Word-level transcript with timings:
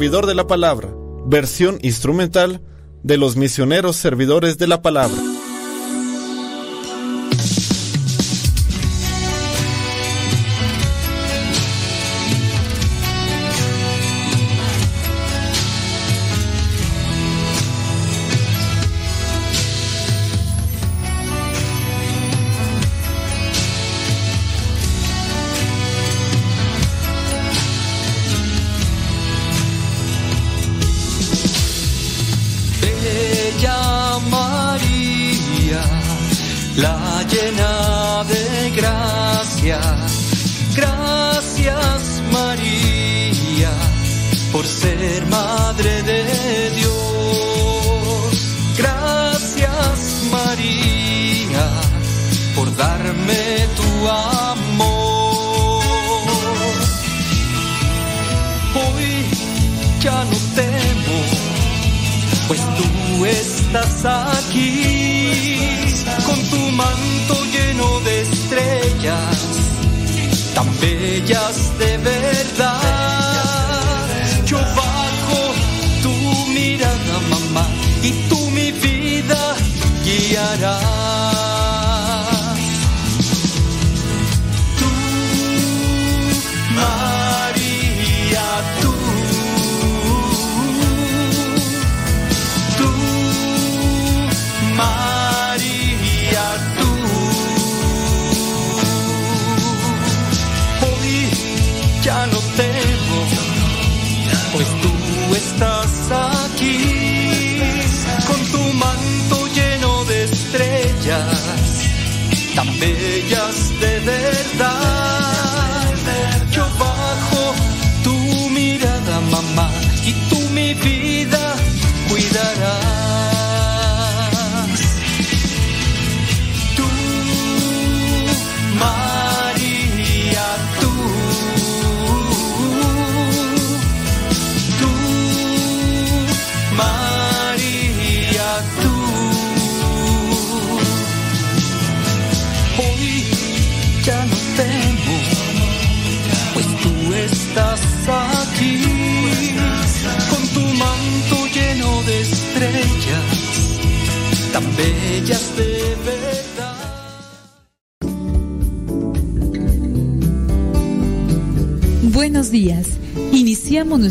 servidor 0.00 0.24
de 0.24 0.34
la 0.34 0.46
palabra, 0.46 0.88
versión 1.26 1.78
instrumental 1.82 2.62
de 3.02 3.18
los 3.18 3.36
misioneros 3.36 3.96
servidores 3.96 4.56
de 4.56 4.66
la 4.66 4.80
palabra. 4.80 5.29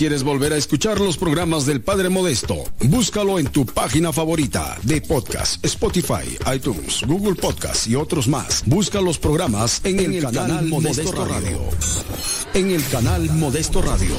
Quieres 0.00 0.22
volver 0.22 0.54
a 0.54 0.56
escuchar 0.56 0.98
los 0.98 1.18
programas 1.18 1.66
del 1.66 1.82
Padre 1.82 2.08
Modesto, 2.08 2.64
búscalo 2.84 3.38
en 3.38 3.48
tu 3.48 3.66
página 3.66 4.14
favorita 4.14 4.78
de 4.82 5.02
podcast, 5.02 5.62
Spotify, 5.62 6.38
iTunes, 6.54 7.02
Google 7.06 7.34
Podcast 7.34 7.86
y 7.86 7.96
otros 7.96 8.26
más. 8.26 8.62
Busca 8.64 9.02
los 9.02 9.18
programas 9.18 9.82
en, 9.84 10.00
el, 10.00 10.22
canal, 10.22 10.64
Modesto, 10.64 11.12
Radio. 11.22 11.60
En 12.54 12.70
el 12.70 12.82
canal 12.88 13.28
Modesto 13.32 13.82
Radio. 13.82 14.14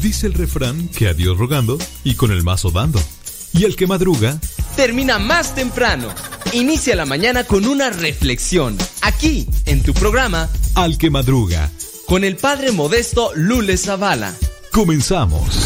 Dice 0.00 0.28
el 0.28 0.32
refrán 0.32 0.88
que 0.88 1.08
a 1.08 1.12
Dios 1.12 1.36
rogando 1.36 1.76
y 2.04 2.14
con 2.14 2.30
el 2.30 2.42
mazo 2.42 2.70
dando. 2.70 3.02
Y 3.52 3.64
el 3.64 3.76
que 3.76 3.86
madruga 3.86 4.40
termina 4.76 5.18
más 5.18 5.54
temprano. 5.54 6.08
Inicia 6.52 6.96
la 6.96 7.04
mañana 7.04 7.44
con 7.44 7.66
una 7.66 7.90
reflexión, 7.90 8.78
aquí, 9.18 9.48
en 9.66 9.82
tu 9.82 9.92
programa 9.94 10.48
Al 10.76 10.96
que 10.96 11.10
madruga, 11.10 11.72
con 12.06 12.22
el 12.22 12.36
padre 12.36 12.70
modesto 12.70 13.32
Lule 13.34 13.76
Zavala. 13.76 14.32
Comenzamos. 14.70 15.57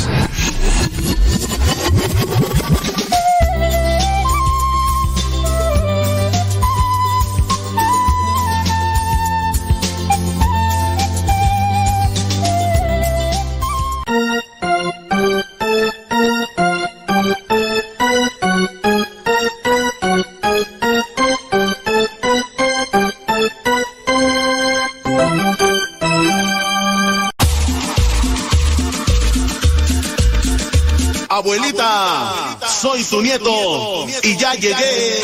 tu 33.13 33.21
nieto, 33.21 34.07
y 34.23 34.37
ya 34.39 34.55
llegué. 34.55 35.21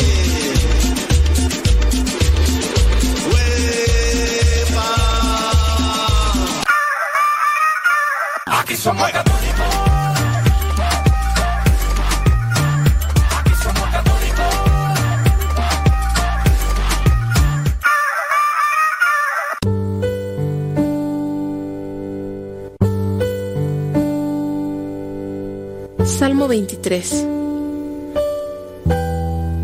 Aquí 8.45 8.75
somos 8.75 9.11
católicos. 9.11 9.65
Salmo 26.05 26.47
23 26.47 27.38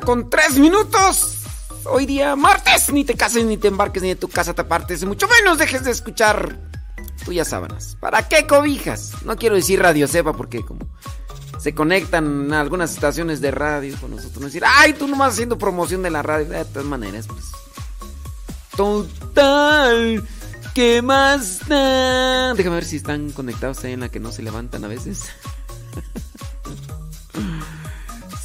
Con 0.00 0.30
tres 0.30 0.58
minutos. 0.58 1.38
Hoy 1.84 2.06
día 2.06 2.34
martes, 2.36 2.92
ni 2.92 3.04
te 3.04 3.14
cases, 3.14 3.44
ni 3.44 3.56
te 3.56 3.68
embarques, 3.68 4.02
ni 4.02 4.08
de 4.08 4.16
tu 4.16 4.28
casa 4.28 4.54
te 4.54 4.62
apartes, 4.62 5.04
mucho 5.04 5.28
menos 5.28 5.58
dejes 5.58 5.84
de 5.84 5.90
escuchar 5.90 6.58
tuyas 7.24 7.48
sábanas. 7.48 7.96
¿Para 8.00 8.26
qué 8.28 8.46
cobijas? 8.46 9.12
No 9.24 9.36
quiero 9.36 9.54
decir 9.56 9.80
Radio 9.80 10.08
Sepa 10.08 10.32
porque 10.32 10.64
como 10.64 10.80
se 11.58 11.74
conectan 11.74 12.52
a 12.52 12.60
algunas 12.60 12.92
estaciones 12.92 13.40
de 13.40 13.50
radio 13.50 13.96
con 14.00 14.10
nosotros, 14.10 14.40
no 14.40 14.46
decir, 14.46 14.62
ay, 14.66 14.94
tú 14.94 15.06
nomás 15.06 15.32
haciendo 15.32 15.58
promoción 15.58 16.02
de 16.02 16.10
la 16.10 16.22
radio. 16.22 16.46
De 16.46 16.64
todas 16.64 16.86
maneras, 16.86 17.26
pues. 17.26 17.52
Total. 18.76 20.22
¿Qué 20.74 21.02
más 21.02 21.66
da? 21.68 22.52
Déjame 22.54 22.76
ver 22.76 22.84
si 22.84 22.96
están 22.96 23.30
conectados 23.30 23.84
ahí 23.84 23.92
en 23.92 24.00
la 24.00 24.08
que 24.08 24.20
no 24.20 24.32
se 24.32 24.42
levantan 24.42 24.84
a 24.84 24.88
veces. 24.88 25.30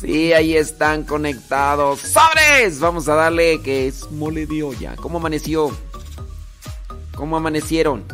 Sí, 0.10 0.34
ahí 0.34 0.58
están 0.58 1.04
conectados. 1.04 2.00
¡Sobres! 2.00 2.80
Vamos 2.80 3.08
a 3.08 3.14
darle 3.14 3.62
que 3.62 3.88
es 3.88 4.10
mole 4.10 4.48
de 4.48 4.64
olla. 4.64 4.96
¿Cómo 4.96 5.20
amaneció? 5.20 5.72
¿Cómo 7.14 7.38
amanecieron? 7.38 8.06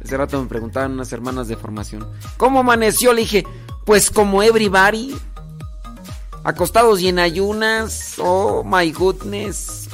Ese 0.00 0.16
rato 0.16 0.40
me 0.40 0.48
preguntaban 0.48 0.92
unas 0.92 1.12
hermanas 1.12 1.46
de 1.46 1.58
formación. 1.58 2.08
¿Cómo 2.38 2.60
amaneció? 2.60 3.12
Le 3.12 3.20
dije, 3.20 3.44
pues 3.84 4.10
como 4.10 4.42
everybody. 4.42 5.14
Acostados 6.42 7.02
y 7.02 7.08
en 7.08 7.18
ayunas. 7.18 8.14
Oh 8.16 8.64
my 8.64 8.90
goodness. 8.90 9.90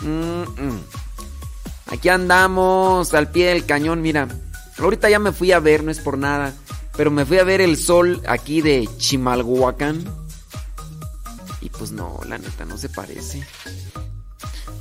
Aquí 1.87 2.09
andamos 2.09 3.13
al 3.15 3.33
pie 3.33 3.49
del 3.49 3.67
cañón. 3.67 4.01
Mira, 4.01 4.29
ahorita 4.79 5.11
ya 5.11 5.19
me 5.19 5.33
fui 5.33 5.51
a 5.51 5.59
ver, 5.59 5.83
no 5.83 5.91
es 5.91 5.99
por 5.99 6.19
nada. 6.19 6.55
Pero 6.97 7.11
me 7.11 7.27
fui 7.27 7.39
a 7.39 7.45
ver 7.45 7.61
el 7.61 7.79
sol 7.79 8.23
aquí 8.29 8.61
de 8.61 8.89
Chimalhuacán. 8.97 10.23
Y 11.65 11.71
pues 11.71 11.91
no, 11.93 12.21
la 12.29 12.37
neta 12.37 12.67
no 12.67 12.77
se 12.77 12.91
parece. 12.91 13.43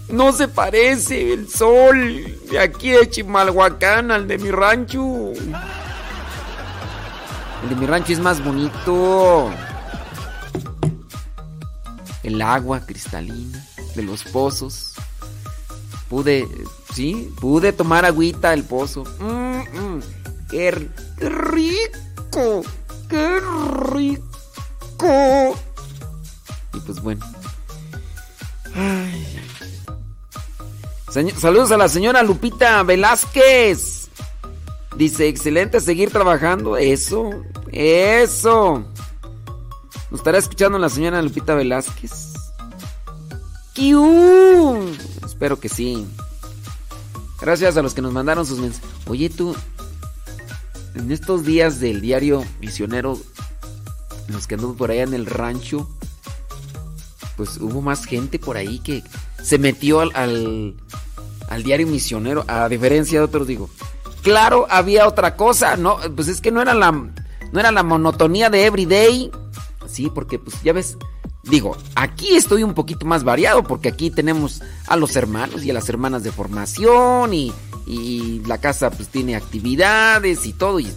No 0.09 0.33
se 0.33 0.49
parece 0.49 1.31
el 1.31 1.49
sol 1.49 2.37
de 2.51 2.59
aquí 2.59 2.89
de 2.89 3.09
Chimalhuacán 3.09 4.11
al 4.11 4.27
de 4.27 4.37
mi 4.37 4.51
rancho. 4.51 5.31
El 7.63 7.69
de 7.69 7.75
mi 7.77 7.85
rancho 7.85 8.11
es 8.11 8.19
más 8.19 8.43
bonito. 8.43 9.49
El 12.21 12.41
agua 12.41 12.85
cristalina 12.85 13.65
de 13.95 14.03
los 14.03 14.25
pozos. 14.25 14.91
Pude, 16.09 16.45
sí, 16.93 17.33
pude 17.39 17.71
tomar 17.71 18.03
agüita 18.03 18.49
del 18.49 18.65
pozo. 18.65 19.05
Mm, 19.19 19.99
qué 20.49 20.71
rico, 21.17 22.61
qué 23.07 23.39
rico. 23.93 25.55
Y 26.73 26.79
pues 26.79 27.01
bueno. 27.01 27.25
saludos 31.37 31.71
a 31.71 31.77
la 31.77 31.87
señora 31.87 32.23
Lupita 32.23 32.83
Velázquez. 32.83 34.09
Dice, 34.97 35.27
excelente 35.27 35.79
seguir 35.79 36.11
trabajando. 36.11 36.77
Eso, 36.77 37.31
eso. 37.71 38.85
¿Nos 40.11 40.19
estará 40.19 40.37
escuchando 40.37 40.77
la 40.77 40.89
señora 40.89 41.21
Lupita 41.21 41.55
Velázquez? 41.55 42.33
¡Kiu! 43.73 44.95
Espero 45.25 45.59
que 45.59 45.69
sí. 45.69 46.05
Gracias 47.41 47.75
a 47.75 47.81
los 47.81 47.93
que 47.93 48.01
nos 48.01 48.13
mandaron 48.13 48.45
sus 48.45 48.59
mensajes. 48.59 48.89
Oye, 49.07 49.29
tú, 49.29 49.55
en 50.95 51.11
estos 51.11 51.43
días 51.43 51.79
del 51.79 51.99
diario 51.99 52.45
Misionero, 52.61 53.19
los 54.27 54.47
que 54.47 54.55
anduvo 54.55 54.75
por 54.75 54.91
allá 54.91 55.03
en 55.03 55.13
el 55.13 55.25
rancho, 55.25 55.89
pues 57.43 57.57
hubo 57.57 57.81
más 57.81 58.05
gente 58.05 58.39
por 58.39 58.55
ahí 58.55 58.79
que 58.79 59.03
se 59.41 59.57
metió 59.57 59.99
al, 59.99 60.75
al, 61.49 61.63
diario 61.63 61.85
misionero, 61.87 62.45
a 62.47 62.69
diferencia 62.69 63.19
de 63.19 63.25
otros, 63.25 63.45
digo. 63.45 63.69
Claro, 64.21 64.65
había 64.69 65.05
otra 65.09 65.35
cosa, 65.35 65.75
no, 65.75 65.97
pues 66.15 66.29
es 66.29 66.39
que 66.39 66.51
no 66.51 66.61
era 66.61 66.73
la, 66.73 66.91
no 66.93 67.59
era 67.59 67.71
la 67.73 67.83
monotonía 67.83 68.49
de 68.49 68.65
everyday. 68.65 69.29
Sí, 69.87 70.09
porque 70.15 70.39
pues 70.39 70.55
ya 70.63 70.71
ves, 70.71 70.97
digo, 71.43 71.75
aquí 71.95 72.37
estoy 72.37 72.63
un 72.63 72.73
poquito 72.73 73.05
más 73.05 73.25
variado 73.25 73.63
porque 73.63 73.89
aquí 73.89 74.09
tenemos 74.09 74.61
a 74.87 74.95
los 74.95 75.17
hermanos 75.17 75.65
y 75.65 75.71
a 75.71 75.73
las 75.73 75.89
hermanas 75.89 76.23
de 76.23 76.31
formación 76.31 77.33
y, 77.33 77.51
y 77.85 78.41
la 78.45 78.59
casa 78.59 78.89
pues 78.89 79.09
tiene 79.09 79.35
actividades 79.35 80.45
y 80.45 80.53
todo 80.53 80.79
y, 80.79 80.87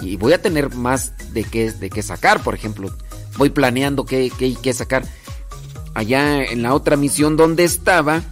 y, 0.00 0.16
voy 0.16 0.32
a 0.32 0.42
tener 0.42 0.74
más 0.74 1.12
de 1.32 1.44
qué, 1.44 1.70
de 1.70 1.90
qué 1.90 2.02
sacar, 2.02 2.42
por 2.42 2.56
ejemplo, 2.56 2.90
voy 3.36 3.50
planeando 3.50 4.04
qué, 4.04 4.32
qué, 4.36 4.56
qué 4.60 4.72
sacar 4.72 5.06
allá 5.96 6.44
en 6.44 6.60
la 6.60 6.74
otra 6.74 6.96
misión 6.96 7.38
donde 7.38 7.64
estaba, 7.64 8.22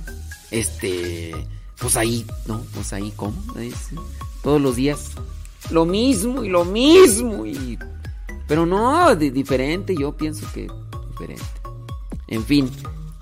este, 0.51 1.35
pues 1.79 1.97
ahí, 1.97 2.27
¿no? 2.47 2.61
Pues 2.75 2.93
ahí, 2.93 3.11
¿cómo? 3.17 3.43
todos 4.43 4.61
los 4.61 4.77
días, 4.77 5.13
lo 5.71 5.87
mismo 5.87 6.45
y 6.45 6.51
lo 6.51 6.67
mismo, 6.67 7.47
y, 7.47 7.79
pero 8.47 8.67
no, 8.67 9.17
diferente, 9.17 9.97
yo 9.97 10.15
pienso 10.15 10.47
que 10.53 10.69
diferente. 11.09 11.43
En 12.29 12.45
fin, 12.45 12.71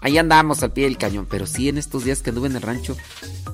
ahí 0.00 0.18
andamos 0.18 0.64
al 0.64 0.72
pie 0.72 0.84
del 0.84 0.99
cañón, 0.99 1.28
pero 1.30 1.46
sí 1.46 1.68
en 1.68 1.78
estos 1.78 2.02
días 2.02 2.20
que 2.20 2.30
anduve 2.30 2.49
en 2.49 2.56
el 2.56 2.62
rancho, 2.62 2.96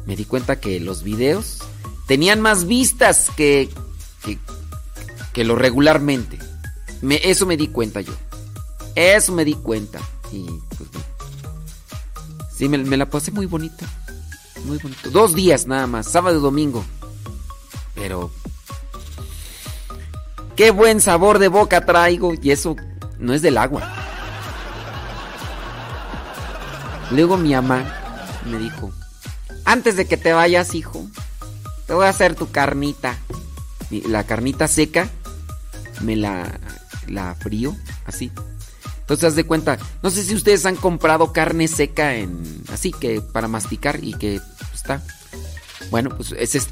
me 0.07 0.17
di 0.17 0.25
cuenta 0.25 0.59
que 0.59 0.81
los 0.81 1.03
videos 1.03 1.59
tenían 2.07 2.41
más 2.41 2.67
vistas 2.67 3.29
que, 3.37 3.69
que, 4.25 4.39
que 5.35 5.45
lo 5.45 5.55
regularmente. 5.55 6.39
Me, 7.03 7.21
eso 7.23 7.45
me 7.45 7.59
di 7.59 7.69
cuenta 7.69 8.01
yo. 8.01 8.15
Eso 8.95 9.33
me 9.33 9.45
di 9.45 9.53
cuenta. 9.53 10.01
Y 10.33 10.47
pues 10.77 10.91
Sí, 12.59 12.69
me, 12.69 12.97
la 12.97 13.07
pasé 13.07 13.31
muy 13.31 13.47
bonita. 13.47 13.87
Muy 14.65 14.79
bonito. 14.79 15.11
Dos 15.11 15.37
días 15.37 15.69
nada 15.69 15.87
más, 15.87 16.11
sábado 16.11 16.39
y 16.39 16.43
domingo. 16.43 16.85
Pero. 17.95 18.33
Qué 20.57 20.73
buen 20.73 21.01
sabor 21.01 21.39
de 21.39 21.47
boca 21.47 21.87
traigo. 21.87 22.35
Y 22.43 22.51
eso 22.51 22.75
no 23.21 23.33
es 23.33 23.43
del 23.43 23.59
agua. 23.59 23.89
Luego 27.13 27.37
mi 27.37 27.55
mamá 27.55 27.85
me 28.45 28.59
dijo: 28.59 28.91
antes 29.65 29.97
de 29.97 30.09
que 30.09 30.17
te 30.17 30.33
vayas, 30.33 30.75
hijo, 30.75 31.07
te 31.87 31.95
voy 31.95 32.07
a 32.07 32.09
hacer 32.09 32.35
tu 32.35 32.51
carnita. 32.51 33.17
la 33.91 34.25
carnita 34.25 34.67
seca 34.67 35.09
me 36.01 36.17
la, 36.17 36.59
la 37.07 37.37
frío 37.37 37.77
así. 38.05 38.33
Entonces, 39.09 39.25
haz 39.25 39.37
de 39.37 39.45
cuenta, 39.45 39.79
no 40.03 40.11
sé 40.11 40.23
si 40.23 40.35
ustedes 40.35 40.67
han 40.67 40.77
comprado 40.77 41.33
carne 41.33 41.67
seca 41.67 42.17
en 42.17 42.63
así 42.71 42.93
que 42.93 43.23
para 43.23 43.49
masticar 43.49 44.05
y 44.05 44.13
que 44.13 44.39
está. 44.75 45.03
Bueno, 45.91 46.11
pues 46.11 46.33
esa 46.33 46.59
es 46.59 46.69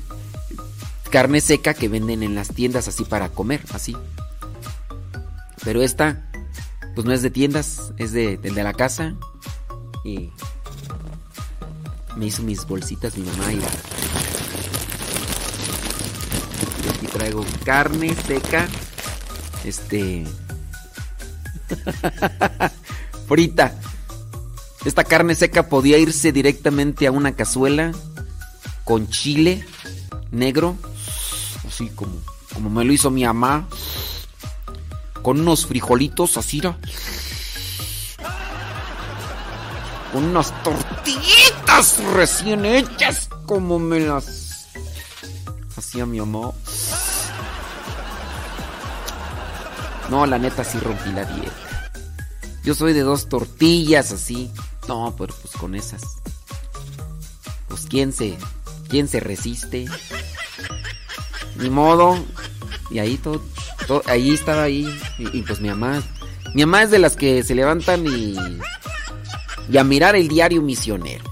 carne 1.10 1.40
seca 1.40 1.72
que 1.72 1.88
venden 1.88 2.22
en 2.22 2.34
las 2.34 2.48
tiendas 2.48 2.88
así 2.88 3.04
para 3.04 3.30
comer, 3.30 3.62
así. 3.72 3.96
Pero 5.64 5.80
esta 5.80 6.30
pues 6.94 7.06
no 7.06 7.14
es 7.14 7.22
de 7.22 7.30
tiendas, 7.30 7.94
es 7.96 8.12
de, 8.12 8.36
de 8.36 8.50
la 8.62 8.74
casa 8.74 9.14
y 10.04 10.30
me 12.16 12.26
hizo 12.26 12.42
mis 12.42 12.66
bolsitas 12.66 13.16
mi 13.16 13.24
mamá 13.24 13.54
y 13.54 13.60
aquí 16.90 17.06
traigo 17.06 17.46
carne 17.64 18.14
seca 18.26 18.68
este 19.64 20.26
frita 23.28 23.74
esta 24.84 25.04
carne 25.04 25.34
seca 25.34 25.68
podía 25.68 25.98
irse 25.98 26.32
directamente 26.32 27.06
a 27.06 27.12
una 27.12 27.32
cazuela 27.34 27.92
con 28.84 29.08
chile 29.08 29.64
negro 30.30 30.76
así 31.66 31.88
como 31.88 32.14
como 32.54 32.70
me 32.70 32.84
lo 32.84 32.92
hizo 32.92 33.10
mi 33.10 33.24
mamá 33.24 33.68
con 35.22 35.40
unos 35.40 35.66
frijolitos 35.66 36.36
así 36.36 36.60
con 40.12 40.24
unas 40.24 40.62
tortillitas 40.62 41.98
recién 42.14 42.64
hechas 42.64 43.28
como 43.44 43.78
me 43.78 44.00
las 44.00 44.46
hacía 45.76 46.06
mi 46.06 46.18
mamá. 46.20 46.52
No, 50.10 50.26
la 50.26 50.38
neta 50.38 50.64
sí 50.64 50.78
rompí 50.78 51.10
la 51.12 51.24
dieta. 51.24 51.90
Yo 52.64 52.74
soy 52.74 52.92
de 52.92 53.02
dos 53.02 53.28
tortillas 53.28 54.12
así. 54.12 54.50
No, 54.88 55.14
pero 55.16 55.34
pues 55.42 55.54
con 55.54 55.74
esas. 55.74 56.02
Pues 57.68 57.86
quién 57.88 58.12
se 58.12 58.36
quién 58.88 59.08
se 59.08 59.20
resiste. 59.20 59.86
Ni 61.56 61.70
modo. 61.70 62.24
Y 62.90 62.98
ahí 62.98 63.18
todo, 63.18 63.42
ahí 64.06 64.32
estaba 64.32 64.62
ahí 64.62 64.88
y, 65.18 65.42
pues 65.42 65.60
mi 65.60 65.68
mamá 65.68 66.04
mi 66.54 66.64
mamá 66.64 66.84
es 66.84 66.92
de 66.92 67.00
las 67.00 67.16
que 67.16 67.42
se 67.42 67.56
levantan 67.56 68.06
y 68.06 68.36
y 69.68 69.76
a 69.76 69.84
mirar 69.84 70.14
el 70.14 70.28
diario 70.28 70.62
misionero. 70.62 71.24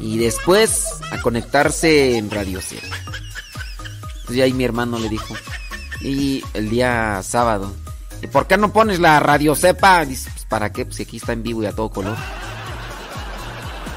Y 0.00 0.18
después 0.18 0.86
a 1.10 1.20
conectarse 1.20 2.18
en 2.18 2.30
Radio 2.30 2.60
Cepa. 2.60 2.96
Entonces 4.20 4.44
ahí 4.44 4.52
mi 4.52 4.64
hermano 4.64 4.98
le 4.98 5.08
dijo, 5.08 5.34
y 6.00 6.44
el 6.54 6.70
día 6.70 7.20
sábado, 7.22 7.72
¿y 8.22 8.26
por 8.26 8.46
qué 8.46 8.56
no 8.56 8.72
pones 8.72 9.00
la 9.00 9.20
Radio 9.20 9.54
Cepa? 9.54 10.04
Dice, 10.04 10.30
pues 10.30 10.44
para 10.44 10.72
qué, 10.72 10.84
pues 10.84 11.00
aquí 11.00 11.18
está 11.18 11.32
en 11.32 11.42
vivo 11.42 11.62
y 11.62 11.66
a 11.66 11.72
todo 11.72 11.90
color. 11.90 12.16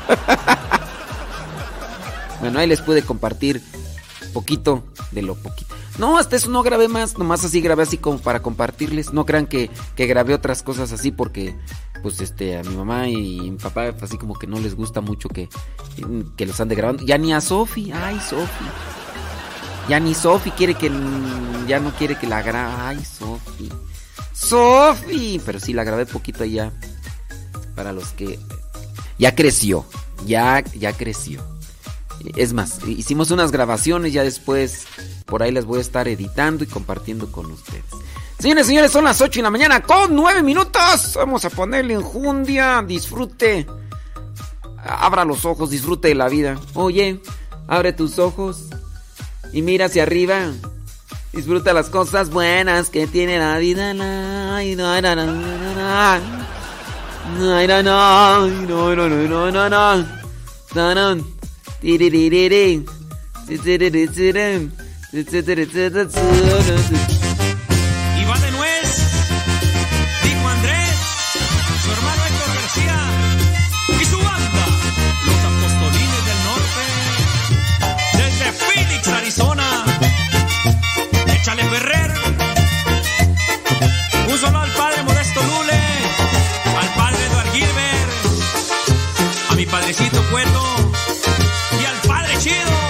bueno, 2.42 2.60
ahí 2.60 2.68
les 2.68 2.82
pude 2.82 3.04
compartir 3.04 3.62
poquito 4.34 4.84
de 5.12 5.22
lo 5.22 5.36
poquito. 5.36 5.76
No, 5.98 6.18
hasta 6.18 6.36
eso 6.36 6.50
no 6.50 6.64
grabé 6.64 6.88
más, 6.88 7.18
nomás 7.18 7.44
así 7.44 7.62
grabé 7.62 7.84
así 7.84 7.98
como 7.98 8.20
para 8.20 8.42
compartirles. 8.42 9.14
No 9.14 9.26
crean 9.26 9.46
que, 9.46 9.70
que 9.96 10.08
grabé 10.08 10.34
otras 10.34 10.64
cosas 10.64 10.92
así 10.92 11.12
porque 11.12 11.56
pues 12.02 12.20
este 12.22 12.58
a 12.58 12.64
mi 12.64 12.76
mamá 12.76 13.08
y 13.08 13.52
mi 13.52 13.58
papá 13.58 13.94
así 14.02 14.18
como 14.18 14.34
que 14.34 14.48
no 14.48 14.60
les 14.60 14.76
gusta 14.76 15.02
mucho 15.02 15.30
que, 15.30 15.50
que 16.36 16.46
los 16.46 16.60
ande 16.60 16.76
grabando. 16.76 17.06
Ya 17.06 17.18
ni 17.18 17.34
a 17.34 17.42
Sofi, 17.42 17.92
ay 17.92 18.20
Sofi. 18.20 18.66
Ya 19.88 20.00
ni 20.00 20.14
Sofi 20.14 20.52
quiere 20.52 20.76
que 20.76 20.92
ya 21.68 21.80
no 21.80 21.92
quiere 21.92 22.18
que 22.18 22.28
la 22.28 22.42
grabe. 22.42 22.74
Ay, 22.78 23.06
Sofi. 23.06 23.72
Sofi, 24.34 25.42
pero 25.46 25.60
sí 25.60 25.74
la 25.74 25.84
grabé 25.84 26.06
poquito 26.06 26.44
allá 26.44 26.72
para 27.76 27.92
los 27.92 28.10
que 28.10 28.40
ya 29.18 29.36
creció. 29.36 29.86
Ya 30.26 30.64
ya 30.76 30.94
creció. 30.94 31.44
Es 32.36 32.54
más, 32.54 32.80
hicimos 32.88 33.32
unas 33.32 33.52
grabaciones 33.52 34.14
ya 34.14 34.24
después 34.24 34.86
por 35.26 35.42
ahí 35.42 35.52
les 35.52 35.66
voy 35.66 35.80
a 35.80 35.82
estar 35.82 36.08
editando 36.08 36.64
y 36.64 36.68
compartiendo 36.68 37.32
con 37.32 37.52
ustedes. 37.52 37.84
Señores, 38.38 38.68
señores, 38.68 38.92
son 38.92 39.06
las 39.06 39.22
8 39.22 39.40
de 39.40 39.44
la 39.44 39.52
mañana 39.52 39.82
con 39.82 40.16
9 40.16 40.42
minutos. 40.44 41.14
Vamos 41.16 41.46
a 41.46 41.50
ponerle 41.50 41.94
enjundia. 41.94 42.84
Disfrute. 42.86 43.68
Abra 44.84 45.26
los 45.26 45.46
ojos, 45.46 45.70
disfrute 45.70 46.08
de 46.08 46.16
la 46.16 46.28
vida. 46.28 46.60
Oye, 46.74 47.22
abre 47.68 47.94
tus 47.94 48.18
ojos 48.18 48.66
y 49.54 49.62
mira 49.62 49.86
hacia 49.86 50.04
arriba. 50.04 50.52
Disfruta 51.34 51.74
las 51.74 51.90
cosas 51.90 52.30
buenas 52.30 52.90
que 52.90 53.08
tiene 53.08 53.40
la 53.40 53.58
vida. 53.58 53.94
Padrecito 89.92 90.24
cuerdo 90.30 90.64
y 91.82 91.86
al 91.86 92.02
padre 92.08 92.38
chido. 92.38 92.81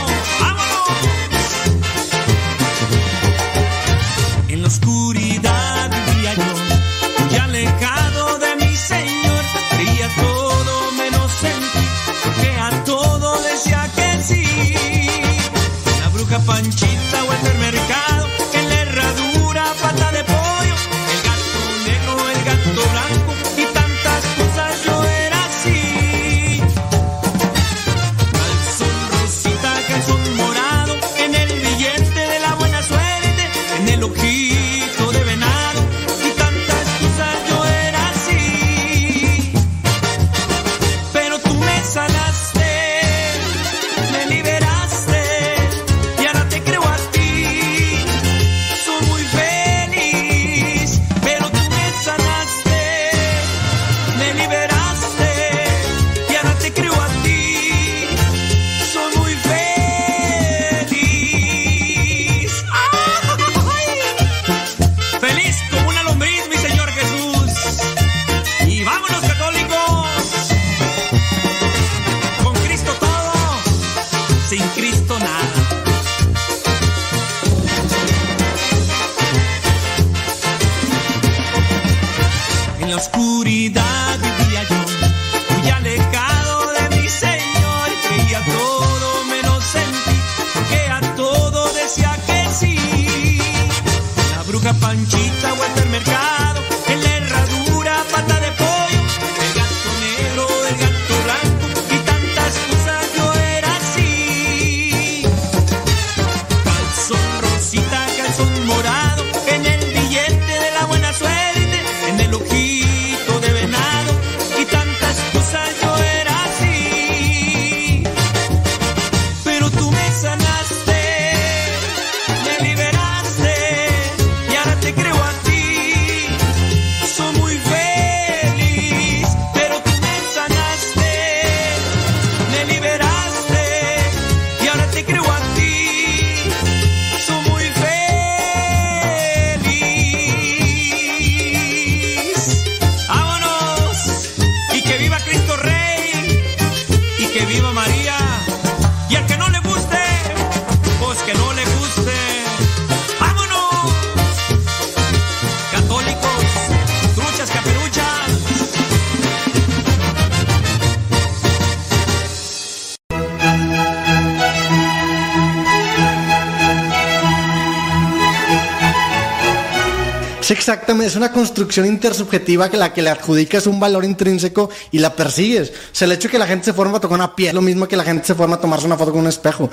Una 171.22 171.32
construcción 171.32 171.86
intersubjetiva 171.86 172.68
que 172.68 172.78
la 172.78 172.94
que 172.94 173.04
le 173.04 173.12
adjudicas 173.12 173.68
un 173.68 173.80
valor 173.80 174.04
intrínseco 174.04 174.72
y 174.90 174.98
la 174.98 175.16
persigues. 175.16 175.70
O 175.70 175.74
sea, 175.92 176.08
el 176.08 176.14
hecho 176.14 176.28
de 176.28 176.32
que 176.32 176.40
la 176.40 176.48
gente 176.48 176.66
se 176.66 176.74
forma 176.74 176.98
a 176.98 177.00
tocar 177.00 177.16
una 177.16 177.36
piel, 177.36 177.54
lo 177.54 177.62
mismo 177.62 177.88
que 177.88 177.96
la 177.96 178.04
gente 178.04 178.26
se 178.26 178.34
forma 178.34 178.56
a 178.56 178.60
tomarse 178.60 178.88
una 178.88 178.98
foto 178.98 179.12
con 179.12 179.22
un 179.22 179.28
espejo. 179.28 179.70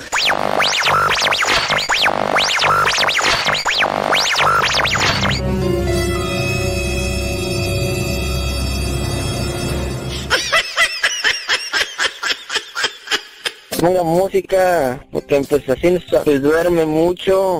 Ponga 13.79 14.03
música, 14.03 15.03
porque 15.11 15.41
pues 15.49 15.67
así 15.67 15.97
duerme 16.37 16.85
mucho. 16.85 17.59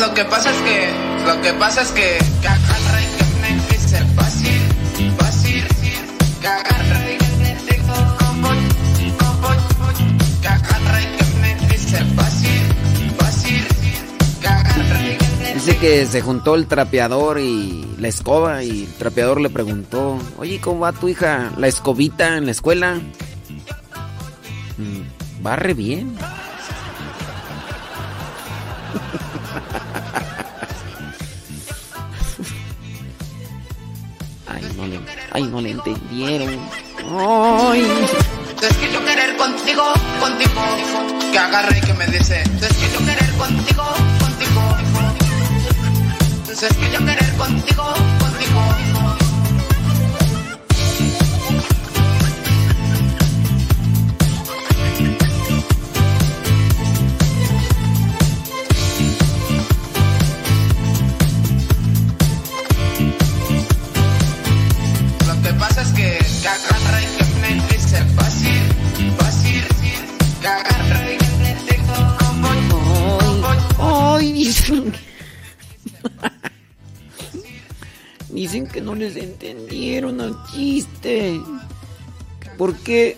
Lo 0.00 0.14
que 0.14 0.24
pasa 0.24 0.50
es 0.50 0.56
que. 0.62 0.88
Lo 1.26 1.42
que 1.42 1.52
pasa 1.54 1.82
es 1.82 1.92
que. 1.92 2.18
Dice 15.54 15.76
que 15.76 16.06
se 16.06 16.22
juntó 16.22 16.54
el 16.54 16.66
trapeador 16.66 17.38
y 17.38 17.86
la 17.98 18.08
escoba 18.08 18.62
y 18.64 18.84
el 18.84 18.94
trapeador 18.94 19.42
le 19.42 19.50
preguntó, 19.50 20.18
oye, 20.38 20.58
¿cómo 20.58 20.80
va 20.80 20.92
tu 20.92 21.08
hija 21.08 21.52
la 21.58 21.68
escobita 21.68 22.38
en 22.38 22.46
la 22.46 22.52
escuela? 22.52 22.94
Mm, 24.78 25.44
va 25.46 25.56
re 25.56 25.74
bien. 25.74 26.16
Ay, 35.32 35.42
no 35.44 35.60
le 35.60 35.70
entendieron. 35.70 36.58
Ay. 37.18 37.86
Es 38.62 38.76
que 38.76 38.92
yo 38.92 39.04
querer 39.04 39.36
contigo, 39.36 39.84
contigo, 40.20 40.60
que 41.32 41.38
agarre 41.38 41.78
y 41.78 41.80
que 41.80 41.94
me 41.94 42.06
dice, 42.08 42.42
es 42.42 42.76
que 42.76 42.92
yo 42.92 42.98
querer 42.98 43.32
contigo, 43.38 43.84
es 46.48 46.76
que 46.76 46.92
yo 46.92 46.98
querer 46.98 47.32
contigo, 47.36 47.84
contigo. 48.18 48.89
Dicen 78.50 78.66
que 78.66 78.80
no 78.80 78.96
les 78.96 79.14
entendieron 79.14 80.20
al 80.20 80.34
chiste. 80.50 81.40
¿Por 82.58 82.74
qué? 82.78 83.16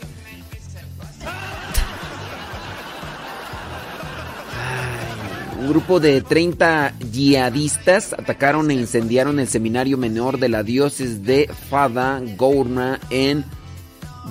Un 5.59 5.69
grupo 5.71 6.01
de 6.01 6.21
30 6.21 6.99
yihadistas 7.11 8.13
atacaron 8.13 8.71
e 8.71 8.75
incendiaron 8.75 9.41
el 9.41 9.49
seminario 9.49 9.97
menor 9.97 10.39
de 10.39 10.51
la 10.51 10.63
diócesis 10.63 11.25
de 11.25 11.49
Fada 11.71 12.21
Gourna 12.37 13.01
en 13.09 13.43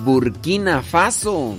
Burkina 0.04 0.82
Faso. 0.82 1.56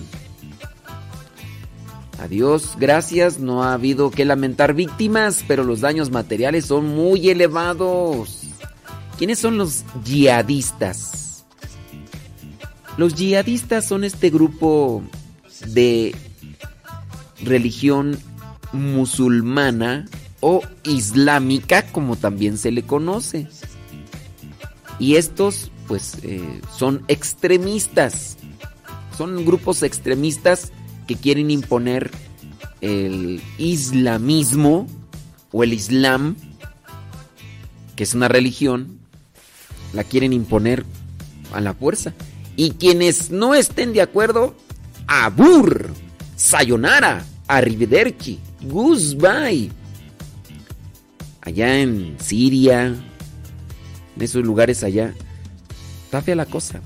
Adiós, 2.18 2.78
gracias, 2.80 3.40
no 3.40 3.66
ha 3.66 3.74
habido 3.74 4.10
que 4.10 4.24
lamentar 4.24 4.74
víctimas, 4.74 5.44
pero 5.50 5.66
los 5.66 5.82
daños 5.82 6.12
materiales 6.12 6.66
son 6.66 6.96
muy 6.96 7.30
elevados. 7.30 8.43
¿Quiénes 9.18 9.40
son 9.40 9.58
los 9.58 9.84
yihadistas? 10.04 11.46
Los 12.98 13.16
yihadistas 13.16 13.88
son 13.88 14.04
este 14.04 14.30
grupo 14.30 15.04
de 15.68 16.16
religión 17.42 18.18
musulmana 18.72 20.06
o 20.42 20.62
islámica, 20.84 21.86
como 21.92 22.16
también 22.16 22.58
se 22.58 22.72
le 22.72 22.84
conoce. 22.84 23.48
Y 25.00 25.16
estos, 25.16 25.72
pues, 25.88 26.18
eh, 26.24 26.62
son 26.78 27.04
extremistas. 27.08 28.38
Son 29.18 29.46
grupos 29.46 29.84
extremistas 29.84 30.72
que 31.08 31.16
quieren 31.16 31.52
imponer 31.52 32.12
el 32.82 33.42
islamismo 33.58 34.88
o 35.52 35.64
el 35.64 35.74
islam, 35.74 36.36
que 37.96 38.04
es 38.04 38.14
una 38.14 38.28
religión, 38.28 39.00
la 39.94 40.04
quieren 40.04 40.34
imponer 40.34 40.84
a 41.54 41.62
la 41.62 41.74
fuerza. 41.74 42.14
Y 42.56 42.72
quienes 42.72 43.32
no 43.32 43.56
estén 43.56 43.94
de 43.94 44.02
acuerdo, 44.02 44.56
abur, 45.08 45.92
sayonara, 46.36 47.26
arrivederci, 47.48 48.40
goodbye. 48.62 49.72
Allá 51.42 51.80
en 51.80 52.16
Siria, 52.20 52.88
en 52.88 54.22
esos 54.22 54.44
lugares 54.44 54.84
allá, 54.84 55.14
está 56.06 56.22
fea 56.22 56.36
la 56.36 56.46
cosa. 56.46 56.82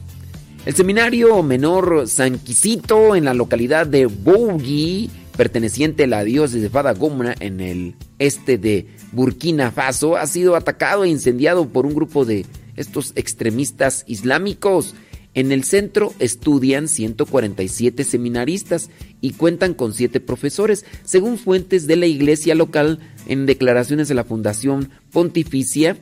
El 0.65 0.75
seminario 0.75 1.43
menor 1.43 2.07
San 2.07 2.39
Quisito 2.39 3.15
en 3.15 3.25
la 3.25 3.33
localidad 3.33 3.87
de 3.87 4.05
Bougui, 4.07 5.09
perteneciente 5.37 6.05
a 6.05 6.07
la 6.07 6.23
diócesis 6.23 6.63
de 6.63 6.69
Fadagomra 6.69 7.35
en 7.39 7.61
el 7.61 7.95
este 8.19 8.57
de 8.57 8.87
Burkina 9.11 9.71
Faso, 9.71 10.17
ha 10.17 10.25
sido 10.27 10.55
atacado 10.55 11.03
e 11.03 11.09
incendiado 11.09 11.69
por 11.69 11.85
un 11.85 11.93
grupo 11.93 12.25
de 12.25 12.45
estos 12.77 13.11
extremistas 13.15 14.05
islámicos. 14.07 14.95
En 15.33 15.51
el 15.51 15.65
centro 15.65 16.13
estudian 16.17 16.87
147 16.87 18.03
seminaristas 18.03 18.89
y 19.21 19.33
cuentan 19.33 19.73
con 19.73 19.93
7 19.93 20.19
profesores, 20.19 20.85
según 21.03 21.37
fuentes 21.37 21.85
de 21.85 21.97
la 21.97 22.07
iglesia 22.07 22.55
local 22.55 22.99
en 23.27 23.45
declaraciones 23.45 24.07
de 24.07 24.15
la 24.15 24.23
Fundación 24.23 24.89
Pontificia 25.11 25.97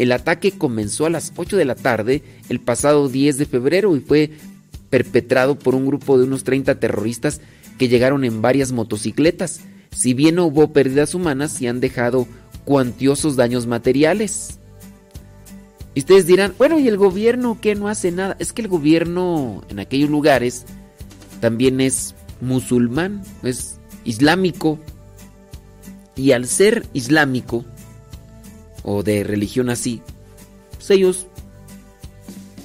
el 0.00 0.12
ataque 0.12 0.52
comenzó 0.52 1.04
a 1.04 1.10
las 1.10 1.34
8 1.36 1.58
de 1.58 1.66
la 1.66 1.74
tarde 1.74 2.22
el 2.48 2.58
pasado 2.58 3.10
10 3.10 3.36
de 3.36 3.44
febrero 3.44 3.94
y 3.96 4.00
fue 4.00 4.30
perpetrado 4.88 5.58
por 5.58 5.74
un 5.74 5.86
grupo 5.86 6.16
de 6.16 6.24
unos 6.24 6.42
30 6.42 6.80
terroristas 6.80 7.42
que 7.76 7.88
llegaron 7.88 8.24
en 8.24 8.40
varias 8.40 8.72
motocicletas. 8.72 9.60
Si 9.94 10.14
bien 10.14 10.36
no 10.36 10.46
hubo 10.46 10.72
pérdidas 10.72 11.14
humanas, 11.14 11.60
y 11.60 11.66
han 11.66 11.80
dejado 11.80 12.26
cuantiosos 12.64 13.36
daños 13.36 13.66
materiales. 13.66 14.59
Y 15.94 16.00
ustedes 16.00 16.26
dirán, 16.26 16.54
bueno, 16.56 16.78
¿y 16.78 16.88
el 16.88 16.96
gobierno 16.96 17.58
qué 17.60 17.74
no 17.74 17.88
hace 17.88 18.12
nada? 18.12 18.36
Es 18.38 18.52
que 18.52 18.62
el 18.62 18.68
gobierno 18.68 19.62
en 19.68 19.80
aquellos 19.80 20.10
lugares 20.10 20.64
también 21.40 21.80
es 21.80 22.14
musulmán, 22.40 23.22
es 23.42 23.80
islámico. 24.04 24.78
Y 26.16 26.32
al 26.32 26.46
ser 26.46 26.86
islámico, 26.92 27.64
o 28.82 29.02
de 29.02 29.24
religión 29.24 29.70
así, 29.70 30.02
pues 30.74 30.90
ellos 30.90 31.26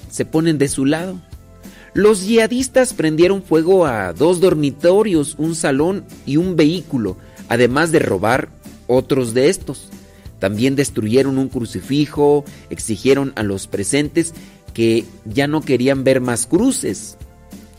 se 0.09 0.25
ponen 0.25 0.57
de 0.57 0.67
su 0.67 0.85
lado. 0.85 1.19
Los 1.93 2.25
yihadistas 2.25 2.93
prendieron 2.93 3.43
fuego 3.43 3.85
a 3.85 4.11
dos 4.11 4.41
dormitorios, 4.41 5.35
un 5.37 5.55
salón 5.55 6.05
y 6.25 6.37
un 6.37 6.55
vehículo, 6.57 7.17
además 7.47 7.91
de 7.91 7.99
robar 7.99 8.49
otros 8.87 9.33
de 9.33 9.49
estos. 9.49 9.89
También 10.45 10.75
destruyeron 10.75 11.39
un 11.39 11.49
crucifijo, 11.49 12.45
exigieron 12.69 13.33
a 13.35 13.41
los 13.41 13.65
presentes 13.65 14.35
que 14.75 15.03
ya 15.25 15.47
no 15.47 15.61
querían 15.61 16.03
ver 16.03 16.21
más 16.21 16.45
cruces. 16.45 17.17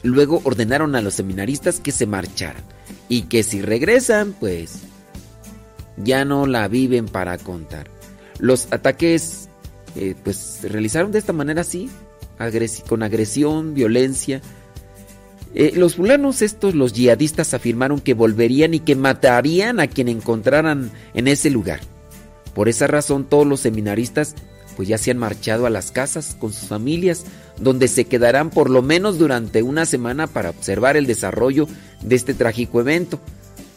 Luego 0.02 0.40
ordenaron 0.42 0.96
a 0.96 1.00
los 1.00 1.14
seminaristas 1.14 1.78
que 1.78 1.92
se 1.92 2.06
marcharan 2.06 2.64
y 3.08 3.22
que 3.22 3.44
si 3.44 3.62
regresan, 3.62 4.32
pues 4.32 4.80
ya 5.96 6.24
no 6.24 6.48
la 6.48 6.66
viven 6.66 7.06
para 7.06 7.38
contar. 7.38 7.86
Los 8.40 8.66
ataques 8.72 9.48
eh, 9.94 10.16
pues 10.24 10.36
se 10.36 10.68
realizaron 10.68 11.12
de 11.12 11.20
esta 11.20 11.32
manera 11.32 11.60
así, 11.60 11.88
con 12.88 13.04
agresión, 13.04 13.74
violencia. 13.74 14.42
Eh, 15.54 15.70
los 15.76 15.94
fulanos 15.94 16.42
estos, 16.42 16.74
los 16.74 16.94
yihadistas, 16.94 17.54
afirmaron 17.54 18.00
que 18.00 18.14
volverían 18.14 18.74
y 18.74 18.80
que 18.80 18.96
matarían 18.96 19.78
a 19.78 19.86
quien 19.86 20.08
encontraran 20.08 20.90
en 21.14 21.28
ese 21.28 21.48
lugar. 21.48 21.78
Por 22.56 22.70
esa 22.70 22.86
razón 22.86 23.24
todos 23.24 23.46
los 23.46 23.60
seminaristas 23.60 24.34
pues 24.76 24.88
ya 24.88 24.98
se 24.98 25.10
han 25.10 25.18
marchado 25.18 25.66
a 25.66 25.70
las 25.70 25.90
casas 25.90 26.36
con 26.38 26.52
sus 26.52 26.68
familias, 26.68 27.24
donde 27.58 27.86
se 27.86 28.06
quedarán 28.06 28.50
por 28.50 28.70
lo 28.70 28.82
menos 28.82 29.18
durante 29.18 29.62
una 29.62 29.84
semana 29.86 30.26
para 30.26 30.50
observar 30.50 30.96
el 30.96 31.06
desarrollo 31.06 31.68
de 32.02 32.16
este 32.16 32.32
trágico 32.32 32.80
evento. 32.80 33.20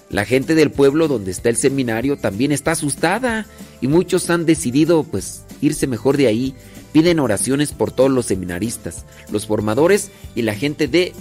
La 0.10 0.24
gente 0.26 0.56
del 0.56 0.72
pueblo 0.72 1.10
donde 1.10 1.32
está 1.32 1.50
el 1.50 1.58
seminario 1.58 2.18
también 2.18 2.54
está 2.54 2.72
asustada 2.72 3.46
y 3.82 3.88
muchos 3.88 4.30
han 4.30 4.46
decidido 4.46 5.04
pues 5.04 5.44
irse 5.62 5.86
mejor 5.86 6.16
de 6.16 6.28
ahí. 6.28 6.56
Piden 6.94 7.20
oraciones 7.20 7.74
por 7.74 7.92
todos 7.92 8.10
los 8.10 8.26
seminaristas, 8.28 9.06
los 9.30 9.46
formadores 9.46 10.10
y 10.36 10.42
la 10.42 10.56
gente 10.56 10.88
de 10.88 11.14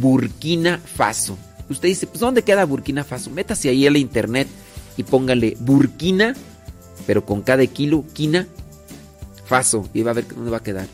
Burkina 0.00 0.78
Faso. 0.78 1.36
Usted 1.68 1.88
dice, 1.88 2.06
pues 2.06 2.20
¿dónde 2.20 2.42
queda 2.42 2.64
Burkina 2.64 3.02
Faso? 3.02 3.30
Métase 3.30 3.68
ahí 3.68 3.84
a 3.86 3.90
la 3.90 3.98
internet 3.98 4.46
y 4.96 5.02
póngale 5.02 5.56
Burkina, 5.60 6.34
pero 7.06 7.24
con 7.24 7.42
cada 7.42 7.66
kilo, 7.66 8.04
quina, 8.12 8.46
Faso, 9.46 9.88
y 9.92 10.02
va 10.02 10.12
a 10.12 10.14
ver 10.14 10.26
dónde 10.28 10.50
va 10.50 10.56
a 10.58 10.62
quedar. 10.62 10.86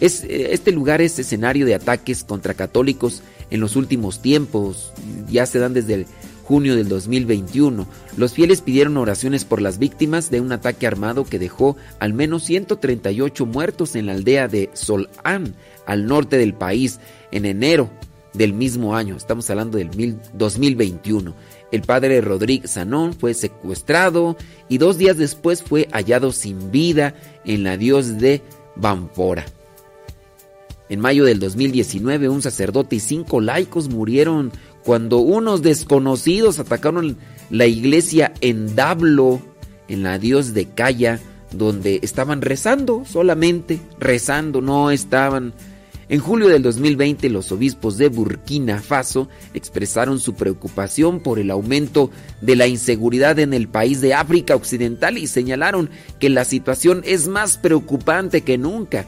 Es, 0.00 0.24
este 0.24 0.72
lugar 0.72 1.00
es 1.02 1.18
escenario 1.18 1.66
de 1.66 1.74
ataques 1.74 2.24
contra 2.24 2.54
católicos 2.54 3.22
en 3.50 3.60
los 3.60 3.76
últimos 3.76 4.20
tiempos. 4.20 4.92
Ya 5.30 5.44
se 5.46 5.58
dan 5.58 5.74
desde 5.74 5.94
el 5.94 6.06
junio 6.42 6.74
del 6.74 6.88
2021. 6.88 7.86
Los 8.16 8.32
fieles 8.32 8.62
pidieron 8.62 8.96
oraciones 8.96 9.44
por 9.44 9.60
las 9.60 9.78
víctimas 9.78 10.30
de 10.30 10.40
un 10.40 10.52
ataque 10.52 10.86
armado 10.86 11.24
que 11.24 11.38
dejó 11.38 11.76
al 11.98 12.14
menos 12.14 12.44
138 12.44 13.46
muertos 13.46 13.94
en 13.94 14.06
la 14.06 14.12
aldea 14.12 14.48
de 14.48 14.70
Solán, 14.72 15.54
al 15.86 16.06
norte 16.06 16.38
del 16.38 16.54
país, 16.54 16.98
en 17.30 17.44
enero 17.44 17.90
del 18.34 18.54
mismo 18.54 18.96
año. 18.96 19.16
Estamos 19.16 19.48
hablando 19.50 19.78
del 19.78 19.90
2021. 20.34 21.34
El 21.72 21.82
padre 21.82 22.20
Rodríguez 22.20 22.72
Sanón 22.72 23.14
fue 23.14 23.34
secuestrado 23.34 24.36
y 24.68 24.78
dos 24.78 24.98
días 24.98 25.16
después 25.16 25.62
fue 25.62 25.88
hallado 25.90 26.30
sin 26.30 26.70
vida 26.70 27.14
en 27.44 27.64
la 27.64 27.76
dios 27.78 28.18
de 28.18 28.42
Bampora. 28.76 29.46
En 30.90 31.00
mayo 31.00 31.24
del 31.24 31.40
2019, 31.40 32.28
un 32.28 32.42
sacerdote 32.42 32.96
y 32.96 33.00
cinco 33.00 33.40
laicos 33.40 33.88
murieron 33.88 34.52
cuando 34.84 35.18
unos 35.18 35.62
desconocidos 35.62 36.58
atacaron 36.58 37.16
la 37.48 37.66
iglesia 37.66 38.34
en 38.42 38.76
Dablo, 38.76 39.40
en 39.88 40.02
la 40.02 40.18
dios 40.18 40.52
de 40.52 40.66
Calla, 40.66 41.20
donde 41.52 42.00
estaban 42.02 42.42
rezando 42.42 43.04
solamente, 43.06 43.80
rezando, 43.98 44.60
no 44.60 44.90
estaban. 44.90 45.54
En 46.12 46.20
julio 46.20 46.48
del 46.48 46.60
2020 46.60 47.30
los 47.30 47.52
obispos 47.52 47.96
de 47.96 48.10
Burkina 48.10 48.82
Faso 48.82 49.30
expresaron 49.54 50.20
su 50.20 50.34
preocupación 50.34 51.20
por 51.20 51.38
el 51.38 51.50
aumento 51.50 52.10
de 52.42 52.54
la 52.54 52.66
inseguridad 52.66 53.38
en 53.38 53.54
el 53.54 53.66
país 53.66 54.02
de 54.02 54.12
África 54.12 54.54
Occidental 54.54 55.16
y 55.16 55.26
señalaron 55.26 55.88
que 56.18 56.28
la 56.28 56.44
situación 56.44 57.00
es 57.06 57.28
más 57.28 57.56
preocupante 57.56 58.42
que 58.42 58.58
nunca. 58.58 59.06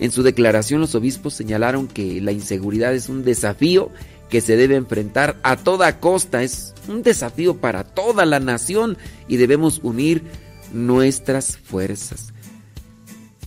En 0.00 0.10
su 0.10 0.24
declaración 0.24 0.80
los 0.80 0.96
obispos 0.96 1.32
señalaron 1.32 1.86
que 1.86 2.20
la 2.20 2.32
inseguridad 2.32 2.92
es 2.92 3.08
un 3.08 3.22
desafío 3.22 3.92
que 4.28 4.40
se 4.40 4.56
debe 4.56 4.74
enfrentar 4.74 5.36
a 5.44 5.54
toda 5.54 6.00
costa. 6.00 6.42
Es 6.42 6.74
un 6.88 7.04
desafío 7.04 7.58
para 7.58 7.84
toda 7.84 8.26
la 8.26 8.40
nación 8.40 8.98
y 9.28 9.36
debemos 9.36 9.78
unir 9.84 10.24
nuestras 10.72 11.56
fuerzas. 11.56 12.34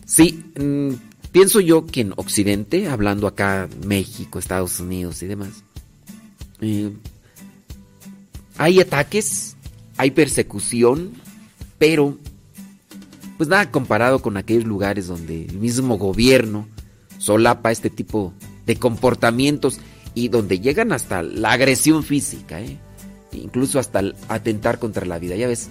Sí, 0.05 0.45
mm, 0.58 0.93
pienso 1.36 1.60
yo 1.60 1.86
que 1.86 2.00
en 2.00 2.13
Occidente, 2.15 2.88
hablando 2.88 3.28
acá 3.28 3.67
México, 3.86 4.39
Estados 4.39 4.80
Unidos 4.80 5.21
y 5.21 5.28
demás, 5.28 5.65
eh, 6.62 6.93
hay 8.58 8.80
ataques, 8.80 9.58
hay 9.98 10.12
persecución, 10.12 11.12
pero 11.78 12.17
pues 13.36 13.50
nada 13.50 13.69
comparado 13.69 14.21
con 14.21 14.38
aquellos 14.38 14.63
lugares 14.63 15.08
donde 15.08 15.43
el 15.43 15.58
mismo 15.58 15.98
gobierno 15.98 16.69
solapa 17.17 17.69
este 17.69 17.89
tipo 17.89 18.32
de 18.65 18.78
comportamientos 18.78 19.82
y 20.13 20.30
donde 20.30 20.62
llegan 20.62 20.93
hasta 20.93 21.21
la 21.21 21.52
agresión 21.52 22.06
física, 22.06 22.62
¿eh? 22.62 22.78
incluso 23.34 23.78
hasta 23.78 24.02
atentar 24.30 24.80
contra 24.80 25.06
la 25.06 25.19
vida. 25.19 25.36
Ya 25.36 25.50
ves, 25.50 25.67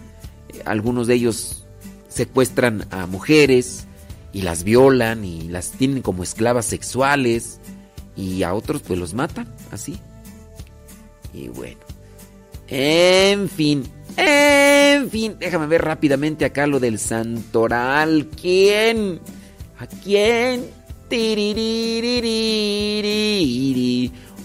eh, 0.50 0.60
algunos 0.66 1.06
de 1.06 1.14
ellos 1.14 1.64
secuestran 2.10 2.86
a 2.90 3.06
mujeres 3.06 3.86
y 4.34 4.42
las 4.42 4.64
violan 4.64 5.24
y 5.24 5.48
las 5.48 5.70
tienen 5.70 6.02
como 6.02 6.24
esclavas 6.24 6.66
sexuales 6.66 7.60
y 8.16 8.42
a 8.42 8.52
otros 8.52 8.82
pues 8.82 8.98
los 8.98 9.14
matan, 9.14 9.46
así. 9.70 9.98
Y 11.32 11.48
bueno, 11.48 11.78
en 12.68 13.48
fin, 13.48 13.84
en 14.16 15.08
fin, 15.08 15.36
déjame 15.38 15.68
ver 15.68 15.82
rápidamente 15.82 16.44
acá 16.44 16.66
lo 16.66 16.80
del 16.80 16.98
santoral. 16.98 18.28
¿Quién? 18.40 19.20
¿A 19.78 19.86
quién? 19.86 20.64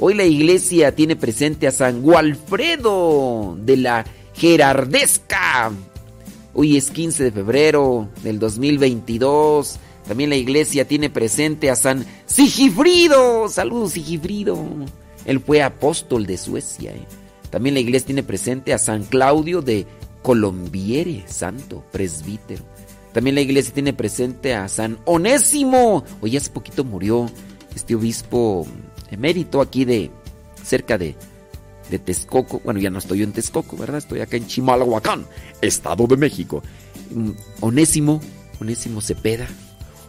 Hoy 0.02 0.14
la 0.14 0.24
iglesia 0.24 0.94
tiene 0.94 1.16
presente 1.16 1.68
a 1.68 1.72
San 1.72 2.02
Gualfredo 2.02 3.58
de 3.60 3.78
la 3.78 4.06
Gerardesca. 4.36 5.72
Hoy 6.54 6.78
es 6.78 6.90
15 6.90 7.26
de 7.26 7.32
febrero 7.32 8.10
del 8.24 8.40
2022. 8.40 9.78
También 10.08 10.32
la 10.32 10.36
iglesia 10.36 10.88
tiene 10.88 11.10
presente 11.10 11.70
a 11.70 11.76
San 11.76 12.06
Sigifrido. 12.26 13.48
Saludos, 13.50 13.94
Sigifrido. 13.94 14.58
Él 15.26 15.40
fue 15.40 15.62
apóstol 15.62 16.26
de 16.26 16.38
Suecia. 16.38 16.92
¿eh? 16.92 17.06
También 17.52 17.76
la 17.76 17.82
iglesia 17.82 18.08
tiene 18.08 18.24
presente 18.24 18.74
a 18.74 18.80
San 18.80 19.04
Claudio 19.04 19.62
de 19.62 19.86
Colombiere, 20.24 21.24
santo 21.28 21.84
presbítero. 21.92 22.64
También 23.14 23.36
la 23.36 23.42
iglesia 23.42 23.74
tiene 23.74 23.94
presente 23.94 24.56
a 24.56 24.68
San 24.68 24.98
Onésimo. 25.06 26.04
Hoy 26.22 26.36
hace 26.36 26.50
poquito 26.50 26.84
murió 26.84 27.30
este 27.76 27.96
obispo 27.96 28.66
emérito 29.12 29.62
aquí 29.62 29.86
de 29.86 30.10
cerca 30.64 30.98
de 30.98 31.16
de 31.90 32.00
Texcoco. 32.00 32.62
Bueno, 32.64 32.80
ya 32.80 32.90
no 32.90 33.00
estoy 33.00 33.24
en 33.24 33.32
Texcoco, 33.32 33.78
¿verdad? 33.78 33.98
Estoy 33.98 34.22
acá 34.22 34.38
en 34.38 34.48
Chimalhuacán, 34.48 35.26
Estado 35.62 36.08
de 36.08 36.18
México. 36.18 36.64
Mm, 37.14 37.32
Onésimo, 37.62 38.22
Onésimo 38.60 39.02
Cepeda, 39.02 39.48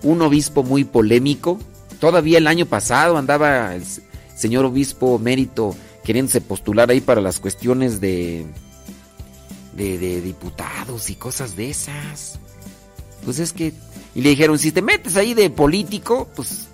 un 0.03 0.23
obispo 0.23 0.63
muy 0.63 0.85
polémico. 0.85 1.59
Todavía 1.99 2.39
el 2.39 2.47
año 2.47 2.67
pasado 2.67 3.17
andaba 3.17 3.75
el 3.75 3.83
señor 4.35 4.65
obispo 4.65 5.19
mérito 5.19 5.77
queriéndose 6.05 6.41
postular 6.41 6.91
ahí 6.91 7.01
para 7.01 7.21
las 7.21 7.41
cuestiones 7.41 8.01
de, 8.01 8.47
de, 9.77 9.99
de 9.99 10.21
diputados 10.21 11.11
y 11.11 11.15
cosas 11.15 11.57
de 11.57 11.71
esas. 11.71 12.39
Pues 13.25 13.39
es 13.39 13.53
que... 13.53 13.73
Y 14.15 14.23
le 14.23 14.31
dijeron, 14.31 14.59
si 14.59 14.73
te 14.73 14.83
metes 14.83 15.17
ahí 15.17 15.35
de 15.35 15.51
político, 15.51 16.29
pues 16.35 16.69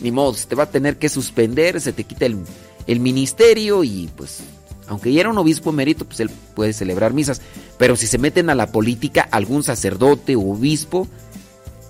ni 0.00 0.10
modo, 0.10 0.34
se 0.34 0.46
te 0.46 0.54
va 0.54 0.64
a 0.64 0.70
tener 0.70 0.98
que 0.98 1.08
suspender, 1.08 1.80
se 1.80 1.92
te 1.92 2.04
quita 2.04 2.26
el, 2.26 2.38
el 2.86 3.00
ministerio 3.00 3.84
y 3.84 4.08
pues, 4.16 4.40
aunque 4.88 5.12
ya 5.12 5.20
era 5.20 5.30
un 5.30 5.38
obispo 5.38 5.70
emérito, 5.70 6.04
pues 6.04 6.20
él 6.20 6.30
puede 6.54 6.72
celebrar 6.72 7.12
misas. 7.12 7.40
Pero 7.78 7.96
si 7.96 8.06
se 8.06 8.18
meten 8.18 8.50
a 8.50 8.54
la 8.54 8.70
política, 8.72 9.28
algún 9.30 9.62
sacerdote 9.62 10.36
o 10.36 10.52
obispo 10.52 11.08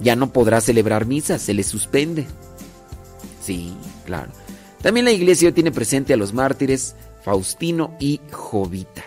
ya 0.01 0.17
no 0.17 0.33
podrá 0.33 0.61
celebrar 0.61 1.07
misas, 1.07 1.43
se 1.43 1.55
le 1.55 1.63
suspende. 1.63 2.27
Sí, 3.43 3.75
claro. 4.05 4.31
También 4.83 5.05
la 5.05 5.13
iglesia 5.13 5.53
tiene 5.53 5.73
presente 5.73 6.13
a 6.13 6.17
los 6.17 6.33
mártires 6.33 6.95
Faustino 7.25 7.97
y 7.99 8.21
Jovita. 8.31 9.05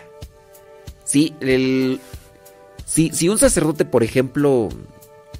Sí, 1.04 1.34
el, 1.40 2.00
si, 2.84 3.10
si 3.10 3.28
un 3.28 3.38
sacerdote, 3.38 3.84
por 3.84 4.02
ejemplo, 4.02 4.68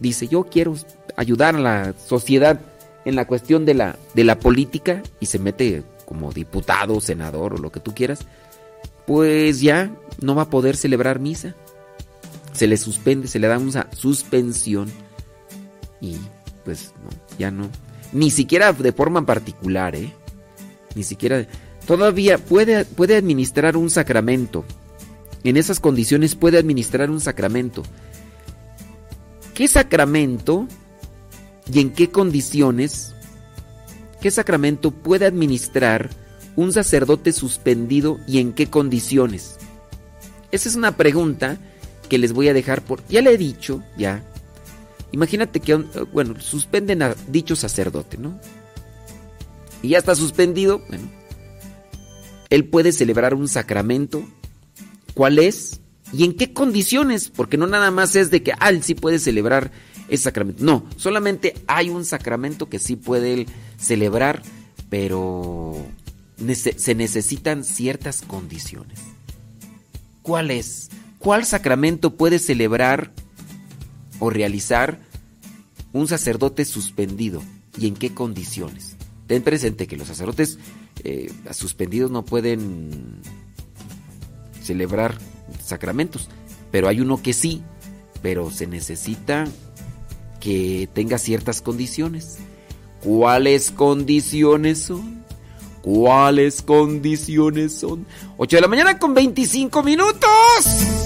dice, 0.00 0.28
yo 0.28 0.44
quiero 0.44 0.74
ayudar 1.16 1.56
a 1.56 1.60
la 1.60 1.94
sociedad 2.06 2.60
en 3.04 3.16
la 3.16 3.26
cuestión 3.26 3.64
de 3.64 3.74
la, 3.74 3.98
de 4.14 4.24
la 4.24 4.38
política 4.38 5.02
y 5.20 5.26
se 5.26 5.38
mete 5.38 5.82
como 6.10 6.32
diputado, 6.32 7.00
senador 7.00 7.54
o 7.54 7.58
lo 7.58 7.70
que 7.70 7.78
tú 7.78 7.94
quieras, 7.94 8.26
pues 9.06 9.60
ya 9.60 9.94
no 10.20 10.34
va 10.34 10.42
a 10.42 10.50
poder 10.50 10.76
celebrar 10.76 11.20
misa. 11.20 11.54
Se 12.52 12.66
le 12.66 12.76
suspende, 12.76 13.28
se 13.28 13.38
le 13.38 13.46
da 13.46 13.58
una 13.58 13.86
suspensión 13.96 14.90
y 16.00 16.16
pues 16.64 16.92
no, 17.04 17.10
ya 17.38 17.52
no. 17.52 17.70
Ni 18.12 18.32
siquiera 18.32 18.72
de 18.72 18.92
forma 18.92 19.24
particular, 19.24 19.94
¿eh? 19.94 20.12
Ni 20.96 21.04
siquiera... 21.04 21.46
Todavía 21.86 22.38
puede, 22.38 22.84
puede 22.84 23.16
administrar 23.16 23.76
un 23.76 23.88
sacramento. 23.88 24.64
En 25.44 25.56
esas 25.56 25.78
condiciones 25.78 26.34
puede 26.34 26.58
administrar 26.58 27.08
un 27.08 27.20
sacramento. 27.20 27.84
¿Qué 29.54 29.68
sacramento 29.68 30.66
y 31.72 31.78
en 31.78 31.90
qué 31.90 32.10
condiciones, 32.10 33.14
qué 34.20 34.30
sacramento 34.30 34.90
puede 34.90 35.26
administrar 35.26 36.10
un 36.56 36.72
sacerdote 36.72 37.32
suspendido 37.32 38.18
y 38.26 38.38
en 38.38 38.52
qué 38.52 38.68
condiciones? 38.68 39.56
Esa 40.52 40.68
es 40.68 40.76
una 40.76 40.96
pregunta 40.96 41.58
que 42.08 42.18
les 42.18 42.32
voy 42.32 42.48
a 42.48 42.54
dejar 42.54 42.82
por... 42.82 43.06
Ya 43.08 43.22
le 43.22 43.32
he 43.32 43.38
dicho, 43.38 43.82
ya. 43.96 44.24
Imagínate 45.12 45.60
que, 45.60 45.74
bueno, 46.12 46.40
suspenden 46.40 47.02
a 47.02 47.14
dicho 47.28 47.56
sacerdote, 47.56 48.18
¿no? 48.18 48.38
Y 49.82 49.90
ya 49.90 49.98
está 49.98 50.14
suspendido, 50.14 50.82
bueno. 50.88 51.10
Él 52.50 52.64
puede 52.64 52.92
celebrar 52.92 53.34
un 53.34 53.48
sacramento. 53.48 54.28
¿Cuál 55.14 55.38
es? 55.38 55.80
¿Y 56.12 56.24
en 56.24 56.34
qué 56.34 56.52
condiciones? 56.52 57.30
Porque 57.30 57.56
no 57.56 57.68
nada 57.68 57.92
más 57.92 58.16
es 58.16 58.30
de 58.30 58.42
que, 58.42 58.52
ah, 58.58 58.70
él 58.70 58.82
sí 58.82 58.94
puede 58.94 59.20
celebrar 59.20 59.70
ese 60.10 60.24
sacramento. 60.24 60.62
No, 60.64 60.84
solamente 60.96 61.54
hay 61.66 61.88
un 61.88 62.04
sacramento 62.04 62.68
que 62.68 62.78
sí 62.78 62.96
puede 62.96 63.46
celebrar, 63.78 64.42
pero 64.90 65.76
se 66.76 66.94
necesitan 66.94 67.64
ciertas 67.64 68.22
condiciones. 68.22 68.98
¿Cuál 70.22 70.50
es? 70.50 70.90
¿Cuál 71.18 71.44
sacramento 71.44 72.16
puede 72.16 72.38
celebrar 72.38 73.12
o 74.18 74.30
realizar 74.30 74.98
un 75.92 76.08
sacerdote 76.08 76.64
suspendido 76.64 77.42
y 77.78 77.86
en 77.86 77.94
qué 77.94 78.12
condiciones? 78.12 78.96
Ten 79.28 79.42
presente 79.42 79.86
que 79.86 79.96
los 79.96 80.08
sacerdotes 80.08 80.58
eh, 81.04 81.32
suspendidos 81.52 82.10
no 82.10 82.24
pueden 82.24 83.20
celebrar 84.62 85.18
sacramentos, 85.64 86.28
pero 86.72 86.88
hay 86.88 87.00
uno 87.00 87.22
que 87.22 87.32
sí, 87.32 87.62
pero 88.22 88.50
se 88.50 88.66
necesita 88.66 89.46
que 90.40 90.88
tenga 90.92 91.18
ciertas 91.18 91.62
condiciones. 91.62 92.38
¿Cuáles 93.04 93.70
condiciones 93.70 94.82
son? 94.82 95.24
¿Cuáles 95.82 96.62
condiciones 96.62 97.74
son? 97.74 98.06
8 98.36 98.56
de 98.56 98.60
la 98.60 98.68
mañana 98.68 98.98
con 98.98 99.14
25 99.14 99.82
minutos. 99.82 100.99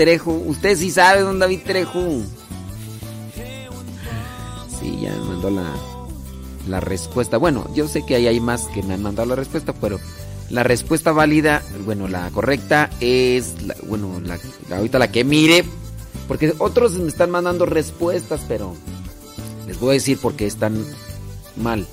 Trejo. 0.00 0.32
Usted 0.32 0.78
sí 0.78 0.90
sabe, 0.90 1.20
don 1.20 1.38
David 1.38 1.60
Trejo. 1.62 2.22
Sí, 4.80 4.98
ya 5.02 5.10
me 5.10 5.24
mandó 5.26 5.50
la, 5.50 5.74
la 6.66 6.80
respuesta. 6.80 7.36
Bueno, 7.36 7.68
yo 7.74 7.86
sé 7.86 8.06
que 8.06 8.14
ahí 8.14 8.26
hay 8.26 8.40
más 8.40 8.62
que 8.68 8.82
me 8.82 8.94
han 8.94 9.02
mandado 9.02 9.28
la 9.28 9.34
respuesta, 9.34 9.74
pero 9.74 10.00
la 10.48 10.62
respuesta 10.62 11.12
válida, 11.12 11.62
bueno, 11.84 12.08
la 12.08 12.30
correcta 12.30 12.88
es, 13.00 13.60
la, 13.60 13.76
bueno, 13.88 14.22
la, 14.24 14.38
ahorita 14.74 14.98
la 14.98 15.12
que 15.12 15.22
mire, 15.22 15.66
porque 16.28 16.54
otros 16.56 16.92
me 16.92 17.08
están 17.08 17.30
mandando 17.30 17.66
respuestas, 17.66 18.40
pero 18.48 18.74
les 19.66 19.78
voy 19.78 19.90
a 19.90 19.92
decir 19.92 20.16
porque 20.18 20.46
están 20.46 20.82
mal. 21.56 21.86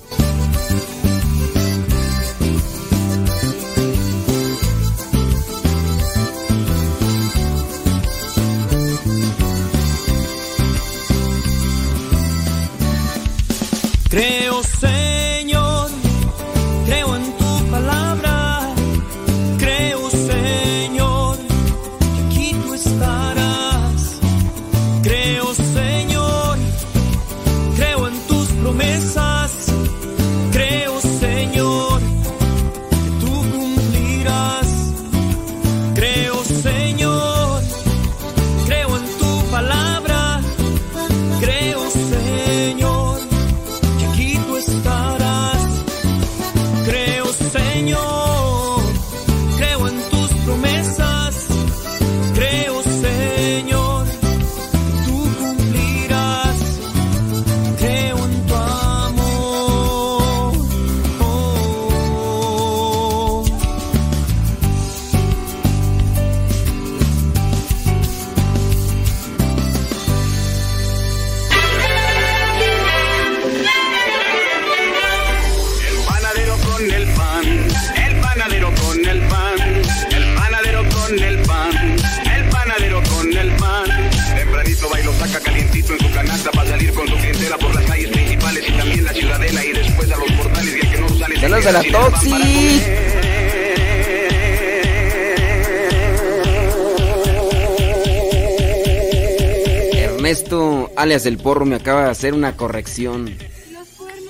el 101.28 101.38
porro 101.38 101.64
me 101.64 101.76
acaba 101.76 102.04
de 102.04 102.10
hacer 102.10 102.34
una 102.34 102.56
corrección. 102.56 103.36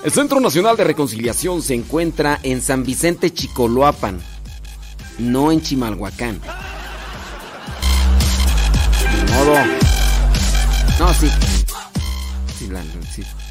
El 0.05 0.13
Centro 0.13 0.41
Nacional 0.41 0.77
de 0.77 0.85
Reconciliación 0.85 1.63
se 1.63 1.75
encuentra 1.75 2.39
en 2.43 2.61
San 2.61 2.85
Vicente 2.85 3.33
Chicoloapan, 3.33 4.21
no 5.19 5.51
en 5.51 5.63
Chimalhuacán. 5.63 6.41
De 9.01 9.33
modo. 9.33 9.55
No, 10.99 11.15
sí. 11.15 11.31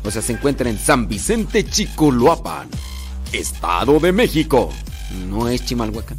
O 0.04 0.12
sea, 0.12 0.22
se 0.22 0.34
encuentra 0.34 0.70
en 0.70 0.78
San 0.78 1.08
Vicente 1.08 1.66
Chicoloapan, 1.66 2.70
Estado 3.32 4.00
de 4.00 4.12
México. 4.12 4.70
No 5.30 5.48
es 5.48 5.66
Chimalhuacán. 5.66 6.18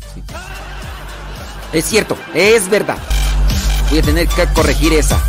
Es 1.72 1.84
cierto, 1.84 2.16
es 2.34 2.68
verdad. 2.68 2.98
Voy 3.90 3.98
a 3.98 4.02
tener 4.02 4.28
que 4.28 4.46
corregir 4.54 4.94
esa. 4.94 5.27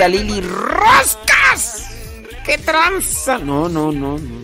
A 0.00 0.06
Lili 0.06 0.40
Roscas. 0.40 1.86
¡Qué 2.46 2.56
tranza! 2.58 3.38
No, 3.38 3.68
no, 3.68 3.90
no, 3.90 4.16
no. 4.16 4.42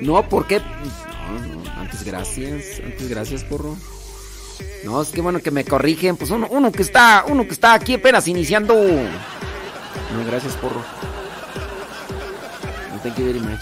No, 0.00 0.28
¿por 0.30 0.46
qué? 0.46 0.60
No, 0.60 1.62
no. 1.62 1.70
Antes 1.78 2.04
gracias. 2.04 2.80
Antes 2.82 3.08
gracias, 3.08 3.44
porro. 3.44 3.76
No, 4.84 5.02
es 5.02 5.10
que 5.10 5.20
bueno 5.20 5.40
que 5.40 5.50
me 5.50 5.64
corrigen. 5.64 6.16
Pues 6.16 6.30
uno, 6.30 6.48
uno 6.50 6.72
que 6.72 6.80
está, 6.80 7.24
uno 7.28 7.44
que 7.44 7.52
está 7.52 7.74
aquí 7.74 7.94
apenas 7.94 8.26
iniciando. 8.28 8.74
No, 8.74 10.24
gracias, 10.26 10.54
porro. 10.54 10.82
No 12.90 13.00
thank 13.02 13.18
you 13.18 13.26
very 13.26 13.40
much. 13.40 13.60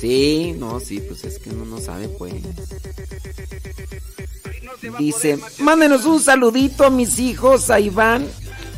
Sí, 0.00 0.54
no, 0.56 0.78
sí, 0.78 1.00
pues 1.00 1.24
es 1.24 1.40
que 1.40 1.50
uno 1.50 1.64
no 1.64 1.78
sabe, 1.80 2.08
pues. 2.08 2.34
Dice, 4.98 5.38
mándenos 5.58 6.04
un 6.04 6.20
saludito 6.20 6.84
a 6.84 6.90
mis 6.90 7.18
hijos, 7.18 7.70
a 7.70 7.80
Iván 7.80 8.28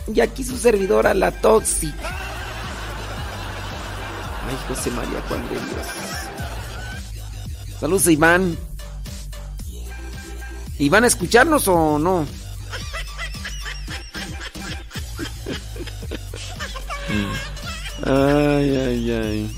y 0.06 0.20
aquí 0.20 0.44
su 0.44 0.56
servidora, 0.56 1.14
la 1.14 1.30
Toxic. 1.30 1.94
Ay, 4.48 4.56
José 4.68 4.90
María 4.90 5.22
Juan 5.28 5.42
de 5.48 5.54
Dios. 5.54 5.86
Saludos, 7.80 8.06
Iván. 8.08 8.56
¿Y 10.78 10.88
van 10.88 11.04
a 11.04 11.06
escucharnos 11.06 11.68
o 11.68 11.98
no? 11.98 12.26
Ay, 18.04 18.76
ay, 18.76 19.10
ay. 19.10 19.56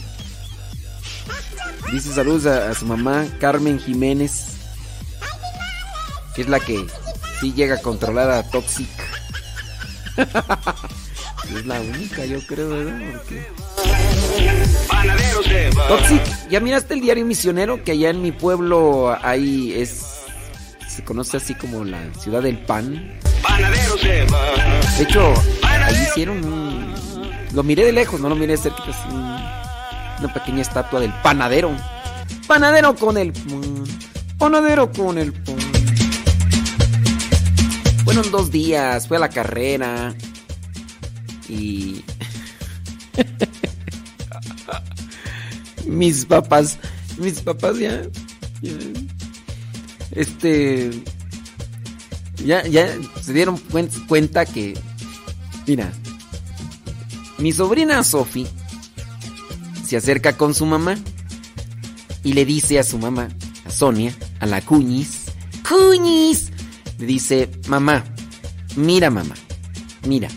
Dice 1.93 2.13
saludos 2.13 2.47
a, 2.47 2.71
a 2.71 2.75
su 2.75 2.87
mamá, 2.87 3.27
Carmen 3.41 3.79
Jiménez. 3.79 4.49
Que 6.35 6.43
es 6.43 6.49
la 6.49 6.61
que 6.61 6.85
sí 7.41 7.53
llega 7.55 7.77
a 7.77 7.83
controlar 7.83 8.31
a 8.31 8.43
Toxic. 8.51 9.14
Es 10.17 11.67
la 11.67 11.81
única, 11.81 12.25
yo 12.25 12.39
creo, 12.47 12.69
¿verdad? 12.71 13.01
Porque... 13.13 13.47
Toxic, 15.89 16.49
¿ya 16.51 16.61
miraste 16.61 16.95
el 16.95 17.01
diario 17.01 17.25
misionero? 17.25 17.83
Que 17.85 17.93
allá 17.93 18.11
en 18.11 18.23
mi 18.23 18.33
pueblo 18.33 19.17
ahí 19.23 19.73
es. 19.75 20.21
Se 20.89 21.05
conoce 21.05 21.39
así 21.39 21.55
como 21.55 21.85
la 21.85 21.99
ciudad 22.15 22.43
del 22.43 22.59
pan. 22.59 23.19
De 24.97 25.03
hecho, 25.03 25.35
ahí 25.63 25.95
hicieron 26.09 26.45
un. 26.45 26.95
Lo 27.53 27.63
miré 27.63 27.85
de 27.85 27.93
lejos, 27.93 28.21
no 28.21 28.29
lo 28.29 28.37
miré 28.37 28.53
de 28.53 28.59
cerca. 28.59 28.83
Es 28.89 28.97
una 29.11 30.33
pequeña 30.33 30.63
estatua 30.63 31.01
del 31.01 31.13
panadero. 31.23 31.71
Panadero 32.47 32.95
con 32.95 33.19
el 33.19 33.33
pan. 33.33 33.85
Panadero 34.39 34.91
con 34.93 35.19
el 35.19 35.33
pan. 35.33 35.57
Fueron 38.15 38.31
dos 38.31 38.51
días, 38.53 39.09
fue 39.09 39.17
a 39.17 39.21
la 39.21 39.29
carrera. 39.29 40.15
Y. 41.49 42.05
mis 45.87 46.25
papás. 46.25 46.79
Mis 47.19 47.41
papás 47.41 47.77
ya. 47.79 48.03
ya- 48.63 48.73
este. 50.13 50.91
Ya, 52.45 52.65
ya 52.69 52.89
se 53.21 53.33
dieron 53.33 53.59
cuen- 53.71 53.91
cuenta 54.07 54.47
que. 54.47 54.79
Mira. 55.67 55.93
Mi 57.39 57.51
sobrina 57.53 58.05
Sophie 58.05 58.47
se 59.85 59.97
acerca 59.97 60.37
con 60.37 60.55
su 60.55 60.67
mamá 60.67 60.97
y 62.23 62.33
le 62.35 62.45
dice 62.45 62.79
a 62.79 62.85
su 62.85 62.97
mamá, 62.97 63.29
a 63.67 63.71
Sonia, 63.71 64.15
a 64.39 64.47
la 64.47 64.61
Cuñis, 64.61 65.23
Cuñis, 65.69 66.53
le 66.99 67.07
dice, 67.07 67.51
mamá, 67.69 68.05
mira 68.77 69.11
mamá, 69.11 69.35
mira, 70.07 70.29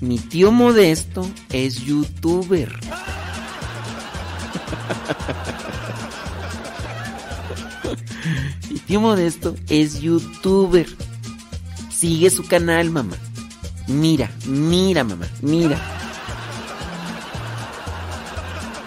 mi 0.00 0.18
tío 0.18 0.52
Modesto 0.52 1.28
es 1.50 1.84
youtuber. 1.84 2.70
mi 8.70 8.78
tío 8.80 9.00
Modesto 9.00 9.54
es 9.68 10.00
youtuber. 10.00 10.86
Sigue 11.90 12.28
su 12.28 12.46
canal, 12.46 12.90
mamá. 12.90 13.16
Mira, 13.86 14.30
mira, 14.46 15.04
mamá, 15.04 15.26
mira. 15.40 15.78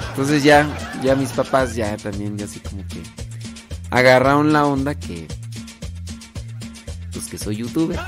Entonces 0.09 0.43
ya, 0.43 0.67
ya 1.03 1.15
mis 1.15 1.29
papás 1.29 1.75
ya 1.75 1.95
también 1.97 2.37
ya 2.37 2.45
así 2.45 2.59
como 2.59 2.85
que 2.87 3.01
agarraron 3.91 4.51
la 4.51 4.65
onda 4.65 4.95
que 4.95 5.27
que 7.29 7.37
soy 7.37 7.57
youtuber. 7.57 7.99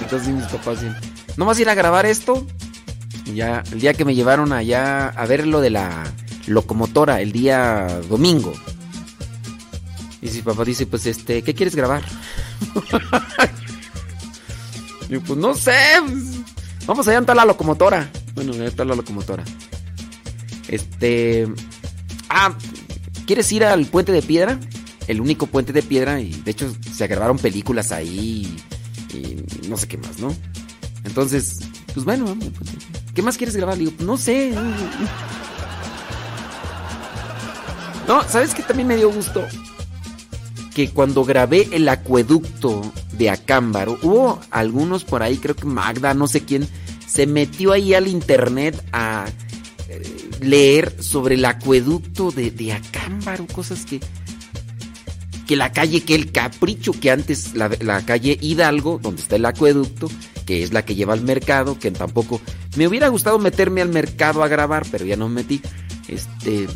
Entonces 0.00 0.28
mis 0.28 0.44
papás 0.46 0.80
dicen, 0.80 0.96
¿no 1.36 1.46
vas 1.46 1.58
a 1.58 1.60
ir 1.62 1.68
a 1.68 1.74
grabar 1.74 2.06
esto? 2.06 2.46
Ya 3.34 3.62
el 3.72 3.80
día 3.80 3.94
que 3.94 4.04
me 4.04 4.14
llevaron 4.14 4.52
allá 4.52 5.08
a 5.08 5.26
ver 5.26 5.46
lo 5.46 5.60
de 5.60 5.70
la 5.70 6.04
locomotora, 6.46 7.20
el 7.20 7.32
día 7.32 8.00
domingo. 8.08 8.52
Y 10.20 10.28
si 10.28 10.42
papá 10.42 10.64
dice, 10.64 10.86
pues 10.86 11.06
este, 11.06 11.42
¿qué 11.42 11.54
quieres 11.54 11.74
grabar? 11.74 12.02
y 15.08 15.12
yo, 15.12 15.20
pues 15.22 15.38
no 15.38 15.54
sé. 15.54 15.74
pues, 16.06 16.86
Vamos 16.86 17.08
allá 17.08 17.18
a 17.26 17.34
la 17.34 17.44
locomotora. 17.44 18.10
Bueno, 18.34 18.52
allá 18.52 18.66
está 18.66 18.84
la 18.84 18.94
locomotora. 18.94 19.44
Este. 20.68 21.46
Ah, 22.28 22.54
¿quieres 23.26 23.50
ir 23.52 23.64
al 23.64 23.86
puente 23.86 24.12
de 24.12 24.22
piedra? 24.22 24.58
El 25.06 25.20
único 25.20 25.46
puente 25.46 25.72
de 25.72 25.82
piedra. 25.82 26.20
Y 26.20 26.30
de 26.30 26.50
hecho 26.50 26.74
se 26.92 27.06
grabaron 27.06 27.38
películas 27.38 27.92
ahí. 27.92 28.56
Y, 29.12 29.68
no 29.68 29.76
sé 29.76 29.86
qué 29.88 29.96
más, 29.98 30.18
¿no? 30.18 30.34
Entonces, 31.04 31.58
pues 31.92 32.04
bueno, 32.04 32.26
piedra. 32.34 32.50
¿Qué 33.14 33.22
más 33.22 33.36
quieres 33.36 33.56
grabar? 33.56 33.78
Le 33.78 33.90
"Pues 33.90 34.06
no 34.06 34.16
sé. 34.16 34.52
No, 38.08 38.22
¿sabes 38.28 38.54
qué 38.54 38.62
también 38.62 38.88
me 38.88 38.96
dio 38.96 39.10
gusto? 39.10 39.46
Que 40.74 40.90
cuando 40.90 41.24
grabé 41.24 41.68
el 41.72 41.88
acueducto 41.88 42.92
de 43.12 43.30
Acámbaro, 43.30 43.98
hubo 44.02 44.40
algunos 44.50 45.04
por 45.04 45.22
ahí, 45.22 45.38
creo 45.38 45.54
que 45.54 45.64
Magda, 45.66 46.12
no 46.14 46.26
sé 46.26 46.40
quién, 46.42 46.68
se 47.06 47.26
metió 47.26 47.72
ahí 47.72 47.94
al 47.94 48.08
internet 48.08 48.84
a 48.92 49.26
eh, 49.88 50.30
leer 50.40 51.02
sobre 51.02 51.36
el 51.36 51.44
acueducto 51.44 52.30
de, 52.30 52.50
de 52.50 52.72
Acámbaro, 52.72 53.46
cosas 53.46 53.86
que. 53.86 54.00
Que 55.46 55.56
la 55.56 55.72
calle, 55.72 56.02
que 56.02 56.14
el 56.14 56.32
capricho, 56.32 56.92
que 56.92 57.10
antes 57.10 57.54
la, 57.54 58.04
calle 58.04 58.38
Hidalgo, 58.40 58.98
donde 59.02 59.20
está 59.22 59.36
el 59.36 59.44
acueducto, 59.44 60.10
que 60.46 60.62
es 60.62 60.72
la 60.72 60.84
que 60.84 60.94
lleva 60.94 61.12
al 61.12 61.22
mercado, 61.22 61.78
que 61.78 61.90
tampoco. 61.90 62.40
Me 62.76 62.88
hubiera 62.88 63.08
gustado 63.08 63.38
meterme 63.38 63.82
al 63.82 63.90
mercado 63.90 64.42
a 64.42 64.48
grabar, 64.48 64.86
pero 64.90 65.04
ya 65.04 65.16
no 65.16 65.28
me 65.28 65.36
metí. 65.36 65.60
Este. 66.08 66.66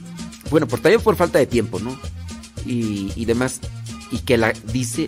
Bueno, 0.50 0.66
por 0.66 0.80
también 0.80 1.00
por 1.00 1.16
falta 1.16 1.38
de 1.38 1.46
tiempo, 1.46 1.78
¿no? 1.78 1.98
Y, 2.66 3.12
y 3.16 3.24
demás. 3.24 3.60
Y 4.10 4.18
que 4.18 4.36
la 4.36 4.52
dice, 4.72 5.06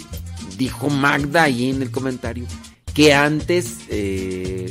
dijo 0.56 0.90
Magda 0.90 1.44
ahí 1.44 1.70
en 1.70 1.82
el 1.82 1.90
comentario, 1.90 2.46
que 2.94 3.14
antes 3.14 3.78
eh, 3.88 4.70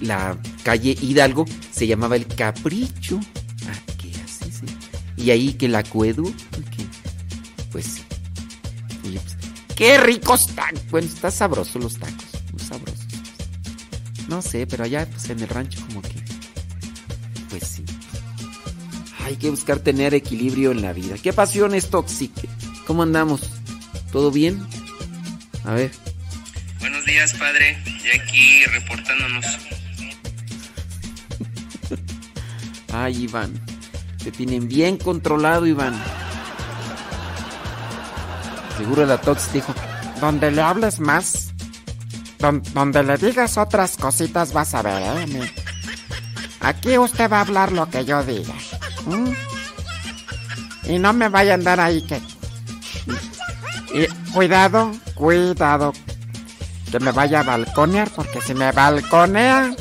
la 0.00 0.38
calle 0.62 0.96
Hidalgo 1.00 1.44
se 1.70 1.86
llamaba 1.86 2.16
el 2.16 2.26
Capricho. 2.26 3.20
Ah, 3.66 3.78
así 4.24 4.50
sí. 4.50 4.66
Y 5.16 5.30
ahí 5.30 5.52
que 5.54 5.66
el 5.66 5.74
acueducto, 5.74 6.58
pues 7.70 7.84
sí. 7.84 8.07
Y 9.04 9.10
pues, 9.10 9.36
qué 9.76 9.98
ricos 9.98 10.54
tacos. 10.54 10.90
Bueno, 10.90 11.08
está 11.08 11.30
sabroso 11.30 11.78
los 11.78 11.98
tacos, 11.98 12.26
muy 12.52 12.62
sabrosos. 12.62 13.06
No 14.28 14.42
sé, 14.42 14.66
pero 14.66 14.84
allá 14.84 15.06
pues 15.10 15.30
en 15.30 15.40
el 15.40 15.48
rancho 15.48 15.80
como 15.86 16.02
que 16.02 16.22
pues 17.48 17.66
sí. 17.66 17.84
Hay 19.24 19.36
que 19.36 19.50
buscar 19.50 19.78
tener 19.80 20.14
equilibrio 20.14 20.70
en 20.72 20.82
la 20.82 20.92
vida. 20.92 21.16
¿Qué 21.22 21.32
pasión 21.32 21.74
es 21.74 21.90
tóxica? 21.90 22.42
¿Cómo 22.86 23.02
andamos? 23.02 23.42
¿Todo 24.12 24.30
bien? 24.30 24.66
A 25.64 25.74
ver. 25.74 25.90
Buenos 26.80 27.04
días, 27.04 27.34
padre. 27.34 27.76
Ya 28.02 28.22
aquí 28.22 28.64
reportándonos. 28.64 29.44
Ay, 32.92 33.24
Iván. 33.24 33.60
Te 34.22 34.32
tienen 34.32 34.68
bien 34.68 34.96
controlado, 34.96 35.66
Iván. 35.66 35.94
Seguro 38.78 39.04
la 39.04 39.18
Tox 39.20 39.52
dijo, 39.52 39.74
Donde 40.20 40.50
le 40.50 40.62
hables 40.62 40.98
más, 41.00 41.48
don- 42.38 42.62
donde 42.74 43.02
le 43.02 43.16
digas 43.18 43.56
otras 43.58 43.96
cositas 43.96 44.52
vas 44.52 44.74
a 44.74 44.82
ver, 44.82 45.02
¿eh? 45.28 45.52
Aquí 46.60 46.96
usted 46.98 47.30
va 47.30 47.38
a 47.38 47.42
hablar 47.42 47.72
lo 47.72 47.88
que 47.90 48.04
yo 48.04 48.22
diga. 48.24 48.54
Y 50.84 50.98
no 50.98 51.12
me 51.12 51.28
vaya 51.28 51.52
a 51.52 51.54
andar 51.54 51.80
ahí 51.80 52.02
que... 52.02 52.20
Y 53.94 54.06
cuidado, 54.32 54.92
cuidado. 55.14 55.92
Que 56.90 56.98
me 57.00 57.12
vaya 57.12 57.40
a 57.40 57.42
balconear, 57.42 58.10
porque 58.10 58.40
si 58.40 58.54
me 58.54 58.72
balconea, 58.72 59.74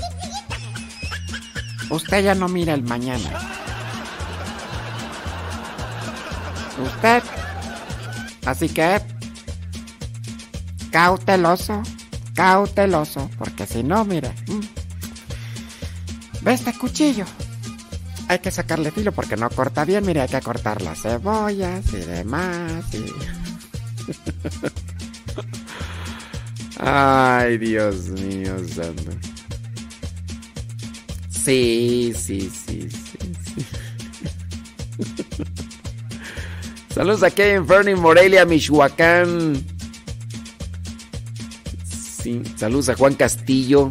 usted 1.90 2.24
ya 2.24 2.36
no 2.36 2.48
mira 2.48 2.74
el 2.74 2.84
mañana. 2.84 3.30
Usted. 6.84 7.24
Así 8.48 8.70
que... 8.70 9.02
Cauteloso. 10.90 11.84
cauteloso, 12.34 13.30
porque 13.38 13.66
si 13.66 13.84
no, 13.84 14.06
mira. 14.06 14.34
mm. 14.48 14.62
Ve 16.44 16.54
este 16.54 16.72
cuchillo. 16.78 17.26
Hay 18.30 18.40
que 18.40 18.50
sacarle 18.50 18.92
filo 18.92 19.12
porque 19.12 19.36
no 19.36 19.50
corta 19.50 19.84
bien. 19.84 20.06
Mire, 20.06 20.22
hay 20.22 20.30
que 20.30 20.40
cortar 20.40 20.82
las 20.82 21.02
cebollas 21.02 21.92
y 21.92 21.98
demás. 21.98 22.86
Ay, 26.80 27.58
Dios 27.58 28.08
mío, 28.08 28.56
santo. 28.74 29.12
Sí, 31.30 32.14
sí, 32.16 32.50
sí, 32.50 32.90
sí, 32.90 33.36
sí. 33.44 33.66
Saludos 36.94 37.24
aquí 37.24 37.44
en 37.44 37.68
Fernie 37.68 37.96
Morelia, 37.96 38.46
Michoacán. 38.46 39.64
Sí, 42.24 42.42
saludos 42.56 42.90
a 42.90 42.96
Juan 42.96 43.14
Castillo. 43.16 43.90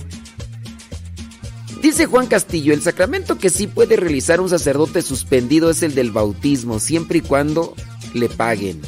Dice 1.80 2.06
Juan 2.06 2.26
Castillo, 2.26 2.74
el 2.74 2.82
sacramento 2.82 3.38
que 3.38 3.48
sí 3.48 3.68
puede 3.68 3.96
realizar 3.96 4.40
un 4.40 4.48
sacerdote 4.48 5.02
suspendido 5.02 5.70
es 5.70 5.82
el 5.82 5.94
del 5.94 6.10
bautismo, 6.10 6.80
siempre 6.80 7.18
y 7.18 7.20
cuando 7.20 7.74
le 8.12 8.28
paguen. 8.28 8.80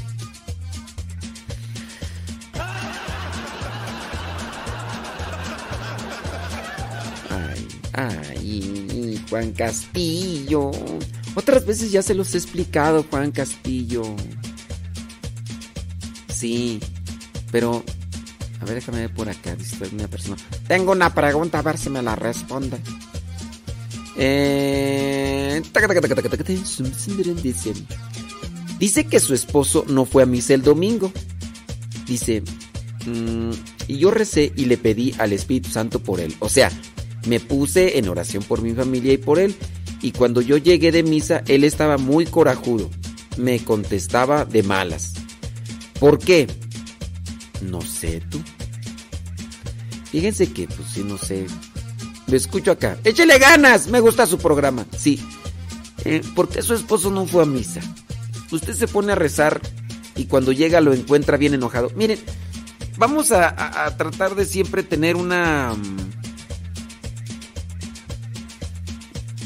Ay, 7.31 7.69
ay, 7.93 9.25
Juan 9.31 9.53
Castillo. 9.53 10.73
Otras 11.39 11.65
veces 11.65 11.93
ya 11.93 12.03
se 12.03 12.15
los 12.15 12.35
he 12.35 12.39
explicado, 12.39 13.07
Juan 13.09 13.31
Castillo. 13.31 14.03
Sí, 16.35 16.81
pero... 17.53 17.85
A 18.61 18.65
ver, 18.65 18.75
déjame 18.75 18.99
ver 19.03 19.15
por 19.15 19.29
acá, 19.29 19.57
persona. 20.11 20.37
Tengo 20.67 20.91
una 20.91 21.15
pregunta, 21.15 21.61
a 21.61 21.63
ver 21.63 21.79
si 21.79 21.91
me 21.91 22.03
la 22.03 22.17
responde. 22.17 22.79
Eh... 24.17 25.63
dice 28.81 29.07
que 29.07 29.21
su 29.21 29.33
esposo 29.33 29.85
no 29.87 30.07
fue 30.07 30.25
a 30.25 30.27
misa 30.27 30.55
el 30.55 30.63
domingo. 30.63 31.13
Dice, 32.05 32.43
mm, 33.07 33.51
y 33.87 33.99
yo 33.99 34.11
recé 34.11 34.53
y 34.57 34.65
le 34.65 34.77
pedí 34.77 35.15
al 35.19 35.33
Espíritu 35.33 35.71
Santo 35.71 36.01
por 36.01 36.19
él. 36.19 36.35
O 36.41 36.49
sea, 36.49 36.69
me 37.29 37.39
puse 37.39 37.97
en 37.97 38.09
oración 38.09 38.43
por 38.43 38.61
mi 38.61 38.73
familia 38.73 39.13
y 39.13 39.19
por 39.19 39.39
él. 39.39 39.55
Y 40.01 40.13
cuando 40.13 40.41
yo 40.41 40.57
llegué 40.57 40.93
de 40.93 41.03
misa, 41.03 41.43
él 41.47 41.65
estaba 41.65 41.99
muy 41.99 42.27
corajudo. 42.27 42.91
Me 43.37 43.59
contestaba 43.61 44.45
de 44.45 44.63
malas. 44.63 45.15
¿Por 45.99 46.19
qué? 46.19 46.47
No 47.63 47.81
sé 47.81 48.23
tú. 48.31 48.41
Fíjense 50.11 50.53
que, 50.53 50.67
pues 50.67 50.89
sí, 50.93 51.05
no 51.05 51.19
sé. 51.19 51.47
Lo 52.27 52.37
escucho 52.37 52.73
acá. 52.73 52.99
¡Échele 53.05 53.39
ganas! 53.39 53.89
Me 53.89 54.01
gusta 54.01 54.27
su 54.27 54.39
programa. 54.39 54.87
Sí. 54.97 55.21
Eh, 56.05 56.23
¿Por 56.35 56.49
qué 56.49 56.63
su 56.63 56.75
esposo 56.75 57.11
no 57.11 57.27
fue 57.27 57.43
a 57.43 57.47
misa? 57.47 57.81
Usted 58.51 58.75
se 58.75 58.89
pone 58.89 59.13
a 59.13 59.17
rezar 59.17 59.61
y 60.15 60.27
cuando 60.27 60.53
llega 60.53 60.81
lo 60.81 60.93
encuentra 60.93 61.37
bien 61.37 61.55
enojado. 61.55 61.91
Miren, 61.97 62.19
vamos 62.97 63.33
a, 63.33 63.95
tratar 63.97 64.35
de 64.35 64.45
siempre 64.45 64.83
tener 64.83 65.17
una. 65.17 65.75
mm, 65.75 66.18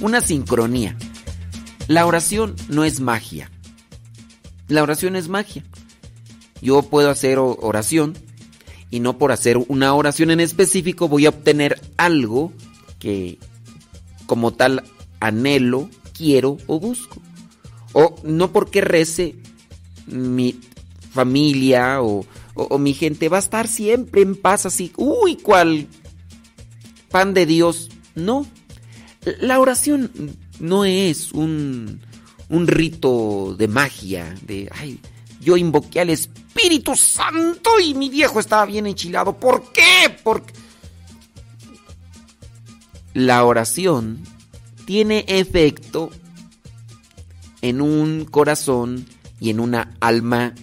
Una 0.02 0.20
sincronía. 0.20 0.96
La 1.88 2.04
oración 2.06 2.54
no 2.68 2.84
es 2.84 3.00
magia. 3.00 3.50
La 4.68 4.82
oración 4.82 5.16
es 5.16 5.28
magia. 5.28 5.64
Yo 6.60 6.82
puedo 6.82 7.08
hacer 7.10 7.38
oración 7.38 8.14
y 8.90 9.00
no 9.00 9.16
por 9.18 9.32
hacer 9.32 9.56
una 9.68 9.94
oración 9.94 10.30
en 10.30 10.40
específico 10.40 11.08
voy 11.08 11.26
a 11.26 11.30
obtener 11.30 11.80
algo 11.96 12.52
que 12.98 13.38
como 14.26 14.52
tal 14.52 14.84
anhelo, 15.20 15.88
quiero 16.16 16.58
o 16.66 16.78
busco. 16.78 17.20
O 17.94 18.16
no 18.24 18.52
porque 18.52 18.80
rece 18.80 19.36
mi 20.06 20.58
familia 21.12 22.00
o, 22.02 22.24
o- 22.54 22.62
o 22.64 22.78
mi 22.78 22.94
gente 22.94 23.28
va 23.28 23.36
a 23.38 23.40
estar 23.40 23.66
siempre 23.68 24.22
en 24.22 24.34
paz 24.36 24.66
así. 24.66 24.92
Uy, 24.96 25.36
cual 25.36 25.86
pan 27.10 27.34
de 27.34 27.44
Dios. 27.46 27.90
No. 28.14 28.46
La 29.40 29.60
oración 29.60 30.10
no 30.58 30.84
es 30.84 31.32
un, 31.32 32.00
un 32.48 32.66
rito 32.66 33.54
de 33.56 33.68
magia, 33.68 34.34
de, 34.42 34.68
ay, 34.72 35.00
yo 35.40 35.56
invoqué 35.56 36.00
al 36.00 36.10
Espíritu 36.10 36.96
Santo 36.96 37.70
y 37.80 37.94
mi 37.94 38.10
viejo 38.10 38.40
estaba 38.40 38.66
bien 38.66 38.86
enchilado. 38.86 39.38
¿Por 39.38 39.72
qué? 39.72 40.16
Porque 40.22 40.52
la 43.14 43.44
oración 43.44 44.22
tiene 44.84 45.24
efecto 45.28 46.10
en 47.60 47.80
un 47.80 48.24
corazón 48.24 49.06
y 49.40 49.50
en 49.50 49.60
una 49.60 49.96
alma 50.00 50.54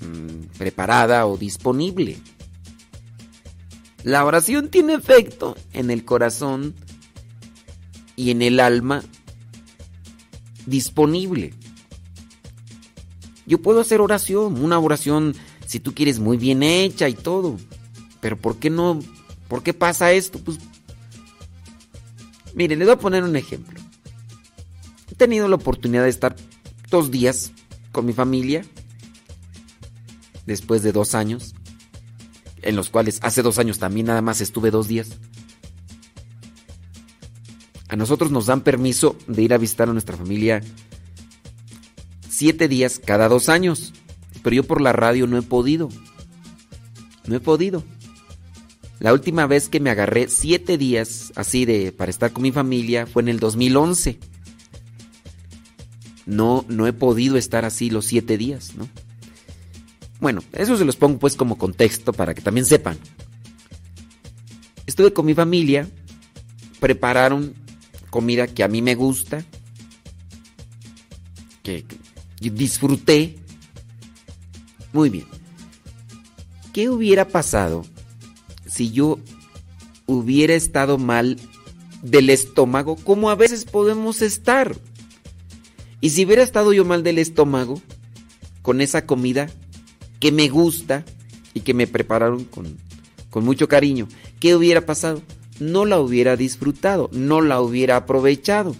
mm, 0.00 0.56
preparada 0.58 1.26
o 1.26 1.36
disponible. 1.36 2.18
La 4.04 4.24
oración 4.24 4.68
tiene 4.68 4.94
efecto 4.94 5.56
en 5.72 5.90
el 5.90 6.04
corazón 6.04 6.74
y 8.16 8.30
en 8.30 8.42
el 8.42 8.60
alma 8.60 9.02
disponible. 10.66 11.54
Yo 13.46 13.60
puedo 13.60 13.80
hacer 13.80 14.00
oración, 14.00 14.62
una 14.62 14.78
oración, 14.78 15.34
si 15.66 15.80
tú 15.80 15.94
quieres, 15.94 16.18
muy 16.18 16.36
bien 16.36 16.62
hecha 16.62 17.08
y 17.08 17.14
todo. 17.14 17.56
Pero 18.20 18.36
¿por 18.36 18.56
qué 18.56 18.70
no? 18.70 19.00
¿Por 19.48 19.62
qué 19.62 19.74
pasa 19.74 20.12
esto? 20.12 20.38
Pues, 20.38 20.58
miren, 22.54 22.78
les 22.78 22.88
voy 22.88 22.94
a 22.94 23.00
poner 23.00 23.24
un 23.24 23.36
ejemplo. 23.36 23.80
He 25.10 25.14
tenido 25.14 25.48
la 25.48 25.56
oportunidad 25.56 26.04
de 26.04 26.10
estar 26.10 26.36
dos 26.88 27.10
días 27.10 27.52
con 27.90 28.06
mi 28.06 28.12
familia, 28.12 28.64
después 30.46 30.82
de 30.82 30.92
dos 30.92 31.14
años, 31.14 31.54
en 32.62 32.76
los 32.76 32.90
cuales 32.90 33.18
hace 33.22 33.42
dos 33.42 33.58
años 33.58 33.78
también 33.78 34.06
nada 34.06 34.22
más 34.22 34.40
estuve 34.40 34.70
dos 34.70 34.88
días. 34.88 35.18
A 37.92 37.96
nosotros 37.96 38.30
nos 38.30 38.46
dan 38.46 38.62
permiso 38.62 39.18
de 39.26 39.42
ir 39.42 39.52
a 39.52 39.58
visitar 39.58 39.86
a 39.86 39.92
nuestra 39.92 40.16
familia 40.16 40.62
siete 42.26 42.66
días 42.66 42.98
cada 42.98 43.28
dos 43.28 43.50
años. 43.50 43.92
Pero 44.42 44.56
yo 44.56 44.62
por 44.64 44.80
la 44.80 44.94
radio 44.94 45.26
no 45.26 45.36
he 45.36 45.42
podido. 45.42 45.90
No 47.26 47.36
he 47.36 47.40
podido. 47.40 47.84
La 48.98 49.12
última 49.12 49.46
vez 49.46 49.68
que 49.68 49.78
me 49.78 49.90
agarré 49.90 50.28
siete 50.28 50.78
días 50.78 51.34
así 51.36 51.66
de 51.66 51.92
para 51.92 52.08
estar 52.08 52.32
con 52.32 52.44
mi 52.44 52.50
familia 52.50 53.06
fue 53.06 53.20
en 53.20 53.28
el 53.28 53.38
2011. 53.38 54.18
No, 56.24 56.64
no 56.68 56.86
he 56.86 56.94
podido 56.94 57.36
estar 57.36 57.66
así 57.66 57.90
los 57.90 58.06
siete 58.06 58.38
días, 58.38 58.74
¿no? 58.74 58.88
Bueno, 60.18 60.42
eso 60.52 60.78
se 60.78 60.86
los 60.86 60.96
pongo 60.96 61.18
pues 61.18 61.36
como 61.36 61.58
contexto 61.58 62.14
para 62.14 62.32
que 62.32 62.40
también 62.40 62.64
sepan. 62.64 62.96
Estuve 64.86 65.12
con 65.12 65.26
mi 65.26 65.34
familia, 65.34 65.86
prepararon 66.80 67.60
comida 68.12 68.46
que 68.46 68.62
a 68.62 68.68
mí 68.68 68.82
me 68.82 68.94
gusta, 68.94 69.42
que 71.62 71.82
disfruté. 72.38 73.38
Muy 74.92 75.08
bien. 75.08 75.24
¿Qué 76.74 76.90
hubiera 76.90 77.26
pasado 77.26 77.86
si 78.66 78.92
yo 78.92 79.18
hubiera 80.04 80.54
estado 80.54 80.98
mal 80.98 81.40
del 82.02 82.28
estómago, 82.28 82.96
como 82.96 83.30
a 83.30 83.34
veces 83.34 83.64
podemos 83.64 84.20
estar? 84.20 84.76
Y 86.02 86.10
si 86.10 86.26
hubiera 86.26 86.42
estado 86.42 86.74
yo 86.74 86.84
mal 86.84 87.02
del 87.02 87.18
estómago, 87.18 87.80
con 88.60 88.82
esa 88.82 89.06
comida 89.06 89.48
que 90.20 90.32
me 90.32 90.50
gusta 90.50 91.06
y 91.54 91.60
que 91.60 91.72
me 91.72 91.86
prepararon 91.86 92.44
con, 92.44 92.76
con 93.30 93.42
mucho 93.42 93.68
cariño, 93.68 94.06
¿qué 94.38 94.54
hubiera 94.54 94.84
pasado? 94.84 95.22
No 95.62 95.84
la 95.84 96.00
hubiera 96.00 96.36
disfrutado, 96.36 97.08
no 97.12 97.40
la 97.40 97.60
hubiera 97.60 97.96
aprovechado. 97.96 98.74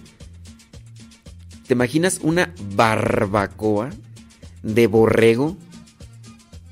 ¿Te 1.67 1.73
imaginas 1.73 2.19
una 2.21 2.53
barbacoa 2.75 3.89
de 4.61 4.87
borrego 4.87 5.57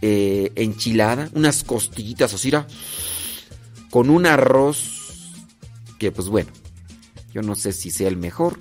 eh, 0.01 0.51
enchilada? 0.55 1.30
Unas 1.34 1.64
costillitas 1.64 2.34
así, 2.34 2.51
¿ra? 2.51 2.68
con 3.91 4.09
un 4.09 4.26
arroz 4.26 5.34
que 5.99 6.12
pues 6.12 6.30
bueno, 6.30 6.49
yo 7.32 7.43
no 7.43 7.53
sé 7.53 7.74
si 7.74 7.91
sea 7.91 8.07
el 8.07 8.18
mejor, 8.18 8.57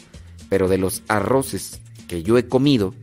pero 0.50 0.68
de 0.68 0.76
los 0.76 1.02
arroces 1.08 1.80
que 2.06 2.22
yo 2.22 2.36
he 2.36 2.48
comido, 2.48 2.94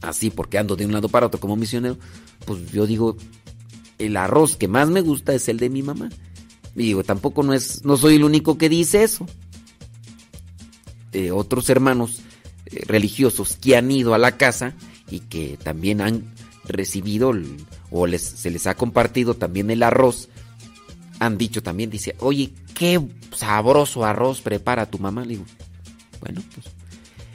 así 0.00 0.30
porque 0.30 0.56
ando 0.56 0.76
de 0.76 0.86
un 0.86 0.92
lado 0.92 1.10
para 1.10 1.26
otro 1.26 1.40
como 1.40 1.56
misionero, 1.56 1.98
pues 2.46 2.70
yo 2.72 2.86
digo, 2.86 3.16
el 3.98 4.16
arroz 4.16 4.56
que 4.56 4.68
más 4.68 4.88
me 4.88 5.02
gusta 5.02 5.34
es 5.34 5.48
el 5.48 5.58
de 5.58 5.68
mi 5.68 5.82
mamá. 5.82 6.08
Y 6.76 6.84
digo, 6.84 7.04
tampoco 7.04 7.42
no 7.42 7.52
es, 7.52 7.84
no 7.84 7.96
soy 7.96 8.16
el 8.16 8.24
único 8.24 8.58
que 8.58 8.68
dice 8.68 9.02
eso. 9.02 9.26
Eh, 11.12 11.30
otros 11.30 11.68
hermanos 11.68 12.20
eh, 12.66 12.84
religiosos 12.86 13.56
que 13.56 13.76
han 13.76 13.90
ido 13.90 14.14
a 14.14 14.18
la 14.18 14.36
casa 14.36 14.74
y 15.10 15.20
que 15.20 15.58
también 15.62 16.00
han 16.00 16.32
recibido 16.64 17.32
o 17.90 18.06
les, 18.06 18.22
se 18.22 18.50
les 18.50 18.66
ha 18.66 18.76
compartido 18.76 19.34
también 19.34 19.70
el 19.70 19.82
arroz, 19.82 20.28
han 21.18 21.36
dicho 21.36 21.62
también, 21.62 21.90
dice, 21.90 22.14
oye, 22.20 22.52
qué 22.74 23.00
sabroso 23.34 24.04
arroz 24.04 24.40
prepara 24.40 24.86
tu 24.86 24.98
mamá. 24.98 25.22
Le 25.22 25.34
digo, 25.34 25.44
bueno, 26.20 26.42
pues 26.54 26.66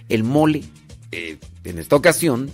el 0.09 0.23
mole, 0.23 0.63
eh, 1.11 1.38
en 1.63 1.79
esta 1.79 1.95
ocasión, 1.95 2.49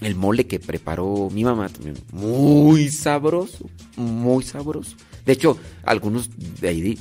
el 0.00 0.14
mole 0.14 0.46
que 0.46 0.60
preparó 0.60 1.28
mi 1.32 1.44
mamá 1.44 1.70
muy 2.12 2.88
sabroso, 2.90 3.68
muy 3.96 4.44
sabroso. 4.44 4.96
De 5.28 5.34
hecho, 5.34 5.58
algunos 5.84 6.30
de 6.58 6.68
ahí 6.70 6.80
di- 6.80 6.98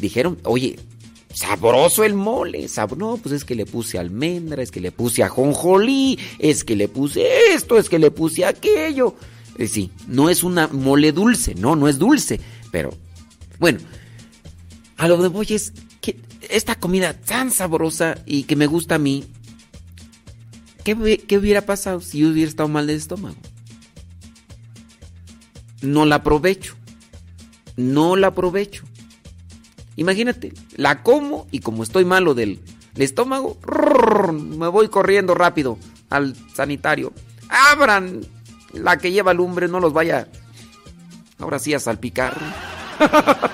dijeron, 0.00 0.38
oye, 0.44 0.78
sabroso 1.34 2.04
el 2.04 2.14
mole. 2.14 2.64
sab- 2.68 2.96
no, 2.96 3.18
pues 3.18 3.34
es 3.34 3.44
que 3.44 3.54
le 3.54 3.66
puse 3.66 3.98
almendra, 3.98 4.62
es 4.62 4.70
que 4.70 4.80
le 4.80 4.92
puse 4.92 5.22
ajonjolí, 5.22 6.18
es 6.38 6.64
que 6.64 6.74
le 6.74 6.88
puse 6.88 7.52
esto, 7.54 7.76
es 7.78 7.90
que 7.90 7.98
le 7.98 8.10
puse 8.10 8.46
aquello. 8.46 9.14
Eh, 9.58 9.66
sí, 9.68 9.90
no 10.08 10.30
es 10.30 10.42
una 10.42 10.68
mole 10.68 11.12
dulce, 11.12 11.54
no, 11.54 11.76
no 11.76 11.86
es 11.86 11.98
dulce, 11.98 12.40
pero 12.70 12.94
bueno, 13.58 13.80
a 14.96 15.06
lo 15.06 15.20
que 15.20 15.28
voy 15.28 15.46
es 15.50 15.74
que 16.00 16.16
esta 16.48 16.76
comida 16.76 17.12
tan 17.12 17.50
sabrosa 17.50 18.22
y 18.24 18.44
que 18.44 18.56
me 18.56 18.66
gusta 18.66 18.94
a 18.94 18.98
mí, 18.98 19.24
¿qué, 20.82 21.18
qué 21.28 21.36
hubiera 21.36 21.60
pasado 21.66 22.00
si 22.00 22.20
yo 22.20 22.30
hubiera 22.30 22.48
estado 22.48 22.70
mal 22.70 22.86
de 22.86 22.94
estómago? 22.94 23.36
No 25.82 26.06
la 26.06 26.14
aprovecho. 26.16 26.74
No 27.76 28.16
la 28.16 28.28
aprovecho. 28.28 28.84
Imagínate, 29.96 30.52
la 30.76 31.02
como 31.02 31.46
y 31.50 31.60
como 31.60 31.82
estoy 31.82 32.04
malo 32.04 32.34
del, 32.34 32.60
estómago, 32.96 33.56
me 34.32 34.68
voy 34.68 34.88
corriendo 34.88 35.34
rápido 35.34 35.78
al 36.10 36.36
sanitario. 36.54 37.12
Abran 37.70 38.22
la 38.72 38.98
que 38.98 39.12
lleva 39.12 39.34
lumbre, 39.34 39.68
no 39.68 39.80
los 39.80 39.92
vaya 39.92 40.28
ahora 41.38 41.58
sí 41.58 41.74
a 41.74 41.80
salpicar. 41.80 42.36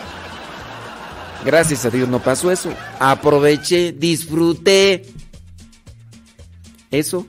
Gracias 1.45 1.85
a 1.85 1.91
Dios 1.91 2.09
no 2.09 2.21
pasó 2.21 2.51
eso. 2.53 2.73
Aproveché, 3.01 3.93
disfruté. 3.93 5.05
Eso, 6.91 7.27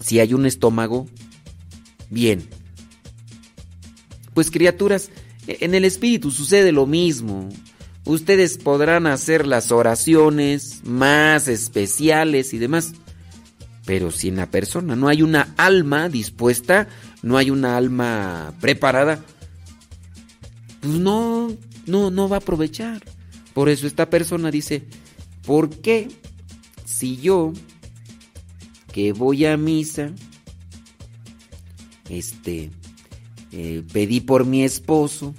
si 0.00 0.20
hay 0.20 0.34
un 0.34 0.44
estómago, 0.44 1.06
bien. 2.10 2.46
Pues 4.34 4.50
criaturas, 4.50 5.10
en 5.46 5.74
el 5.74 5.84
espíritu 5.84 6.30
sucede 6.30 6.72
lo 6.72 6.86
mismo. 6.86 7.48
Ustedes 8.04 8.58
podrán 8.58 9.06
hacer 9.06 9.46
las 9.46 9.70
oraciones 9.70 10.80
más 10.84 11.48
especiales 11.48 12.52
y 12.52 12.58
demás. 12.58 12.94
Pero 13.84 14.10
si 14.10 14.28
en 14.28 14.36
la 14.36 14.50
persona 14.50 14.94
no 14.94 15.08
hay 15.08 15.22
una 15.22 15.54
alma 15.56 16.08
dispuesta, 16.08 16.88
no 17.22 17.36
hay 17.36 17.50
una 17.50 17.76
alma 17.76 18.54
preparada, 18.60 19.24
pues 20.80 20.94
no, 20.94 21.50
no, 21.86 22.10
no 22.10 22.28
va 22.28 22.36
a 22.36 22.40
aprovechar. 22.40 23.02
Por 23.54 23.68
eso 23.68 23.86
esta 23.86 24.08
persona 24.08 24.50
dice, 24.50 24.84
¿por 25.44 25.70
qué 25.70 26.08
si 26.84 27.16
yo 27.16 27.52
que 28.92 29.12
voy 29.12 29.46
a 29.46 29.56
misa, 29.56 30.12
este, 32.08 32.70
eh, 33.52 33.82
pedí 33.92 34.20
por 34.20 34.46
mi 34.46 34.64
esposo, 34.64 35.34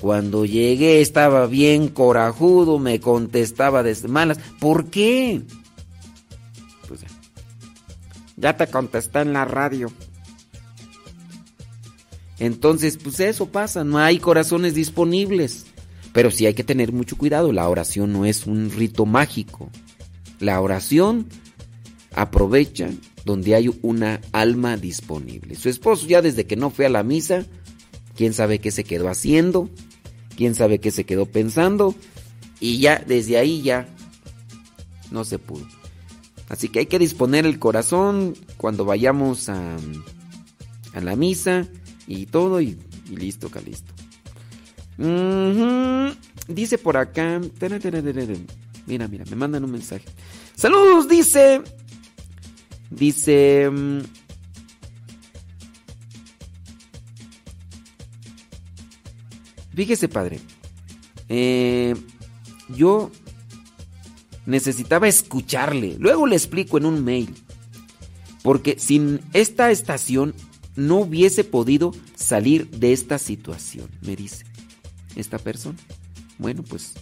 cuando 0.00 0.44
llegué 0.44 1.00
estaba 1.00 1.46
bien 1.46 1.88
corajudo, 1.88 2.80
me 2.80 3.00
contestaba 3.00 3.84
de 3.84 3.96
malas, 4.08 4.38
¿por 4.58 4.90
qué? 4.90 5.42
Pues 6.88 7.02
ya. 7.02 7.08
Ya 8.36 8.56
te 8.56 8.66
contesté 8.66 9.20
en 9.20 9.32
la 9.32 9.44
radio. 9.44 9.92
Entonces, 12.40 12.96
pues 12.96 13.20
eso 13.20 13.46
pasa, 13.46 13.84
no 13.84 13.98
hay 13.98 14.18
corazones 14.18 14.74
disponibles. 14.74 15.66
Pero 16.12 16.32
sí 16.32 16.46
hay 16.46 16.54
que 16.54 16.64
tener 16.64 16.92
mucho 16.92 17.16
cuidado, 17.16 17.52
la 17.52 17.68
oración 17.68 18.12
no 18.12 18.26
es 18.26 18.46
un 18.46 18.70
rito 18.72 19.06
mágico. 19.06 19.70
La 20.40 20.60
oración 20.60 21.28
aprovecha 22.12 22.90
donde 23.24 23.54
hay 23.54 23.70
una 23.82 24.20
alma 24.32 24.76
disponible. 24.76 25.54
Su 25.54 25.68
esposo 25.68 26.06
ya 26.06 26.22
desde 26.22 26.46
que 26.46 26.56
no 26.56 26.70
fue 26.70 26.86
a 26.86 26.90
la 26.90 27.02
misa, 27.02 27.46
quién 28.16 28.32
sabe 28.32 28.58
qué 28.58 28.70
se 28.70 28.84
quedó 28.84 29.08
haciendo, 29.08 29.68
quién 30.36 30.54
sabe 30.54 30.80
qué 30.80 30.90
se 30.90 31.04
quedó 31.04 31.26
pensando, 31.26 31.94
y 32.60 32.78
ya 32.78 33.02
desde 33.06 33.38
ahí 33.38 33.62
ya 33.62 33.88
no 35.10 35.24
se 35.24 35.38
pudo. 35.38 35.66
Así 36.48 36.68
que 36.68 36.80
hay 36.80 36.86
que 36.86 36.98
disponer 36.98 37.46
el 37.46 37.58
corazón 37.58 38.34
cuando 38.56 38.84
vayamos 38.84 39.48
a, 39.48 39.76
a 40.92 41.00
la 41.00 41.16
misa 41.16 41.66
y 42.06 42.26
todo 42.26 42.60
y, 42.60 42.78
listo, 43.10 43.48
Calisto. 43.50 43.92
Dice 46.48 46.78
por 46.78 46.96
acá. 46.96 47.40
Mira, 48.86 49.08
mira, 49.08 49.24
me 49.30 49.36
mandan 49.36 49.64
un 49.64 49.70
mensaje. 49.70 50.04
Saludos, 50.54 51.08
dice. 51.08 51.62
Dice. 52.96 53.68
mm, 53.70 54.00
Fíjese, 59.74 60.08
padre. 60.08 60.40
eh, 61.28 61.94
yo 62.76 63.10
necesitaba 64.46 65.08
escucharle. 65.08 65.96
Luego 65.98 66.26
le 66.26 66.36
explico 66.36 66.78
en 66.78 66.86
un 66.86 67.04
mail. 67.04 67.34
Porque 68.42 68.76
sin 68.78 69.20
esta 69.32 69.70
estación 69.70 70.34
no 70.76 70.96
hubiese 70.96 71.44
podido 71.44 71.92
salir 72.16 72.68
de 72.70 72.92
esta 72.92 73.18
situación, 73.18 73.88
me 74.00 74.16
dice 74.16 74.44
esta 75.14 75.38
persona. 75.38 75.78
Bueno, 76.38 76.64
pues 76.64 76.94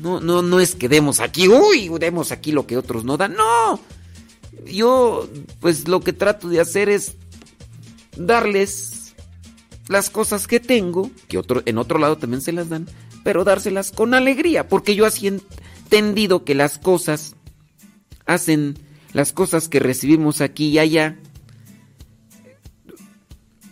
no, 0.00 0.20
no, 0.20 0.42
no 0.42 0.60
es 0.60 0.74
que 0.74 0.88
demos 0.88 1.20
aquí, 1.20 1.48
uy, 1.48 1.90
demos 1.98 2.32
aquí 2.32 2.52
lo 2.52 2.66
que 2.66 2.76
otros 2.76 3.04
no 3.04 3.16
dan. 3.16 3.34
No, 3.34 3.80
yo 4.66 5.28
pues 5.60 5.88
lo 5.88 6.00
que 6.00 6.12
trato 6.12 6.48
de 6.48 6.60
hacer 6.60 6.88
es 6.88 7.16
darles 8.16 9.14
las 9.88 10.10
cosas 10.10 10.46
que 10.46 10.60
tengo, 10.60 11.10
que 11.28 11.38
otro, 11.38 11.62
en 11.66 11.78
otro 11.78 11.98
lado 11.98 12.16
también 12.16 12.40
se 12.40 12.52
las 12.52 12.68
dan, 12.68 12.88
pero 13.24 13.44
dárselas 13.44 13.92
con 13.92 14.14
alegría, 14.14 14.68
porque 14.68 14.94
yo 14.94 15.06
así 15.06 15.26
he 15.26 15.30
entendido 15.30 16.44
que 16.44 16.54
las 16.54 16.78
cosas 16.78 17.36
hacen 18.26 18.78
las 19.12 19.32
cosas 19.32 19.68
que 19.68 19.78
recibimos 19.78 20.40
aquí 20.40 20.68
y 20.68 20.78
allá. 20.78 21.18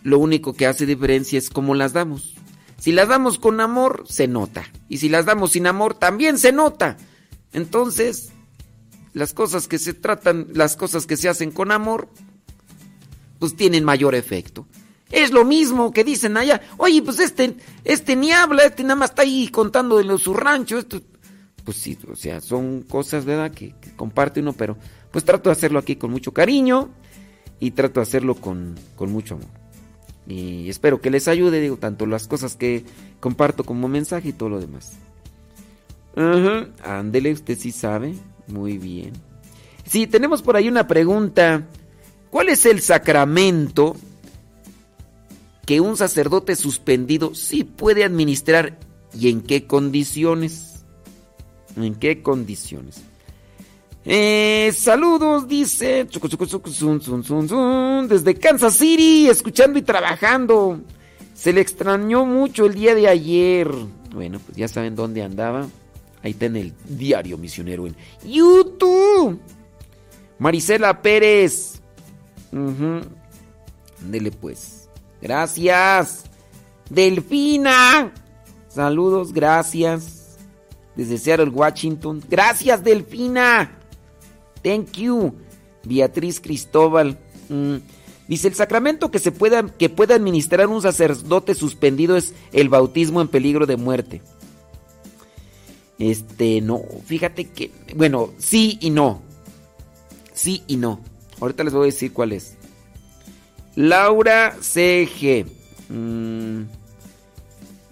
Lo 0.03 0.19
único 0.19 0.55
que 0.55 0.67
hace 0.67 0.87
diferencia 0.87 1.39
es 1.39 1.51
cómo 1.51 1.75
las 1.75 1.93
damos. 1.93 2.35
Si 2.81 2.91
las 2.93 3.07
damos 3.09 3.39
con 3.39 3.61
amor, 3.61 4.05
se 4.09 4.27
nota. 4.27 4.65
Y 4.89 4.97
si 4.99 5.09
las 5.09 5.27
damos 5.27 5.53
sin 5.53 5.67
amor, 5.69 5.95
también 5.95 6.39
se 6.39 6.51
nota. 6.51 6.97
Entonces, 7.53 8.31
las 9.13 9.33
cosas 9.35 9.69
que 9.69 9.79
se 9.79 9.93
tratan, 9.95 10.49
las 10.55 10.77
cosas 10.77 11.07
que 11.07 11.17
se 11.17 11.29
hacen 11.29 11.51
con 11.53 11.71
amor, 11.73 12.09
pues 13.39 13.55
tienen 13.55 13.85
mayor 13.85 14.15
efecto. 14.15 14.67
Es 15.11 15.31
lo 15.33 15.45
mismo 15.45 15.93
que 15.93 16.05
dicen 16.05 16.37
allá, 16.37 16.61
oye, 16.79 17.03
pues 17.03 17.19
este, 17.19 17.57
este 17.85 18.17
ni 18.17 18.33
habla, 18.33 18.65
este 18.65 18.83
nada 18.83 18.95
más 18.97 19.11
está 19.11 19.23
ahí 19.23 19.49
contando 19.49 19.99
de 19.99 20.05
lo- 20.05 20.19
su 20.19 20.33
rancho, 20.35 20.79
esto. 20.79 21.01
Pues 21.65 21.77
sí, 21.77 21.99
o 22.11 22.17
sea, 22.17 22.41
son 22.41 22.83
cosas, 22.83 23.25
¿verdad?, 23.27 23.51
que, 23.53 23.75
que 23.81 23.95
comparte 23.95 24.41
uno, 24.41 24.53
pero 24.55 24.79
pues 25.11 25.25
trato 25.25 25.51
de 25.51 25.53
hacerlo 25.53 25.79
aquí 25.81 25.97
con 25.97 26.11
mucho 26.11 26.33
cariño 26.33 26.89
y 27.59 27.73
trato 27.73 28.01
de 28.01 28.05
hacerlo 28.05 28.37
con, 28.37 28.79
con 28.97 29.11
mucho 29.13 29.35
amor. 29.35 29.49
Y 30.31 30.71
espero 30.71 31.01
que 31.01 31.11
les 31.11 31.27
ayude, 31.27 31.61
digo, 31.61 31.77
tanto 31.77 32.07
las 32.07 32.29
cosas 32.29 32.55
que 32.55 32.85
comparto 33.19 33.65
como 33.65 33.89
mensaje 33.89 34.29
y 34.29 34.33
todo 34.33 34.49
lo 34.49 34.61
demás. 34.61 34.93
Ándele, 36.85 37.33
usted 37.33 37.59
sí 37.59 37.73
sabe. 37.73 38.15
Muy 38.47 38.79
bien. 38.79 39.13
Sí, 39.85 40.07
tenemos 40.07 40.43
por 40.43 40.57
ahí 40.57 40.69
una 40.69 40.87
pregunta. 40.87 41.67
¿Cuál 42.31 42.49
es 42.49 42.65
el 42.65 42.81
sacramento 42.81 43.97
que 45.67 45.81
un 45.81 45.97
sacerdote 45.97 46.55
suspendido 46.55 47.35
sí 47.35 47.65
puede 47.65 48.05
administrar 48.05 48.79
y 49.13 49.31
en 49.31 49.41
qué 49.41 49.67
condiciones? 49.67 50.85
¿En 51.77 51.97
qué 51.97 52.23
condiciones? 52.23 53.03
Eh, 54.05 54.73
saludos, 54.77 55.47
dice. 55.47 56.07
Desde 58.09 58.35
Kansas 58.35 58.75
City, 58.75 59.29
escuchando 59.29 59.79
y 59.79 59.83
trabajando. 59.83 60.81
Se 61.35 61.53
le 61.53 61.61
extrañó 61.61 62.25
mucho 62.25 62.67
el 62.67 62.75
día 62.75 62.95
de 62.95 63.09
ayer. 63.09 63.71
Bueno, 64.13 64.41
pues 64.45 64.57
ya 64.57 64.69
saben 64.69 64.97
dónde 64.97 65.23
andaba. 65.23 65.69
Ahí 66.23 66.33
está 66.33 66.47
en 66.47 66.57
el 66.57 66.73
diario 66.85 67.39
misionero 67.39 67.87
en 67.87 67.97
YouTube. 68.25 69.41
Marisela 70.39 71.01
Pérez. 71.01 71.81
Ándele 72.53 74.31
pues. 74.33 74.89
Gracias. 75.21 76.25
Delfina. 76.89 78.13
Saludos, 78.69 79.33
gracias. 79.33 80.39
Desde 80.97 81.19
Seattle, 81.19 81.51
Washington. 81.51 82.23
Gracias, 82.29 82.83
Delfina. 82.83 83.80
Thank 84.63 84.93
you. 84.99 85.35
Beatriz 85.85 86.41
Cristóbal. 86.41 87.19
Mm, 87.49 87.77
Dice, 88.31 88.47
el 88.47 88.55
sacramento 88.55 89.11
que 89.11 89.19
se 89.19 89.33
pueda, 89.33 89.67
que 89.77 89.89
pueda 89.89 90.15
administrar 90.15 90.69
un 90.69 90.81
sacerdote 90.81 91.57
suspendido 91.57 92.17
es 92.17 92.33
el 92.53 92.69
bautismo 92.69 93.21
en 93.21 93.27
peligro 93.27 93.67
de 93.67 93.77
muerte. 93.77 94.23
Este, 95.99 96.61
no, 96.61 96.81
fíjate 97.07 97.47
que, 97.47 97.73
bueno, 97.97 98.31
sí 98.39 98.79
y 98.81 98.91
no. 98.91 99.21
Sí 100.33 100.63
y 100.69 100.77
no. 100.77 101.01
Ahorita 101.41 101.65
les 101.65 101.73
voy 101.73 101.83
a 101.83 101.87
decir 101.87 102.13
cuál 102.13 102.31
es. 102.31 102.55
Laura 103.75 104.57
CG. 104.61 105.47
Mm, 105.89 106.67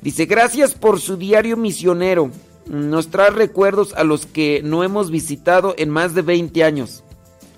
dice, 0.00 0.26
gracias 0.26 0.72
por 0.72 1.00
su 1.00 1.16
diario 1.16 1.56
misionero. 1.56 2.30
Nos 2.68 3.08
trae 3.08 3.30
recuerdos 3.30 3.94
a 3.94 4.04
los 4.04 4.26
que 4.26 4.60
no 4.62 4.84
hemos 4.84 5.10
visitado 5.10 5.74
en 5.78 5.90
más 5.90 6.14
de 6.14 6.22
20 6.22 6.64
años. 6.64 7.02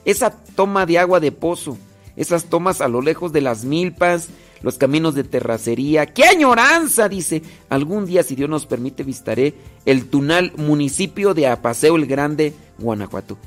Esa 0.05 0.31
toma 0.55 0.87
de 0.87 0.99
agua 0.99 1.21
de 1.21 1.33
pozo 1.33 1.77
esas 2.21 2.45
tomas 2.45 2.83
a 2.83 2.89
lo 2.89 3.01
lejos 3.01 3.33
de 3.33 3.41
las 3.41 3.65
milpas, 3.65 4.29
los 4.61 4.77
caminos 4.77 5.15
de 5.15 5.25
terracería. 5.25 6.05
¡Qué 6.05 6.25
añoranza! 6.25 7.09
Dice, 7.09 7.43
algún 7.71 8.05
día, 8.05 8.23
si 8.23 8.35
Dios 8.35 8.51
nos 8.51 8.67
permite, 8.67 9.05
visitaré 9.05 9.55
el 9.87 10.07
Tunal, 10.11 10.53
municipio 10.59 11.33
de 11.33 11.47
Apaseo 11.47 11.97
el 11.97 12.07
Grande, 12.07 12.53
Guanajuato. 12.79 13.39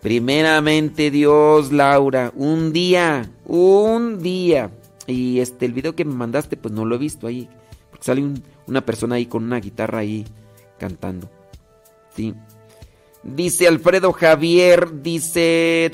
Primeramente 0.00 1.10
Dios, 1.10 1.72
Laura, 1.72 2.32
un 2.34 2.72
día, 2.72 3.30
un 3.44 4.22
día. 4.22 4.70
Y 5.06 5.40
este, 5.40 5.66
el 5.66 5.72
video 5.72 5.94
que 5.94 6.06
me 6.06 6.14
mandaste, 6.14 6.56
pues 6.56 6.72
no 6.72 6.86
lo 6.86 6.94
he 6.94 6.98
visto 6.98 7.26
ahí. 7.26 7.50
Porque 7.90 8.06
sale 8.06 8.24
una 8.66 8.80
persona 8.80 9.16
ahí 9.16 9.26
con 9.26 9.44
una 9.44 9.60
guitarra 9.60 9.98
ahí 9.98 10.24
cantando. 10.78 11.30
Sí. 12.14 12.34
Dice 13.22 13.66
Alfredo 13.66 14.12
Javier, 14.12 15.02
dice, 15.02 15.90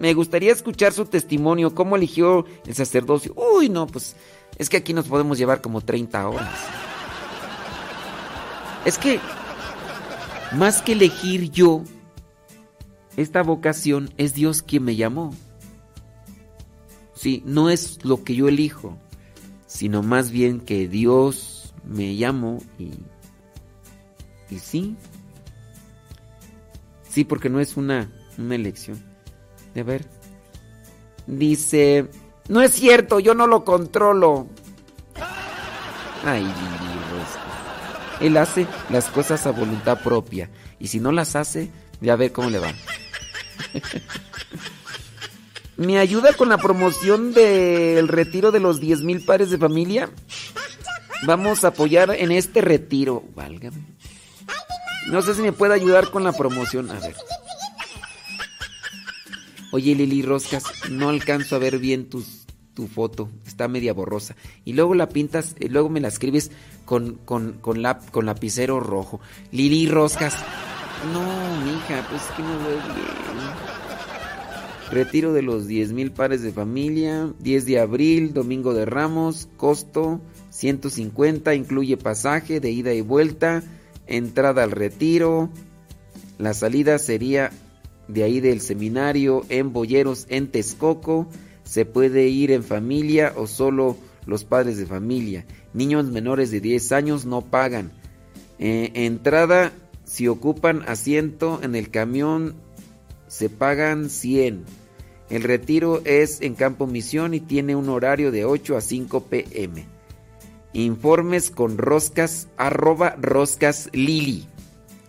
me 0.00 0.12
gustaría 0.12 0.52
escuchar 0.52 0.92
su 0.92 1.04
testimonio, 1.06 1.72
cómo 1.72 1.94
eligió 1.94 2.46
el 2.66 2.74
sacerdocio. 2.74 3.32
Uy, 3.36 3.68
no, 3.68 3.86
pues 3.86 4.16
es 4.58 4.68
que 4.68 4.78
aquí 4.78 4.92
nos 4.92 5.06
podemos 5.06 5.38
llevar 5.38 5.60
como 5.60 5.80
30 5.80 6.28
horas. 6.28 6.58
Es 8.84 8.98
que, 8.98 9.20
más 10.56 10.82
que 10.82 10.92
elegir 10.92 11.50
yo, 11.50 11.84
esta 13.16 13.42
vocación 13.42 14.12
es 14.16 14.34
Dios 14.34 14.62
quien 14.62 14.82
me 14.84 14.96
llamó. 14.96 15.32
Sí, 17.14 17.42
no 17.46 17.70
es 17.70 18.04
lo 18.04 18.24
que 18.24 18.34
yo 18.34 18.48
elijo, 18.48 18.98
sino 19.66 20.02
más 20.02 20.32
bien 20.32 20.60
que 20.60 20.88
Dios 20.88 21.72
me 21.84 22.16
llamó 22.16 22.58
y, 22.78 22.90
y 24.50 24.58
sí, 24.58 24.96
Sí, 27.14 27.22
porque 27.22 27.48
no 27.48 27.60
es 27.60 27.76
una, 27.76 28.10
una 28.38 28.56
elección. 28.56 29.00
A 29.78 29.82
ver. 29.84 30.04
Dice, 31.28 32.10
no 32.48 32.60
es 32.60 32.72
cierto, 32.72 33.20
yo 33.20 33.34
no 33.34 33.46
lo 33.46 33.64
controlo. 33.64 34.48
Ay, 36.24 36.42
Dios. 36.42 36.52
Él 38.20 38.36
hace 38.36 38.66
las 38.90 39.10
cosas 39.10 39.46
a 39.46 39.52
voluntad 39.52 40.02
propia. 40.02 40.50
Y 40.80 40.88
si 40.88 40.98
no 40.98 41.12
las 41.12 41.36
hace, 41.36 41.70
ya 42.00 42.16
ver 42.16 42.32
cómo 42.32 42.50
le 42.50 42.58
va. 42.58 42.72
¿Me 45.76 46.00
ayuda 46.00 46.32
con 46.32 46.48
la 46.48 46.58
promoción 46.58 47.32
del 47.32 48.08
retiro 48.08 48.50
de 48.50 48.58
los 48.58 48.80
10 48.80 49.02
mil 49.02 49.24
pares 49.24 49.50
de 49.50 49.58
familia? 49.58 50.10
Vamos 51.24 51.62
a 51.62 51.68
apoyar 51.68 52.10
en 52.10 52.32
este 52.32 52.60
retiro. 52.60 53.22
Válgame. 53.36 53.93
No 55.10 55.22
sé 55.22 55.34
si 55.34 55.42
me 55.42 55.52
puede 55.52 55.74
ayudar 55.74 56.10
con 56.10 56.24
la 56.24 56.32
promoción. 56.32 56.90
A 56.90 56.98
ver. 57.00 57.14
Oye, 59.72 59.94
Lili 59.94 60.22
Roscas, 60.22 60.64
no 60.90 61.08
alcanzo 61.08 61.56
a 61.56 61.58
ver 61.58 61.78
bien 61.78 62.08
tus, 62.08 62.46
tu 62.74 62.86
foto. 62.86 63.28
Está 63.46 63.68
media 63.68 63.92
borrosa. 63.92 64.36
Y 64.64 64.72
luego 64.72 64.94
la 64.94 65.08
pintas, 65.08 65.56
y 65.58 65.68
luego 65.68 65.88
me 65.88 66.00
la 66.00 66.08
escribes 66.08 66.50
con, 66.84 67.16
con, 67.24 67.54
con, 67.54 67.82
con 68.10 68.26
lapicero 68.26 68.80
rojo. 68.80 69.20
Lili 69.50 69.88
Roscas. 69.88 70.36
No, 71.12 71.20
mija, 71.64 72.06
pues 72.08 72.22
que 72.36 72.42
no 72.42 72.58
veo 72.58 72.94
bien. 72.94 73.14
Retiro 74.90 75.32
de 75.32 75.42
los 75.42 75.66
10 75.66 75.92
mil 75.92 76.12
pares 76.12 76.42
de 76.42 76.52
familia. 76.52 77.32
10 77.40 77.66
de 77.66 77.80
abril, 77.80 78.32
domingo 78.32 78.74
de 78.74 78.84
Ramos. 78.84 79.48
Costo 79.56 80.20
150. 80.50 81.54
Incluye 81.54 81.96
pasaje 81.96 82.60
de 82.60 82.70
ida 82.70 82.94
y 82.94 83.00
vuelta 83.00 83.62
entrada 84.06 84.62
al 84.62 84.70
retiro. 84.70 85.50
La 86.38 86.54
salida 86.54 86.98
sería 86.98 87.50
de 88.08 88.24
ahí 88.24 88.40
del 88.40 88.60
seminario 88.60 89.44
en 89.48 89.72
Boyeros, 89.72 90.26
en 90.28 90.48
Texcoco. 90.48 91.28
Se 91.64 91.84
puede 91.84 92.28
ir 92.28 92.50
en 92.50 92.62
familia 92.62 93.32
o 93.36 93.46
solo 93.46 93.96
los 94.26 94.44
padres 94.44 94.76
de 94.76 94.86
familia. 94.86 95.46
Niños 95.72 96.06
menores 96.06 96.50
de 96.50 96.60
10 96.60 96.92
años 96.92 97.24
no 97.24 97.42
pagan. 97.42 97.92
Eh, 98.58 98.90
entrada, 98.94 99.72
si 100.04 100.28
ocupan 100.28 100.82
asiento 100.86 101.60
en 101.62 101.74
el 101.74 101.90
camión, 101.90 102.54
se 103.26 103.48
pagan 103.48 104.10
100. 104.10 104.64
El 105.30 105.42
retiro 105.42 106.02
es 106.04 106.40
en 106.42 106.54
Campo 106.54 106.86
Misión 106.86 107.34
y 107.34 107.40
tiene 107.40 107.74
un 107.74 107.88
horario 107.88 108.30
de 108.30 108.44
8 108.44 108.76
a 108.76 108.80
5 108.80 109.24
pm. 109.24 109.93
Informes 110.74 111.50
con 111.50 111.78
roscas, 111.78 112.48
arroba 112.56 113.16
roscas 113.20 113.88
lili. 113.92 114.46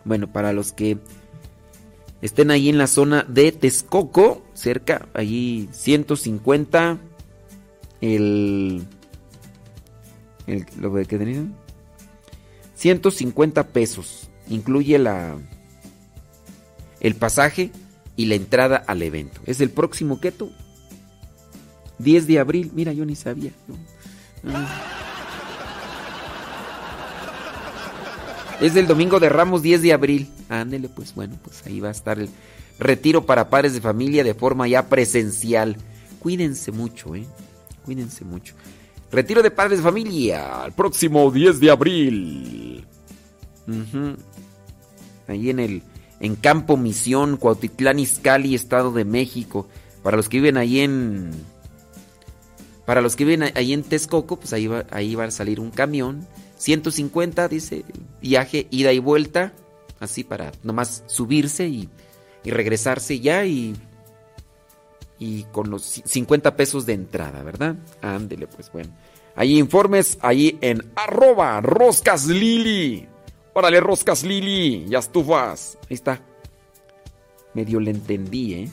Bueno, 0.04 0.32
para 0.32 0.54
los 0.54 0.72
que 0.72 1.00
estén 2.22 2.52
ahí 2.52 2.70
en 2.70 2.78
la 2.78 2.86
zona 2.86 3.26
de 3.28 3.52
Texcoco, 3.52 4.44
cerca, 4.54 5.08
allí 5.14 5.68
150, 5.72 7.00
el... 8.02 8.84
el 10.46 10.66
lo 10.80 10.94
que 10.94 11.06
tenían. 11.06 11.56
150 12.76 13.68
pesos. 13.70 14.30
Incluye 14.48 15.00
la... 15.00 15.36
El 17.00 17.16
pasaje 17.16 17.72
y 18.16 18.26
la 18.26 18.36
entrada 18.36 18.78
al 18.78 19.02
evento. 19.02 19.42
Es 19.48 19.62
el 19.62 19.72
próximo 19.72 20.20
keto. 20.20 20.52
10 22.00 22.28
de 22.28 22.40
abril. 22.40 22.72
Mira, 22.76 22.94
yo 22.94 23.06
ni 23.06 23.16
sabía. 23.16 23.52
Ah. 24.48 25.15
Es 28.62 28.74
del 28.74 28.88
domingo 28.88 29.20
de 29.20 29.30
Ramos 29.30 29.62
10 29.62 29.82
de 29.82 29.94
abril. 29.94 30.30
Ándele, 30.50 30.90
pues 30.90 31.14
bueno, 31.14 31.38
pues 31.44 31.64
ahí 31.66 31.80
va 31.80 31.90
a 31.90 31.92
estar 31.92 32.20
el 32.20 32.30
retiro 32.80 33.26
para 33.26 33.50
padres 33.50 33.74
de 33.74 33.82
familia 33.82 34.24
de 34.24 34.34
forma 34.34 34.68
ya 34.68 34.88
presencial. 34.88 35.78
Cuídense 36.20 36.72
mucho, 36.72 37.16
¿eh? 37.16 37.26
Cuídense 37.84 38.24
mucho. 38.24 38.56
Retiro 39.12 39.44
de 39.44 39.52
padres 39.52 39.80
de 39.80 39.84
familia, 39.84 40.64
el 40.66 40.72
próximo 40.72 41.30
10 41.32 41.60
de 41.60 41.72
abril. 41.72 42.88
Ahí 45.28 45.50
en 45.50 45.60
el 45.60 45.84
en 46.20 46.36
Campo 46.36 46.78
Misión, 46.78 47.38
Cuautitlán 47.38 48.00
Izcalli, 48.00 48.56
Estado 48.56 48.92
de 48.92 49.06
México. 49.06 49.68
Para 50.02 50.18
los 50.18 50.30
que 50.30 50.38
viven 50.38 50.58
ahí 50.58 50.80
en 50.80 51.32
para 52.86 53.02
los 53.02 53.16
que 53.16 53.26
viven 53.26 53.52
ahí 53.56 53.74
en 53.74 53.84
Texcoco, 53.84 54.38
pues 54.38 54.54
ahí 54.54 54.70
ahí 54.92 55.16
va 55.16 55.26
a 55.26 55.32
salir 55.32 55.60
un 55.60 55.72
camión 55.72 56.26
150, 56.58 57.48
dice, 57.48 57.86
viaje, 58.22 58.68
ida 58.72 58.94
y 58.94 59.00
vuelta, 59.00 59.54
así 60.00 60.24
para 60.24 60.52
nomás 60.64 61.04
subirse 61.08 61.68
y, 61.68 61.90
regresarse 62.44 63.20
ya 63.20 63.44
y, 63.46 63.76
y 65.18 65.46
con 65.46 65.72
los 65.72 65.82
50 66.06 66.56
pesos 66.56 66.86
de 66.86 66.94
entrada, 66.94 67.42
¿verdad? 67.42 67.76
Ándele, 68.02 68.46
pues 68.46 68.72
bueno. 68.72 68.96
Hay 69.36 69.58
informes 69.58 70.18
ahí 70.22 70.58
en 70.62 70.84
arroba 70.96 71.60
roscas 71.62 72.28
lili. 72.28 73.08
Órale, 73.54 73.80
roscas 73.80 74.24
lili, 74.24 74.86
ya 74.88 75.00
estufas. 75.00 75.78
Ahí 75.90 75.96
está. 75.96 76.22
Medio 77.56 77.80
le 77.80 77.92
entendí, 77.92 78.54
¿eh? 78.54 78.70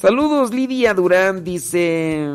Saludos, 0.00 0.52
Lidia 0.52 0.94
Durán, 0.94 1.44
dice 1.44 2.26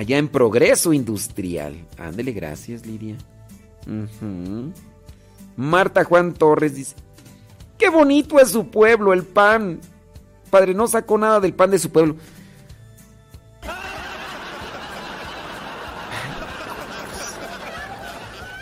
allá 0.00 0.16
en 0.16 0.28
Progreso 0.28 0.94
Industrial. 0.94 1.76
Ándele, 1.98 2.32
gracias, 2.32 2.86
Lidia. 2.86 3.18
Marta 5.56 6.04
Juan 6.04 6.32
Torres 6.32 6.74
dice, 6.74 6.96
qué 7.76 7.90
bonito 7.90 8.40
es 8.40 8.48
su 8.48 8.70
pueblo, 8.70 9.12
el 9.12 9.24
pan. 9.24 9.78
Padre, 10.48 10.72
no 10.72 10.86
sacó 10.86 11.18
nada 11.18 11.38
del 11.38 11.52
pan 11.52 11.70
de 11.70 11.78
su 11.78 11.90
pueblo. 11.90 12.16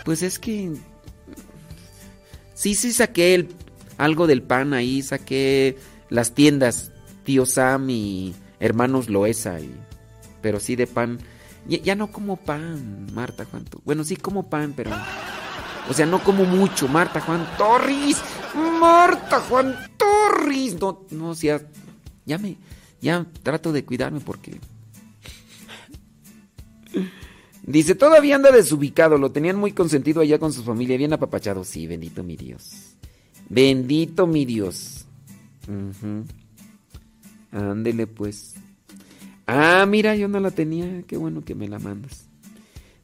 Pues 0.03 0.23
es 0.23 0.39
que... 0.39 0.73
Sí, 2.53 2.75
sí 2.75 2.91
saqué 2.91 3.47
algo 3.97 4.27
del 4.27 4.41
pan 4.41 4.73
ahí, 4.73 5.01
saqué 5.03 5.77
las 6.09 6.33
tiendas, 6.33 6.91
tío 7.23 7.45
Sam 7.45 7.89
y 7.91 8.33
hermanos 8.59 9.07
Loesa 9.07 9.59
y 9.61 9.71
pero 10.41 10.59
sí 10.59 10.75
de 10.75 10.87
pan. 10.87 11.19
Ya, 11.67 11.95
no 11.95 12.11
como 12.11 12.37
pan, 12.37 13.07
Marta 13.13 13.45
Juan. 13.45 13.65
Bueno, 13.83 14.03
sí 14.03 14.15
como 14.15 14.49
pan, 14.49 14.73
pero. 14.75 14.91
O 15.89 15.93
sea, 15.93 16.05
no 16.05 16.23
como 16.23 16.45
mucho, 16.45 16.87
Marta 16.87 17.21
Juan 17.21 17.47
Torres. 17.57 18.17
Marta 18.79 19.39
Juan 19.41 19.75
Torres. 19.97 20.79
No, 20.79 21.05
no, 21.11 21.29
o 21.29 21.35
sea, 21.35 21.61
ya 22.25 22.37
me, 22.37 22.57
ya 23.01 23.25
trato 23.43 23.71
de 23.71 23.83
cuidarme 23.85 24.19
porque... 24.19 24.59
Dice, 27.63 27.93
todavía 27.93 28.35
anda 28.35 28.51
desubicado, 28.51 29.17
lo 29.17 29.31
tenían 29.31 29.57
muy 29.57 29.73
consentido 29.73 30.21
allá 30.21 30.39
con 30.39 30.53
su 30.53 30.63
familia, 30.63 30.97
bien 30.97 31.13
apapachado. 31.13 31.63
Sí, 31.63 31.85
bendito 31.85 32.23
mi 32.23 32.35
Dios. 32.35 32.95
Bendito 33.47 34.25
mi 34.25 34.45
Dios. 34.45 35.05
Ándele 37.51 38.07
pues. 38.07 38.55
Ah, 39.51 39.83
mira, 39.87 40.15
yo 40.15 40.27
no 40.27 40.39
la 40.39 40.51
tenía. 40.51 41.01
Qué 41.07 41.17
bueno 41.17 41.43
que 41.43 41.55
me 41.55 41.67
la 41.67 41.79
mandas. 41.79 42.29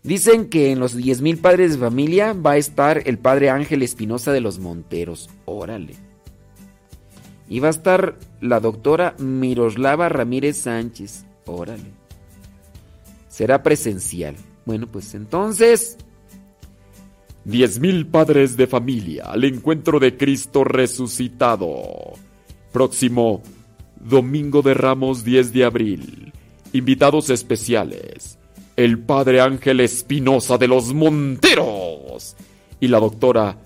Dicen 0.04 0.48
que 0.48 0.72
en 0.72 0.80
los 0.80 0.96
10.000 0.96 1.42
padres 1.42 1.72
de 1.72 1.80
familia 1.80 2.34
va 2.34 2.52
a 2.52 2.58
estar 2.58 3.02
el 3.08 3.18
padre 3.18 3.50
Ángel 3.50 3.82
Espinosa 3.82 4.32
de 4.32 4.42
los 4.42 4.60
Monteros. 4.60 5.28
Órale. 5.46 5.96
Y 7.50 7.60
va 7.62 7.70
a 7.70 7.72
estar 7.72 8.20
la 8.42 8.60
doctora 8.60 9.16
Miroslava 9.18 10.08
Ramírez 10.08 10.58
Sánchez. 10.58 11.26
Órale. 11.48 11.92
Será 13.28 13.64
presencial. 13.64 14.36
Bueno, 14.66 14.86
pues 14.86 15.16
entonces... 15.16 15.98
Diez 17.44 17.80
mil 17.80 18.06
padres 18.06 18.56
de 18.58 18.68
familia 18.68 19.26
al 19.26 19.44
encuentro 19.44 20.00
de 20.00 20.16
Cristo 20.16 20.64
resucitado. 20.64 22.14
Próximo 22.72 23.42
Domingo 24.00 24.62
de 24.62 24.76
Ramos 24.76 25.24
10 25.24 25.52
de 25.52 25.64
abril. 25.64 26.35
Invitados 26.76 27.30
especiales. 27.30 28.38
El 28.76 29.00
Padre 29.00 29.40
Ángel 29.40 29.80
Espinosa 29.80 30.58
de 30.58 30.68
los 30.68 30.94
Monteros. 30.94 32.36
Y 32.82 32.90
la 32.90 33.00
doctora 33.00 33.58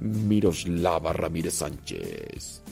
Miroslava 0.00 1.12
Ramírez 1.12 1.54
Sánchez. 1.54 2.62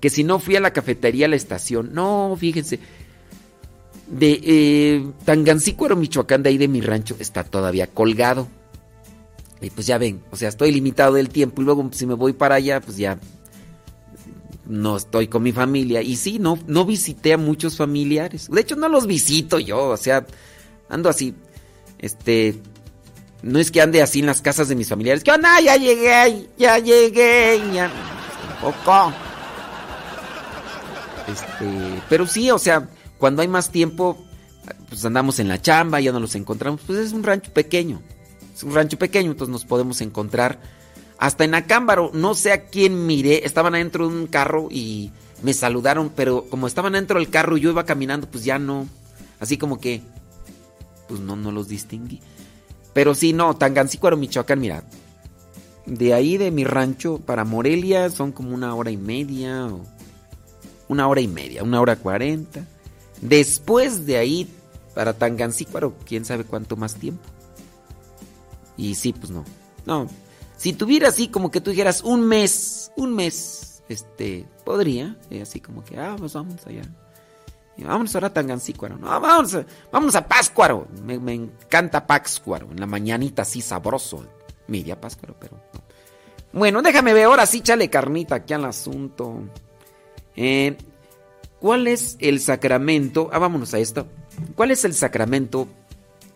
Que 0.00 0.08
si 0.08 0.24
no 0.24 0.38
fui 0.38 0.56
a 0.56 0.60
la 0.60 0.72
cafetería 0.72 1.26
a 1.26 1.28
la 1.28 1.36
estación. 1.36 1.92
No, 1.92 2.34
fíjense. 2.40 2.78
De 4.08 4.40
eh, 4.42 5.06
Tangancícuaro, 5.26 5.94
Michoacán, 5.94 6.42
de 6.42 6.48
ahí 6.48 6.56
de 6.56 6.68
mi 6.68 6.80
rancho, 6.80 7.16
está 7.18 7.44
todavía 7.44 7.86
colgado. 7.86 8.48
Y 9.60 9.68
pues 9.68 9.86
ya 9.86 9.98
ven, 9.98 10.22
o 10.30 10.36
sea, 10.36 10.48
estoy 10.48 10.72
limitado 10.72 11.12
del 11.12 11.28
tiempo 11.28 11.60
y 11.60 11.66
luego 11.66 11.86
si 11.92 12.06
me 12.06 12.14
voy 12.14 12.32
para 12.32 12.54
allá, 12.54 12.80
pues 12.80 12.96
ya 12.96 13.18
no 14.70 14.96
estoy 14.96 15.28
con 15.28 15.42
mi 15.42 15.52
familia. 15.52 16.00
Y 16.00 16.16
sí, 16.16 16.38
no, 16.38 16.58
no 16.66 16.84
visité 16.84 17.32
a 17.32 17.38
muchos 17.38 17.76
familiares. 17.76 18.48
De 18.50 18.60
hecho, 18.60 18.76
no 18.76 18.88
los 18.88 19.06
visito 19.06 19.58
yo, 19.58 19.88
o 19.88 19.96
sea, 19.96 20.26
ando 20.88 21.08
así, 21.08 21.34
este, 21.98 22.60
no 23.42 23.58
es 23.58 23.70
que 23.70 23.80
ande 23.80 24.02
así 24.02 24.20
en 24.20 24.26
las 24.26 24.40
casas 24.40 24.68
de 24.68 24.76
mis 24.76 24.88
familiares. 24.88 25.24
Que 25.24 25.32
onda? 25.32 25.60
Ya 25.60 25.76
llegué, 25.76 26.48
ya 26.56 26.78
llegué, 26.78 27.60
ya. 27.74 27.90
Poco. 28.60 29.12
Este, 31.30 32.02
pero 32.08 32.26
sí, 32.26 32.50
o 32.50 32.58
sea, 32.58 32.88
cuando 33.18 33.42
hay 33.42 33.48
más 33.48 33.70
tiempo, 33.70 34.24
pues 34.88 35.04
andamos 35.04 35.38
en 35.38 35.48
la 35.48 35.60
chamba, 35.60 36.00
ya 36.00 36.12
no 36.12 36.20
los 36.20 36.34
encontramos. 36.34 36.80
Pues 36.86 36.98
es 36.98 37.12
un 37.12 37.22
rancho 37.22 37.52
pequeño. 37.52 38.02
Es 38.54 38.62
un 38.62 38.74
rancho 38.74 38.98
pequeño, 38.98 39.30
entonces 39.30 39.52
nos 39.52 39.64
podemos 39.64 40.00
encontrar 40.00 40.60
hasta 41.20 41.44
en 41.44 41.54
Acámbaro. 41.54 42.10
No 42.14 42.34
sé 42.34 42.50
a 42.50 42.64
quién 42.64 43.06
miré, 43.06 43.46
estaban 43.46 43.74
adentro 43.74 44.08
de 44.08 44.16
un 44.16 44.26
carro 44.26 44.68
y 44.70 45.12
me 45.42 45.52
saludaron, 45.52 46.10
pero 46.16 46.46
como 46.48 46.66
estaban 46.66 46.94
adentro 46.94 47.20
del 47.20 47.28
carro 47.28 47.56
y 47.56 47.60
yo 47.60 47.70
iba 47.70 47.84
caminando, 47.84 48.28
pues 48.28 48.42
ya 48.42 48.58
no. 48.58 48.88
Así 49.38 49.58
como 49.58 49.78
que, 49.78 50.00
pues 51.08 51.20
no, 51.20 51.36
no 51.36 51.52
los 51.52 51.68
distinguí. 51.68 52.20
Pero 52.94 53.14
sí, 53.14 53.34
no, 53.34 53.54
Tangancícuaro, 53.54 54.16
Michoacán, 54.16 54.60
mira. 54.60 54.82
De 55.84 56.14
ahí 56.14 56.38
de 56.38 56.50
mi 56.50 56.64
rancho 56.64 57.18
para 57.18 57.44
Morelia 57.44 58.08
son 58.08 58.32
como 58.32 58.54
una 58.54 58.74
hora 58.74 58.90
y 58.90 58.96
media, 58.96 59.66
o 59.66 59.82
una 60.88 61.06
hora 61.06 61.20
y 61.20 61.28
media, 61.28 61.62
una 61.62 61.82
hora 61.82 61.96
cuarenta. 61.96 62.64
Después 63.20 64.06
de 64.06 64.16
ahí 64.16 64.48
para 64.94 65.12
Tangancícuaro, 65.12 65.94
quién 66.06 66.24
sabe 66.24 66.44
cuánto 66.44 66.76
más 66.76 66.94
tiempo. 66.94 67.22
Y 68.78 68.94
sí, 68.94 69.12
pues 69.12 69.30
no. 69.30 69.44
No. 69.84 70.08
Si 70.60 70.74
tuviera 70.74 71.08
así 71.08 71.28
como 71.28 71.50
que 71.50 71.62
tú 71.62 71.70
dijeras 71.70 72.02
un 72.02 72.28
mes, 72.28 72.92
un 72.94 73.14
mes, 73.14 73.82
este, 73.88 74.46
podría, 74.62 75.16
así 75.40 75.58
como 75.58 75.82
que, 75.82 75.98
ah, 75.98 76.16
pues 76.18 76.34
vamos 76.34 76.66
allá. 76.66 76.82
Y 77.78 77.84
vámonos 77.84 78.14
ahora 78.14 78.26
a 78.26 78.34
Tangancícuaro. 78.34 78.98
No, 78.98 79.06
vamos, 79.06 79.54
a, 79.54 79.64
vamos 79.90 80.14
a 80.16 80.28
Páscuaro. 80.28 80.86
Me, 81.02 81.18
me 81.18 81.32
encanta 81.32 82.06
Pátzcuaro. 82.06 82.68
En 82.72 82.78
la 82.78 82.84
mañanita 82.84 83.40
así 83.40 83.62
sabroso. 83.62 84.26
Media 84.66 85.00
Páscuaro, 85.00 85.34
pero 85.40 85.56
no. 85.72 85.80
Bueno, 86.52 86.82
déjame 86.82 87.14
ver, 87.14 87.24
ahora 87.24 87.46
sí, 87.46 87.62
chale 87.62 87.88
carnita 87.88 88.34
aquí 88.34 88.52
al 88.52 88.66
asunto. 88.66 89.40
Eh, 90.36 90.76
¿Cuál 91.58 91.86
es 91.86 92.18
el 92.20 92.38
sacramento? 92.38 93.30
Ah, 93.32 93.38
vámonos 93.38 93.72
a 93.72 93.78
esto. 93.78 94.08
¿Cuál 94.54 94.72
es 94.72 94.84
el 94.84 94.92
sacramento 94.92 95.68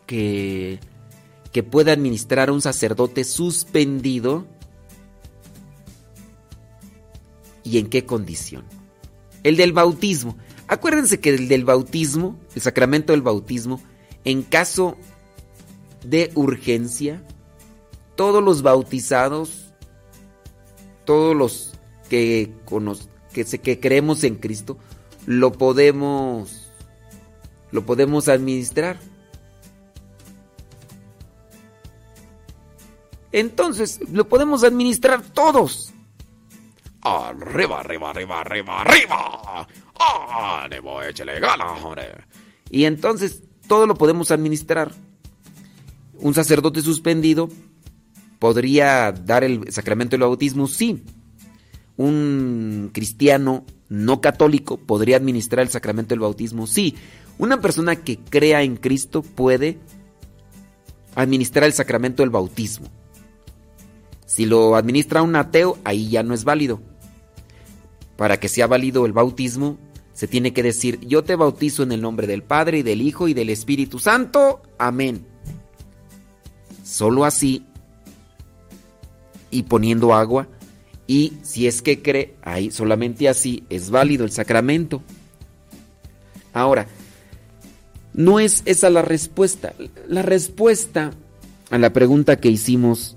que, 0.06 0.80
que 1.54 1.62
puede 1.62 1.92
administrar 1.92 2.50
un 2.50 2.60
sacerdote 2.60 3.22
suspendido? 3.22 4.44
¿Y 7.62 7.78
en 7.78 7.88
qué 7.88 8.04
condición? 8.04 8.64
El 9.44 9.56
del 9.56 9.72
bautismo. 9.72 10.36
Acuérdense 10.66 11.20
que 11.20 11.30
el 11.30 11.46
del 11.46 11.64
bautismo, 11.64 12.36
el 12.56 12.60
sacramento 12.60 13.12
del 13.12 13.22
bautismo, 13.22 13.80
en 14.24 14.42
caso 14.42 14.96
de 16.04 16.32
urgencia, 16.34 17.24
todos 18.16 18.42
los 18.42 18.62
bautizados, 18.62 19.72
todos 21.04 21.36
los 21.36 21.74
que, 22.10 22.52
que, 23.32 23.44
se, 23.44 23.60
que 23.60 23.78
creemos 23.78 24.24
en 24.24 24.34
Cristo, 24.34 24.76
lo 25.24 25.52
podemos, 25.52 26.72
lo 27.70 27.86
podemos 27.86 28.28
administrar. 28.28 28.98
Entonces, 33.34 33.98
lo 34.12 34.28
podemos 34.28 34.62
administrar 34.62 35.20
todos. 35.20 35.92
Arriba, 37.00 37.80
arriba, 37.80 38.10
arriba, 38.10 38.40
arriba, 38.42 38.80
arriba. 38.82 39.68
¡Ánimo, 40.62 41.02
échale 41.02 41.40
ganas, 41.40 41.82
hombre! 41.82 42.12
Y 42.70 42.84
entonces, 42.84 43.42
todo 43.66 43.88
lo 43.88 43.96
podemos 43.96 44.30
administrar. 44.30 44.92
Un 46.20 46.32
sacerdote 46.32 46.80
suspendido 46.80 47.48
podría 48.38 49.10
dar 49.10 49.42
el 49.42 49.72
sacramento 49.72 50.12
del 50.12 50.20
bautismo, 50.20 50.68
sí. 50.68 51.02
Un 51.96 52.90
cristiano 52.94 53.66
no 53.88 54.20
católico 54.20 54.76
podría 54.76 55.16
administrar 55.16 55.64
el 55.64 55.70
sacramento 55.70 56.10
del 56.10 56.20
bautismo, 56.20 56.68
sí. 56.68 56.94
Una 57.38 57.60
persona 57.60 57.96
que 57.96 58.16
crea 58.16 58.62
en 58.62 58.76
Cristo 58.76 59.22
puede 59.22 59.80
administrar 61.16 61.64
el 61.64 61.72
sacramento 61.72 62.22
del 62.22 62.30
bautismo. 62.30 62.88
Si 64.26 64.46
lo 64.46 64.76
administra 64.76 65.22
un 65.22 65.36
ateo, 65.36 65.78
ahí 65.84 66.08
ya 66.08 66.22
no 66.22 66.34
es 66.34 66.44
válido. 66.44 66.80
Para 68.16 68.38
que 68.38 68.48
sea 68.48 68.66
válido 68.66 69.06
el 69.06 69.12
bautismo, 69.12 69.78
se 70.12 70.28
tiene 70.28 70.52
que 70.52 70.62
decir, 70.62 71.00
yo 71.00 71.24
te 71.24 71.36
bautizo 71.36 71.82
en 71.82 71.92
el 71.92 72.00
nombre 72.00 72.26
del 72.26 72.42
Padre 72.42 72.78
y 72.78 72.82
del 72.82 73.02
Hijo 73.02 73.28
y 73.28 73.34
del 73.34 73.50
Espíritu 73.50 73.98
Santo. 73.98 74.62
Amén. 74.78 75.26
Solo 76.84 77.24
así, 77.24 77.64
y 79.50 79.64
poniendo 79.64 80.14
agua, 80.14 80.48
y 81.06 81.34
si 81.42 81.66
es 81.66 81.82
que 81.82 82.02
cree, 82.02 82.34
ahí 82.42 82.70
solamente 82.70 83.28
así 83.28 83.64
es 83.68 83.90
válido 83.90 84.24
el 84.24 84.30
sacramento. 84.30 85.02
Ahora, 86.52 86.86
no 88.12 88.40
es 88.40 88.62
esa 88.64 88.90
la 88.90 89.02
respuesta. 89.02 89.74
La 90.08 90.22
respuesta 90.22 91.12
a 91.70 91.78
la 91.78 91.92
pregunta 91.92 92.36
que 92.36 92.48
hicimos, 92.48 93.16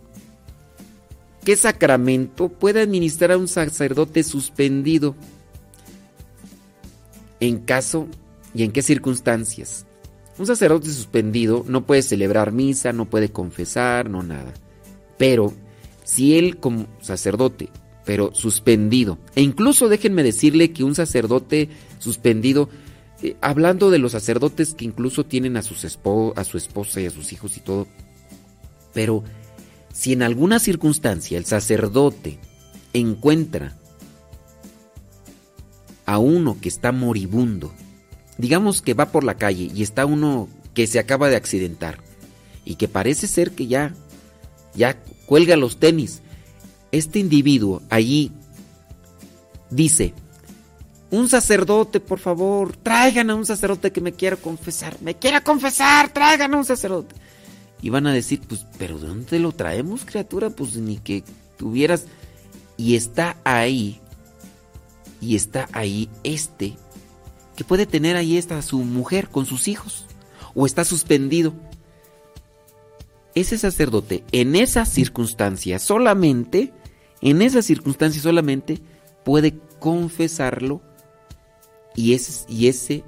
¿qué 1.43 1.55
sacramento 1.55 2.49
puede 2.49 2.81
administrar 2.81 3.31
a 3.31 3.37
un 3.37 3.47
sacerdote 3.47 4.23
suspendido? 4.23 5.15
¿En 7.39 7.59
caso 7.59 8.07
y 8.53 8.63
en 8.63 8.71
qué 8.71 8.81
circunstancias? 8.81 9.85
Un 10.37 10.45
sacerdote 10.45 10.89
suspendido 10.89 11.65
no 11.67 11.85
puede 11.85 12.03
celebrar 12.03 12.51
misa, 12.51 12.93
no 12.93 13.05
puede 13.05 13.29
confesar, 13.29 14.09
no 14.09 14.21
nada. 14.21 14.53
Pero 15.17 15.53
si 16.03 16.37
él 16.37 16.57
como 16.57 16.87
sacerdote, 17.01 17.69
pero 18.05 18.33
suspendido, 18.33 19.17
e 19.35 19.41
incluso 19.41 19.89
déjenme 19.89 20.23
decirle 20.23 20.71
que 20.71 20.83
un 20.83 20.95
sacerdote 20.95 21.69
suspendido, 21.99 22.69
eh, 23.23 23.35
hablando 23.41 23.89
de 23.89 23.97
los 23.97 24.11
sacerdotes 24.11 24.75
que 24.75 24.85
incluso 24.85 25.25
tienen 25.25 25.57
a, 25.57 25.63
sus 25.63 25.83
a 25.83 26.43
su 26.43 26.57
esposa 26.57 27.01
y 27.01 27.07
a 27.07 27.11
sus 27.11 27.33
hijos 27.33 27.57
y 27.57 27.61
todo, 27.61 27.87
pero 28.93 29.23
si 29.97 30.13
en 30.13 30.21
alguna 30.21 30.59
circunstancia 30.59 31.39
el 31.39 31.45
sacerdote 31.45 32.37
encuentra 32.93 33.75
a 36.05 36.19
uno 36.19 36.59
que 36.61 36.69
está 36.69 36.91
moribundo, 36.91 37.73
digamos 38.37 38.83
que 38.83 38.93
va 38.93 39.11
por 39.11 39.23
la 39.23 39.37
calle 39.37 39.71
y 39.73 39.81
está 39.81 40.05
uno 40.05 40.49
que 40.75 40.85
se 40.85 40.99
acaba 40.99 41.29
de 41.29 41.35
accidentar 41.35 41.97
y 42.63 42.75
que 42.75 42.87
parece 42.87 43.27
ser 43.27 43.53
que 43.53 43.65
ya 43.65 43.95
ya 44.75 45.01
cuelga 45.25 45.55
los 45.57 45.79
tenis. 45.79 46.21
Este 46.91 47.17
individuo 47.17 47.81
allí 47.89 48.31
dice, 49.71 50.13
un 51.09 51.27
sacerdote, 51.27 51.99
por 51.99 52.19
favor, 52.19 52.77
traigan 52.77 53.31
a 53.31 53.35
un 53.35 53.47
sacerdote 53.47 53.91
que 53.91 54.01
me 54.01 54.13
quiera 54.13 54.35
confesar, 54.35 54.95
me 55.01 55.15
quiera 55.15 55.41
confesar, 55.41 56.13
traigan 56.13 56.53
a 56.53 56.57
un 56.57 56.65
sacerdote. 56.65 57.15
Y 57.81 57.89
van 57.89 58.07
a 58.07 58.13
decir, 58.13 58.41
pues, 58.47 58.65
pero 58.77 58.97
¿de 58.99 59.07
dónde 59.07 59.39
lo 59.39 59.51
traemos, 59.51 60.05
criatura? 60.05 60.49
Pues 60.49 60.75
ni 60.77 60.97
que 60.97 61.23
tuvieras... 61.57 62.05
Y 62.79 62.95
está 62.95 63.37
ahí, 63.43 63.99
y 65.19 65.35
está 65.35 65.67
ahí 65.71 66.09
este, 66.23 66.77
que 67.55 67.63
puede 67.63 67.87
tener 67.87 68.15
ahí 68.15 68.37
esta 68.37 68.61
su 68.61 68.77
mujer 68.79 69.29
con 69.29 69.47
sus 69.47 69.67
hijos, 69.67 70.05
o 70.53 70.67
está 70.67 70.85
suspendido. 70.85 71.55
Ese 73.33 73.57
sacerdote, 73.57 74.23
en 74.31 74.55
esa 74.55 74.85
circunstancia 74.85 75.79
solamente, 75.79 76.71
en 77.21 77.41
esa 77.41 77.63
circunstancia 77.63 78.21
solamente, 78.21 78.79
puede 79.25 79.57
confesarlo 79.79 80.81
y 81.95 82.13
ese, 82.13 82.45
y 82.47 82.67
ese, 82.67 83.03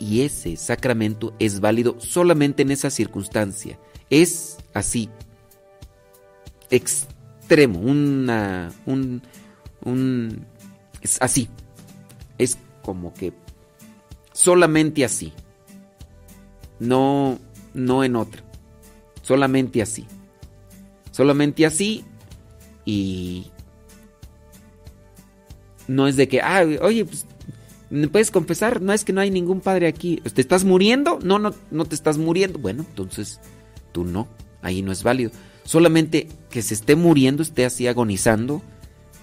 y 0.00 0.22
ese 0.22 0.56
sacramento 0.56 1.32
es 1.38 1.60
válido 1.60 1.96
solamente 2.00 2.62
en 2.62 2.72
esa 2.72 2.90
circunstancia. 2.90 3.78
Es 4.10 4.58
así, 4.72 5.10
extremo, 6.70 7.80
una, 7.80 8.72
un, 8.86 9.22
un, 9.84 10.46
es 11.00 11.20
así, 11.20 11.48
es 12.38 12.58
como 12.82 13.12
que 13.14 13.32
solamente 14.32 15.04
así, 15.04 15.32
no, 16.78 17.38
no 17.74 18.04
en 18.04 18.16
otra, 18.16 18.44
solamente 19.22 19.82
así, 19.82 20.06
solamente 21.10 21.66
así 21.66 22.04
y 22.84 23.50
no 25.88 26.06
es 26.06 26.16
de 26.16 26.28
que, 26.28 26.40
ah, 26.40 26.64
oye, 26.80 27.04
pues 27.04 27.26
¿Me 27.88 28.08
puedes 28.08 28.32
confesar? 28.32 28.82
No 28.82 28.92
es 28.92 29.04
que 29.04 29.12
no 29.12 29.20
hay 29.20 29.30
ningún 29.30 29.60
padre 29.60 29.86
aquí. 29.86 30.20
¿Te 30.34 30.40
estás 30.40 30.64
muriendo? 30.64 31.20
No, 31.22 31.38
no, 31.38 31.54
no 31.70 31.84
te 31.84 31.94
estás 31.94 32.18
muriendo. 32.18 32.58
Bueno, 32.58 32.84
entonces 32.88 33.40
tú 33.96 34.04
no. 34.04 34.28
Ahí 34.60 34.82
no 34.82 34.92
es 34.92 35.02
válido. 35.02 35.30
Solamente 35.64 36.28
que 36.50 36.60
se 36.60 36.74
esté 36.74 36.96
muriendo, 36.96 37.42
esté 37.42 37.64
así 37.64 37.86
agonizando 37.86 38.60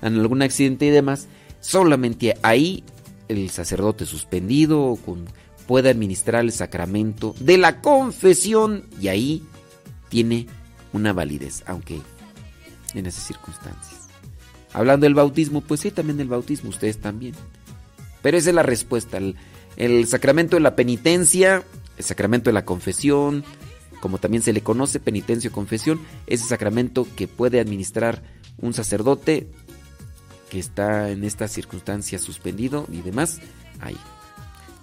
en 0.01 0.15
algún 0.19 0.41
accidente 0.41 0.87
y 0.87 0.89
demás. 0.89 1.27
Solamente 1.59 2.35
ahí 2.41 2.83
el 3.27 3.51
sacerdote 3.51 4.07
suspendido 4.07 4.97
puede 5.67 5.91
administrar 5.91 6.43
el 6.43 6.51
sacramento 6.51 7.35
de 7.39 7.59
la 7.59 7.81
confesión 7.81 8.85
y 8.99 9.09
ahí 9.09 9.43
tiene 10.09 10.47
una 10.91 11.13
validez, 11.13 11.63
aunque 11.67 12.01
en 12.95 13.05
esas 13.05 13.25
circunstancias. 13.27 14.07
Hablando 14.73 15.03
del 15.05 15.13
bautismo, 15.13 15.61
pues 15.61 15.81
sí, 15.81 15.91
también 15.91 16.17
del 16.17 16.29
bautismo, 16.29 16.71
ustedes 16.71 16.97
también. 16.97 17.35
Pero 18.23 18.37
esa 18.37 18.49
es 18.49 18.55
la 18.55 18.63
respuesta. 18.63 19.19
El, 19.77 20.07
sacramento 20.07 20.55
de 20.55 20.61
la 20.61 20.75
penitencia, 20.75 21.63
el 21.95 22.03
sacramento 22.03 22.49
de 22.49 22.55
la 22.55 22.65
confesión, 22.65 23.43
como 24.03 24.17
también 24.17 24.43
se 24.43 24.51
le 24.51 24.59
conoce, 24.59 24.99
penitencia 24.99 25.49
o 25.49 25.53
confesión, 25.53 26.01
ese 26.27 26.43
sacramento 26.43 27.07
que 27.15 27.29
puede 27.29 27.61
administrar 27.61 28.21
un 28.57 28.73
sacerdote 28.73 29.47
que 30.49 30.59
está 30.59 31.09
en 31.09 31.23
esta 31.23 31.47
circunstancia 31.47 32.19
suspendido 32.19 32.85
y 32.91 32.99
demás, 32.99 33.39
ahí. 33.79 33.95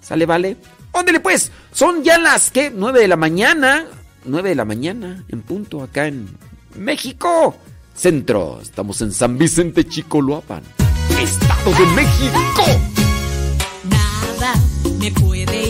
¿Sale, 0.01 0.25
vale? 0.25 0.57
¡Óndele 0.93 1.21
pues! 1.21 1.53
Son 1.71 2.03
ya 2.03 2.17
las, 2.17 2.51
¿qué? 2.51 2.73
9 2.75 2.99
de 2.99 3.09
la 3.09 3.17
mañana. 3.17 3.85
9 4.25 4.49
de 4.49 4.55
la 4.55 4.65
mañana, 4.65 5.23
en 5.29 5.43
punto, 5.43 5.83
acá 5.83 6.07
en 6.07 6.27
México. 6.75 7.55
Centro. 7.95 8.59
Estamos 8.63 9.03
en 9.03 9.13
San 9.13 9.37
Vicente 9.37 9.85
Chicoloapan. 9.85 10.63
Estado 11.21 11.73
de 11.73 11.87
México 11.93 12.65
me 15.01 15.11
puede 15.13 15.70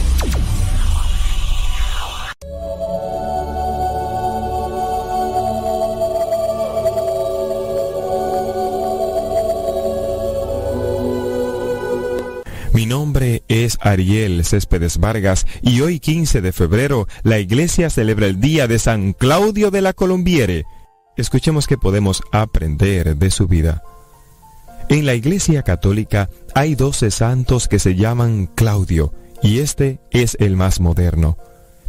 Ariel 13.81 14.43
Céspedes 14.45 14.97
Vargas 14.97 15.45
y 15.61 15.81
hoy 15.81 15.99
15 15.99 16.41
de 16.41 16.51
febrero 16.51 17.07
la 17.23 17.39
iglesia 17.39 17.89
celebra 17.89 18.27
el 18.27 18.39
día 18.39 18.67
de 18.67 18.79
San 18.79 19.13
Claudio 19.13 19.71
de 19.71 19.81
la 19.81 19.93
Colombiere. 19.93 20.65
Escuchemos 21.17 21.67
que 21.67 21.77
podemos 21.77 22.21
aprender 22.31 23.15
de 23.15 23.31
su 23.31 23.47
vida. 23.47 23.83
En 24.89 25.05
la 25.05 25.13
iglesia 25.13 25.63
católica 25.63 26.29
hay 26.53 26.75
12 26.75 27.11
santos 27.11 27.67
que 27.67 27.79
se 27.79 27.95
llaman 27.95 28.47
Claudio 28.47 29.13
y 29.41 29.59
este 29.59 29.99
es 30.11 30.35
el 30.39 30.55
más 30.55 30.79
moderno. 30.79 31.37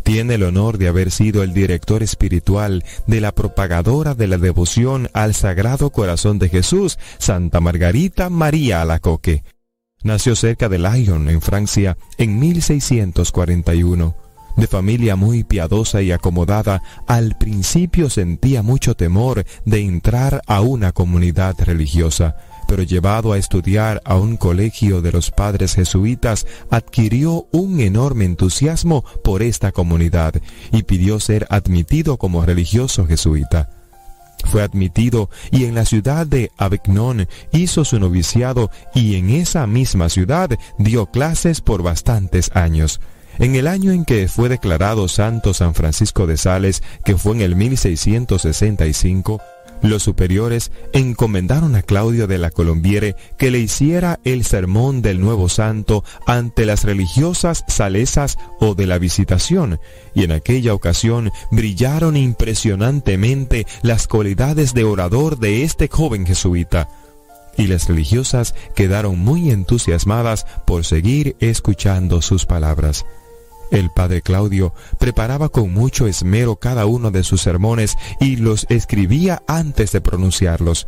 Tiene 0.02 0.34
el 0.34 0.42
honor 0.42 0.78
de 0.78 0.88
haber 0.88 1.10
sido 1.10 1.42
el 1.42 1.54
director 1.54 2.02
espiritual 2.02 2.84
de 3.06 3.20
la 3.20 3.32
propagadora 3.32 4.14
de 4.14 4.26
la 4.26 4.38
devoción 4.38 5.08
al 5.12 5.34
Sagrado 5.34 5.90
Corazón 5.90 6.38
de 6.38 6.48
Jesús, 6.48 6.98
Santa 7.18 7.60
Margarita 7.60 8.28
María 8.28 8.82
Alacoque. 8.82 9.44
Nació 10.02 10.34
cerca 10.34 10.68
de 10.68 10.78
Lyon, 10.78 11.28
en 11.28 11.40
Francia, 11.40 11.96
en 12.18 12.38
1641. 12.38 14.16
De 14.56 14.66
familia 14.66 15.16
muy 15.16 15.44
piadosa 15.44 16.02
y 16.02 16.12
acomodada, 16.12 16.82
al 17.06 17.36
principio 17.38 18.10
sentía 18.10 18.62
mucho 18.62 18.94
temor 18.94 19.44
de 19.64 19.80
entrar 19.80 20.42
a 20.46 20.60
una 20.60 20.92
comunidad 20.92 21.54
religiosa 21.58 22.36
pero 22.72 22.84
llevado 22.84 23.34
a 23.34 23.36
estudiar 23.36 24.00
a 24.06 24.16
un 24.16 24.38
colegio 24.38 25.02
de 25.02 25.12
los 25.12 25.30
padres 25.30 25.74
jesuitas, 25.74 26.46
adquirió 26.70 27.46
un 27.52 27.80
enorme 27.80 28.24
entusiasmo 28.24 29.04
por 29.22 29.42
esta 29.42 29.72
comunidad 29.72 30.36
y 30.72 30.84
pidió 30.84 31.20
ser 31.20 31.46
admitido 31.50 32.16
como 32.16 32.46
religioso 32.46 33.06
jesuita. 33.06 33.81
Fue 34.44 34.62
admitido 34.62 35.30
y 35.50 35.64
en 35.64 35.74
la 35.74 35.84
ciudad 35.84 36.26
de 36.26 36.50
Avignon 36.56 37.28
hizo 37.52 37.84
su 37.84 37.98
noviciado 37.98 38.70
y 38.94 39.16
en 39.16 39.30
esa 39.30 39.66
misma 39.66 40.08
ciudad 40.08 40.50
dio 40.78 41.06
clases 41.06 41.60
por 41.60 41.82
bastantes 41.82 42.50
años. 42.54 43.00
En 43.38 43.54
el 43.56 43.66
año 43.66 43.92
en 43.92 44.04
que 44.04 44.28
fue 44.28 44.48
declarado 44.48 45.08
Santo 45.08 45.54
San 45.54 45.74
Francisco 45.74 46.26
de 46.26 46.36
Sales, 46.36 46.82
que 47.04 47.16
fue 47.16 47.32
en 47.32 47.40
el 47.40 47.56
1665, 47.56 49.40
los 49.82 50.02
superiores 50.02 50.72
encomendaron 50.92 51.74
a 51.74 51.82
Claudio 51.82 52.26
de 52.26 52.38
la 52.38 52.50
Colombiere 52.50 53.16
que 53.36 53.50
le 53.50 53.58
hiciera 53.58 54.20
el 54.24 54.44
sermón 54.44 55.02
del 55.02 55.20
nuevo 55.20 55.48
santo 55.48 56.04
ante 56.26 56.64
las 56.66 56.84
religiosas 56.84 57.64
salesas 57.68 58.38
o 58.60 58.74
de 58.74 58.86
la 58.86 58.98
visitación, 58.98 59.80
y 60.14 60.24
en 60.24 60.32
aquella 60.32 60.74
ocasión 60.74 61.30
brillaron 61.50 62.16
impresionantemente 62.16 63.66
las 63.82 64.06
cualidades 64.06 64.74
de 64.74 64.84
orador 64.84 65.38
de 65.38 65.64
este 65.64 65.88
joven 65.88 66.26
jesuita 66.26 66.88
y 67.56 67.66
las 67.66 67.88
religiosas 67.88 68.54
quedaron 68.74 69.18
muy 69.18 69.50
entusiasmadas 69.50 70.46
por 70.66 70.84
seguir 70.84 71.36
escuchando 71.40 72.22
sus 72.22 72.46
palabras. 72.46 73.04
El 73.72 73.88
padre 73.88 74.20
Claudio 74.20 74.74
preparaba 74.98 75.48
con 75.48 75.72
mucho 75.72 76.06
esmero 76.06 76.56
cada 76.56 76.84
uno 76.84 77.10
de 77.10 77.24
sus 77.24 77.40
sermones 77.40 77.96
y 78.20 78.36
los 78.36 78.66
escribía 78.68 79.42
antes 79.48 79.92
de 79.92 80.02
pronunciarlos. 80.02 80.86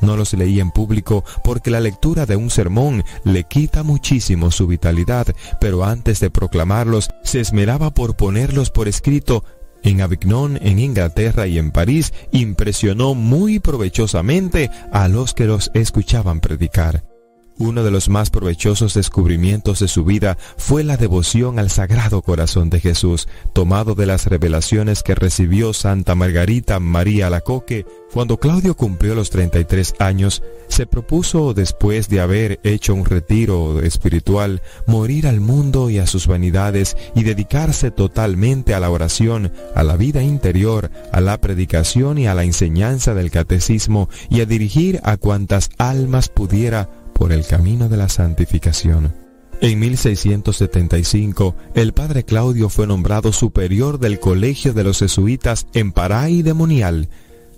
No 0.00 0.16
los 0.16 0.34
leía 0.34 0.60
en 0.60 0.72
público 0.72 1.24
porque 1.44 1.70
la 1.70 1.78
lectura 1.78 2.26
de 2.26 2.34
un 2.34 2.50
sermón 2.50 3.04
le 3.22 3.44
quita 3.44 3.84
muchísimo 3.84 4.50
su 4.50 4.66
vitalidad, 4.66 5.28
pero 5.60 5.84
antes 5.84 6.18
de 6.18 6.28
proclamarlos 6.28 7.08
se 7.22 7.38
esmeraba 7.38 7.94
por 7.94 8.16
ponerlos 8.16 8.70
por 8.70 8.88
escrito. 8.88 9.44
En 9.84 10.00
Avignon, 10.00 10.58
en 10.60 10.80
Inglaterra 10.80 11.46
y 11.46 11.58
en 11.58 11.70
París 11.70 12.12
impresionó 12.32 13.14
muy 13.14 13.60
provechosamente 13.60 14.72
a 14.90 15.06
los 15.06 15.34
que 15.34 15.44
los 15.44 15.70
escuchaban 15.72 16.40
predicar. 16.40 17.13
Uno 17.56 17.84
de 17.84 17.92
los 17.92 18.08
más 18.08 18.30
provechosos 18.30 18.94
descubrimientos 18.94 19.78
de 19.78 19.86
su 19.86 20.04
vida 20.04 20.36
fue 20.56 20.82
la 20.82 20.96
devoción 20.96 21.60
al 21.60 21.70
Sagrado 21.70 22.20
Corazón 22.20 22.68
de 22.68 22.80
Jesús, 22.80 23.28
tomado 23.52 23.94
de 23.94 24.06
las 24.06 24.26
revelaciones 24.26 25.04
que 25.04 25.14
recibió 25.14 25.72
Santa 25.72 26.16
Margarita 26.16 26.80
María 26.80 27.30
Lacoque. 27.30 27.86
Cuando 28.12 28.38
Claudio 28.38 28.74
cumplió 28.76 29.14
los 29.14 29.30
33 29.30 29.94
años, 30.00 30.42
se 30.66 30.86
propuso, 30.86 31.54
después 31.54 32.08
de 32.08 32.20
haber 32.20 32.58
hecho 32.64 32.92
un 32.92 33.04
retiro 33.04 33.80
espiritual, 33.82 34.60
morir 34.88 35.28
al 35.28 35.40
mundo 35.40 35.90
y 35.90 35.98
a 35.98 36.08
sus 36.08 36.26
vanidades 36.26 36.96
y 37.14 37.22
dedicarse 37.22 37.92
totalmente 37.92 38.74
a 38.74 38.80
la 38.80 38.90
oración, 38.90 39.52
a 39.76 39.84
la 39.84 39.96
vida 39.96 40.24
interior, 40.24 40.90
a 41.12 41.20
la 41.20 41.40
predicación 41.40 42.18
y 42.18 42.26
a 42.26 42.34
la 42.34 42.42
enseñanza 42.42 43.14
del 43.14 43.30
catecismo 43.30 44.08
y 44.28 44.40
a 44.40 44.46
dirigir 44.46 44.98
a 45.04 45.16
cuantas 45.16 45.70
almas 45.78 46.28
pudiera 46.28 46.88
por 47.14 47.32
el 47.32 47.46
camino 47.46 47.88
de 47.88 47.96
la 47.96 48.08
santificación. 48.08 49.14
En 49.60 49.78
1675, 49.78 51.54
el 51.74 51.92
padre 51.92 52.24
Claudio 52.24 52.68
fue 52.68 52.86
nombrado 52.86 53.32
superior 53.32 53.98
del 53.98 54.20
Colegio 54.20 54.74
de 54.74 54.84
los 54.84 54.98
Jesuitas 54.98 55.66
en 55.72 55.92
Paray 55.92 56.42
de 56.42 56.54
Monial, 56.54 57.08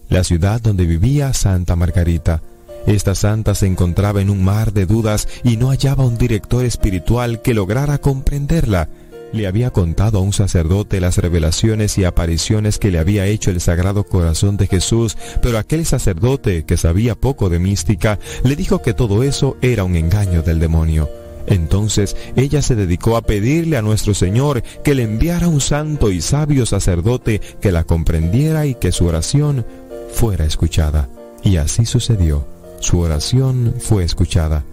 la 0.08 0.22
ciudad 0.22 0.60
donde 0.60 0.86
vivía 0.86 1.32
Santa 1.32 1.74
Margarita. 1.74 2.42
Esta 2.86 3.16
santa 3.16 3.56
se 3.56 3.66
encontraba 3.66 4.20
en 4.20 4.30
un 4.30 4.44
mar 4.44 4.72
de 4.72 4.86
dudas 4.86 5.26
y 5.42 5.56
no 5.56 5.70
hallaba 5.70 6.04
un 6.04 6.16
director 6.16 6.64
espiritual 6.64 7.42
que 7.42 7.54
lograra 7.54 7.98
comprenderla. 7.98 8.88
Le 9.36 9.46
había 9.46 9.70
contado 9.70 10.16
a 10.16 10.22
un 10.22 10.32
sacerdote 10.32 10.98
las 10.98 11.18
revelaciones 11.18 11.98
y 11.98 12.04
apariciones 12.04 12.78
que 12.78 12.90
le 12.90 12.98
había 12.98 13.26
hecho 13.26 13.50
el 13.50 13.60
Sagrado 13.60 14.04
Corazón 14.04 14.56
de 14.56 14.66
Jesús, 14.66 15.18
pero 15.42 15.58
aquel 15.58 15.84
sacerdote, 15.84 16.64
que 16.64 16.78
sabía 16.78 17.14
poco 17.14 17.50
de 17.50 17.58
mística, 17.58 18.18
le 18.44 18.56
dijo 18.56 18.80
que 18.80 18.94
todo 18.94 19.22
eso 19.22 19.58
era 19.60 19.84
un 19.84 19.94
engaño 19.94 20.42
del 20.42 20.58
demonio. 20.58 21.10
Entonces 21.46 22.16
ella 22.34 22.62
se 22.62 22.76
dedicó 22.76 23.18
a 23.18 23.26
pedirle 23.26 23.76
a 23.76 23.82
nuestro 23.82 24.14
Señor 24.14 24.62
que 24.82 24.94
le 24.94 25.02
enviara 25.02 25.48
un 25.48 25.60
santo 25.60 26.10
y 26.10 26.22
sabio 26.22 26.64
sacerdote 26.64 27.42
que 27.60 27.72
la 27.72 27.84
comprendiera 27.84 28.64
y 28.64 28.74
que 28.74 28.90
su 28.90 29.04
oración 29.04 29.66
fuera 30.14 30.46
escuchada. 30.46 31.10
Y 31.42 31.58
así 31.58 31.84
sucedió. 31.84 32.48
Su 32.80 33.00
oración 33.00 33.74
fue 33.80 34.02
escuchada. 34.02 34.64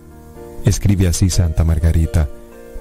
Escribe 0.63 1.09
así 1.09 1.29
Santa 1.29 1.65
Margarita. 1.65 2.29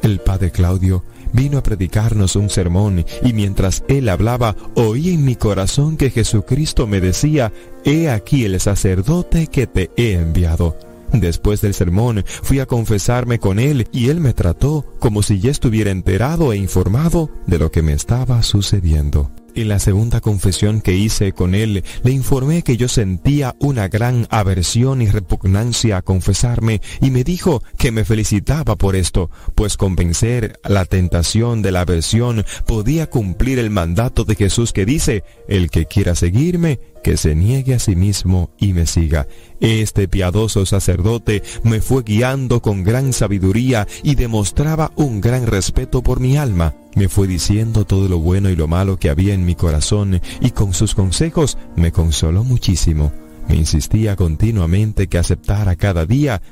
El 0.03 0.19
padre 0.19 0.51
Claudio 0.51 1.05
vino 1.33 1.59
a 1.59 1.62
predicarnos 1.62 2.37
un 2.37 2.51
sermón 2.51 3.05
y 3.23 3.33
mientras 3.33 3.85
él 3.89 4.09
hablaba 4.09 4.57
oí 4.74 5.11
en 5.11 5.24
mi 5.24 5.37
corazón 5.37 5.97
que 5.97 6.11
Jesucristo 6.11 6.87
me 6.87 7.01
decía, 7.01 7.53
He 7.85 8.11
aquí 8.11 8.45
el 8.45 8.59
sacerdote 8.61 9.47
que 9.47 9.66
te 9.66 9.91
he 9.97 10.15
enviado. 10.15 10.77
Después 11.12 11.61
del 11.61 11.74
sermón 11.74 12.24
fui 12.27 12.61
a 12.61 12.66
confesarme 12.66 13.39
con 13.39 13.59
él 13.59 13.87
y 13.93 14.09
él 14.09 14.20
me 14.20 14.33
trató 14.33 14.87
como 14.99 15.23
si 15.23 15.41
ya 15.41 15.51
estuviera 15.51 15.91
enterado 15.91 16.53
e 16.53 16.57
informado 16.57 17.31
de 17.47 17.59
lo 17.59 17.70
que 17.70 17.83
me 17.83 17.93
estaba 17.93 18.43
sucediendo. 18.43 19.31
En 19.55 19.69
la 19.69 19.79
segunda 19.79 20.20
confesión 20.20 20.81
que 20.81 20.95
hice 20.95 21.33
con 21.33 21.55
él, 21.55 21.85
le 22.03 22.11
informé 22.11 22.62
que 22.62 22.79
yo 22.79 22.89
sentía 22.89 23.55
una 23.61 23.89
gran 23.89 24.27
aversión 24.31 25.03
y 25.03 25.09
repugnancia 25.09 25.99
a 25.99 26.03
confesarme 26.03 26.81
y 27.03 27.11
me 27.11 27.23
dijo 27.23 27.62
que 27.77 27.93
me 27.93 28.07
felicitaba 28.07 28.77
por 28.77 28.97
esto, 28.97 29.31
pues 29.55 29.77
con 29.77 29.95
vencer 29.95 30.59
la 30.65 30.87
tentación 30.87 31.61
de 31.61 31.70
la 31.70 31.83
aversión 31.83 32.47
podía 32.66 33.11
cumplir 33.11 33.59
el 33.59 33.69
mandato 33.69 34.24
de 34.24 34.37
Jesús 34.37 34.73
que 34.73 34.87
dice, 34.87 35.23
el 35.49 35.69
que 35.69 35.85
quiera 35.85 36.15
seguirme, 36.15 36.81
que 37.05 37.19
se 37.19 37.35
niegue 37.35 37.74
a 37.74 37.79
sí 37.79 37.95
mismo 37.95 38.51
y 38.59 38.73
me 38.73 38.87
siga. 38.87 39.27
Este 39.61 40.09
piadoso 40.09 40.65
sacerdote 40.65 41.43
me 41.62 41.83
fue 41.83 42.05
guiando 42.05 42.62
con 42.62 42.85
gran 42.85 43.12
sabiduría 43.12 43.87
y 44.03 44.15
demostraba 44.15 44.93
un 44.97 45.20
gran 45.20 45.47
respeto 45.47 46.03
por 46.03 46.20
mi 46.20 46.39
alma. 46.39 46.74
Me 46.94 47.09
fue 47.09 47.27
diciendo 47.27 47.85
todo 47.86 48.09
lo 48.09 48.19
bueno 48.19 48.51
y 48.51 48.56
lo 48.56 48.69
malo 48.69 48.98
que 48.98 49.10
había 49.10 49.35
en 49.35 49.44
mi 49.44 49.55
corazón 49.55 50.20
y 50.40 50.51
con 50.51 50.74
sus 50.74 50.94
consejos 50.94 51.56
me 51.74 51.90
consoló 51.90 52.44
muchísimo. 52.44 53.12
Me 53.48 53.56
insistía 53.56 54.14
continuamente 54.14 55.09
que 55.09 55.19
aceptara 55.19 55.77
cada 55.77 56.06
día 56.06 56.43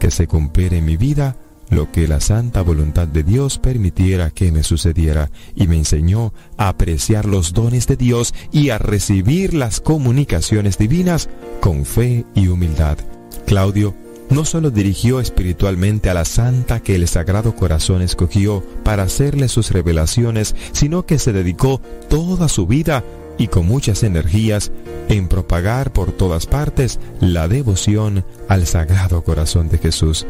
que 0.00 0.10
se 0.10 0.26
cumpliera 0.26 0.76
en 0.76 0.84
mi 0.84 0.96
vida 0.96 1.36
lo 1.70 1.90
que 1.90 2.06
la 2.06 2.20
santa 2.20 2.62
voluntad 2.62 3.08
de 3.08 3.22
Dios 3.22 3.58
permitiera 3.58 4.30
que 4.30 4.52
me 4.52 4.62
sucediera 4.62 5.30
y 5.54 5.66
me 5.66 5.76
enseñó 5.76 6.32
a 6.56 6.68
apreciar 6.68 7.24
los 7.24 7.52
dones 7.52 7.86
de 7.86 7.96
Dios 7.96 8.34
y 8.52 8.70
a 8.70 8.78
recibir 8.78 9.54
las 9.54 9.80
comunicaciones 9.80 10.78
divinas 10.78 11.28
con 11.60 11.84
fe 11.84 12.24
y 12.34 12.48
humildad. 12.48 12.98
Claudio 13.46 13.94
no 14.30 14.44
solo 14.44 14.70
dirigió 14.70 15.20
espiritualmente 15.20 16.10
a 16.10 16.14
la 16.14 16.24
santa 16.24 16.80
que 16.80 16.94
el 16.94 17.06
Sagrado 17.08 17.54
Corazón 17.54 18.02
escogió 18.02 18.62
para 18.82 19.04
hacerle 19.04 19.48
sus 19.48 19.70
revelaciones, 19.70 20.54
sino 20.72 21.06
que 21.06 21.18
se 21.18 21.32
dedicó 21.32 21.80
toda 22.08 22.48
su 22.48 22.66
vida 22.66 23.04
y 23.38 23.48
con 23.48 23.66
muchas 23.66 24.02
energías 24.02 24.72
en 25.08 25.28
propagar 25.28 25.92
por 25.92 26.12
todas 26.12 26.46
partes 26.46 26.98
la 27.20 27.48
devoción 27.48 28.24
al 28.48 28.66
Sagrado 28.66 29.22
Corazón 29.22 29.68
de 29.68 29.78
Jesús. 29.78 30.26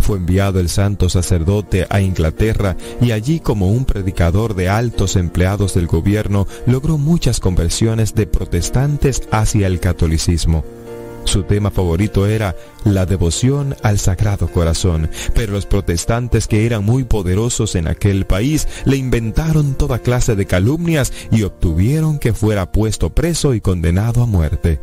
Fue 0.00 0.16
enviado 0.16 0.60
el 0.60 0.70
santo 0.70 1.10
sacerdote 1.10 1.86
a 1.90 2.00
Inglaterra 2.00 2.76
y 3.02 3.12
allí 3.12 3.38
como 3.38 3.70
un 3.70 3.84
predicador 3.84 4.54
de 4.54 4.68
altos 4.68 5.16
empleados 5.16 5.74
del 5.74 5.86
gobierno 5.86 6.46
logró 6.66 6.96
muchas 6.96 7.38
conversiones 7.38 8.14
de 8.14 8.26
protestantes 8.26 9.22
hacia 9.30 9.66
el 9.66 9.78
catolicismo. 9.78 10.64
Su 11.24 11.44
tema 11.44 11.70
favorito 11.70 12.26
era 12.26 12.56
la 12.84 13.06
devoción 13.06 13.76
al 13.82 13.98
Sagrado 13.98 14.48
Corazón, 14.48 15.10
pero 15.34 15.52
los 15.52 15.66
protestantes 15.66 16.46
que 16.46 16.66
eran 16.66 16.84
muy 16.84 17.04
poderosos 17.04 17.74
en 17.74 17.86
aquel 17.86 18.26
país 18.26 18.66
le 18.84 18.96
inventaron 18.96 19.74
toda 19.74 20.00
clase 20.00 20.34
de 20.34 20.46
calumnias 20.46 21.12
y 21.30 21.42
obtuvieron 21.42 22.18
que 22.18 22.32
fuera 22.32 22.72
puesto 22.72 23.10
preso 23.10 23.54
y 23.54 23.60
condenado 23.60 24.22
a 24.22 24.26
muerte. 24.26 24.80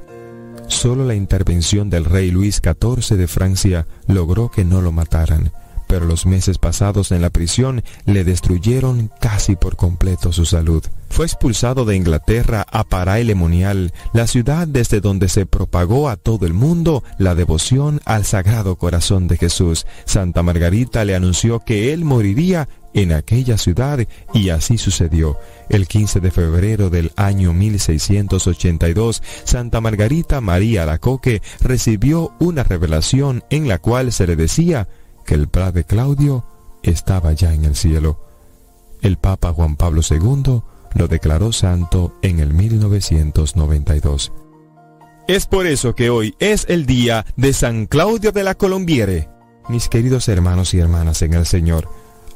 Solo 0.68 1.06
la 1.06 1.16
intervención 1.16 1.90
del 1.90 2.06
rey 2.06 2.32
Luis 2.32 2.62
XIV 2.64 3.18
de 3.18 3.28
Francia 3.28 3.88
logró 4.08 4.50
que 4.50 4.66
no 4.66 4.82
lo 4.82 4.92
mataran 4.92 5.52
pero 5.88 6.06
los 6.06 6.26
meses 6.26 6.58
pasados 6.58 7.12
en 7.12 7.22
la 7.22 7.30
prisión 7.30 7.84
le 8.06 8.24
destruyeron 8.24 9.12
casi 9.20 9.56
por 9.56 9.76
completo 9.76 10.32
su 10.32 10.46
salud. 10.46 10.84
Fue 11.10 11.26
expulsado 11.26 11.86
de 11.86 11.96
Inglaterra 11.96 12.66
a 12.70 12.84
Paraelemonial, 12.84 13.94
la 14.14 14.28
ciudad 14.28 14.68
desde 14.68 15.02
donde 15.02 15.30
se 15.30 15.46
propagó 15.46 16.10
a 16.10 16.18
todo 16.18 16.46
el 16.46 16.54
mundo 16.54 17.04
la 17.18 17.34
devoción 17.34 18.02
al 18.06 18.26
Sagrado 18.26 18.76
Corazón 18.76 19.28
de 19.28 19.38
Jesús. 19.38 19.88
Santa 20.06 20.44
Margarita 20.44 21.06
le 21.06 21.16
anunció 21.16 21.62
que 21.62 21.94
él 21.94 22.04
moriría 22.06 22.68
en 22.94 23.14
aquella 23.14 23.58
ciudad 23.58 24.00
y 24.34 24.50
así 24.50 24.78
sucedió. 24.78 25.38
El 25.70 25.88
15 25.88 26.20
de 26.20 26.32
febrero 26.32 26.90
del 26.90 27.12
año 27.16 27.54
1682, 27.54 29.22
Santa 29.44 29.82
Margarita 29.82 30.42
María 30.42 30.86
Lacoque 30.86 31.42
recibió 31.62 32.34
una 32.40 32.64
revelación 32.64 33.44
en 33.50 33.68
la 33.68 33.80
cual 33.80 34.12
se 34.12 34.28
le 34.28 34.36
decía 34.36 34.88
que 35.28 35.36
el 35.36 35.48
padre 35.50 35.84
Claudio 35.84 36.44
estaba 36.82 37.34
ya 37.34 37.54
en 37.54 37.66
el 37.66 37.76
cielo. 37.76 38.20
El 39.02 39.18
Papa 39.18 39.54
Juan 39.54 39.76
Pablo 39.76 40.02
II 40.10 40.64
lo 40.96 41.08
declaró 41.08 41.52
santo 41.52 42.16
en 42.24 42.40
el 42.40 42.54
1992. 42.54 44.32
Es 45.28 45.46
por 45.46 45.68
eso 45.68 45.94
que 45.94 46.10
hoy 46.10 46.34
es 46.40 46.66
el 46.70 46.86
día 46.86 47.26
de 47.36 47.52
San 47.52 47.86
Claudio 47.86 48.32
de 48.32 48.44
la 48.44 48.56
Colombiere. 48.56 49.30
Mis 49.68 49.90
queridos 49.90 50.30
hermanos 50.30 50.74
y 50.74 50.80
hermanas 50.80 51.22
en 51.22 51.34
el 51.34 51.46
Señor, 51.46 51.90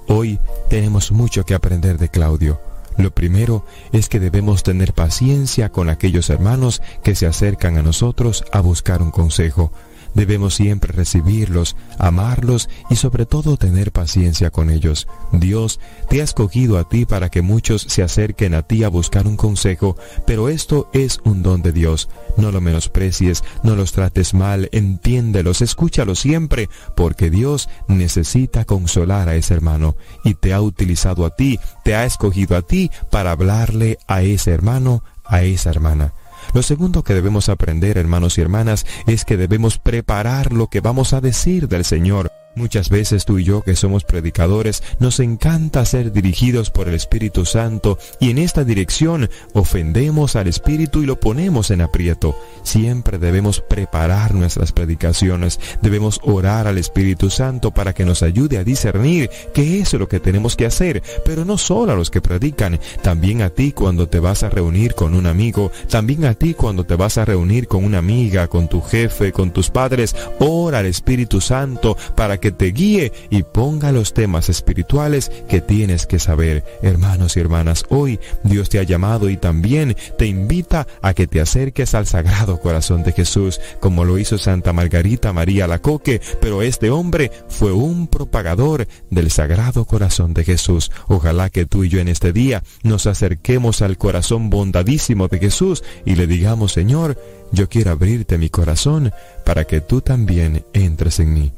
hoy 0.08 0.38
tenemos 0.70 1.14
mucho 1.14 1.46
que 1.46 1.54
aprender 1.54 1.98
de 1.98 2.10
Claudio. 2.10 2.60
Lo 2.98 3.12
primero 3.12 3.66
es 3.94 4.10
que 4.10 4.20
debemos 4.20 4.64
tener 4.64 4.94
paciencia 4.94 5.70
con 5.70 5.90
aquellos 5.90 6.30
hermanos 6.30 6.82
que 7.04 7.16
se 7.16 7.26
acercan 7.26 7.78
a 7.78 7.84
nosotros 7.84 8.44
a 8.52 8.60
buscar 8.60 9.02
un 9.02 9.12
consejo. 9.12 9.72
Debemos 10.14 10.56
siempre 10.56 10.92
recibirlos, 10.92 11.76
amarlos 11.98 12.70
y 12.90 12.96
sobre 12.96 13.26
todo 13.26 13.58
tener 13.58 13.92
paciencia 13.92 14.52
con 14.52 14.70
ellos. 14.70 15.08
Dios 15.32 15.80
te 16.10 16.22
ha 16.22 16.24
escogido 16.24 16.78
a 16.78 16.88
ti 16.88 17.06
para 17.06 17.30
que 17.30 17.42
muchos 17.42 17.84
se 17.84 18.04
acerquen 18.04 18.54
a 18.54 18.64
ti 18.64 18.84
a 18.84 18.90
buscar 18.90 19.28
un 19.28 19.38
consejo, 19.38 19.96
pero 20.26 20.50
esto 20.50 20.90
es 20.94 21.20
un 21.24 21.44
don 21.44 21.62
de 21.62 21.72
Dios. 21.72 22.10
No 22.38 22.52
lo 22.52 22.62
menosprecies, 22.62 23.44
no 23.64 23.76
los 23.76 23.94
trates 23.94 24.34
mal, 24.34 24.70
entiéndelos, 24.72 25.62
escúchalos 25.62 26.20
siempre, 26.20 26.70
porque 26.96 27.30
Dios 27.30 27.70
necesita 27.88 28.66
consolar 28.66 29.30
a 29.30 29.36
ese 29.36 29.54
hermano 29.54 29.96
y 30.24 30.34
te 30.34 30.54
ha 30.54 30.62
utilizado 30.62 31.26
a 31.26 31.36
ti, 31.36 31.60
te 31.84 31.96
ha 31.96 32.06
escogido 32.06 32.58
a 32.58 32.62
ti 32.62 32.92
para 33.10 33.32
hablarle 33.32 33.98
a 34.08 34.22
ese 34.22 34.52
hermano, 34.52 35.04
a 35.24 35.44
esa 35.44 35.70
hermana. 35.70 36.14
Lo 36.54 36.62
segundo 36.62 37.04
que 37.04 37.14
debemos 37.14 37.50
aprender, 37.50 37.98
hermanos 37.98 38.38
y 38.38 38.42
hermanas, 38.42 38.86
es 39.08 39.26
que 39.26 39.38
debemos 39.38 39.78
preparar 39.78 40.52
lo 40.52 40.68
que 40.68 40.82
vamos 40.82 41.14
a 41.14 41.22
decir 41.22 41.68
del 41.68 41.86
Señor. 41.86 42.32
Muchas 42.54 42.90
veces 42.90 43.24
tú 43.24 43.40
y 43.40 43.46
yo 43.46 43.62
que 43.62 43.78
somos 43.78 44.04
predicadores 44.04 44.84
nos 45.00 45.22
encanta 45.22 45.86
ser 45.86 46.12
dirigidos 46.12 46.70
por 46.70 46.90
el 46.90 46.96
Espíritu 46.96 47.46
Santo 47.46 47.98
y 48.20 48.30
en 48.30 48.38
esta 48.38 48.66
dirección 48.66 49.30
ofendemos 49.54 50.36
al 50.36 50.48
Espíritu 50.48 51.02
y 51.02 51.06
lo 51.06 51.18
ponemos 51.18 51.72
en 51.72 51.80
aprieto. 51.80 52.38
Siempre 52.64 53.20
debemos 53.20 53.62
preparar 53.62 54.36
nuestras 54.36 54.74
predicaciones, 54.74 55.62
debemos 55.82 56.20
orar 56.24 56.68
al 56.68 56.78
Espíritu 56.78 57.30
Santo 57.30 57.72
para 57.72 57.94
que 57.94 58.04
nos 58.04 58.22
ayude 58.22 58.58
a 58.58 58.66
discernir 58.66 59.30
qué 59.54 59.80
es 59.80 59.94
lo 59.94 60.10
que 60.10 60.20
tenemos 60.20 60.58
que 60.58 60.66
hacer, 60.66 61.02
pero 61.24 61.46
no 61.46 61.58
solo 61.58 61.94
a 61.94 61.96
los 61.96 62.12
que 62.12 62.20
predican, 62.20 62.82
también 63.02 63.44
a 63.44 63.50
ti 63.50 63.72
cuando 63.72 64.10
te 64.10 64.20
vas 64.20 64.44
a 64.44 64.50
reunir 64.50 64.94
con 64.94 65.14
un 65.14 65.26
amigo, 65.26 65.72
también 65.90 66.26
a 66.26 66.34
ti 66.34 66.54
cuando 66.54 66.84
te 66.84 66.96
vas 66.96 67.18
a 67.18 67.24
reunir 67.24 67.68
con 67.68 67.86
una 67.86 68.00
amiga, 68.00 68.50
con 68.50 68.68
tu 68.68 68.82
jefe, 68.82 69.32
con 69.32 69.52
tus 69.52 69.70
padres, 69.70 70.18
ora 70.40 70.80
al 70.80 70.86
Espíritu 70.86 71.40
Santo 71.40 71.96
para 72.16 72.41
que 72.42 72.52
te 72.52 72.72
guíe 72.72 73.14
y 73.30 73.44
ponga 73.44 73.92
los 73.92 74.14
temas 74.14 74.50
espirituales 74.50 75.32
que 75.48 75.62
tienes 75.62 76.06
que 76.06 76.20
saber. 76.20 76.66
Hermanos 76.82 77.38
y 77.38 77.40
hermanas, 77.40 77.86
hoy 77.90 78.20
Dios 78.44 78.70
te 78.70 78.80
ha 78.80 78.84
llamado 78.84 79.30
y 79.30 79.38
también 79.38 79.96
te 80.18 80.26
invita 80.26 80.88
a 81.02 81.14
que 81.14 81.28
te 81.28 81.40
acerques 81.40 81.94
al 81.94 82.08
Sagrado 82.08 82.60
Corazón 82.60 83.04
de 83.04 83.14
Jesús, 83.14 83.62
como 83.80 84.04
lo 84.04 84.18
hizo 84.18 84.38
Santa 84.38 84.74
Margarita 84.74 85.32
María 85.32 85.68
Lacoque, 85.68 86.20
pero 86.42 86.62
este 86.62 86.90
hombre 86.90 87.32
fue 87.48 87.72
un 87.72 88.08
propagador 88.08 88.88
del 89.10 89.32
Sagrado 89.32 89.86
Corazón 89.86 90.34
de 90.34 90.44
Jesús. 90.44 90.92
Ojalá 91.08 91.50
que 91.50 91.66
tú 91.66 91.84
y 91.84 91.90
yo 91.90 92.00
en 92.00 92.08
este 92.08 92.34
día 92.34 92.64
nos 92.84 93.06
acerquemos 93.06 93.82
al 93.82 93.98
corazón 93.98 94.50
bondadísimo 94.50 95.28
de 95.28 95.40
Jesús 95.40 95.84
y 96.06 96.16
le 96.16 96.28
digamos, 96.28 96.74
Señor, 96.74 97.18
yo 97.52 97.70
quiero 97.70 97.92
abrirte 97.92 98.38
mi 98.38 98.50
corazón 98.50 99.12
para 99.46 99.66
que 99.66 99.82
tú 99.82 100.02
también 100.02 100.66
entres 100.74 101.20
en 101.20 101.34
mí. 101.34 101.52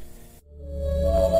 Para 1.04 1.33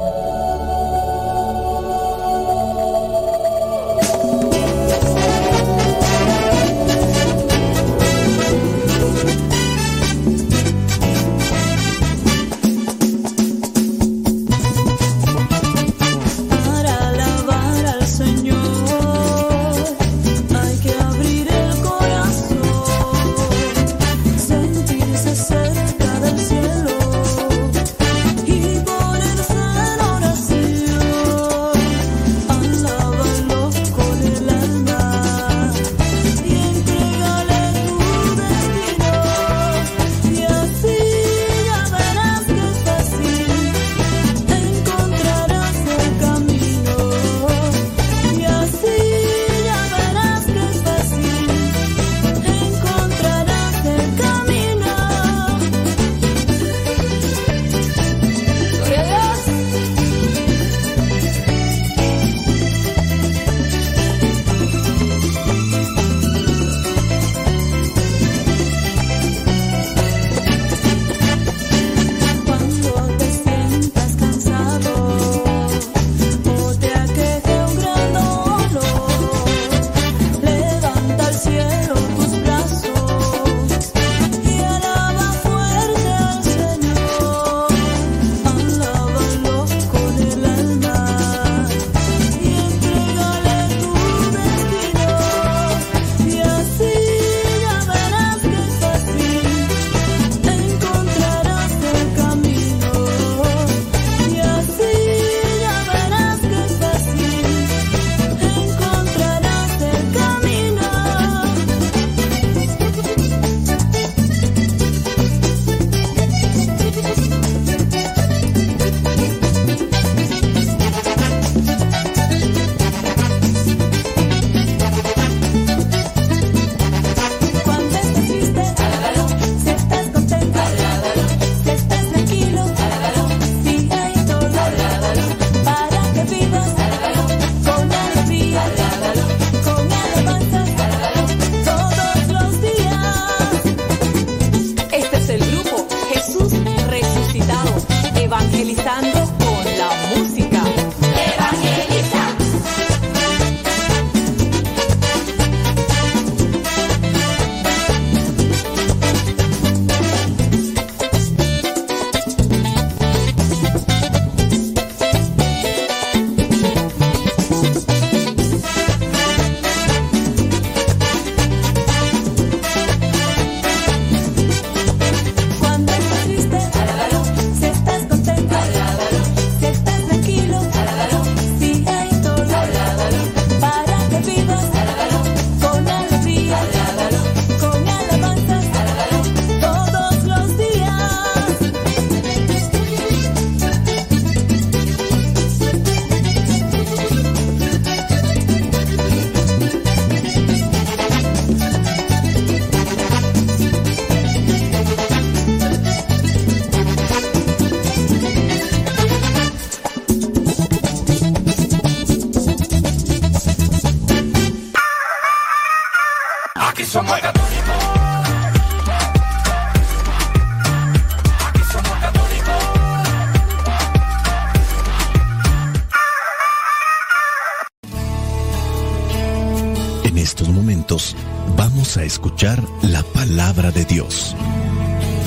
a 231.96 232.04
escuchar 232.04 232.62
la 232.82 233.02
palabra 233.02 233.70
de 233.70 233.84
Dios. 233.84 234.34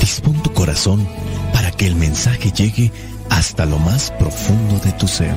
Dispón 0.00 0.42
tu 0.42 0.52
corazón 0.52 1.06
para 1.52 1.70
que 1.70 1.86
el 1.86 1.94
mensaje 1.94 2.50
llegue 2.52 2.92
hasta 3.30 3.64
lo 3.64 3.78
más 3.78 4.10
profundo 4.12 4.78
de 4.84 4.92
tu 4.92 5.06
ser. 5.08 5.34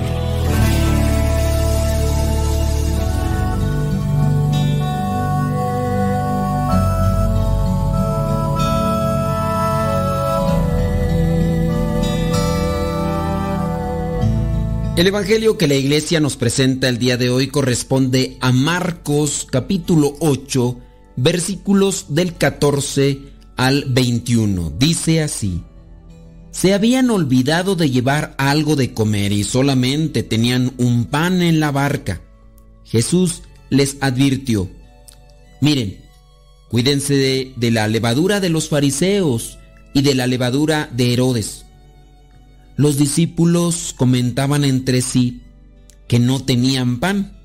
El 14.98 15.08
Evangelio 15.08 15.58
que 15.58 15.68
la 15.68 15.76
iglesia 15.76 16.20
nos 16.20 16.36
presenta 16.36 16.90
el 16.90 16.98
día 16.98 17.18
de 17.18 17.30
hoy 17.30 17.48
corresponde 17.48 18.38
a 18.42 18.52
Marcos 18.52 19.48
capítulo 19.50 20.16
8 20.20 20.91
versículos 21.16 22.08
del 22.10 22.36
14 22.36 23.20
al 23.58 23.86
21. 23.86 24.74
Dice 24.78 25.22
así. 25.22 25.64
Se 26.52 26.74
habían 26.74 27.10
olvidado 27.10 27.76
de 27.76 27.90
llevar 27.90 28.36
algo 28.38 28.76
de 28.76 28.94
comer 28.94 29.32
y 29.32 29.44
solamente 29.44 30.24
tenían 30.24 30.74
un 30.78 31.06
pan 31.06 31.42
en 31.42 31.60
la 31.60 31.72
barca. 31.72 32.22
Jesús 32.84 33.44
les 33.70 33.96
advirtió, 34.02 34.70
miren, 35.62 36.02
cuídense 36.70 37.14
de, 37.14 37.54
de 37.56 37.72
la 37.72 37.88
levadura 37.88 38.42
de 38.42 38.50
los 38.50 38.68
fariseos 38.68 39.60
y 39.94 40.02
de 40.02 40.14
la 40.14 40.28
levadura 40.28 40.90
de 40.92 41.14
Herodes 41.14 41.66
los 42.82 42.98
discípulos 42.98 43.94
comentaban 43.96 44.64
entre 44.64 45.02
sí 45.02 45.42
que 46.08 46.20
no 46.20 46.44
tenían 46.44 47.00
pan. 47.00 47.38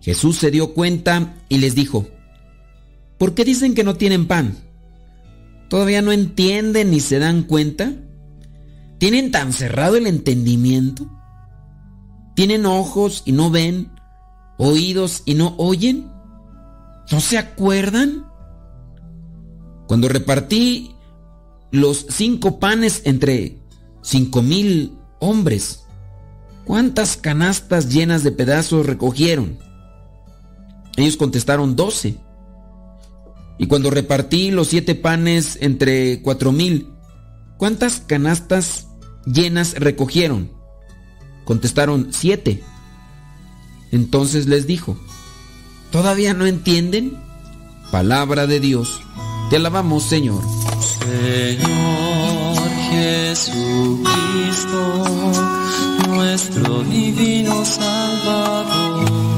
Jesús 0.00 0.38
se 0.38 0.50
dio 0.50 0.72
cuenta 0.72 1.36
y 1.50 1.58
les 1.58 1.74
dijo, 1.74 2.08
¿por 3.18 3.34
qué 3.34 3.44
dicen 3.44 3.74
que 3.74 3.84
no 3.84 3.94
tienen 3.94 4.26
pan? 4.26 4.56
¿Todavía 5.68 6.00
no 6.00 6.12
entienden 6.12 6.90
ni 6.90 7.00
se 7.00 7.18
dan 7.18 7.42
cuenta? 7.42 7.92
¿Tienen 8.98 9.30
tan 9.30 9.52
cerrado 9.52 9.96
el 9.96 10.06
entendimiento? 10.06 11.08
¿Tienen 12.34 12.66
ojos 12.66 13.22
y 13.26 13.32
no 13.32 13.50
ven? 13.50 13.90
¿Oídos 14.56 15.22
y 15.24 15.34
no 15.34 15.54
oyen? 15.58 16.10
¿No 17.10 17.20
se 17.20 17.38
acuerdan? 17.38 18.26
Cuando 19.86 20.08
repartí 20.08 20.94
los 21.70 22.06
cinco 22.08 22.58
panes 22.58 23.02
entre 23.04 23.58
cinco 24.02 24.42
mil 24.42 24.96
hombres. 25.18 25.84
¿Cuántas 26.64 27.16
canastas 27.16 27.88
llenas 27.92 28.22
de 28.22 28.32
pedazos 28.32 28.86
recogieron? 28.86 29.58
Ellos 30.96 31.16
contestaron 31.16 31.76
doce. 31.76 32.18
Y 33.58 33.66
cuando 33.66 33.90
repartí 33.90 34.50
los 34.50 34.68
siete 34.68 34.94
panes 34.94 35.58
entre 35.60 36.22
cuatro 36.22 36.52
mil, 36.52 36.88
¿cuántas 37.56 38.00
canastas 38.00 38.86
llenas 39.26 39.74
recogieron? 39.74 40.52
Contestaron 41.44 42.08
siete. 42.12 42.62
Entonces 43.90 44.46
les 44.46 44.66
dijo, 44.66 44.96
¿todavía 45.90 46.34
no 46.34 46.46
entienden? 46.46 47.18
Palabra 47.90 48.46
de 48.46 48.60
Dios. 48.60 49.00
Te 49.50 49.56
alabamos, 49.56 50.04
Señor. 50.04 50.42
Señor 51.00 52.68
Jesucristo, 52.90 54.04
nuestro 56.06 56.84
divino 56.84 57.64
Salvador. 57.64 59.37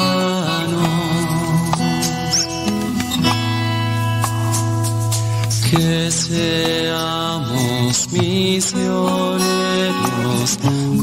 Seamos 6.31 8.07
misioneros 8.11 9.41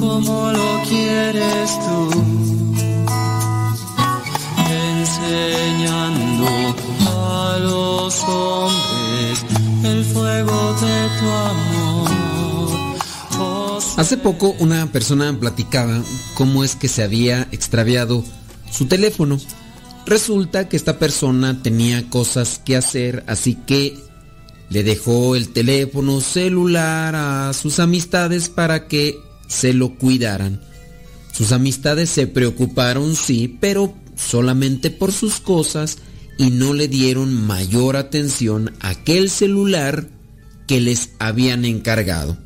como 0.00 0.52
lo 0.52 0.82
quieres 0.88 1.78
tú, 1.84 2.10
enseñando 4.70 6.46
a 7.10 7.58
los 7.60 8.24
hombres 8.24 9.44
el 9.84 10.04
fuego 10.06 10.74
de 10.80 11.08
tu 11.18 11.26
amor. 11.30 12.08
Hace 13.98 14.16
poco 14.16 14.54
una 14.60 14.86
persona 14.86 15.38
platicaba 15.38 16.02
cómo 16.34 16.64
es 16.64 16.74
que 16.74 16.88
se 16.88 17.02
había 17.02 17.48
extraviado 17.52 18.24
su 18.70 18.86
teléfono. 18.86 19.38
Resulta 20.06 20.70
que 20.70 20.78
esta 20.78 20.98
persona 20.98 21.62
tenía 21.62 22.08
cosas 22.08 22.62
que 22.64 22.76
hacer, 22.76 23.24
así 23.26 23.56
que 23.66 24.07
le 24.70 24.82
dejó 24.82 25.34
el 25.34 25.48
teléfono 25.48 26.20
celular 26.20 27.14
a 27.14 27.52
sus 27.54 27.78
amistades 27.78 28.48
para 28.48 28.86
que 28.86 29.18
se 29.46 29.72
lo 29.72 29.94
cuidaran. 29.94 30.60
Sus 31.32 31.52
amistades 31.52 32.10
se 32.10 32.26
preocuparon, 32.26 33.16
sí, 33.16 33.56
pero 33.60 33.94
solamente 34.16 34.90
por 34.90 35.12
sus 35.12 35.40
cosas 35.40 35.98
y 36.36 36.50
no 36.50 36.74
le 36.74 36.88
dieron 36.88 37.32
mayor 37.34 37.96
atención 37.96 38.74
a 38.80 38.90
aquel 38.90 39.30
celular 39.30 40.08
que 40.66 40.80
les 40.80 41.10
habían 41.18 41.64
encargado. 41.64 42.36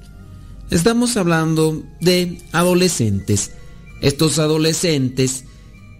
Estamos 0.70 1.16
hablando 1.16 1.82
de 2.00 2.40
adolescentes. 2.52 3.52
Estos 4.00 4.38
adolescentes 4.38 5.44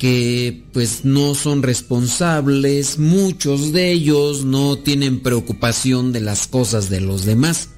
que 0.03 0.65
pues 0.73 1.05
no 1.05 1.37
son 1.37 1.63
responsables, 1.63 2.99
muchos 2.99 3.71
de 3.71 3.93
ellos 3.93 4.45
no 4.45 4.77
tienen 4.77 5.21
preocupación 5.21 6.11
de 6.13 6.21
las 6.21 6.49
cosas 6.49 6.91
de 6.91 7.01
los 7.01 7.25
demás. 7.25 7.69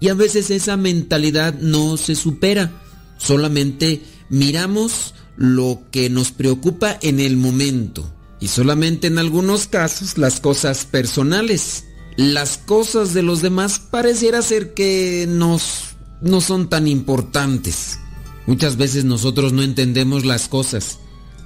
Y 0.00 0.08
a 0.08 0.14
veces 0.14 0.48
esa 0.50 0.78
mentalidad 0.78 1.52
no 1.60 1.98
se 1.98 2.14
supera, 2.14 2.72
solamente 3.18 4.00
miramos 4.30 5.12
lo 5.36 5.82
que 5.90 6.08
nos 6.08 6.30
preocupa 6.30 6.98
en 7.02 7.20
el 7.20 7.36
momento 7.36 8.10
y 8.40 8.48
solamente 8.48 9.08
en 9.08 9.18
algunos 9.18 9.66
casos 9.66 10.16
las 10.16 10.40
cosas 10.40 10.86
personales. 10.86 11.84
Las 12.16 12.56
cosas 12.56 13.12
de 13.12 13.22
los 13.22 13.42
demás 13.42 13.78
pareciera 13.78 14.40
ser 14.40 14.72
que 14.72 15.26
nos 15.28 15.90
no 16.22 16.40
son 16.40 16.70
tan 16.70 16.88
importantes. 16.88 17.98
Muchas 18.46 18.78
veces 18.78 19.04
nosotros 19.04 19.52
no 19.52 19.62
entendemos 19.62 20.24
las 20.24 20.48
cosas. 20.48 21.00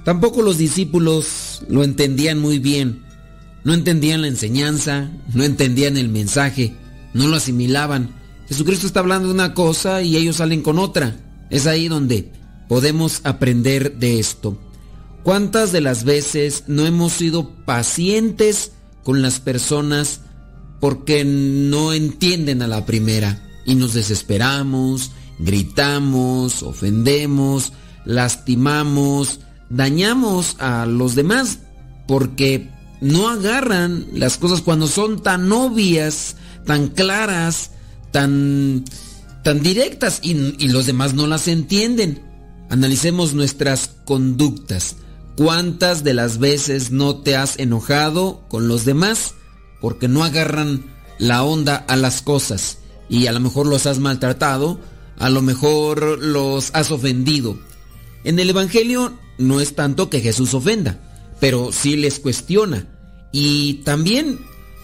Tampoco 0.05 0.41
los 0.41 0.57
discípulos 0.57 1.63
lo 1.67 1.83
entendían 1.83 2.39
muy 2.39 2.59
bien. 2.59 3.03
No 3.65 3.73
entendían 3.73 4.21
la 4.21 4.29
enseñanza, 4.29 5.11
no 5.33 5.43
entendían 5.43 5.97
el 5.97 6.07
mensaje, 6.07 6.75
no 7.13 7.27
lo 7.27 7.35
asimilaban. 7.35 8.15
Jesucristo 8.47 8.87
está 8.87 9.01
hablando 9.01 9.27
de 9.27 9.33
una 9.33 9.53
cosa 9.53 10.01
y 10.01 10.15
ellos 10.15 10.37
salen 10.37 10.61
con 10.61 10.79
otra. 10.79 11.17
Es 11.49 11.67
ahí 11.67 11.89
donde 11.89 12.31
podemos 12.69 13.19
aprender 13.25 13.97
de 13.97 14.19
esto. 14.19 14.57
¿Cuántas 15.23 15.73
de 15.73 15.81
las 15.81 16.05
veces 16.05 16.63
no 16.67 16.85
hemos 16.85 17.11
sido 17.11 17.49
pacientes 17.65 18.71
con 19.03 19.21
las 19.21 19.41
personas 19.41 20.21
porque 20.79 21.25
no 21.25 21.91
entienden 21.91 22.61
a 22.61 22.67
la 22.67 22.85
primera? 22.85 23.41
y 23.65 23.75
nos 23.75 23.93
desesperamos, 23.93 25.11
gritamos, 25.39 26.63
ofendemos, 26.63 27.73
lastimamos, 28.05 29.39
dañamos 29.69 30.55
a 30.59 30.85
los 30.85 31.15
demás 31.15 31.59
porque 32.07 32.69
no 33.01 33.29
agarran 33.29 34.07
las 34.13 34.37
cosas 34.37 34.61
cuando 34.61 34.87
son 34.87 35.21
tan 35.21 35.51
obvias, 35.51 36.37
tan 36.65 36.87
claras, 36.87 37.71
tan, 38.11 38.85
tan 39.43 39.61
directas 39.61 40.19
y, 40.21 40.55
y 40.63 40.69
los 40.69 40.85
demás 40.85 41.13
no 41.13 41.27
las 41.27 41.47
entienden. 41.47 42.23
Analicemos 42.69 43.33
nuestras 43.33 43.91
conductas. 44.05 44.95
¿Cuántas 45.37 46.03
de 46.03 46.13
las 46.13 46.37
veces 46.39 46.91
no 46.91 47.17
te 47.17 47.35
has 47.35 47.59
enojado 47.59 48.45
con 48.47 48.67
los 48.67 48.85
demás 48.85 49.33
porque 49.81 50.07
no 50.07 50.23
agarran 50.23 50.85
la 51.19 51.43
onda 51.43 51.75
a 51.75 51.95
las 51.95 52.21
cosas? 52.21 52.79
y 53.09 53.27
a 53.27 53.31
lo 53.31 53.39
mejor 53.39 53.67
los 53.67 53.85
has 53.85 53.99
maltratado, 53.99 54.79
a 55.17 55.29
lo 55.29 55.41
mejor 55.41 56.19
los 56.19 56.71
has 56.73 56.91
ofendido. 56.91 57.57
En 58.23 58.39
el 58.39 58.49
Evangelio 58.49 59.13
no 59.37 59.61
es 59.61 59.75
tanto 59.75 60.09
que 60.09 60.21
Jesús 60.21 60.53
ofenda, 60.53 60.99
pero 61.39 61.71
sí 61.71 61.95
les 61.95 62.19
cuestiona. 62.19 62.87
Y 63.31 63.75
también 63.85 64.39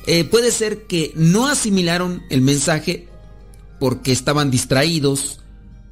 eh, 0.07 0.23
puede 0.23 0.51
ser 0.51 0.83
que 0.87 1.11
no 1.15 1.47
asimilaron 1.47 2.23
el 2.29 2.41
mensaje 2.41 3.07
porque 3.79 4.11
estaban 4.11 4.51
distraídos, 4.51 5.39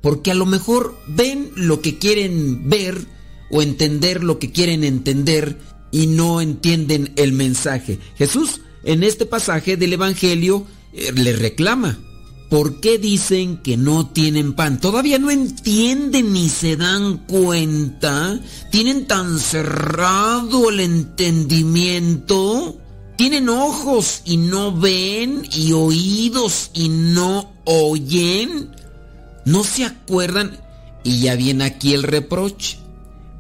porque 0.02 0.32
a 0.32 0.36
lo 0.36 0.46
mejor 0.46 0.96
ven 1.08 1.52
lo 1.56 1.82
que 1.82 1.98
quieren 1.98 2.70
ver 2.70 3.06
o 3.50 3.62
entender 3.62 4.24
lo 4.24 4.40
que 4.40 4.52
quieren 4.52 4.84
entender 4.84 5.58
y 5.92 6.08
no 6.08 6.42
entienden 6.42 7.14
el 7.16 7.34
mensaje. 7.34 8.00
Jesús 8.18 8.62
en 8.84 9.04
este 9.04 9.26
pasaje 9.26 9.78
del 9.78 9.94
Evangelio 9.94 10.66
eh, 10.94 11.12
le 11.14 11.34
reclama. 11.34 12.00
¿Por 12.50 12.80
qué 12.80 12.98
dicen 12.98 13.58
que 13.58 13.78
no 13.78 14.08
tienen 14.08 14.54
pan? 14.54 14.80
Todavía 14.80 15.20
no 15.20 15.30
entienden 15.30 16.34
ni 16.34 16.50
se 16.50 16.76
dan 16.76 17.18
cuenta. 17.28 18.40
Tienen 18.72 19.06
tan 19.06 19.38
cerrado 19.38 20.70
el 20.70 20.80
entendimiento. 20.80 22.76
Tienen 23.18 23.50
ojos 23.50 24.24
y 24.26 24.38
no 24.38 24.76
ven 24.76 25.48
y 25.54 25.74
oídos 25.74 26.72
y 26.74 26.90
no 26.90 27.54
oyen. 27.66 28.72
No 29.46 29.64
se 29.64 29.86
acuerdan. 29.86 30.58
Y 31.04 31.20
ya 31.20 31.36
viene 31.36 31.66
aquí 31.66 31.94
el 31.94 32.02
reproche. 32.02 32.80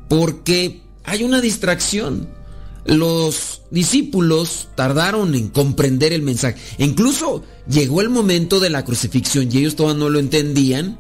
Porque 0.07 0.84
hay 1.03 1.23
una 1.23 1.41
distracción 1.41 2.30
los 2.85 3.61
discípulos 3.72 4.69
tardaron 4.76 5.35
en 5.35 5.49
comprender 5.49 6.14
el 6.14 6.22
mensaje. 6.22 6.60
incluso 6.77 7.43
llegó 7.69 8.01
el 8.01 8.10
momento 8.10 8.60
de 8.60 8.69
la 8.69 8.84
crucifixión 8.84 9.49
y 9.51 9.60
ellos 9.60 9.76
todavía 9.76 9.99
no 9.99 10.10
lo 10.10 10.19
entendían. 10.19 10.99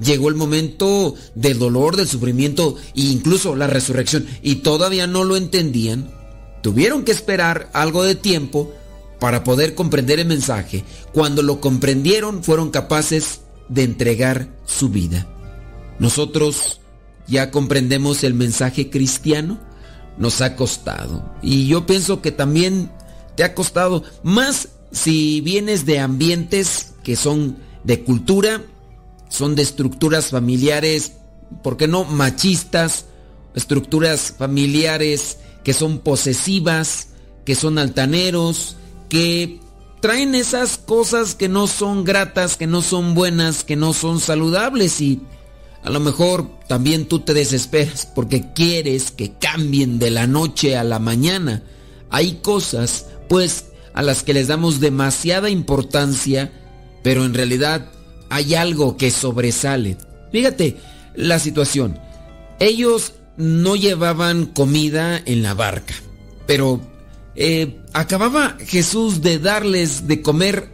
Llegó 0.00 0.30
el 0.30 0.34
momento 0.34 1.14
del 1.34 1.58
dolor, 1.58 1.96
del 1.96 2.08
sufrimiento 2.08 2.76
e 2.96 3.02
incluso 3.02 3.54
la 3.54 3.66
resurrección 3.66 4.26
y 4.42 4.56
todavía 4.56 5.06
no 5.06 5.24
lo 5.24 5.36
entendían. 5.36 6.10
Tuvieron 6.62 7.04
que 7.04 7.12
esperar 7.12 7.70
algo 7.74 8.02
de 8.02 8.14
tiempo 8.14 8.72
para 9.18 9.44
poder 9.44 9.74
comprender 9.74 10.18
el 10.18 10.26
mensaje. 10.26 10.84
Cuando 11.12 11.42
lo 11.42 11.60
comprendieron 11.60 12.42
fueron 12.42 12.70
capaces 12.70 13.42
de 13.68 13.82
entregar 13.82 14.48
su 14.64 14.88
vida. 14.88 15.26
Nosotros 15.98 16.80
ya 17.28 17.50
comprendemos 17.50 18.24
el 18.24 18.32
mensaje 18.32 18.88
cristiano 18.88 19.60
nos 20.20 20.42
ha 20.42 20.54
costado. 20.54 21.24
Y 21.42 21.66
yo 21.66 21.86
pienso 21.86 22.20
que 22.20 22.30
también 22.30 22.90
te 23.36 23.42
ha 23.42 23.54
costado 23.54 24.04
más 24.22 24.68
si 24.92 25.40
vienes 25.40 25.86
de 25.86 25.98
ambientes 25.98 26.92
que 27.02 27.16
son 27.16 27.56
de 27.84 28.04
cultura, 28.04 28.62
son 29.30 29.56
de 29.56 29.62
estructuras 29.62 30.26
familiares, 30.28 31.14
¿por 31.62 31.78
qué 31.78 31.88
no? 31.88 32.04
Machistas, 32.04 33.06
estructuras 33.54 34.34
familiares 34.36 35.38
que 35.64 35.72
son 35.72 35.98
posesivas, 35.98 37.08
que 37.46 37.54
son 37.54 37.78
altaneros, 37.78 38.76
que 39.08 39.60
traen 40.00 40.34
esas 40.34 40.76
cosas 40.76 41.34
que 41.34 41.48
no 41.48 41.66
son 41.66 42.04
gratas, 42.04 42.58
que 42.58 42.66
no 42.66 42.82
son 42.82 43.14
buenas, 43.14 43.64
que 43.64 43.76
no 43.76 43.94
son 43.94 44.20
saludables 44.20 45.00
y 45.00 45.22
a 45.82 45.90
lo 45.90 46.00
mejor 46.00 46.50
también 46.68 47.06
tú 47.06 47.20
te 47.20 47.34
desesperas 47.34 48.06
porque 48.14 48.52
quieres 48.52 49.10
que 49.10 49.32
cambien 49.32 49.98
de 49.98 50.10
la 50.10 50.26
noche 50.26 50.76
a 50.76 50.84
la 50.84 50.98
mañana. 50.98 51.62
Hay 52.10 52.40
cosas, 52.42 53.06
pues, 53.28 53.66
a 53.94 54.02
las 54.02 54.22
que 54.22 54.34
les 54.34 54.48
damos 54.48 54.80
demasiada 54.80 55.48
importancia, 55.48 56.52
pero 57.02 57.24
en 57.24 57.34
realidad 57.34 57.90
hay 58.28 58.54
algo 58.54 58.96
que 58.96 59.10
sobresale. 59.10 59.96
Fíjate 60.32 60.76
la 61.14 61.38
situación. 61.38 61.98
Ellos 62.58 63.14
no 63.36 63.74
llevaban 63.74 64.46
comida 64.46 65.20
en 65.24 65.42
la 65.42 65.54
barca, 65.54 65.94
pero 66.46 66.80
eh, 67.36 67.80
acababa 67.94 68.56
Jesús 68.66 69.22
de 69.22 69.38
darles 69.38 70.06
de 70.06 70.20
comer 70.20 70.68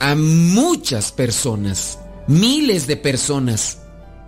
a 0.00 0.16
muchas 0.16 1.12
personas, 1.12 1.98
miles 2.26 2.88
de 2.88 2.96
personas. 2.96 3.78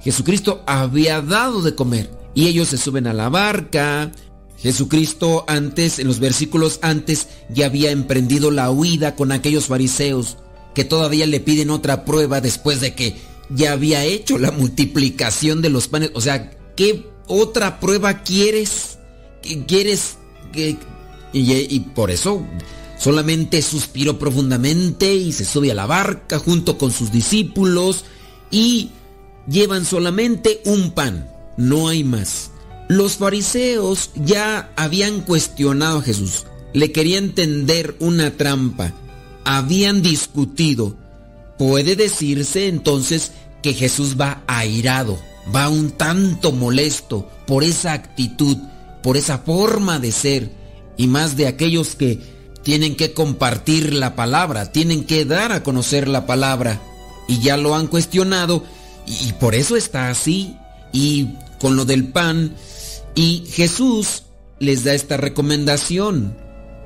Jesucristo 0.05 0.62
había 0.66 1.22
dado 1.22 1.62
de 1.62 1.74
comer 1.74 2.10
y 2.35 2.47
ellos 2.47 2.68
se 2.68 2.76
suben 2.76 3.06
a 3.06 3.14
la 3.14 3.31
barca. 3.31 4.12
Jesucristo 4.59 5.44
antes, 5.48 5.98
en 5.98 6.06
los 6.06 6.20
versículos 6.20 6.78
antes, 6.82 7.28
ya 7.48 7.66
había 7.66 7.90
emprendido 7.90 8.51
la 8.51 8.70
huida 8.70 9.16
con 9.16 9.32
aquellos 9.32 9.66
fariseos 9.66 10.36
que 10.74 10.85
todavía 10.85 11.26
le 11.26 11.40
piden 11.40 11.70
otra 11.70 12.05
prueba 12.05 12.40
después 12.40 12.81
de 12.81 12.94
que 12.94 13.16
ya 13.48 13.72
había 13.72 14.05
hecho 14.05 14.39
la 14.39 14.51
multiplicación 14.51 15.62
de 15.62 15.70
los 15.70 15.89
panes. 15.89 16.10
O 16.14 16.20
sea, 16.20 16.51
¿qué 16.76 17.06
otra 17.26 17.81
prueba 17.81 18.22
quieres? 18.22 18.98
¿Quieres. 19.66 20.18
Y, 20.55 20.78
y 21.32 21.81
por 21.94 22.10
eso 22.10 22.47
solamente 22.98 23.60
suspiró 23.62 24.18
profundamente 24.18 25.14
y 25.14 25.32
se 25.32 25.44
sube 25.44 25.70
a 25.70 25.74
la 25.74 25.86
barca 25.86 26.39
junto 26.39 26.78
con 26.78 26.93
sus 26.93 27.10
discípulos 27.10 28.05
y 28.51 28.90
llevan 29.47 29.85
solamente 29.85 30.61
un 30.65 30.93
pan, 30.93 31.29
no 31.57 31.89
hay 31.89 32.05
más. 32.05 32.51
Los 32.89 33.16
fariseos 33.16 34.11
ya 34.15 34.71
habían 34.77 35.21
cuestionado 35.21 35.99
a 35.99 36.03
Jesús, 36.03 36.45
le 36.73 36.93
querían 36.93 37.31
tender 37.31 37.97
una 38.01 38.33
trampa, 38.33 38.93
habían 39.45 40.03
discutido. 40.03 40.97
Puede 41.59 41.97
decirse 41.97 42.69
entonces 42.69 43.33
que 43.62 43.73
Jesús 43.73 44.16
va 44.21 44.43
airado, 44.47 45.19
va 45.55 45.69
un 45.69 45.93
tanto 45.93 46.53
molesto 46.53 47.29
por 47.47 47.65
esa 47.65 47.93
actitud, 47.93 48.59
por 49.03 49.16
esa 49.16 49.39
forma 49.39 49.99
de 49.99 50.12
ser, 50.12 50.51
y 50.97 51.07
más 51.07 51.37
de 51.37 51.47
aquellos 51.47 51.95
que 51.95 52.21
tienen 52.62 52.97
que 52.97 53.12
compartir 53.12 53.95
la 53.95 54.15
palabra, 54.16 54.73
tienen 54.73 55.05
que 55.05 55.25
dar 55.25 55.53
a 55.53 55.62
conocer 55.62 56.09
la 56.09 56.27
palabra, 56.27 56.81
y 57.29 57.41
ya 57.41 57.57
lo 57.57 57.75
han 57.75 57.87
cuestionado 57.87 58.65
y 59.06 59.32
por 59.35 59.55
eso 59.55 59.76
está 59.76 60.10
así. 60.10 60.56
Y 60.93 61.28
con 61.59 61.76
lo 61.76 61.85
del 61.85 62.09
pan. 62.09 62.55
Y 63.14 63.44
Jesús 63.51 64.24
les 64.59 64.85
da 64.85 64.94
esta 64.94 65.16
recomendación. 65.16 66.36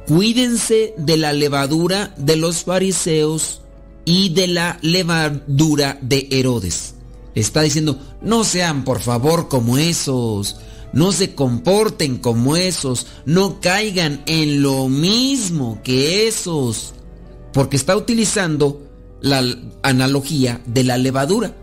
Cuídense 0.07 0.95
de 0.97 1.17
la 1.17 1.33
levadura 1.33 2.15
de 2.17 2.37
los 2.37 2.65
fariseos 2.65 3.61
y 4.05 4.31
de 4.31 4.47
la 4.47 4.79
levadura 4.81 5.99
de 6.01 6.29
Herodes. 6.31 6.95
Está 7.35 7.63
diciendo, 7.63 7.99
no 8.23 8.43
sean 8.43 8.85
por 8.85 9.01
favor 9.01 9.49
como 9.49 9.77
esos, 9.77 10.57
no 10.93 11.13
se 11.13 11.35
comporten 11.35 12.17
como 12.17 12.57
esos, 12.57 13.07
no 13.27 13.61
caigan 13.61 14.23
en 14.27 14.63
lo 14.63 14.89
mismo 14.89 15.81
que 15.85 16.27
esos, 16.27 16.95
porque 17.53 17.77
está 17.77 17.97
utilizando 17.97 18.81
la 19.21 19.45
analogía 19.83 20.63
de 20.65 20.85
la 20.85 20.97
levadura. 20.97 21.55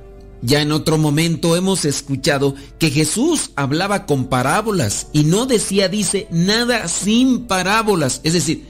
Ya 0.45 0.61
en 0.61 0.71
otro 0.71 0.99
momento 0.99 1.55
hemos 1.55 1.85
escuchado 1.85 2.53
que 2.77 2.91
Jesús 2.91 3.49
hablaba 3.55 4.05
con 4.05 4.25
parábolas 4.25 5.07
y 5.11 5.23
no 5.23 5.47
decía, 5.47 5.89
dice, 5.89 6.27
nada 6.29 6.87
sin 6.87 7.47
parábolas. 7.47 8.21
Es 8.23 8.33
decir, 8.33 8.67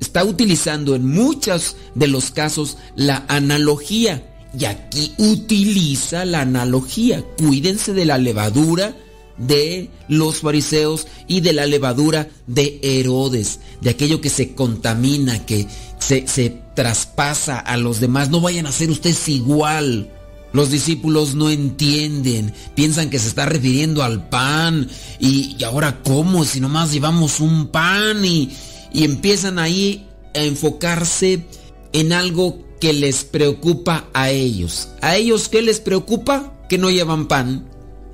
está 0.00 0.24
utilizando 0.24 0.94
en 0.94 1.06
muchos 1.06 1.76
de 1.94 2.08
los 2.08 2.30
casos 2.30 2.78
la 2.96 3.26
analogía. 3.28 4.24
Y 4.58 4.64
aquí 4.64 5.12
utiliza 5.18 6.24
la 6.24 6.40
analogía. 6.40 7.22
Cuídense 7.36 7.92
de 7.92 8.06
la 8.06 8.16
levadura 8.16 8.96
de 9.36 9.90
los 10.08 10.38
fariseos 10.38 11.06
y 11.26 11.42
de 11.42 11.52
la 11.52 11.66
levadura 11.66 12.28
de 12.46 12.80
Herodes, 12.82 13.60
de 13.82 13.90
aquello 13.90 14.22
que 14.22 14.30
se 14.30 14.54
contamina, 14.54 15.44
que 15.44 15.68
se, 15.98 16.62
traspasa 16.74 17.58
a 17.58 17.76
los 17.76 18.00
demás. 18.00 18.30
No 18.30 18.40
vayan 18.40 18.66
a 18.66 18.72
ser 18.72 18.90
ustedes 18.90 19.28
igual. 19.28 20.10
Los 20.52 20.70
discípulos 20.70 21.34
no 21.34 21.50
entienden, 21.50 22.54
piensan 22.74 23.10
que 23.10 23.18
se 23.18 23.28
está 23.28 23.46
refiriendo 23.46 24.02
al 24.02 24.28
pan 24.28 24.88
y, 25.20 25.62
ahora 25.62 26.02
cómo 26.02 26.44
si 26.44 26.60
nomás 26.60 26.92
llevamos 26.92 27.40
un 27.40 27.68
pan 27.68 28.24
y, 28.24 28.50
y 28.92 29.04
empiezan 29.04 29.58
ahí 29.58 30.06
a 30.34 30.42
enfocarse 30.42 31.44
en 31.92 32.12
algo 32.12 32.64
que 32.80 32.92
les 32.92 33.24
preocupa 33.24 34.08
a 34.14 34.30
ellos. 34.30 34.88
¿A 35.00 35.16
ellos 35.16 35.48
qué 35.48 35.62
les 35.62 35.80
preocupa? 35.80 36.54
Que 36.68 36.78
no 36.78 36.90
llevan 36.90 37.28
pan. 37.28 37.68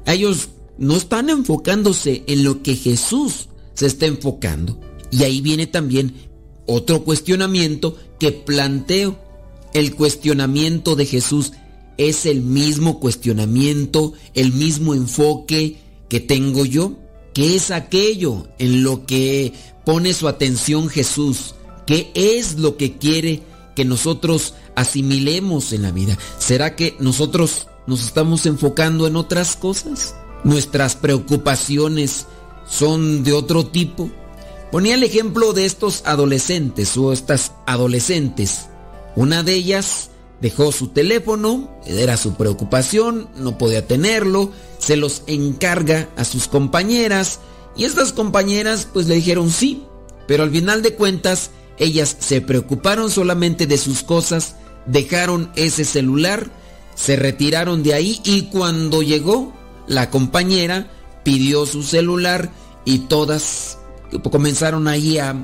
A 0.07 0.15
ellos 0.15 0.49
no 0.79 0.97
están 0.97 1.31
enfocándose 1.31 2.25
en 2.27 2.45
lo 2.45 2.63
que 2.63 2.77
Jesús 2.77 3.49
se 3.75 3.87
está 3.87 4.07
enfocando. 4.07 4.81
Y 5.11 5.23
ahí 5.23 5.41
viene 5.41 5.67
también 5.67 6.15
otro 6.67 7.05
cuestionamiento 7.05 7.97
que 8.19 8.33
planteo. 8.33 9.19
El 9.73 9.95
cuestionamiento 9.97 10.95
de 10.95 11.05
Jesús 11.05 11.53
es 11.99 12.27
el 12.27 12.43
mismo 12.43 13.01
cuestionamiento, 13.01 14.13
el 14.35 14.53
mismo 14.53 14.95
enfoque 14.95 15.79
que 16.09 16.21
tengo 16.21 16.65
yo? 16.65 16.97
¿Qué 17.33 17.57
es 17.57 17.71
aquello 17.71 18.47
en 18.59 18.85
lo 18.85 19.07
que 19.07 19.53
pone 19.85 20.15
su 20.15 20.29
atención 20.29 20.89
Jesús? 20.89 21.55
¿Qué 21.87 22.11
es 22.15 22.59
lo 22.59 22.77
que 22.77 22.97
quiere 22.97 23.43
que 23.75 23.85
nosotros 23.85 24.55
asimilemos 24.77 25.73
en 25.73 25.83
la 25.83 25.91
vida? 25.91 26.17
¿Será 26.39 26.77
que 26.77 26.97
nosotros 27.01 27.67
nos 27.87 28.05
estamos 28.05 28.47
enfocando 28.47 29.07
en 29.07 29.17
otras 29.17 29.57
cosas? 29.57 30.15
¿Nuestras 30.45 30.97
preocupaciones 30.97 32.27
son 32.69 33.25
de 33.25 33.33
otro 33.33 33.67
tipo? 33.67 34.11
Ponía 34.71 34.95
el 34.95 35.03
ejemplo 35.03 35.53
de 35.53 35.67
estos 35.67 36.03
adolescentes 36.05 36.97
o 36.97 37.13
estas 37.13 37.53
adolescentes. 37.67 38.67
Una 39.17 39.43
de 39.43 39.55
ellas 39.55 40.11
dejó 40.45 40.73
su 40.73 40.89
teléfono, 40.89 41.71
era 41.87 42.19
su 42.19 42.35
preocupación, 42.35 43.31
no 43.35 43.57
podía 43.57 43.87
tenerlo, 43.87 44.53
se 44.77 44.99
los 44.99 45.23
encarga 45.27 46.11
a 46.19 46.25
sus 46.27 46.49
compañeras 46.49 47.41
y 47.79 47.85
estas 47.85 48.13
compañeras 48.13 48.87
pues 48.93 49.07
le 49.07 49.15
dijeron 49.15 49.51
sí, 49.51 49.85
pero 50.29 50.43
al 50.43 50.51
final 50.51 50.83
de 50.83 50.97
cuentas 50.97 51.51
ellas 51.79 52.15
se 52.19 52.43
preocuparon 52.43 53.11
solamente 53.11 53.67
de 53.67 53.79
sus 53.79 54.03
cosas, 54.03 54.57
dejaron 54.85 55.51
ese 55.57 55.87
celular, 55.87 56.51
se 56.95 57.17
retiraron 57.17 57.83
de 57.83 57.95
ahí 57.95 58.21
y 58.23 58.43
cuando 58.43 59.01
llegó 59.01 59.55
la 59.87 60.11
compañera 60.11 60.91
pidió 61.23 61.65
su 61.65 61.83
celular 61.83 62.51
y 62.85 62.99
todas 62.99 63.79
comenzaron 64.31 64.89
ahí 64.89 65.17
a 65.17 65.35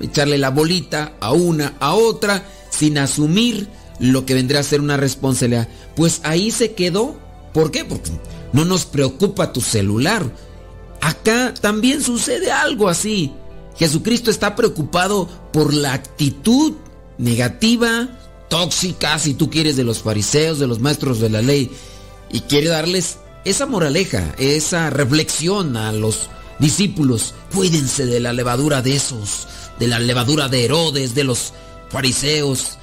echarle 0.00 0.38
la 0.38 0.48
bolita 0.48 1.12
a 1.20 1.32
una, 1.32 1.74
a 1.78 1.92
otra, 1.92 2.42
sin 2.70 2.96
asumir 2.96 3.68
lo 3.98 4.26
que 4.26 4.34
vendría 4.34 4.60
a 4.60 4.64
ser 4.64 4.80
una 4.80 4.96
responsabilidad. 4.96 5.68
Pues 5.94 6.20
ahí 6.24 6.50
se 6.50 6.72
quedó. 6.74 7.16
¿Por 7.52 7.70
qué? 7.70 7.84
Porque 7.84 8.10
no 8.52 8.64
nos 8.64 8.84
preocupa 8.84 9.52
tu 9.52 9.60
celular. 9.60 10.30
Acá 11.00 11.54
también 11.60 12.02
sucede 12.02 12.50
algo 12.50 12.88
así. 12.88 13.32
Jesucristo 13.78 14.30
está 14.30 14.56
preocupado 14.56 15.28
por 15.52 15.74
la 15.74 15.92
actitud 15.92 16.74
negativa, 17.18 18.08
tóxica, 18.48 19.18
si 19.18 19.34
tú 19.34 19.50
quieres, 19.50 19.76
de 19.76 19.84
los 19.84 20.00
fariseos, 20.00 20.58
de 20.58 20.66
los 20.66 20.80
maestros 20.80 21.20
de 21.20 21.30
la 21.30 21.42
ley. 21.42 21.70
Y 22.30 22.40
quiere 22.40 22.68
darles 22.68 23.18
esa 23.44 23.66
moraleja, 23.66 24.34
esa 24.38 24.90
reflexión 24.90 25.76
a 25.76 25.92
los 25.92 26.28
discípulos. 26.58 27.34
Cuídense 27.54 28.06
de 28.06 28.20
la 28.20 28.32
levadura 28.32 28.82
de 28.82 28.96
esos, 28.96 29.46
de 29.78 29.88
la 29.88 29.98
levadura 29.98 30.48
de 30.48 30.64
Herodes, 30.64 31.14
de 31.14 31.24
los 31.24 31.52
fariseos. 31.90 32.78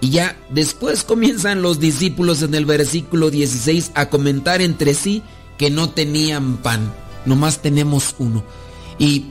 Y 0.00 0.10
ya 0.10 0.38
después 0.50 1.02
comienzan 1.02 1.62
los 1.62 1.80
discípulos 1.80 2.42
en 2.42 2.54
el 2.54 2.66
versículo 2.66 3.30
16 3.30 3.92
a 3.94 4.10
comentar 4.10 4.62
entre 4.62 4.94
sí 4.94 5.22
que 5.56 5.70
no 5.70 5.90
tenían 5.90 6.58
pan, 6.58 6.92
nomás 7.26 7.62
tenemos 7.62 8.14
uno. 8.18 8.44
Y 8.98 9.26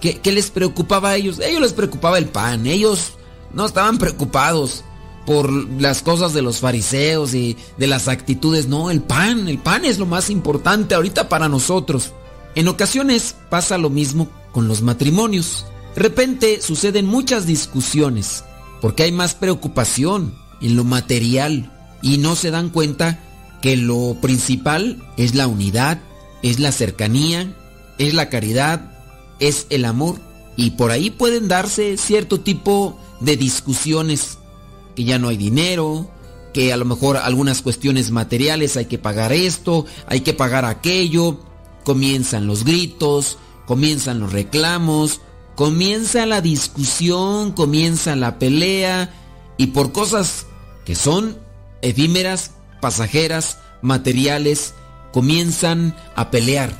¿Qué, 0.00 0.32
les 0.32 0.50
preocupaba 0.50 1.10
a 1.10 1.16
ellos? 1.16 1.40
A 1.40 1.46
ellos 1.46 1.60
les 1.60 1.72
preocupaba 1.74 2.16
el 2.16 2.26
pan. 2.26 2.66
Ellos 2.66 3.12
no 3.52 3.66
estaban 3.66 3.98
preocupados 3.98 4.82
por 5.26 5.52
las 5.52 6.02
cosas 6.02 6.32
de 6.32 6.40
los 6.40 6.58
fariseos 6.58 7.34
y 7.34 7.56
de 7.76 7.86
las 7.86 8.08
actitudes. 8.08 8.66
No, 8.66 8.90
el 8.90 9.02
pan, 9.02 9.46
el 9.46 9.58
pan 9.58 9.84
es 9.84 9.98
lo 9.98 10.06
más 10.06 10.30
importante 10.30 10.94
ahorita 10.94 11.28
para 11.28 11.48
nosotros. 11.48 12.12
En 12.54 12.68
ocasiones 12.68 13.36
pasa 13.50 13.76
lo 13.76 13.90
mismo 13.90 14.28
con 14.52 14.68
los 14.68 14.80
matrimonios. 14.80 15.66
De 15.94 16.02
repente 16.02 16.62
suceden 16.62 17.04
muchas 17.04 17.46
discusiones 17.46 18.44
porque 18.80 19.04
hay 19.04 19.12
más 19.12 19.34
preocupación 19.34 20.34
en 20.60 20.76
lo 20.76 20.84
material 20.84 21.72
y 22.02 22.18
no 22.18 22.36
se 22.36 22.50
dan 22.50 22.70
cuenta 22.70 23.20
que 23.60 23.76
lo 23.76 24.16
principal 24.20 25.02
es 25.16 25.34
la 25.34 25.46
unidad, 25.46 26.00
es 26.42 26.58
la 26.58 26.72
cercanía, 26.72 27.54
es 27.98 28.14
la 28.14 28.28
caridad, 28.28 28.92
es 29.38 29.66
el 29.70 29.84
amor. 29.84 30.18
Y 30.56 30.72
por 30.72 30.90
ahí 30.90 31.10
pueden 31.10 31.48
darse 31.48 31.96
cierto 31.96 32.40
tipo 32.40 32.98
de 33.20 33.36
discusiones, 33.36 34.38
que 34.96 35.04
ya 35.04 35.18
no 35.18 35.28
hay 35.28 35.36
dinero, 35.36 36.10
que 36.52 36.72
a 36.72 36.76
lo 36.76 36.84
mejor 36.84 37.16
algunas 37.16 37.62
cuestiones 37.62 38.10
materiales 38.10 38.76
hay 38.76 38.86
que 38.86 38.98
pagar 38.98 39.32
esto, 39.32 39.86
hay 40.06 40.20
que 40.20 40.32
pagar 40.32 40.64
aquello, 40.64 41.40
comienzan 41.84 42.46
los 42.46 42.64
gritos, 42.64 43.38
comienzan 43.66 44.20
los 44.20 44.32
reclamos, 44.32 45.20
comienza 45.60 46.24
la 46.24 46.40
discusión, 46.40 47.52
comienza 47.52 48.16
la 48.16 48.38
pelea 48.38 49.12
y 49.58 49.66
por 49.66 49.92
cosas 49.92 50.46
que 50.86 50.94
son 50.94 51.36
efímeras, 51.82 52.52
pasajeras, 52.80 53.58
materiales, 53.82 54.72
comienzan 55.12 55.94
a 56.16 56.30
pelear, 56.30 56.72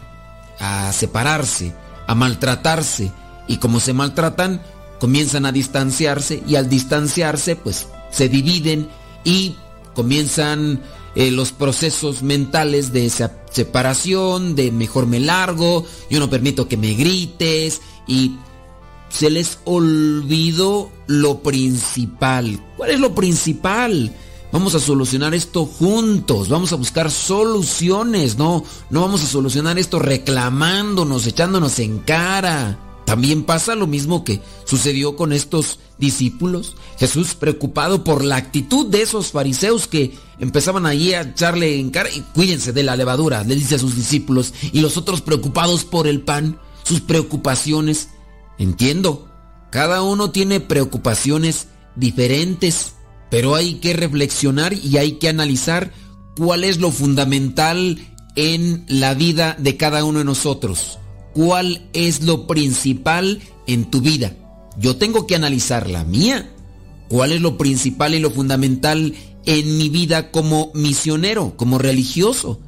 a 0.59 0.94
separarse, 0.94 1.74
a 2.07 2.15
maltratarse 2.15 3.12
y 3.47 3.59
como 3.59 3.81
se 3.81 3.93
maltratan, 3.93 4.62
comienzan 4.98 5.44
a 5.44 5.52
distanciarse 5.52 6.43
y 6.48 6.57
al 6.57 6.70
distanciarse 6.70 7.57
pues 7.57 7.86
se 8.11 8.31
dividen 8.31 8.89
y 9.24 9.57
comienzan 9.94 10.81
eh, 11.16 11.31
los 11.31 11.52
procesos 11.52 12.23
mentales 12.23 12.94
de 12.94 13.05
esa 13.05 13.43
separación, 13.51 14.55
de 14.55 14.73
mejor 14.73 15.07
me 15.07 15.20
largo, 15.20 15.85
yo 16.09 16.19
no 16.19 16.31
permito 16.31 16.66
que 16.66 16.78
me 16.78 16.94
grites 16.94 17.82
y 18.07 18.39
se 19.11 19.28
les 19.28 19.59
olvidó 19.65 20.91
lo 21.07 21.43
principal. 21.43 22.65
¿Cuál 22.77 22.91
es 22.91 23.01
lo 23.01 23.15
principal? 23.15 24.15
Vamos 24.53 24.74
a 24.74 24.81
solucionar 24.81 25.35
esto 25.35 25.65
juntos, 25.65 26.49
vamos 26.49 26.73
a 26.73 26.77
buscar 26.77 27.11
soluciones, 27.11 28.37
no, 28.37 28.65
no 28.91 29.01
vamos 29.03 29.23
a 29.23 29.27
solucionar 29.27 29.78
esto 29.78 30.01
reclamándonos, 30.01 31.27
echándonos 31.27 31.78
en 31.78 31.99
cara. 32.01 32.78
También 33.05 33.45
pasa 33.45 33.74
lo 33.74 33.87
mismo 33.87 34.24
que 34.24 34.41
sucedió 34.65 35.16
con 35.16 35.32
estos 35.32 35.78
discípulos. 35.99 36.77
Jesús 36.99 37.35
preocupado 37.35 38.03
por 38.03 38.24
la 38.24 38.37
actitud 38.37 38.87
de 38.87 39.03
esos 39.03 39.32
fariseos 39.32 39.87
que 39.87 40.16
empezaban 40.39 40.87
allí 40.87 41.15
a 41.15 41.23
echarle 41.23 41.78
en 41.78 41.91
cara 41.91 42.11
y 42.11 42.20
cuídense 42.20 42.73
de 42.73 42.82
la 42.82 42.97
levadura, 42.97 43.45
le 43.45 43.55
dice 43.55 43.77
a 43.77 43.81
sus 43.81 43.95
discípulos, 43.95 44.53
y 44.73 44.81
los 44.81 44.97
otros 44.97 45.20
preocupados 45.20 45.85
por 45.85 46.07
el 46.07 46.23
pan, 46.23 46.59
sus 46.82 47.01
preocupaciones. 47.01 48.09
Entiendo, 48.61 49.27
cada 49.70 50.03
uno 50.03 50.32
tiene 50.32 50.61
preocupaciones 50.61 51.69
diferentes. 51.97 52.93
Pero 53.31 53.55
hay 53.55 53.74
que 53.77 53.95
reflexionar 53.95 54.74
y 54.74 54.99
hay 54.99 55.12
que 55.12 55.31
analizar 55.31 55.93
cuál 56.37 56.65
es 56.65 56.78
lo 56.78 56.91
fundamental 56.91 57.99
en 58.37 58.85
la 58.87 59.15
vida 59.15 59.57
de 59.59 59.78
cada 59.78 60.05
uno 60.05 60.19
de 60.19 60.27
nosotros. 60.27 60.99
¿Cuál 61.32 61.89
es 61.95 62.23
lo 62.23 62.47
principal 62.47 63.41
en 63.66 63.91
tu 63.91 64.03
vida? 64.03 64.37
Yo 64.78 64.97
tengo 64.97 65.27
que 65.27 65.37
analizar 65.37 65.89
la 65.89 66.05
mía. 66.05 66.51
¿Cuál 67.09 67.32
es 67.32 67.41
lo 67.41 67.57
principal 67.57 68.15
y 68.15 68.20
lo 68.20 68.31
fundamental 68.31 69.15
en 69.47 69.78
mi 69.78 69.89
vida 69.89 70.31
como 70.31 70.70
misionero, 70.74 71.55
como 71.57 71.78
religioso? 71.78 72.61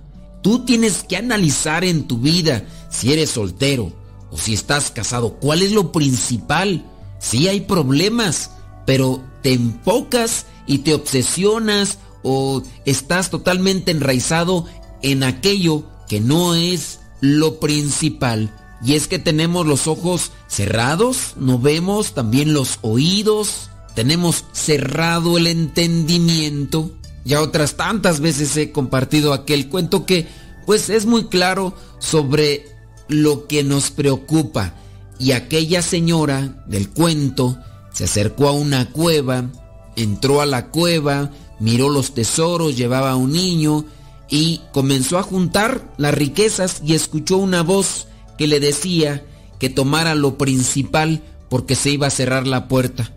Tú 0.42 0.64
tienes 0.64 1.02
que 1.02 1.18
analizar 1.18 1.84
en 1.84 2.04
tu 2.04 2.18
vida 2.18 2.64
si 2.88 3.12
eres 3.12 3.28
soltero 3.28 4.01
o 4.32 4.38
si 4.38 4.54
estás 4.54 4.90
casado. 4.90 5.34
¿Cuál 5.34 5.62
es 5.62 5.72
lo 5.72 5.92
principal? 5.92 6.84
Sí 7.18 7.46
hay 7.46 7.60
problemas, 7.60 8.50
pero 8.86 9.22
te 9.42 9.52
enfocas 9.52 10.46
y 10.66 10.78
te 10.78 10.94
obsesionas 10.94 11.98
o 12.22 12.62
estás 12.84 13.30
totalmente 13.30 13.90
enraizado 13.90 14.64
en 15.02 15.22
aquello 15.22 15.84
que 16.08 16.20
no 16.20 16.54
es 16.54 17.00
lo 17.20 17.60
principal. 17.60 18.50
Y 18.84 18.94
es 18.94 19.06
que 19.06 19.18
tenemos 19.18 19.66
los 19.66 19.86
ojos 19.86 20.32
cerrados, 20.48 21.34
no 21.36 21.58
vemos 21.58 22.14
también 22.14 22.52
los 22.52 22.78
oídos, 22.82 23.70
tenemos 23.94 24.44
cerrado 24.52 25.38
el 25.38 25.46
entendimiento. 25.46 26.90
Ya 27.24 27.40
otras 27.40 27.76
tantas 27.76 28.20
veces 28.20 28.56
he 28.56 28.72
compartido 28.72 29.32
aquel 29.32 29.68
cuento 29.68 30.06
que 30.06 30.26
pues 30.66 30.90
es 30.90 31.06
muy 31.06 31.26
claro 31.26 31.74
sobre 31.98 32.71
lo 33.08 33.46
que 33.46 33.62
nos 33.64 33.90
preocupa. 33.90 34.74
Y 35.18 35.32
aquella 35.32 35.82
señora 35.82 36.64
del 36.66 36.90
cuento 36.90 37.58
se 37.92 38.04
acercó 38.04 38.48
a 38.48 38.52
una 38.52 38.90
cueva 38.90 39.50
entró 39.96 40.40
a 40.40 40.46
la 40.46 40.68
cueva, 40.68 41.30
miró 41.60 41.88
los 41.88 42.14
tesoros, 42.14 42.76
llevaba 42.76 43.12
a 43.12 43.16
un 43.16 43.32
niño 43.32 43.84
y 44.28 44.60
comenzó 44.72 45.18
a 45.18 45.22
juntar 45.22 45.92
las 45.98 46.14
riquezas 46.14 46.82
y 46.84 46.94
escuchó 46.94 47.36
una 47.36 47.62
voz 47.62 48.06
que 48.38 48.46
le 48.46 48.60
decía 48.60 49.24
que 49.58 49.68
tomara 49.68 50.14
lo 50.14 50.38
principal 50.38 51.22
porque 51.48 51.74
se 51.74 51.90
iba 51.90 52.06
a 52.06 52.10
cerrar 52.10 52.46
la 52.46 52.68
puerta. 52.68 53.12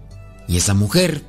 Y 0.48 0.58
esa 0.58 0.74
mujer 0.74 1.24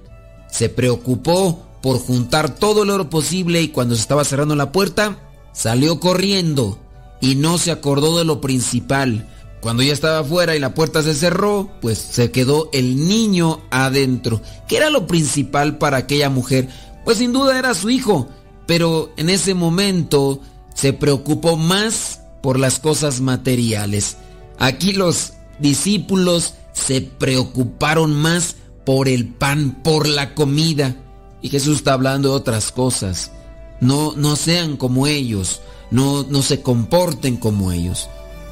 se 0.51 0.69
preocupó 0.69 1.62
por 1.83 1.99
juntar 1.99 2.55
todo 2.55 2.83
el 2.83 2.91
oro 2.91 3.09
posible 3.09 3.62
y 3.62 3.69
cuando 3.69 3.95
se 3.95 4.03
estaba 4.03 4.24
cerrando 4.24 4.57
la 4.57 4.73
puerta, 4.73 5.19
salió 5.53 6.01
corriendo 6.01 6.78
y 7.20 7.34
no 7.34 7.59
se 7.59 7.70
acordó 7.70 8.18
de 8.18 8.24
lo 8.24 8.40
principal. 8.40 9.28
Cuando 9.60 9.82
ya 9.82 9.93
estaba 9.93 10.20
afuera 10.20 10.55
y 10.55 10.60
la 10.60 10.74
puerta 10.74 11.02
se 11.02 11.14
cerró, 11.14 11.70
pues 11.80 11.98
se 11.98 12.30
quedó 12.30 12.68
el 12.72 13.09
niño 13.09 13.62
adentro. 13.70 14.40
¿Qué 14.68 14.76
era 14.76 14.90
lo 14.90 15.06
principal 15.06 15.78
para 15.78 15.97
aquella 15.97 16.30
mujer? 16.30 16.68
Pues 17.05 17.18
sin 17.18 17.32
duda 17.32 17.59
era 17.59 17.74
su 17.74 17.90
hijo, 17.90 18.28
pero 18.66 19.12
en 19.16 19.30
ese 19.30 19.55
momento 19.55 20.40
se 20.74 20.93
preocupó 20.93 21.56
más 21.56 22.20
por 22.43 22.59
las 22.59 22.78
cosas 22.78 23.20
materiales. 23.20 24.18
Aquí 24.59 24.93
los 24.93 25.32
discípulos 25.59 26.55
se 26.72 27.01
preocuparon 27.01 28.14
más 28.14 28.56
por 28.84 29.09
el 29.09 29.26
pan, 29.26 29.82
por 29.82 30.06
la 30.06 30.34
comida. 30.34 30.97
Y 31.43 31.48
Jesús 31.48 31.78
está 31.78 31.94
hablando 31.94 32.28
de 32.28 32.34
otras 32.36 32.70
cosas. 32.70 33.32
No, 33.80 34.14
no 34.16 34.36
sean 34.36 34.76
como 34.76 35.06
ellos, 35.06 35.60
no, 35.90 36.24
no 36.28 36.42
se 36.42 36.62
comporten 36.62 37.36
como 37.36 37.72
ellos. 37.72 38.08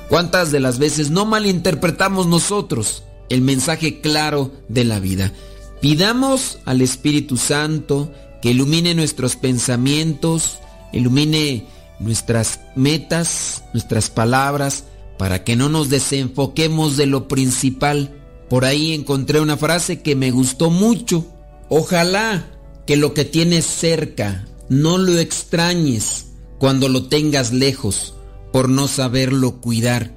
¿Cuántas 0.09 0.52
de 0.52 0.61
las 0.61 0.78
veces 0.78 1.11
no 1.11 1.24
malinterpretamos 1.24 2.27
nosotros 2.27 3.05
el 3.28 3.40
mensaje 3.40 4.01
claro 4.01 4.52
de 4.69 4.85
la 4.85 5.01
vida? 5.01 5.32
Pidamos 5.81 6.59
al 6.65 6.82
Espíritu 6.82 7.36
Santo 7.36 8.12
que 8.40 8.51
ilumine 8.51 8.94
nuestros 8.94 9.36
pensamientos, 9.36 10.59
ilumine 10.93 11.66
nuestras 11.98 12.61
metas, 12.77 13.65
nuestras 13.73 14.11
palabras, 14.11 14.85
para 15.19 15.44
que 15.44 15.56
no 15.56 15.69
nos 15.69 15.89
desenfoquemos 15.89 16.97
de 16.97 17.06
lo 17.06 17.28
principal. 17.28 18.11
Por 18.48 18.65
ahí 18.65 18.93
encontré 18.93 19.40
una 19.40 19.56
frase 19.56 20.02
que 20.02 20.15
me 20.15 20.31
gustó 20.31 20.70
mucho. 20.70 21.27
Ojalá 21.69 22.47
que 22.86 22.97
lo 22.97 23.15
que 23.15 23.24
tienes 23.24 23.65
cerca 23.65 24.47
no 24.69 24.98
lo 24.98 25.19
extrañes 25.19 26.27
cuando 26.59 26.89
lo 26.89 27.07
tengas 27.09 27.53
lejos 27.53 28.15
por 28.53 28.69
no 28.69 28.89
saberlo 28.89 29.61
cuidar, 29.61 30.13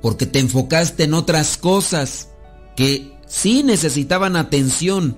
porque 0.00 0.26
te 0.26 0.38
enfocaste 0.38 1.04
en 1.04 1.14
otras 1.14 1.56
cosas 1.56 2.28
que 2.76 3.12
sí 3.26 3.62
necesitaban 3.62 4.36
atención, 4.36 5.16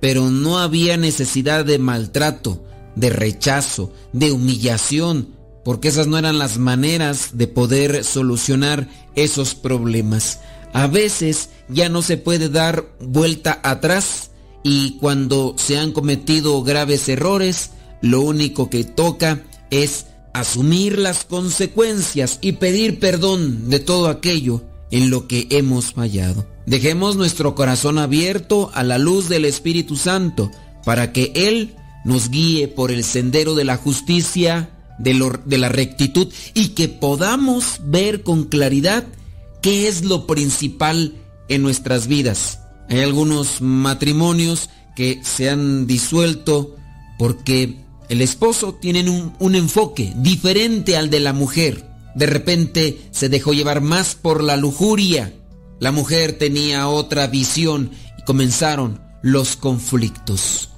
pero 0.00 0.30
no 0.30 0.58
había 0.58 0.96
necesidad 0.96 1.64
de 1.64 1.78
maltrato, 1.78 2.64
de 2.96 3.10
rechazo, 3.10 3.92
de 4.12 4.32
humillación, 4.32 5.36
porque 5.64 5.88
esas 5.88 6.06
no 6.06 6.18
eran 6.18 6.38
las 6.38 6.58
maneras 6.58 7.30
de 7.34 7.46
poder 7.46 8.04
solucionar 8.04 8.88
esos 9.14 9.54
problemas. 9.54 10.40
A 10.72 10.86
veces 10.86 11.50
ya 11.68 11.88
no 11.88 12.02
se 12.02 12.16
puede 12.16 12.48
dar 12.48 12.86
vuelta 13.00 13.60
atrás 13.62 14.30
y 14.62 14.98
cuando 14.98 15.54
se 15.58 15.78
han 15.78 15.92
cometido 15.92 16.62
graves 16.62 17.08
errores, 17.08 17.70
lo 18.02 18.20
único 18.22 18.70
que 18.70 18.84
toca 18.84 19.42
es 19.70 20.06
asumir 20.32 20.98
las 20.98 21.24
consecuencias 21.24 22.38
y 22.40 22.52
pedir 22.52 22.98
perdón 22.98 23.68
de 23.70 23.80
todo 23.80 24.08
aquello 24.08 24.62
en 24.90 25.10
lo 25.10 25.26
que 25.26 25.46
hemos 25.50 25.92
fallado. 25.92 26.46
Dejemos 26.66 27.16
nuestro 27.16 27.54
corazón 27.54 27.98
abierto 27.98 28.70
a 28.74 28.82
la 28.82 28.98
luz 28.98 29.28
del 29.28 29.44
Espíritu 29.44 29.96
Santo 29.96 30.50
para 30.84 31.12
que 31.12 31.32
Él 31.34 31.74
nos 32.04 32.30
guíe 32.30 32.68
por 32.68 32.90
el 32.90 33.04
sendero 33.04 33.54
de 33.54 33.64
la 33.64 33.76
justicia, 33.76 34.70
de, 34.98 35.58
la 35.58 35.68
rectitud 35.68 36.28
y 36.54 36.68
que 36.68 36.88
podamos 36.88 37.80
ver 37.84 38.22
con 38.22 38.44
claridad 38.44 39.04
qué 39.62 39.88
es 39.88 40.04
lo 40.04 40.26
principal 40.26 41.14
en 41.48 41.62
nuestras 41.62 42.06
vidas. 42.06 42.60
Hay 42.88 43.00
algunos 43.00 43.60
matrimonios 43.60 44.68
que 44.96 45.20
se 45.24 45.48
han 45.48 45.86
disuelto 45.86 46.76
porque 47.18 47.76
el 48.10 48.22
esposo 48.22 48.74
tiene 48.74 49.08
un, 49.08 49.34
un, 49.38 49.54
enfoque 49.54 50.12
diferente 50.16 50.96
al 50.96 51.10
de 51.10 51.20
la 51.20 51.32
mujer. 51.32 51.88
De 52.16 52.26
repente 52.26 53.08
se 53.12 53.28
dejó 53.28 53.52
llevar 53.52 53.82
más 53.82 54.16
por 54.16 54.42
la 54.42 54.56
lujuria. 54.56 55.32
La 55.78 55.92
mujer 55.92 56.36
tenía 56.36 56.88
otra 56.88 57.28
visión 57.28 57.92
y 58.18 58.24
comenzaron 58.24 59.00
los 59.22 59.54
conflictos. 59.54 60.70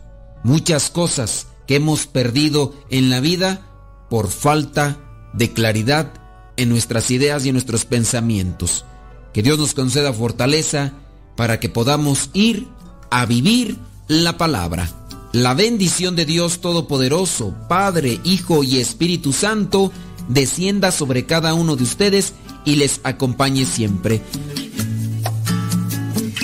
Muchas 0.45 0.91
cosas 0.91 1.47
que 1.67 1.77
hemos 1.77 2.07
perdido 2.07 2.75
en 2.91 3.09
la 3.09 3.21
vida 3.21 3.67
por 4.11 4.29
falta 4.29 4.99
de 5.33 5.55
claridad 5.55 6.13
en 6.59 6.69
nuestras 6.69 7.11
ideas 7.11 7.47
y 7.47 7.49
en 7.49 7.55
nuestros 7.55 7.87
pensamientos. 7.87 8.85
Que 9.33 9.43
Dios 9.43 9.59
nos 9.59 9.73
conceda 9.73 10.13
fortaleza 10.13 10.93
para 11.35 11.61
que 11.61 11.71
podamos 11.71 12.29
ir 12.35 12.69
a 13.11 13.25
vivir 13.25 13.79
la 14.07 14.37
palabra. 14.37 14.91
La 15.33 15.55
bendición 15.55 16.15
de 16.15 16.27
Dios 16.27 16.61
Todopoderoso, 16.61 17.55
Padre, 17.67 18.21
Hijo 18.23 18.63
y 18.63 18.77
Espíritu 18.77 19.33
Santo, 19.33 19.91
descienda 20.29 20.93
sobre 20.93 21.25
cada 21.25 21.55
uno 21.55 21.75
de 21.75 21.85
ustedes 21.85 22.35
y 22.67 22.77
les 22.77 23.01
acompañe 23.03 23.65
siempre. 23.65 24.21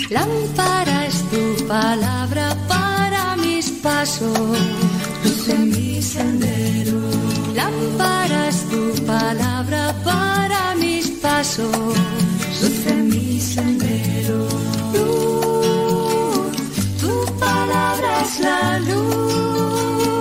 Lámpara 0.08 1.06
es 1.06 1.22
tu 1.30 1.66
palabra 1.66 2.56
para 2.66 3.36
mis 3.36 3.68
pasos, 3.82 4.58
luz 5.22 5.48
en 5.50 5.68
mi 5.68 6.00
sendero. 6.00 6.98
Lámpara 7.54 8.48
es 8.48 8.68
tu 8.70 9.04
palabra 9.04 9.94
para 10.02 10.74
mis 10.76 11.08
pasos, 11.08 11.68
luz 12.62 12.86
en 12.86 13.08
mi 13.10 13.38
sendero. 13.38 13.77
Es 18.28 18.40
la 18.40 18.78
luz. 18.80 20.18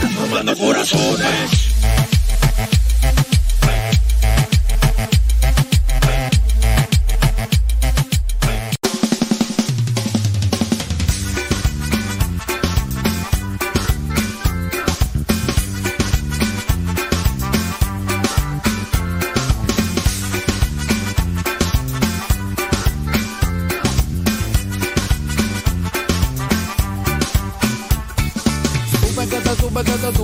Transformando 0.00 0.56
corazones. 0.56 1.65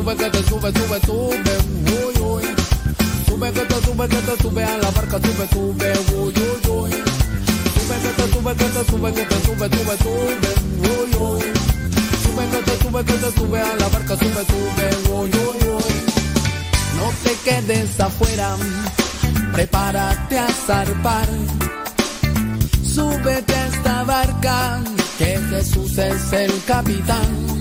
Sube, 0.03 0.17
que 0.17 0.31
te 0.31 0.43
sube, 0.49 0.73
sube, 0.73 1.01
sube, 1.07 1.55
uy, 2.05 2.15
uy. 2.21 2.43
Sube 3.27 3.53
que 3.53 3.61
te 3.61 3.75
sube, 3.87 4.09
que 4.09 4.17
te 4.17 4.43
sube 4.43 4.65
a 4.65 4.79
la 4.79 4.91
barca, 4.91 5.19
sube, 5.19 5.49
sube, 5.53 5.93
uy, 6.17 6.35
uy, 6.35 6.71
uy. 6.71 6.91
Sube 7.75 7.97
que 8.03 8.11
te 8.17 8.33
sube, 8.33 8.55
que 8.55 8.65
te 8.65 8.85
sube, 8.91 9.13
que 9.13 9.25
te 9.25 9.41
sube, 9.47 9.69
sube, 9.69 9.97
sube, 10.03 10.51
uy, 10.91 11.11
uy. 11.21 11.43
Sube 12.23 12.45
que 12.51 12.59
te 12.63 12.83
sube, 12.83 13.05
que 13.05 13.13
te 13.13 13.39
sube 13.39 13.61
a 13.61 13.77
la 13.77 13.89
barca, 13.89 14.17
sube, 14.17 14.45
sube, 14.51 15.13
uy, 15.13 15.31
uy, 15.31 15.69
uy. 15.69 15.95
No 16.97 17.13
te 17.23 17.35
quedes 17.45 18.01
afuera, 18.01 18.57
prepárate 19.53 20.39
a 20.39 20.49
zarpar. 20.67 21.29
Súbete 22.83 23.55
a 23.55 23.67
esta 23.69 24.05
barca, 24.05 24.81
que 25.19 25.39
Jesús 25.51 25.97
es 25.97 26.33
el 26.33 26.53
capitán. 26.67 27.52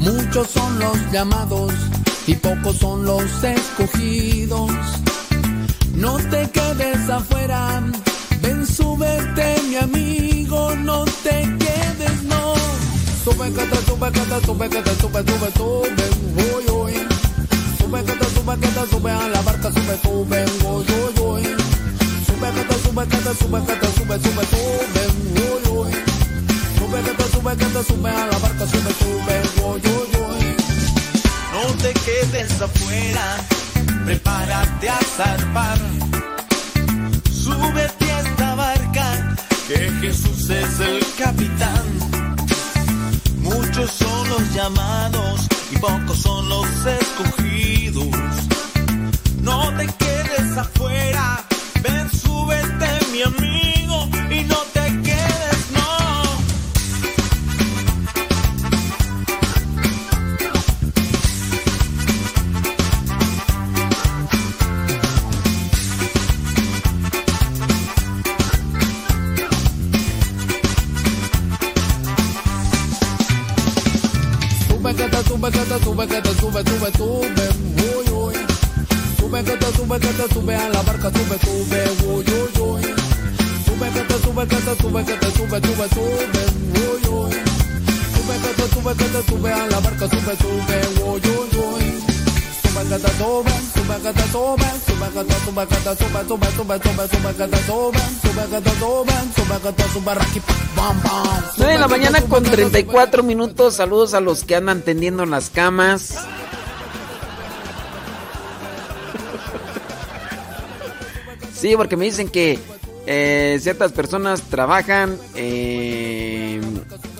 Muchos 0.00 0.48
son 0.48 0.78
los 0.78 1.12
llamados 1.12 1.72
y 2.26 2.34
pocos 2.34 2.76
son 2.78 3.04
los 3.04 3.22
escogidos. 3.44 4.70
No 5.94 6.16
te 6.16 6.48
quedes 6.50 7.10
afuera, 7.10 7.82
ven, 8.40 8.66
súbete, 8.66 9.56
mi 9.68 9.76
amigo, 9.76 10.74
no 10.76 11.04
te 11.22 11.42
quedes, 11.58 12.22
no. 12.22 12.54
Sube, 13.24 13.50
te 13.50 13.76
sube, 13.86 14.10
te 14.10 14.46
sube, 14.46 14.68
te 14.70 14.94
sube, 14.96 15.22
sube, 15.22 15.52
sube, 15.58 16.06
uy, 16.56 16.64
uy. 16.72 16.94
Sube, 17.78 18.02
te 18.02 18.24
sube, 18.34 18.56
te 18.56 18.90
sube 18.90 19.10
a 19.10 19.28
la 19.28 19.42
barca, 19.42 19.70
sube, 19.70 19.98
sube, 20.02 20.44
uy, 20.64 20.84
uy, 20.98 21.20
uy. 21.26 21.42
Sube, 22.24 22.50
te 22.52 22.74
sube, 22.82 23.06
te 23.06 23.34
sube, 23.34 23.60
te 23.60 23.86
sube, 23.98 24.18
sube, 24.18 24.46
sube, 24.46 25.02
uy, 25.34 25.62
uy. 25.64 25.69
Sube, 27.00 27.12
que 27.12 27.22
te 27.22 27.30
sube, 27.30 27.56
que 27.56 27.64
te 27.64 27.84
sube 27.84 28.10
a 28.10 28.26
la 28.26 28.38
barca, 28.38 28.66
sube, 28.66 28.92
sube, 29.00 29.42
uy, 29.64 29.80
uy, 29.84 30.08
uy. 30.20 30.56
No 31.52 31.74
te 31.82 31.92
quedes 31.94 32.60
afuera, 32.60 33.36
prepárate 34.04 34.88
a 34.90 34.98
zarpar. 35.16 35.78
Súbete 37.32 38.12
a 38.12 38.20
esta 38.20 38.54
barca, 38.54 39.36
que 39.66 39.90
Jesús 40.02 40.50
es 40.50 40.80
el 40.80 41.02
capitán. 41.18 41.84
Muchos 43.38 43.90
son 43.92 44.28
los 44.28 44.54
llamados 44.54 45.48
y 45.72 45.78
pocos 45.78 46.18
son 46.18 46.48
los 46.50 46.66
escogidos. 46.84 48.08
No 49.40 49.74
te 49.74 49.86
quedes 49.86 50.58
afuera, 50.58 51.09
que 95.54 95.76
te 95.76 95.96
sube, 95.96 96.24
sube 96.56 96.78
que 96.78 97.46
te 97.48 97.60
sube, 97.66 99.12
sube 99.34 99.60
que 99.62 99.72
te 99.72 99.88
sube, 99.92 100.14
raqui, 100.14 100.40
bam, 100.76 101.02
bam. 101.02 101.44
9 101.56 101.72
de 101.72 101.78
la 101.78 101.88
mañana 101.88 102.20
con 102.22 102.42
34 102.42 103.22
minutos. 103.22 103.74
Saludos 103.74 104.14
a 104.14 104.20
los 104.20 104.44
que 104.44 104.56
andan 104.56 104.82
tendiendo 104.82 105.22
en 105.24 105.30
las 105.30 105.50
camas. 105.50 106.14
Sí, 111.54 111.74
porque 111.76 111.96
me 111.96 112.06
dicen 112.06 112.28
que 112.28 112.58
eh, 113.06 113.58
ciertas 113.60 113.92
personas 113.92 114.42
trabajan 114.42 115.16
eh, 115.34 116.60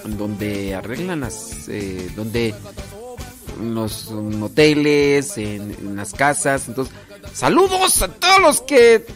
donde 0.04 0.74
arreglan 0.74 1.20
las. 1.20 1.68
eh, 1.68 2.10
donde. 2.16 2.54
En 3.60 3.74
los 3.74 4.10
moteles, 4.10 5.36
en, 5.36 5.72
en 5.78 5.94
las 5.96 6.14
casas. 6.14 6.66
Entonces, 6.68 6.94
saludos 7.32 8.02
a 8.02 8.08
todos 8.08 8.40
los 8.40 8.60
que 8.60 9.06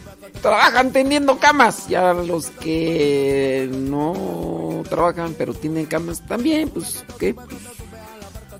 trabajan 0.41 0.91
tendiendo 0.91 1.39
camas. 1.39 1.89
Y 1.89 1.95
a 1.95 2.13
los 2.13 2.49
que 2.51 3.69
no 3.71 4.83
trabajan, 4.89 5.35
pero 5.37 5.53
tienen 5.53 5.85
camas 5.85 6.25
también, 6.25 6.69
pues, 6.69 7.03
¿qué? 7.19 7.33
Pues, 7.33 7.47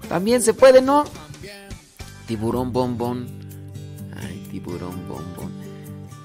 también 0.10 0.42
se 0.42 0.54
puede, 0.54 0.82
¿no? 0.82 1.06
Tiburón 2.28 2.74
bombón. 2.74 3.28
Ay, 4.16 4.48
tiburón 4.52 5.08
bombón. 5.08 5.54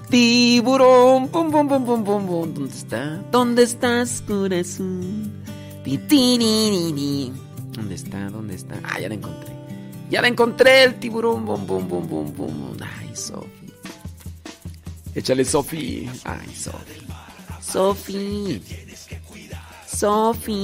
Tiburón, 0.09 1.29
pum, 1.29 1.51
pum, 1.51 1.67
pum, 1.67 1.85
pum, 1.85 2.03
pum, 2.03 2.27
pum. 2.27 2.53
¿Dónde 2.53 2.73
está? 2.73 3.23
¿Dónde 3.31 3.63
estás, 3.63 4.21
corazón? 4.27 5.31
¿Dónde 5.83 7.95
está? 7.95 8.29
¿Dónde 8.29 8.55
está? 8.55 8.75
Ah, 8.83 8.99
ya 8.99 9.07
la 9.07 9.15
encontré. 9.15 9.60
Ya 10.11 10.21
la 10.21 10.27
encontré, 10.27 10.83
el 10.83 10.99
tiburón, 10.99 11.45
bum, 11.45 11.65
bum, 11.65 11.87
bum, 11.87 12.05
bum, 12.05 12.33
bum. 12.35 12.77
Ay, 12.81 13.15
Sofi. 13.15 13.71
Échale, 15.15 15.45
Sofi. 15.45 16.09
Ay, 16.25 16.53
Sofi. 16.53 17.01
Sofi. 17.61 18.61
Sofi. 19.87 20.63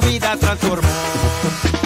su 0.00 0.06
vida 0.06 0.36
transformó. 0.36 1.85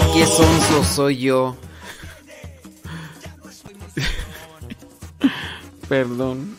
Ay, 0.00 0.04
qué 0.14 0.26
sonso 0.26 0.84
soy 0.84 1.18
yo. 1.18 1.56
Perdón. 5.88 6.56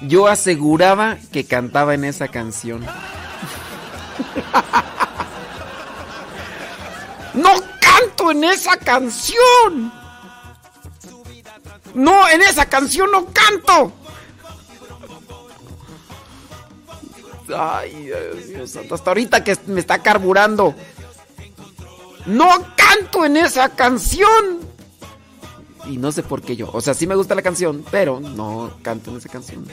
Yo 0.00 0.26
aseguraba 0.26 1.18
que 1.30 1.44
cantaba 1.44 1.92
en 1.92 2.04
esa 2.04 2.28
canción. 2.28 2.86
¡No 7.34 7.50
canto 7.78 8.30
en 8.30 8.44
esa 8.44 8.78
canción! 8.78 9.92
¡No, 11.92 12.26
en 12.26 12.40
esa 12.40 12.64
canción 12.64 13.10
no 13.10 13.26
canto! 13.26 13.92
Hasta 18.90 19.10
ahorita 19.10 19.44
que 19.44 19.56
me 19.66 19.80
está 19.80 19.98
carburando. 19.98 20.74
¡No 22.26 22.48
canto 22.76 23.24
en 23.24 23.36
esa 23.36 23.70
canción! 23.70 24.60
Y 25.86 25.96
no 25.96 26.12
sé 26.12 26.22
por 26.22 26.42
qué 26.42 26.56
yo. 26.56 26.70
O 26.72 26.80
sea, 26.80 26.94
sí 26.94 27.06
me 27.06 27.14
gusta 27.14 27.34
la 27.34 27.42
canción, 27.42 27.84
pero 27.90 28.20
no 28.20 28.72
canto 28.82 29.10
en 29.10 29.16
esa 29.16 29.28
canción. 29.28 29.66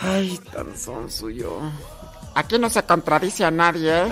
Ay, 0.00 0.38
tan 0.52 0.76
sonso 0.76 1.30
yo. 1.30 1.60
Aquí 2.34 2.58
no 2.58 2.68
se 2.68 2.82
contradice 2.82 3.44
a 3.44 3.50
nadie, 3.50 3.90
¿eh? 3.90 4.08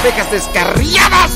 ¡Ovejas 0.00 0.30
descarriadas! 0.30 1.35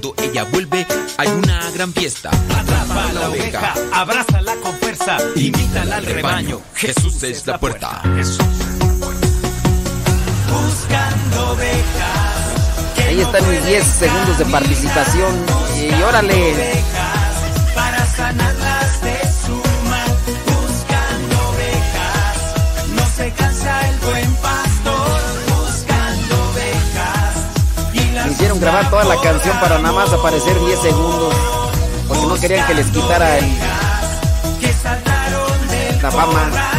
Cuando 0.00 0.22
ella 0.22 0.44
vuelve 0.44 0.86
hay 1.16 1.26
una 1.26 1.70
gran 1.72 1.92
fiesta. 1.92 2.30
Atrapa 2.30 3.08
a 3.08 3.12
la 3.14 3.30
oveja, 3.30 3.74
abrázala 3.92 4.54
con 4.62 4.72
fuerza, 4.76 5.18
invítala 5.34 5.96
al 5.96 6.06
rebaño. 6.06 6.60
Jesús 6.76 7.20
es 7.24 7.44
la 7.48 7.58
puerta. 7.58 8.00
Buscando 10.52 11.50
ovejas. 11.50 13.08
Ahí 13.08 13.20
están 13.20 13.50
mis 13.50 13.66
10 13.66 13.84
pueden 13.84 13.84
segundos 13.84 14.38
de 14.38 14.44
participación. 14.44 15.34
Y 15.80 16.00
órale. 16.00 16.84
Para 17.74 18.06
sanarlas 18.06 19.02
de 19.02 19.18
su 19.44 19.56
mal. 19.90 20.16
Buscando 20.46 21.48
ovejas. 21.48 22.36
No 22.94 23.04
se 23.16 23.32
cansa 23.32 23.88
el 23.88 23.98
buen 23.98 24.34
pastor. 24.36 24.67
Grabar 28.60 28.90
toda 28.90 29.04
la 29.04 29.20
canción 29.20 29.58
para 29.60 29.78
nada 29.78 29.94
más 29.94 30.12
aparecer 30.12 30.58
10 30.58 30.78
segundos. 30.80 31.34
Porque 32.06 32.26
no 32.26 32.34
querían 32.36 32.66
que 32.66 32.74
les 32.74 32.86
quitara 32.86 33.38
el, 33.38 33.58
la 36.02 36.10
fama. 36.10 36.77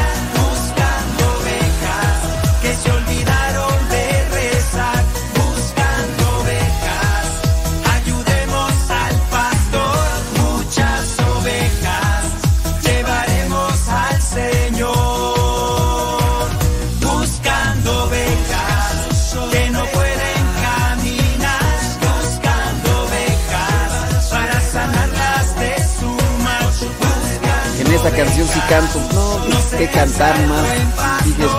Esta 28.00 28.16
canción 28.16 28.48
sí 28.48 28.60
canto. 28.70 28.98
No, 29.14 29.46
pues, 29.46 29.66
que 29.78 29.88
cantar 29.90 30.36
más. 30.48 31.24
Sigues 31.24 31.52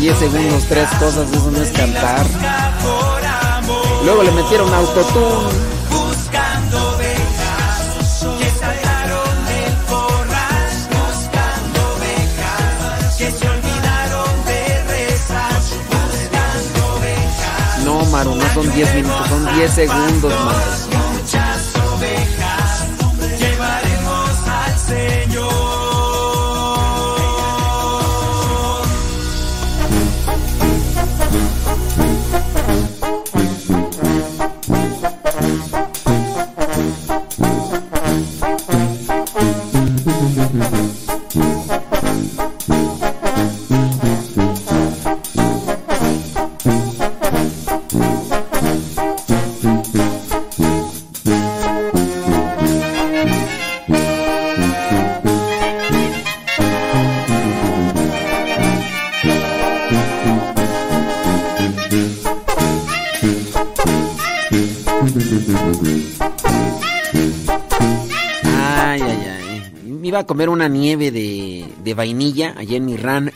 10 0.00 0.18
segundos, 0.18 0.64
tres 0.68 0.88
cosas, 0.98 1.30
eso 1.30 1.50
no 1.50 1.62
es 1.62 1.70
cantar. 1.70 2.26
Luego 4.04 4.22
le 4.24 4.32
metieron 4.32 4.74
autotune. 4.74 5.72
No, 17.84 18.04
Maru, 18.06 18.34
no 18.34 18.54
son 18.54 18.72
10 18.72 18.94
minutos, 18.94 19.28
son 19.28 19.54
10 19.54 19.72
segundos 19.72 20.32
más. 20.44 20.91
Comer 70.26 70.48
una 70.48 70.68
nieve 70.68 71.10
de, 71.10 71.66
de 71.82 71.94
vainilla 71.94 72.54
allá 72.56 72.76
en 72.76 72.84
mi 72.84 72.96
ran. 72.96 73.32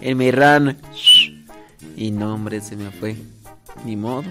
En 0.00 0.18
mi 0.18 0.30
ran. 0.30 0.78
Y 1.96 2.10
no, 2.10 2.34
hombre, 2.34 2.60
se 2.60 2.76
me 2.76 2.90
fue. 2.90 3.16
Ni 3.84 3.96
modo. 3.96 4.24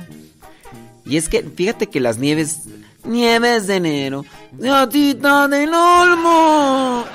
Y 1.06 1.18
es 1.18 1.30
que, 1.30 1.42
fíjate 1.42 1.88
que 1.88 2.00
las 2.00 2.18
nieves 2.18 2.68
Nieves 3.08 3.68
de 3.68 3.76
enero. 3.78 4.26
Gatita 4.52 5.48
del 5.48 5.74
olmo. 5.74 7.06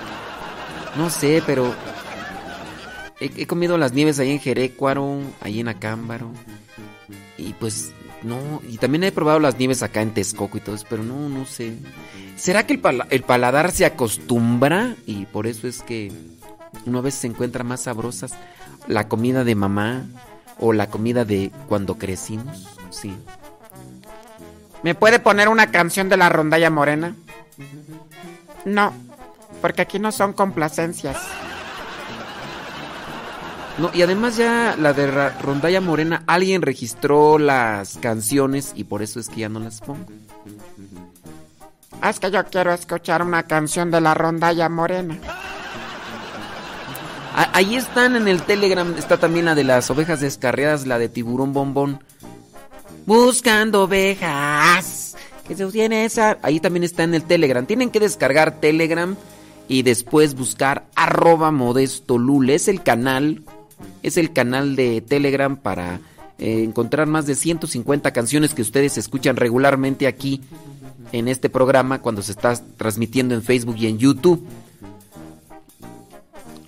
no 0.96 1.10
sé, 1.10 1.42
pero 1.44 1.74
he, 3.20 3.46
comido 3.46 3.76
las 3.76 3.92
nieves 3.92 4.18
ahí 4.18 4.30
en 4.30 4.40
Jerecuaro, 4.40 5.20
ahí 5.42 5.60
en 5.60 5.68
Acámbaro. 5.68 6.30
Y 7.36 7.52
pues 7.52 7.92
no, 8.22 8.60
y 8.68 8.76
también 8.78 9.04
he 9.04 9.12
probado 9.12 9.40
las 9.40 9.58
nieves 9.58 9.82
acá 9.82 10.02
en 10.02 10.12
Texcoco 10.12 10.58
y 10.58 10.60
todo 10.60 10.74
eso, 10.74 10.86
pero 10.88 11.02
no, 11.02 11.28
no 11.28 11.46
sé. 11.46 11.74
¿Será 12.36 12.66
que 12.66 12.74
el, 12.74 12.80
pala- 12.80 13.06
el 13.10 13.22
paladar 13.22 13.70
se 13.72 13.84
acostumbra 13.86 14.94
y 15.06 15.26
por 15.26 15.46
eso 15.46 15.66
es 15.68 15.82
que 15.82 16.12
una 16.86 17.00
vez 17.00 17.14
se 17.14 17.26
encuentra 17.26 17.64
más 17.64 17.82
sabrosas 17.82 18.32
la 18.86 19.08
comida 19.08 19.44
de 19.44 19.54
mamá 19.54 20.04
o 20.58 20.72
la 20.72 20.88
comida 20.88 21.24
de 21.24 21.50
cuando 21.68 21.96
crecimos? 21.98 22.68
Sí. 22.90 23.14
¿Me 24.82 24.94
puede 24.94 25.18
poner 25.18 25.48
una 25.48 25.70
canción 25.70 26.08
de 26.08 26.16
la 26.16 26.28
rondalla 26.30 26.70
morena? 26.70 27.14
No, 28.64 28.92
porque 29.60 29.82
aquí 29.82 29.98
no 29.98 30.12
son 30.12 30.32
complacencias. 30.32 31.16
No, 33.78 33.90
y 33.94 34.02
además 34.02 34.36
ya 34.36 34.76
la 34.78 34.92
de 34.92 35.06
Ra- 35.10 35.38
Rondalla 35.40 35.80
Morena, 35.80 36.22
alguien 36.26 36.60
registró 36.62 37.38
las 37.38 37.96
canciones 37.98 38.72
y 38.76 38.84
por 38.84 39.02
eso 39.02 39.18
es 39.20 39.28
que 39.28 39.40
ya 39.40 39.48
no 39.48 39.58
las 39.60 39.80
pongo. 39.80 40.04
Es 42.06 42.20
que 42.20 42.30
yo 42.30 42.44
quiero 42.46 42.72
escuchar 42.72 43.22
una 43.22 43.42
canción 43.44 43.90
de 43.90 44.00
la 44.00 44.14
rondalla 44.14 44.68
morena. 44.68 45.18
Ah, 47.34 47.50
ahí 47.54 47.76
están 47.76 48.16
en 48.16 48.26
el 48.28 48.42
Telegram, 48.42 48.94
está 48.98 49.18
también 49.18 49.44
la 49.46 49.54
de 49.54 49.64
las 49.64 49.88
ovejas 49.90 50.20
descarriadas, 50.20 50.86
la 50.86 50.98
de 50.98 51.08
tiburón 51.08 51.52
bombón. 51.52 52.02
Buscando 53.06 53.84
ovejas. 53.84 55.16
Que 55.46 55.56
se 55.56 55.66
tiene 55.66 56.04
esa. 56.04 56.38
Ahí 56.42 56.60
también 56.60 56.84
está 56.84 57.02
en 57.02 57.14
el 57.14 57.24
Telegram. 57.24 57.66
Tienen 57.66 57.90
que 57.90 58.00
descargar 58.00 58.60
Telegram 58.60 59.16
y 59.68 59.82
después 59.82 60.34
buscar 60.34 60.86
arroba 60.94 61.50
modesto 61.50 62.18
lul. 62.18 62.50
Es 62.50 62.68
el 62.68 62.82
canal. 62.82 63.42
Es 64.02 64.16
el 64.16 64.32
canal 64.32 64.76
de 64.76 65.00
Telegram 65.00 65.56
para 65.56 66.00
eh, 66.38 66.62
encontrar 66.64 67.06
más 67.06 67.26
de 67.26 67.34
150 67.34 68.12
canciones 68.12 68.54
que 68.54 68.62
ustedes 68.62 68.96
escuchan 68.98 69.36
regularmente 69.36 70.06
aquí 70.06 70.40
en 71.12 71.28
este 71.28 71.50
programa 71.50 72.00
cuando 72.00 72.22
se 72.22 72.32
está 72.32 72.54
transmitiendo 72.76 73.34
en 73.34 73.42
Facebook 73.42 73.76
y 73.78 73.86
en 73.86 73.98
YouTube. 73.98 74.44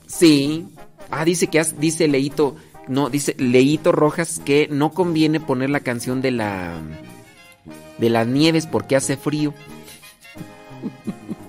Sí. 0.06 0.66
Ah, 1.10 1.24
dice 1.24 1.46
que 1.48 1.60
has- 1.60 1.78
dice 1.78 2.08
Leito, 2.08 2.56
no, 2.88 3.08
dice 3.10 3.34
Leito 3.38 3.92
Rojas 3.92 4.40
que 4.44 4.68
no 4.70 4.90
conviene 4.92 5.40
poner 5.40 5.70
la 5.70 5.80
canción 5.80 6.20
de 6.22 6.30
la 6.32 6.80
de 7.98 8.10
las 8.10 8.26
nieves 8.26 8.66
porque 8.66 8.96
hace 8.96 9.16
frío. 9.16 9.54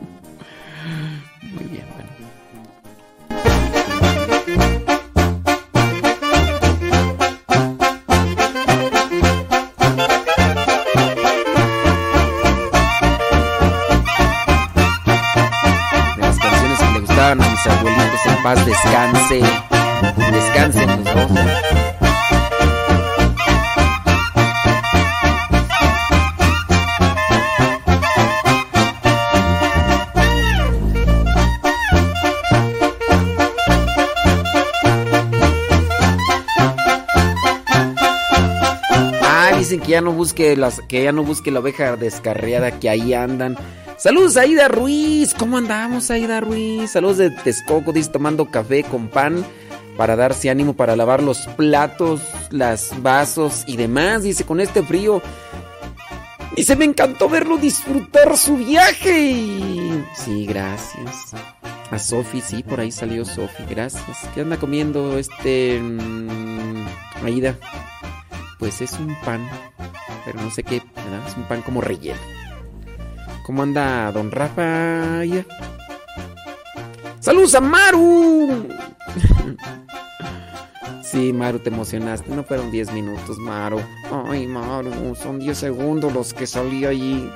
paz 18.43 18.65
descanse. 18.65 19.41
Descansen 20.31 20.87
los 20.89 21.03
dos. 21.05 21.31
Ah, 39.21 39.51
dicen 39.57 39.79
que 39.79 39.87
ya 39.87 40.01
no 40.01 40.11
busque 40.11 40.57
las, 40.57 40.81
que 40.81 41.03
ya 41.03 41.13
no 41.13 41.23
busque 41.23 41.49
la 41.49 41.61
oveja 41.61 41.95
descarriada, 41.95 42.77
que 42.77 42.89
ahí 42.89 43.13
andan. 43.13 43.57
Saludos 43.97 44.37
Aida 44.37 44.67
Ruiz, 44.67 45.33
¿cómo 45.33 45.57
andamos 45.57 46.11
Aida 46.11 46.41
Ruiz? 46.41 46.91
Saludos 46.91 47.17
de 47.17 47.29
Texcoco, 47.29 47.93
dice 47.93 48.11
tomando 48.11 48.49
café 48.49 48.83
con 48.83 49.07
pan 49.07 49.45
para 49.97 50.15
darse 50.15 50.49
ánimo 50.49 50.73
para 50.73 50.95
lavar 50.95 51.21
los 51.21 51.47
platos, 51.55 52.21
las 52.49 53.01
vasos 53.01 53.63
y 53.67 53.77
demás. 53.77 54.23
Dice 54.23 54.43
con 54.43 54.59
este 54.59 54.83
frío. 54.83 55.21
Dice 56.55 56.75
me 56.75 56.85
encantó 56.85 57.29
verlo 57.29 57.57
disfrutar 57.57 58.37
su 58.37 58.57
viaje. 58.57 60.03
Sí, 60.15 60.45
gracias. 60.47 61.33
A 61.91 61.99
Sofi, 61.99 62.41
sí, 62.41 62.63
por 62.63 62.79
ahí 62.79 62.91
salió 62.91 63.23
Sofi, 63.25 63.63
gracias. 63.69 64.17
¿Qué 64.33 64.41
anda 64.41 64.57
comiendo 64.57 65.17
este 65.17 65.79
mm, 65.79 66.87
Aida? 67.23 67.55
Pues 68.57 68.81
es 68.81 68.93
un 68.93 69.15
pan, 69.23 69.47
pero 70.25 70.41
no 70.41 70.49
sé 70.49 70.63
qué, 70.63 70.81
¿verdad? 70.95 71.27
Es 71.27 71.37
un 71.37 71.43
pan 71.43 71.61
como 71.61 71.81
relleno. 71.81 72.42
¿Cómo 73.43 73.63
anda 73.63 74.11
don 74.11 74.31
Rafa? 74.31 75.21
¡Saludos 77.19 77.55
a 77.55 77.61
Maru! 77.61 78.67
sí, 81.03 81.33
Maru, 81.33 81.59
te 81.59 81.69
emocionaste. 81.69 82.33
No 82.33 82.43
fueron 82.43 82.71
10 82.71 82.93
minutos, 82.93 83.37
Maru. 83.37 83.81
Ay, 84.29 84.47
Maru, 84.47 85.15
son 85.15 85.39
10 85.39 85.57
segundos 85.57 86.13
los 86.13 86.33
que 86.33 86.47
salí 86.47 86.85
allí 86.85 87.29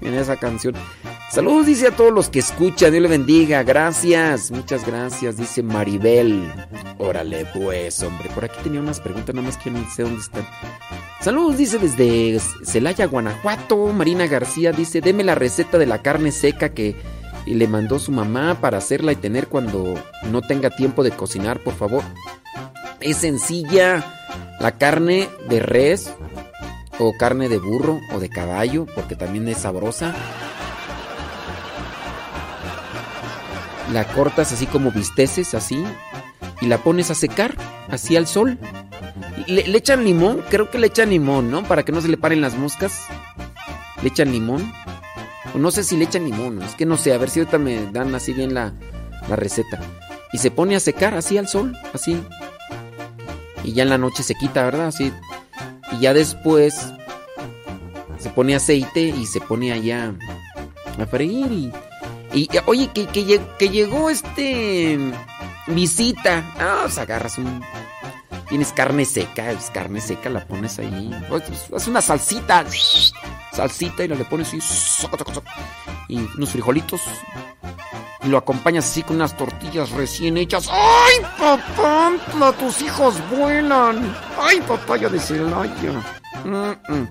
en 0.00 0.14
esa 0.14 0.36
canción. 0.36 0.74
Saludos, 1.30 1.66
dice 1.66 1.88
a 1.88 1.96
todos 1.96 2.12
los 2.12 2.30
que 2.30 2.38
escuchan. 2.38 2.90
Dios 2.92 3.02
le 3.02 3.08
bendiga. 3.08 3.62
Gracias, 3.62 4.50
muchas 4.50 4.86
gracias, 4.86 5.36
dice 5.36 5.62
Maribel. 5.62 6.50
Órale, 6.98 7.46
pues, 7.54 8.02
hombre. 8.02 8.30
Por 8.30 8.46
aquí 8.46 8.56
tenía 8.64 8.80
unas 8.80 8.98
preguntas, 8.98 9.34
nada 9.34 9.46
más 9.46 9.56
que 9.58 9.70
no 9.70 9.88
sé 9.90 10.02
dónde 10.04 10.20
están. 10.20 10.46
Saludos, 11.20 11.58
dice 11.58 11.78
desde 11.78 12.40
Celaya, 12.64 13.06
Guanajuato. 13.06 13.88
Marina 13.88 14.26
García 14.26 14.72
dice: 14.72 15.02
Deme 15.02 15.22
la 15.22 15.34
receta 15.34 15.76
de 15.76 15.84
la 15.84 16.00
carne 16.00 16.32
seca 16.32 16.70
que 16.70 16.96
le 17.46 17.68
mandó 17.68 17.98
su 17.98 18.10
mamá 18.10 18.58
para 18.60 18.78
hacerla 18.78 19.12
y 19.12 19.16
tener 19.16 19.48
cuando 19.48 19.94
no 20.30 20.40
tenga 20.40 20.70
tiempo 20.70 21.02
de 21.02 21.10
cocinar, 21.10 21.60
por 21.60 21.74
favor. 21.74 22.02
Es 23.00 23.18
sencilla 23.18 24.02
la 24.60 24.78
carne 24.78 25.28
de 25.48 25.60
res 25.60 26.10
o 26.98 27.14
carne 27.18 27.50
de 27.50 27.58
burro 27.58 28.00
o 28.14 28.18
de 28.18 28.30
caballo, 28.30 28.86
porque 28.94 29.14
también 29.14 29.46
es 29.48 29.58
sabrosa. 29.58 30.14
La 33.92 34.04
cortas 34.04 34.52
así 34.52 34.66
como 34.66 34.90
bisteces, 34.90 35.52
así, 35.54 35.84
y 36.62 36.66
la 36.66 36.78
pones 36.78 37.10
a 37.10 37.14
secar, 37.14 37.54
así 37.88 38.16
al 38.16 38.26
sol. 38.26 38.58
Le, 39.46 39.76
echan 39.76 40.04
limón, 40.04 40.42
creo 40.48 40.70
que 40.70 40.78
le 40.78 40.88
echan 40.88 41.10
limón, 41.10 41.50
¿no? 41.50 41.62
Para 41.62 41.84
que 41.84 41.92
no 41.92 42.00
se 42.00 42.08
le 42.08 42.16
paren 42.16 42.40
las 42.40 42.56
moscas. 42.56 43.06
Le 44.02 44.08
echan 44.08 44.32
limón. 44.32 44.72
No 45.54 45.70
sé 45.70 45.84
si 45.84 45.96
le 45.96 46.04
echan 46.04 46.24
limón, 46.24 46.56
¿no? 46.56 46.64
es 46.64 46.74
que 46.74 46.86
no 46.86 46.96
sé, 46.96 47.12
a 47.12 47.18
ver 47.18 47.28
si 47.28 47.40
ahorita 47.40 47.58
me 47.58 47.90
dan 47.90 48.14
así 48.14 48.32
bien 48.32 48.54
la, 48.54 48.72
la 49.28 49.36
receta. 49.36 49.80
Y 50.32 50.38
se 50.38 50.50
pone 50.50 50.76
a 50.76 50.80
secar 50.80 51.14
así 51.14 51.38
al 51.38 51.48
sol, 51.48 51.76
así. 51.92 52.22
Y 53.64 53.72
ya 53.72 53.82
en 53.82 53.90
la 53.90 53.98
noche 53.98 54.22
se 54.22 54.34
quita, 54.34 54.62
¿verdad? 54.64 54.86
Así. 54.86 55.12
Y 55.92 56.00
ya 56.00 56.14
después 56.14 56.74
se 58.18 58.30
pone 58.30 58.54
aceite 58.54 59.00
y 59.00 59.26
se 59.26 59.40
pone 59.40 59.72
allá 59.72 60.14
a 60.98 61.06
freír. 61.06 61.72
Y, 62.32 62.48
oye, 62.66 62.88
que, 62.94 63.06
que, 63.06 63.40
que 63.58 63.68
llegó 63.68 64.08
este 64.08 64.98
visita. 65.66 66.44
Ah, 66.58 66.80
pues 66.82 66.98
agarras 66.98 67.38
un. 67.38 67.60
Tienes 68.50 68.72
carne 68.72 69.04
seca, 69.04 69.52
es 69.52 69.70
carne 69.70 70.00
seca, 70.00 70.28
la 70.28 70.44
pones 70.44 70.80
ahí. 70.80 71.10
Pues, 71.28 71.44
Haz 71.72 71.86
una 71.86 72.02
salsita. 72.02 72.64
Salsita 73.52 74.02
y 74.02 74.08
la 74.08 74.16
le 74.16 74.24
pones 74.24 74.48
así. 74.48 74.58
Y 76.08 76.18
unos 76.36 76.50
frijolitos. 76.50 77.00
Y 78.24 78.28
lo 78.28 78.38
acompañas 78.38 78.90
así 78.90 79.04
con 79.04 79.16
unas 79.16 79.36
tortillas 79.36 79.92
recién 79.92 80.36
hechas. 80.36 80.68
¡Ay, 80.68 81.24
papá! 81.38 82.52
¡Tus 82.58 82.82
hijos 82.82 83.14
vuelan! 83.30 84.16
¡Ay, 84.36 84.60
papaya 84.62 85.08
de 85.08 85.20
Celaya! 85.20 86.02
Mm, 86.44 86.92
mm. 86.92 87.08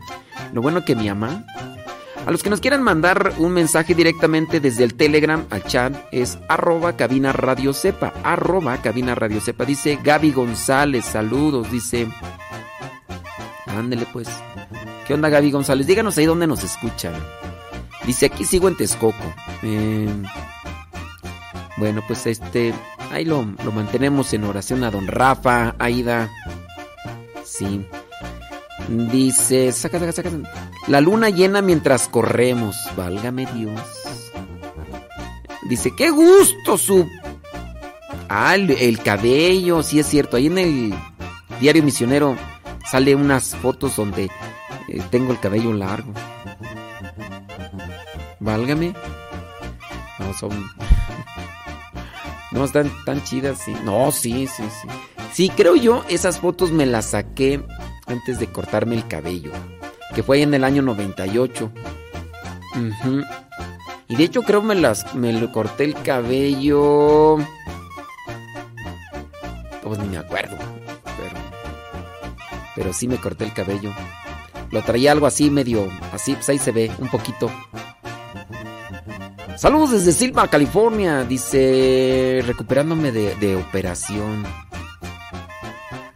Lo 0.52 0.61
bueno 0.61 0.84
que 0.84 0.94
mi 0.94 1.07
mamá. 1.07 1.45
A 2.30 2.31
los 2.31 2.43
que 2.43 2.51
nos 2.51 2.61
quieran 2.61 2.84
mandar 2.84 3.34
un 3.39 3.53
mensaje 3.53 3.95
directamente 3.95 4.60
desde 4.60 4.84
el 4.84 4.93
Telegram 4.93 5.47
al 5.49 5.64
chat 5.64 5.95
es 6.11 6.38
arroba 6.47 6.95
cabina 6.95 7.34
radio. 7.34 7.73
Arroba 8.23 8.77
cabina 8.84 9.15
radio. 9.15 9.41
Dice 9.65 9.97
Gaby 10.03 10.31
González, 10.34 11.06
saludos. 11.06 11.72
Dice. 11.72 12.07
Ándele 13.65 14.06
pues. 14.14 14.27
¿Qué 15.07 15.15
onda 15.15 15.30
Gaby 15.30 15.49
González? 15.49 15.88
Díganos 15.88 16.19
ahí 16.19 16.27
dónde 16.27 16.45
nos 16.45 16.64
escuchan. 16.64 17.15
Dice 18.06 18.27
aquí 18.27 18.45
sigo 18.45 18.68
en 18.68 18.77
Texcoco. 18.77 19.34
Eh, 19.64 20.07
bueno, 21.77 22.03
pues 22.07 22.27
este. 22.27 22.76
Ahí 23.11 23.26
lo, 23.26 23.43
lo 23.65 23.72
mantenemos 23.72 24.34
en 24.34 24.43
oración 24.43 24.84
a 24.84 24.91
don 24.91 25.07
Rafa, 25.07 25.73
Aida. 25.80 26.30
Sí. 27.43 27.88
Dice, 28.90 29.72
saca, 29.72 29.99
saca, 29.99 30.11
saca. 30.11 30.32
La 30.88 30.99
luna 30.99 31.30
llena 31.30 31.61
mientras 31.61 32.07
corremos. 32.07 32.76
Válgame 32.98 33.45
Dios. 33.53 33.80
Dice, 35.70 35.91
qué 35.95 36.10
gusto 36.10 36.78
su... 36.78 37.07
Ah, 38.28 38.56
el, 38.56 38.72
el 38.72 38.99
cabello, 38.99 39.84
sí 39.84 39.99
es 39.99 40.07
cierto. 40.07 40.38
Ahí 40.38 40.48
en 40.48 40.57
el 40.57 40.94
diario 41.60 41.84
misionero 41.84 42.36
sale 42.90 43.14
unas 43.14 43.56
fotos 43.56 43.95
donde 43.95 44.32
eh, 44.88 45.02
tengo 45.11 45.32
el 45.34 45.40
cabello 45.40 45.72
largo. 45.72 46.11
Válgame. 48.40 48.94
No, 50.18 50.34
son... 50.34 50.49
No, 52.52 52.66
están 52.66 52.91
tan 53.06 53.24
chidas, 53.24 53.60
sí. 53.64 53.76
No, 53.84 54.11
sí, 54.11 54.48
sí, 54.48 54.64
sí. 54.82 54.88
Sí, 55.32 55.49
creo 55.49 55.76
yo, 55.76 56.03
esas 56.10 56.40
fotos 56.40 56.72
me 56.72 56.88
las 56.88 57.11
saqué 57.11 57.64
antes 58.10 58.40
de 58.40 58.48
cortarme 58.48 58.95
el 58.95 59.07
cabello. 59.07 59.52
Que 60.15 60.23
fue 60.23 60.41
en 60.41 60.53
el 60.53 60.64
año 60.64 60.81
98. 60.81 61.72
Ujú. 62.76 63.23
Y 64.07 64.15
de 64.15 64.23
hecho 64.23 64.41
creo 64.41 64.61
me 64.61 64.76
las 64.76 65.14
me 65.14 65.34
lo 65.34 65.52
corté 65.52 65.84
el 65.84 65.94
cabello. 65.94 67.38
Pues 69.84 69.99
ni 69.99 70.07
me 70.07 70.18
acuerdo. 70.18 70.57
Pero, 71.18 71.40
pero 72.76 72.94
sí 72.94 73.07
me 73.07 73.18
corté 73.18 73.45
el 73.45 73.53
cabello. 73.53 73.91
Lo 74.72 74.81
traía 74.84 75.11
algo 75.11 75.26
así 75.26 75.49
medio. 75.49 75.90
Así, 76.11 76.34
pues 76.34 76.49
ahí 76.49 76.60
se 76.60 76.72
ve 76.72 76.91
un 76.99 77.10
poquito. 77.10 77.52
Saludos 79.57 79.91
desde 79.91 80.11
Silva, 80.11 80.48
California. 80.48 81.23
Dice, 81.23 82.41
recuperándome 82.45 83.11
de, 83.11 83.36
de 83.36 83.56
operación. 83.56 84.45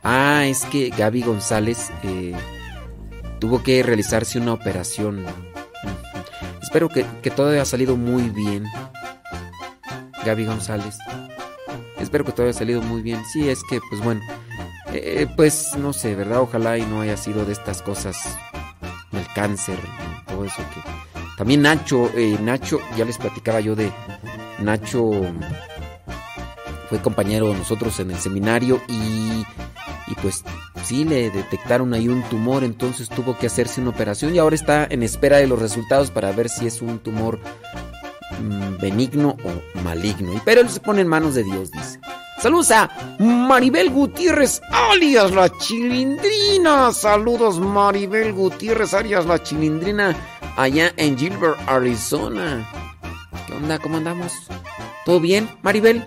Ah, 0.04 0.46
es 0.46 0.66
que 0.66 0.90
Gaby 0.90 1.24
González 1.24 1.90
eh, 2.04 2.34
tuvo 3.40 3.64
que 3.64 3.82
realizarse 3.84 4.38
una 4.40 4.54
operación. 4.54 5.26
Espero 6.62 6.90
que, 6.90 7.06
que 7.22 7.30
todo 7.32 7.50
haya 7.50 7.66
salido 7.66 7.96
muy 7.96 8.30
bien. 8.30 8.66
Gaby 10.26 10.46
González. 10.46 10.98
Espero 12.00 12.26
que 12.26 12.32
todo 12.34 12.46
haya 12.48 12.58
salido 12.58 12.82
muy 12.82 13.02
bien. 13.02 13.24
Sí, 13.32 13.48
es 13.50 13.62
que, 13.70 13.80
pues 13.90 14.02
bueno. 14.04 14.22
eh, 14.92 15.28
pues 15.36 15.76
no 15.78 15.94
sé, 15.94 16.16
¿verdad? 16.16 16.42
Ojalá 16.42 16.78
y 16.78 16.86
no 16.86 17.02
haya 17.02 17.18
sido 17.18 17.46
de 17.46 17.54
estas 17.54 17.82
cosas. 17.82 18.18
El 19.12 19.26
cáncer, 19.34 19.78
todo 20.28 20.46
eso 20.46 20.62
que. 20.74 20.82
También 21.38 21.62
Nacho, 21.64 22.12
eh, 22.16 22.38
Nacho, 22.42 22.80
ya 22.98 23.06
les 23.06 23.18
platicaba 23.18 23.60
yo 23.60 23.76
de 23.76 23.92
Nacho. 24.60 25.12
Fue 26.90 27.02
compañero 27.02 27.48
de 27.50 27.56
nosotros 27.56 28.00
en 28.00 28.12
el 28.12 28.20
seminario 28.20 28.82
y, 28.88 29.44
y 30.08 30.16
pues 30.16 30.44
sí, 30.84 31.06
le 31.06 31.30
detectaron 31.30 31.94
ahí 31.94 32.08
un 32.08 32.24
tumor, 32.24 32.64
entonces 32.64 33.10
tuvo 33.10 33.38
que 33.38 33.48
hacerse 33.48 33.82
una 33.82 33.92
operación 33.92 34.36
y 34.36 34.40
ahora 34.40 34.56
está 34.56 34.86
en 34.90 35.04
espera 35.04 35.38
de 35.38 35.48
los 35.48 35.60
resultados 35.60 36.12
para 36.12 36.32
ver 36.32 36.50
si 36.50 36.68
es 36.68 36.82
un 36.82 37.00
tumor 37.00 37.40
mm, 38.40 38.82
benigno 38.82 39.38
o 39.44 39.82
maligno. 39.82 40.42
Pero 40.46 40.62
él 40.62 40.70
se 40.70 40.80
pone 40.80 41.02
en 41.02 41.08
manos 41.08 41.36
de 41.36 41.44
Dios, 41.44 41.72
dice. 41.72 42.00
Saludos 42.42 42.72
a 42.72 42.90
Maribel 43.20 43.90
Gutiérrez, 43.90 44.62
alias 44.70 45.32
la 45.32 45.50
chilindrina. 45.60 46.92
Saludos 46.92 47.58
Maribel 47.60 48.34
Gutiérrez, 48.34 48.94
alias 48.94 49.26
la 49.26 49.42
chilindrina, 49.42 50.14
allá 50.58 50.92
en 50.98 51.18
Gilbert, 51.18 51.58
Arizona. 51.68 52.70
¿Qué 53.48 53.54
onda? 53.54 53.80
¿Cómo 53.80 53.96
andamos? 53.98 54.34
¿Todo 55.06 55.22
bien, 55.22 55.50
Maribel? 55.62 56.06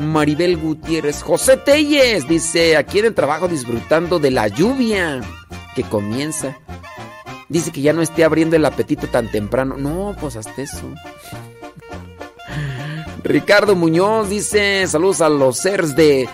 Maribel 0.00 0.56
Gutiérrez, 0.56 1.22
José 1.22 1.56
Telles, 1.58 2.26
dice, 2.26 2.76
aquí 2.76 2.98
en 3.00 3.06
el 3.06 3.14
trabajo 3.14 3.48
disfrutando 3.48 4.18
de 4.18 4.30
la 4.30 4.48
lluvia 4.48 5.20
que 5.76 5.82
comienza. 5.82 6.56
Dice 7.48 7.70
que 7.70 7.80
ya 7.82 7.92
no 7.92 8.00
esté 8.00 8.24
abriendo 8.24 8.56
el 8.56 8.64
apetito 8.64 9.06
tan 9.08 9.30
temprano. 9.30 9.76
No, 9.76 10.16
pues 10.20 10.36
hasta 10.36 10.62
eso. 10.62 10.82
Ricardo 13.22 13.76
Muñoz 13.76 14.28
dice, 14.28 14.86
saludos 14.86 15.20
a 15.20 15.28
los 15.28 15.58
seres 15.58 15.94
de 15.94 16.28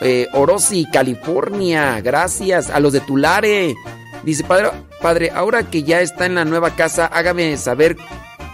eh, 0.00 0.26
Orosi, 0.32 0.86
California. 0.92 2.00
Gracias. 2.00 2.70
A 2.70 2.80
los 2.80 2.92
de 2.92 3.00
Tulare. 3.00 3.74
Dice, 4.22 4.44
padre, 4.44 4.70
padre, 5.02 5.30
ahora 5.34 5.64
que 5.64 5.82
ya 5.82 6.00
está 6.00 6.26
en 6.26 6.36
la 6.36 6.44
nueva 6.44 6.76
casa, 6.76 7.06
hágame 7.06 7.56
saber. 7.56 7.96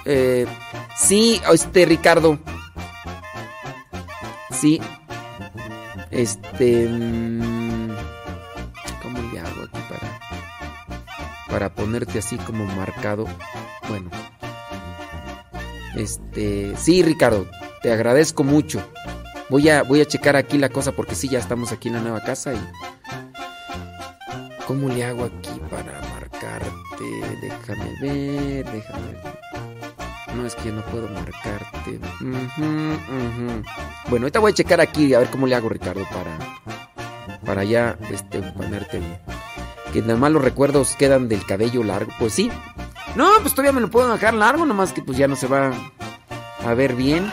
eh, 0.04 0.46
sí, 0.98 1.40
este 1.52 1.84
Ricardo. 1.84 2.38
Sí. 4.56 4.80
Este. 6.10 6.88
mm, 6.88 7.90
¿Cómo 9.02 9.18
le 9.32 9.40
hago 9.40 9.62
aquí 9.64 9.80
para. 9.88 10.20
Para 11.48 11.74
ponerte 11.74 12.18
así 12.18 12.38
como 12.38 12.64
marcado? 12.64 13.26
Bueno. 13.88 14.10
Este. 15.94 16.74
Sí, 16.76 17.02
Ricardo. 17.02 17.46
Te 17.82 17.92
agradezco 17.92 18.44
mucho. 18.44 18.82
Voy 19.50 19.68
a, 19.68 19.82
voy 19.82 20.00
a 20.00 20.06
checar 20.06 20.36
aquí 20.36 20.56
la 20.58 20.70
cosa 20.70 20.92
porque 20.92 21.14
sí, 21.14 21.28
ya 21.28 21.38
estamos 21.38 21.70
aquí 21.70 21.88
en 21.88 21.94
la 21.94 22.00
nueva 22.00 22.22
casa 22.22 22.54
y. 22.54 22.60
¿Cómo 24.66 24.88
le 24.88 25.04
hago 25.04 25.24
aquí 25.24 25.60
para 25.70 26.00
marcarte? 26.08 27.04
Déjame 27.42 27.92
ver, 28.00 28.64
déjame 28.64 29.12
ver. 29.12 29.95
No, 30.34 30.44
es 30.44 30.54
que 30.56 30.72
no 30.72 30.82
puedo 30.82 31.08
marcarte. 31.08 32.00
Bueno, 34.08 34.24
ahorita 34.24 34.40
voy 34.40 34.52
a 34.52 34.54
checar 34.54 34.80
aquí 34.80 35.14
a 35.14 35.20
ver 35.20 35.30
cómo 35.30 35.46
le 35.46 35.54
hago, 35.54 35.68
Ricardo, 35.68 36.04
para. 36.12 36.38
Para 37.44 37.64
ya 37.64 37.96
este, 38.10 38.42
ponerte. 38.42 39.00
Que 39.92 40.02
nada 40.02 40.16
más 40.16 40.32
los 40.32 40.42
recuerdos 40.42 40.96
quedan 40.96 41.28
del 41.28 41.46
cabello 41.46 41.84
largo. 41.84 42.12
Pues 42.18 42.32
sí. 42.34 42.50
No, 43.14 43.30
pues 43.40 43.54
todavía 43.54 43.72
me 43.72 43.80
lo 43.80 43.90
puedo 43.90 44.12
dejar 44.12 44.34
largo, 44.34 44.66
nomás 44.66 44.92
que 44.92 45.02
pues 45.02 45.16
ya 45.16 45.28
no 45.28 45.36
se 45.36 45.46
va 45.46 45.72
a 46.64 46.74
ver 46.74 46.94
bien. 46.94 47.30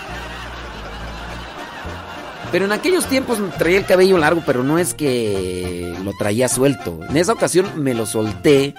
Pero 2.52 2.66
en 2.66 2.72
aquellos 2.72 3.08
tiempos 3.08 3.40
traía 3.58 3.80
el 3.80 3.86
cabello 3.86 4.20
largo, 4.20 4.44
pero 4.46 4.64
no 4.64 4.78
es 4.78 4.94
que 4.94 5.98
lo 6.04 6.14
traía 6.14 6.48
suelto. 6.48 7.00
En 7.10 7.18
esa 7.18 7.34
ocasión 7.34 7.84
me 7.84 7.96
lo 7.96 8.06
solté 8.06 8.76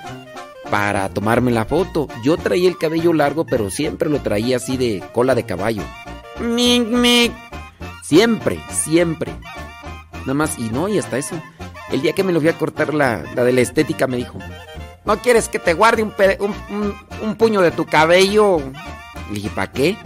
para 0.74 1.08
tomarme 1.08 1.52
la 1.52 1.66
foto. 1.66 2.08
Yo 2.24 2.36
traía 2.36 2.68
el 2.68 2.76
cabello 2.76 3.12
largo, 3.12 3.46
pero 3.46 3.70
siempre 3.70 4.10
lo 4.10 4.18
traía 4.22 4.56
así 4.56 4.76
de 4.76 5.04
cola 5.12 5.36
de 5.36 5.46
caballo. 5.46 5.84
Mic, 6.40 6.84
mic. 6.88 7.32
Siempre, 8.02 8.58
siempre. 8.72 9.30
Nada 10.22 10.34
más, 10.34 10.58
y 10.58 10.70
no, 10.70 10.88
y 10.88 10.98
hasta 10.98 11.16
eso. 11.16 11.40
El 11.92 12.02
día 12.02 12.12
que 12.12 12.24
me 12.24 12.32
lo 12.32 12.40
fui 12.40 12.48
a 12.48 12.58
cortar 12.58 12.92
la, 12.92 13.22
la 13.36 13.44
de 13.44 13.52
la 13.52 13.60
estética 13.60 14.08
me 14.08 14.16
dijo, 14.16 14.36
¿no 15.04 15.16
quieres 15.18 15.48
que 15.48 15.60
te 15.60 15.74
guarde 15.74 16.02
un, 16.02 16.10
pe- 16.10 16.38
un, 16.40 16.52
un- 16.76 16.94
un 17.22 17.36
puño 17.36 17.60
de 17.60 17.70
tu 17.70 17.86
cabello? 17.86 18.58
Le 19.28 19.34
dije, 19.36 19.50
¿para 19.50 19.70
qué? 19.70 19.96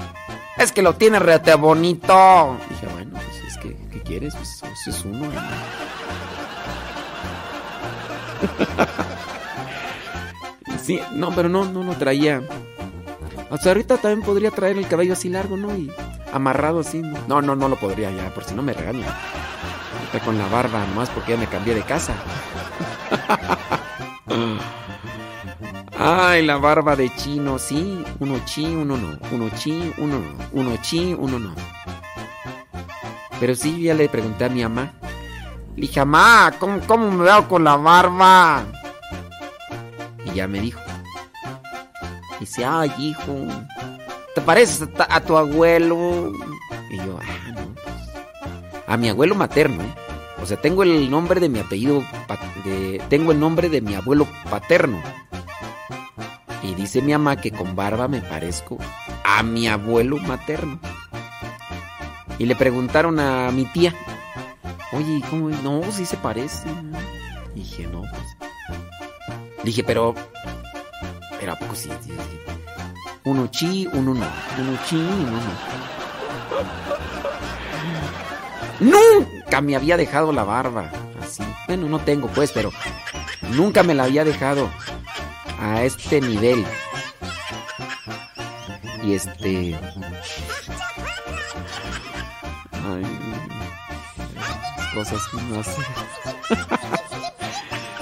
Es 0.58 0.70
que 0.72 0.82
lo 0.82 0.96
tiene 0.96 1.18
rete 1.18 1.54
bonito. 1.54 2.58
Dije, 2.68 2.86
bueno, 2.92 3.12
pues 3.14 3.52
es 3.52 3.56
que, 3.56 3.74
¿qué 3.90 4.02
quieres? 4.02 4.34
Pues 4.34 4.62
ese 4.82 4.90
es 4.90 5.02
uno. 5.06 5.20
¿no? 5.20 5.30
Sí, 10.88 10.98
no, 11.12 11.34
pero 11.34 11.50
no, 11.50 11.66
no 11.66 11.84
lo 11.84 11.92
traía. 11.96 12.40
Hasta 13.50 13.68
ahorita 13.68 13.98
también 13.98 14.22
podría 14.22 14.50
traer 14.50 14.78
el 14.78 14.88
cabello 14.88 15.12
así 15.12 15.28
largo, 15.28 15.54
¿no? 15.54 15.76
Y 15.76 15.92
amarrado 16.32 16.80
así. 16.80 17.02
No, 17.02 17.18
no, 17.28 17.42
no, 17.42 17.56
no 17.56 17.68
lo 17.68 17.76
podría 17.76 18.10
ya, 18.10 18.32
por 18.32 18.42
si 18.42 18.54
no 18.54 18.62
me 18.62 18.72
regañan. 18.72 19.04
Ahorita 19.04 20.24
con 20.24 20.38
la 20.38 20.48
barba, 20.48 20.86
nomás 20.86 21.10
porque 21.10 21.32
ya 21.32 21.36
me 21.36 21.46
cambié 21.46 21.74
de 21.74 21.82
casa. 21.82 22.14
Ay, 25.98 26.46
la 26.46 26.56
barba 26.56 26.96
de 26.96 27.14
chino, 27.16 27.58
sí. 27.58 28.02
Uno 28.20 28.40
chi, 28.46 28.64
uno 28.64 28.96
no. 28.96 29.18
Uno 29.30 29.50
chi, 29.58 29.92
uno 29.98 30.18
no. 30.18 30.38
Uno 30.52 30.78
chi, 30.80 31.12
uno 31.12 31.38
no. 31.38 31.54
Pero 33.38 33.54
sí, 33.54 33.82
ya 33.82 33.92
le 33.92 34.08
pregunté 34.08 34.46
a 34.46 34.48
mi 34.48 34.62
mamá. 34.62 34.90
Le 35.76 35.82
dije, 35.82 36.02
mamá, 36.02 36.54
¿cómo, 36.58 36.80
cómo 36.86 37.10
me 37.10 37.24
veo 37.24 37.46
con 37.46 37.62
la 37.62 37.76
barba? 37.76 38.64
Y 40.24 40.34
ya 40.34 40.48
me 40.48 40.60
dijo. 40.60 40.80
Dice, 42.40 42.64
ay, 42.64 42.92
hijo, 42.98 43.46
¿te 44.34 44.40
pareces 44.40 44.88
a, 44.98 45.20
tu 45.20 45.36
abuelo? 45.36 46.32
Y 46.90 46.96
yo, 46.96 47.18
ah, 47.20 47.50
no. 47.52 47.74
pues, 47.74 48.84
A 48.86 48.96
mi 48.96 49.08
abuelo 49.08 49.34
materno, 49.34 49.82
¿eh? 49.82 49.94
O 50.40 50.46
sea, 50.46 50.56
tengo 50.56 50.84
el 50.84 51.10
nombre 51.10 51.40
de 51.40 51.48
mi 51.48 51.58
apellido, 51.58 52.04
de, 52.64 53.02
tengo 53.08 53.32
el 53.32 53.40
nombre 53.40 53.68
de 53.68 53.80
mi 53.80 53.94
abuelo 53.94 54.26
paterno. 54.48 55.02
Y 56.62 56.74
dice 56.74 57.02
mi 57.02 57.12
mamá 57.12 57.36
que 57.36 57.50
con 57.50 57.74
barba 57.74 58.06
me 58.08 58.20
parezco 58.20 58.78
a 59.24 59.42
mi 59.42 59.66
abuelo 59.66 60.16
materno. 60.18 60.78
Y 62.38 62.46
le 62.46 62.54
preguntaron 62.54 63.18
a 63.18 63.50
mi 63.50 63.64
tía, 63.64 63.94
oye, 64.92 65.22
¿cómo? 65.28 65.48
No, 65.48 65.82
sí 65.90 66.06
se 66.06 66.16
parece. 66.16 66.68
Y 67.54 67.60
dije, 67.60 67.88
no, 67.88 68.02
pues. 68.02 68.47
Dije, 69.68 69.84
pero. 69.84 70.14
Pero 71.38 71.54
poco 71.58 71.74
sí. 71.74 71.90
Uno 73.24 73.48
chi, 73.48 73.86
uno 73.92 74.14
no. 74.14 74.26
Uno 74.58 74.78
chi, 74.86 74.96
uno 74.96 75.40
no. 78.80 78.90
Nunca 79.20 79.60
me 79.60 79.76
había 79.76 79.98
dejado 79.98 80.32
la 80.32 80.44
barba. 80.44 80.90
Así. 81.22 81.42
Bueno, 81.66 81.86
no 81.86 81.98
tengo 81.98 82.28
pues, 82.28 82.50
pero 82.50 82.72
nunca 83.50 83.82
me 83.82 83.94
la 83.94 84.04
había 84.04 84.24
dejado. 84.24 84.70
a 85.60 85.82
este 85.82 86.22
nivel. 86.22 86.64
Y 89.02 89.12
este... 89.12 89.78
Ay, 92.72 93.04
cosas 94.94 95.20
que 95.28 95.36
no 95.42 95.62
sé. 95.62 95.82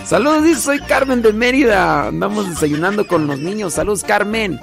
Saludos, 0.06 0.60
soy 0.60 0.78
Carmen 0.78 1.20
de 1.20 1.32
Mérida. 1.32 2.06
Andamos 2.06 2.48
desayunando 2.48 3.08
con 3.08 3.26
los 3.26 3.40
niños. 3.40 3.74
Saludos, 3.74 4.04
Carmen. 4.04 4.60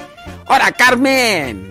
¡Hola, 0.47 0.71
Carmen! 0.71 1.69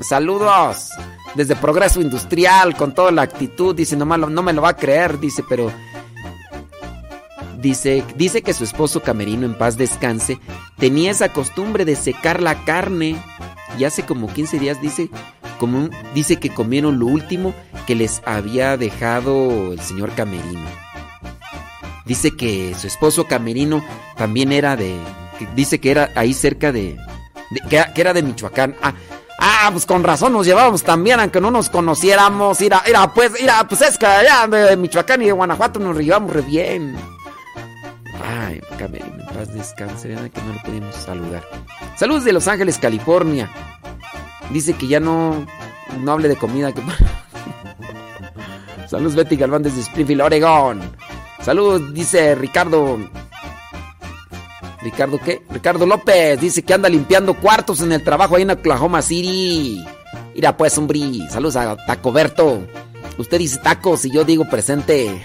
Saludos. 0.00 0.90
Desde 1.34 1.56
Progreso 1.56 2.02
Industrial, 2.02 2.76
con 2.76 2.92
toda 2.92 3.10
la 3.12 3.22
actitud. 3.22 3.74
Dice, 3.74 3.96
no, 3.96 4.04
me 4.04 4.52
lo 4.52 4.60
va 4.60 4.68
a 4.68 4.76
creer, 4.76 5.18
dice, 5.18 5.42
pero... 5.48 5.72
Dice, 7.62 8.04
dice 8.14 8.42
que 8.42 8.52
su 8.52 8.62
esposo 8.62 9.00
Camerino, 9.00 9.46
en 9.46 9.54
paz 9.54 9.78
descanse, 9.78 10.38
tenía 10.76 11.10
esa 11.10 11.30
costumbre 11.30 11.86
de 11.86 11.96
secar 11.96 12.42
la 12.42 12.62
carne. 12.66 13.16
Y 13.78 13.84
hace 13.84 14.04
como 14.04 14.30
15 14.30 14.58
días 14.58 14.82
dice, 14.82 15.08
dice 16.12 16.36
que 16.36 16.50
comieron 16.50 16.98
lo 16.98 17.06
último 17.06 17.54
que 17.86 17.94
les 17.94 18.20
había 18.26 18.76
dejado 18.76 19.72
el 19.72 19.80
señor 19.80 20.12
Camerino. 20.14 20.83
Dice 22.04 22.36
que 22.36 22.74
su 22.74 22.86
esposo 22.86 23.26
Camerino 23.26 23.82
también 24.16 24.52
era 24.52 24.76
de. 24.76 24.98
dice 25.54 25.80
que 25.80 25.90
era 25.90 26.10
ahí 26.14 26.34
cerca 26.34 26.70
de. 26.70 26.98
que, 27.70 27.82
era 27.96 28.12
de 28.12 28.22
Michoacán. 28.22 28.76
Ah, 28.82 28.92
ah, 29.38 29.68
pues 29.72 29.86
con 29.86 30.04
razón 30.04 30.34
nos 30.34 30.46
llevábamos 30.46 30.82
también, 30.82 31.20
aunque 31.20 31.40
no 31.40 31.50
nos 31.50 31.70
conociéramos. 31.70 32.60
Mira, 32.60 32.82
mira, 32.86 33.12
pues, 33.12 33.32
mira, 33.32 33.66
pues 33.66 33.80
es 33.80 34.02
allá 34.02 34.46
de 34.46 34.76
Michoacán 34.76 35.22
y 35.22 35.26
de 35.26 35.32
Guanajuato 35.32 35.80
nos 35.80 35.98
llevamos 35.98 36.32
re 36.32 36.42
bien. 36.42 36.96
Ay, 38.22 38.60
Camerino, 38.78 39.20
en 39.20 39.34
paz 39.34 39.54
descanse, 39.54 40.08
que 40.08 40.40
no 40.42 40.54
lo 40.54 40.62
pudimos 40.62 40.94
saludar. 40.94 41.42
Saludos 41.96 42.24
de 42.24 42.32
Los 42.32 42.48
Ángeles, 42.48 42.78
California. 42.78 43.50
Dice 44.50 44.74
que 44.74 44.86
ya 44.86 45.00
no, 45.00 45.46
no 46.00 46.12
hable 46.12 46.28
de 46.28 46.36
comida. 46.36 46.72
Que... 46.72 46.82
Saludos 48.88 49.14
Betty 49.14 49.36
Galván 49.36 49.62
desde 49.62 49.80
Springfield, 49.80 50.22
Oregón. 50.22 50.82
Saludos, 51.44 51.92
dice 51.92 52.34
Ricardo. 52.34 52.98
¿Ricardo 54.80 55.20
qué? 55.22 55.42
Ricardo 55.50 55.84
López 55.84 56.40
dice 56.40 56.62
que 56.62 56.72
anda 56.72 56.88
limpiando 56.88 57.34
cuartos 57.34 57.82
en 57.82 57.92
el 57.92 58.02
trabajo 58.02 58.36
ahí 58.36 58.42
en 58.42 58.50
Oklahoma 58.50 59.02
City. 59.02 59.84
Mira 60.34 60.56
pues, 60.56 60.78
hombre. 60.78 61.00
Saludos 61.30 61.56
a 61.56 61.76
Taco 61.86 62.12
Berto. 62.12 62.62
Usted 63.18 63.38
dice 63.38 63.58
tacos 63.58 64.06
y 64.06 64.10
yo 64.10 64.24
digo 64.24 64.44
presente. 64.48 65.22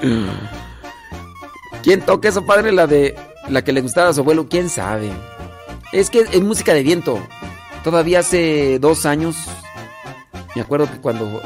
¿Quién 1.82 2.00
toca 2.02 2.28
eso, 2.28 2.44
padre? 2.44 2.72
La 2.72 2.88
de 2.88 3.14
la 3.48 3.62
que 3.62 3.72
le 3.72 3.82
gustaba 3.82 4.10
a 4.10 4.12
su 4.12 4.20
abuelo, 4.20 4.48
quién 4.48 4.68
sabe. 4.68 5.10
Es 5.92 6.10
que 6.10 6.20
es 6.20 6.42
música 6.42 6.74
de 6.74 6.82
viento. 6.82 7.24
Todavía 7.84 8.18
hace 8.18 8.78
dos 8.78 9.06
años, 9.06 9.36
me 10.54 10.62
acuerdo 10.62 10.90
que 10.90 11.00
cuando 11.00 11.40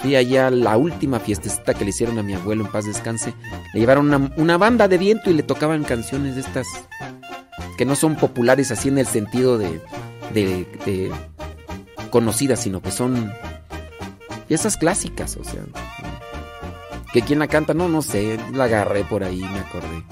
fui 0.00 0.16
allá 0.16 0.50
la 0.50 0.76
última 0.76 1.18
fiestecita 1.20 1.74
que 1.74 1.84
le 1.84 1.90
hicieron 1.90 2.18
a 2.18 2.22
mi 2.22 2.34
abuelo 2.34 2.64
en 2.64 2.72
paz 2.72 2.86
descanse. 2.86 3.34
Le 3.74 3.80
llevaron 3.80 4.32
una, 4.36 4.56
banda 4.56 4.88
de 4.88 4.98
viento 4.98 5.30
y 5.30 5.34
le 5.34 5.42
tocaban 5.42 5.84
canciones 5.84 6.34
de 6.34 6.42
estas 6.42 6.66
que 7.76 7.84
no 7.84 7.94
son 7.94 8.16
populares 8.16 8.70
así 8.70 8.88
en 8.88 8.98
el 8.98 9.06
sentido 9.06 9.58
de, 9.58 9.80
de, 10.32 11.12
conocidas, 12.10 12.60
sino 12.60 12.80
que 12.80 12.90
son 12.90 13.32
esas 14.48 14.76
clásicas, 14.76 15.36
o 15.36 15.44
sea. 15.44 15.62
Que 17.12 17.22
quién 17.22 17.38
la 17.38 17.48
canta, 17.48 17.72
no, 17.72 17.88
no 17.88 18.02
sé, 18.02 18.38
la 18.52 18.64
agarré 18.64 19.02
por 19.04 19.24
ahí, 19.24 19.40
me 19.40 19.60
acordé. 19.60 20.04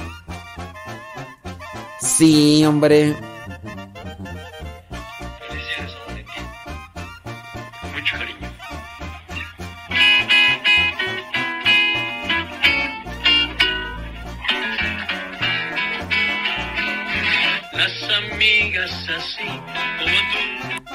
Sí, 2.00 2.64
hombre. 2.64 3.14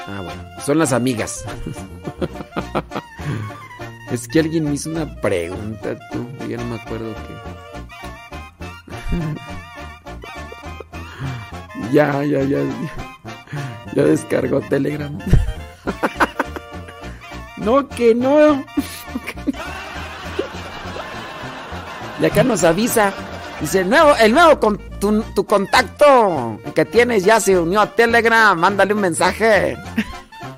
Ah, 0.06 0.20
bueno, 0.22 0.42
son 0.64 0.78
las 0.78 0.92
amigas. 0.92 1.44
es 4.10 4.28
que 4.28 4.40
alguien 4.40 4.64
me 4.64 4.74
hizo 4.74 4.90
una 4.90 5.20
pregunta, 5.20 5.96
tú, 6.10 6.28
ya 6.48 6.56
no 6.56 6.64
me 6.64 6.76
acuerdo 6.76 7.14
qué. 7.14 7.34
ya, 11.92 12.24
ya, 12.24 12.42
ya. 12.42 12.58
Ya 13.94 14.04
descargó 14.04 14.60
Telegram. 14.60 15.18
no, 17.58 17.88
que 17.88 18.14
no. 18.14 18.64
y 22.20 22.24
acá 22.24 22.42
nos 22.42 22.64
avisa. 22.64 23.12
Dice, 23.62 23.82
el 23.82 23.90
nuevo, 23.90 24.16
el 24.16 24.32
nuevo 24.32 24.58
con 24.58 24.76
tu, 24.98 25.46
contacto 25.46 26.58
que 26.74 26.84
tienes 26.84 27.24
ya 27.24 27.38
se 27.38 27.56
unió 27.56 27.80
a 27.80 27.94
Telegram, 27.94 28.58
mándale 28.58 28.92
un 28.92 29.00
mensaje. 29.00 29.76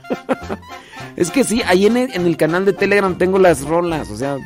es 1.17 1.31
que 1.31 1.45
sí, 1.45 1.61
ahí 1.67 1.85
en 1.85 1.99
el, 1.99 2.37
canal 2.39 2.65
de 2.65 2.73
Telegram 2.73 3.19
tengo 3.19 3.39
las 3.39 3.61
rolas, 3.67 4.11
o 4.11 4.17
sea... 4.17 4.39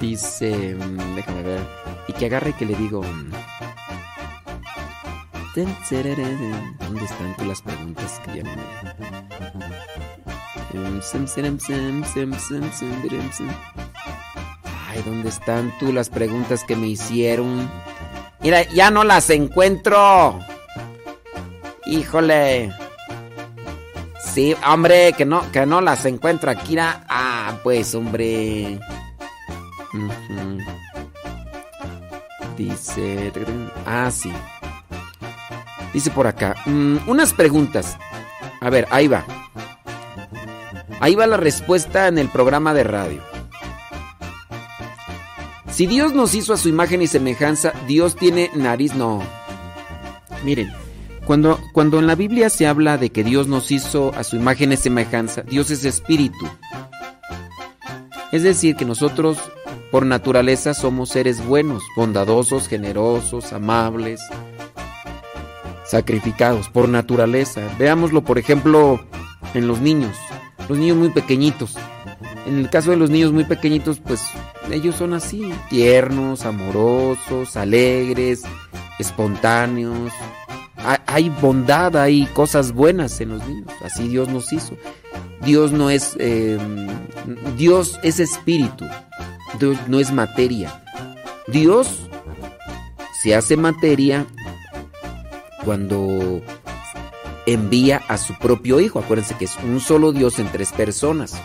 Dice, 0.00 0.76
mm, 0.76 1.16
déjame 1.16 1.42
ver, 1.42 1.60
y 2.06 2.12
que 2.12 2.26
agarre 2.26 2.52
que 2.52 2.64
le 2.64 2.76
digo... 2.76 3.02
Mm, 3.02 3.32
¿Dónde 5.56 7.04
están 7.04 7.36
tú 7.36 7.44
las 7.44 7.60
preguntas 7.60 8.20
que 8.24 8.36
ya 8.38 8.44
me... 8.44 8.54
Ay, 14.94 15.02
¿dónde 15.04 15.28
están 15.28 15.76
tú 15.78 15.92
las 15.92 16.08
preguntas 16.08 16.62
que 16.62 16.76
me 16.76 16.86
hicieron? 16.86 17.68
Mira, 18.40 18.62
ya 18.62 18.90
no 18.90 19.02
las 19.02 19.28
encuentro. 19.30 20.38
Híjole. 21.86 22.72
Sí, 24.32 24.54
hombre, 24.66 25.12
que 25.14 25.24
no, 25.24 25.50
que 25.50 25.66
no 25.66 25.80
las 25.80 26.04
encuentro 26.04 26.50
aquí. 26.50 26.76
Ah, 26.78 27.58
pues, 27.64 27.94
hombre. 27.94 28.78
Dice. 32.56 33.32
Ah, 33.86 34.10
sí. 34.12 34.32
Dice 35.92 36.10
por 36.10 36.26
acá. 36.28 36.54
Mm, 36.66 36.98
unas 37.08 37.32
preguntas. 37.32 37.96
A 38.60 38.70
ver, 38.70 38.86
ahí 38.90 39.08
va. 39.08 39.24
Ahí 41.00 41.16
va 41.16 41.26
la 41.26 41.36
respuesta 41.36 42.06
en 42.06 42.18
el 42.18 42.28
programa 42.28 42.72
de 42.74 42.84
radio. 42.84 43.33
Si 45.74 45.86
Dios 45.86 46.14
nos 46.14 46.36
hizo 46.36 46.52
a 46.52 46.56
su 46.56 46.68
imagen 46.68 47.02
y 47.02 47.08
semejanza, 47.08 47.72
Dios 47.88 48.14
tiene 48.14 48.48
nariz, 48.54 48.94
no. 48.94 49.20
Miren, 50.44 50.72
cuando, 51.26 51.58
cuando 51.72 51.98
en 51.98 52.06
la 52.06 52.14
Biblia 52.14 52.48
se 52.48 52.68
habla 52.68 52.96
de 52.96 53.10
que 53.10 53.24
Dios 53.24 53.48
nos 53.48 53.72
hizo 53.72 54.14
a 54.14 54.22
su 54.22 54.36
imagen 54.36 54.72
y 54.72 54.76
semejanza, 54.76 55.42
Dios 55.42 55.72
es 55.72 55.84
espíritu. 55.84 56.48
Es 58.30 58.44
decir, 58.44 58.76
que 58.76 58.84
nosotros 58.84 59.36
por 59.90 60.06
naturaleza 60.06 60.74
somos 60.74 61.08
seres 61.08 61.44
buenos, 61.44 61.82
bondadosos, 61.96 62.68
generosos, 62.68 63.52
amables, 63.52 64.20
sacrificados, 65.84 66.68
por 66.68 66.88
naturaleza. 66.88 67.62
Veámoslo, 67.80 68.22
por 68.22 68.38
ejemplo, 68.38 69.04
en 69.54 69.66
los 69.66 69.80
niños, 69.80 70.16
los 70.68 70.78
niños 70.78 70.98
muy 70.98 71.10
pequeñitos. 71.10 71.76
En 72.46 72.58
el 72.58 72.68
caso 72.68 72.90
de 72.90 72.96
los 72.96 73.10
niños 73.10 73.32
muy 73.32 73.44
pequeñitos, 73.44 74.00
pues 74.00 74.22
ellos 74.70 74.96
son 74.96 75.14
así, 75.14 75.50
tiernos, 75.70 76.44
amorosos, 76.44 77.56
alegres, 77.56 78.42
espontáneos. 78.98 80.12
Hay 81.06 81.30
bondad, 81.30 81.96
hay 81.96 82.26
cosas 82.26 82.72
buenas 82.72 83.20
en 83.20 83.30
los 83.30 83.46
niños. 83.46 83.72
Así 83.82 84.08
Dios 84.08 84.28
nos 84.28 84.52
hizo. 84.52 84.76
Dios 85.40 85.72
no 85.72 85.88
es 85.88 86.16
em, 86.18 86.88
Dios 87.56 87.98
es 88.02 88.20
espíritu. 88.20 88.84
Dios 89.58 89.78
no 89.88 89.98
es 89.98 90.12
materia. 90.12 90.82
Dios 91.46 92.08
se 93.22 93.34
hace 93.34 93.56
materia 93.56 94.26
cuando 95.64 96.42
envía 97.46 98.02
a 98.08 98.18
su 98.18 98.34
propio 98.34 98.80
hijo. 98.80 98.98
Acuérdense 98.98 99.36
que 99.36 99.46
es 99.46 99.56
un 99.62 99.80
solo 99.80 100.12
Dios 100.12 100.38
en 100.38 100.48
tres 100.48 100.72
personas. 100.72 101.40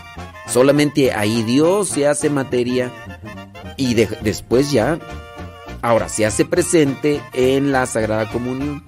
Solamente 0.50 1.12
ahí 1.12 1.42
Dios 1.44 1.90
se 1.90 2.08
hace 2.08 2.28
materia 2.28 2.90
y 3.76 3.94
después 3.94 4.72
ya, 4.72 4.98
ahora 5.80 6.08
se 6.08 6.26
hace 6.26 6.44
presente 6.44 7.20
en 7.32 7.70
la 7.70 7.86
Sagrada 7.86 8.28
Comunión. 8.30 8.84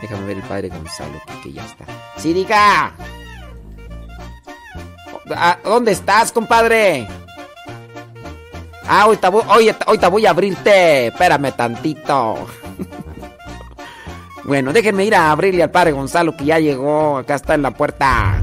Déjame 0.00 0.26
ver 0.26 0.36
el 0.36 0.42
Padre 0.42 0.68
Gonzalo, 0.68 1.20
que, 1.42 1.52
ya 1.52 1.64
está. 1.64 1.86
¡Sí, 2.18 2.34
diga! 2.34 2.92
¿Dónde 5.64 5.92
estás, 5.92 6.30
compadre? 6.30 7.08
Ah, 8.86 9.02
ahorita 9.02 9.30
voy, 9.30 9.42
oye, 9.48 9.74
ahorita 9.86 10.08
voy 10.08 10.26
a 10.26 10.30
abrirte. 10.30 11.06
Espérame 11.06 11.52
tantito. 11.52 12.46
bueno, 14.44 14.72
déjenme 14.72 15.06
ir 15.06 15.14
a 15.14 15.30
abrirle 15.30 15.62
al 15.62 15.70
padre 15.70 15.92
Gonzalo 15.92 16.36
que 16.36 16.44
ya 16.44 16.58
llegó. 16.58 17.16
Acá 17.16 17.36
está 17.36 17.54
en 17.54 17.62
la 17.62 17.70
puerta. 17.70 18.42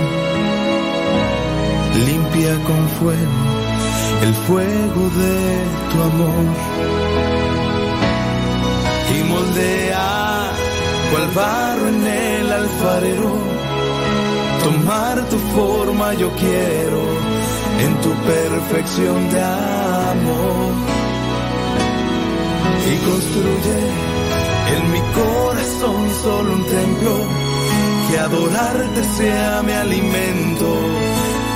limpia 2.05 2.53
con 2.65 2.89
fuego 2.99 3.51
el 4.23 4.33
fuego 4.47 5.03
de 5.21 5.37
tu 5.91 6.01
amor. 6.01 6.45
Y 9.15 9.23
moldea 9.23 10.51
cual 11.11 11.27
barro 11.35 11.87
en 11.89 12.07
el 12.07 12.51
alfarero, 12.51 13.33
tomar 14.63 15.29
tu 15.29 15.37
forma 15.55 16.13
yo 16.13 16.29
quiero 16.35 17.01
en 17.85 18.01
tu 18.03 18.11
perfección 18.33 19.29
de 19.31 19.41
amor. 19.41 20.71
Y 22.91 22.95
construye 23.09 23.79
en 24.75 24.91
mi 24.93 25.01
corazón 25.19 26.01
solo 26.23 26.53
un 26.53 26.65
templo 26.65 27.13
que 28.09 28.19
adorarte 28.19 29.03
sea 29.17 29.61
mi 29.63 29.71
alimento 29.71 30.67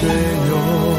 Señor. 0.00 0.96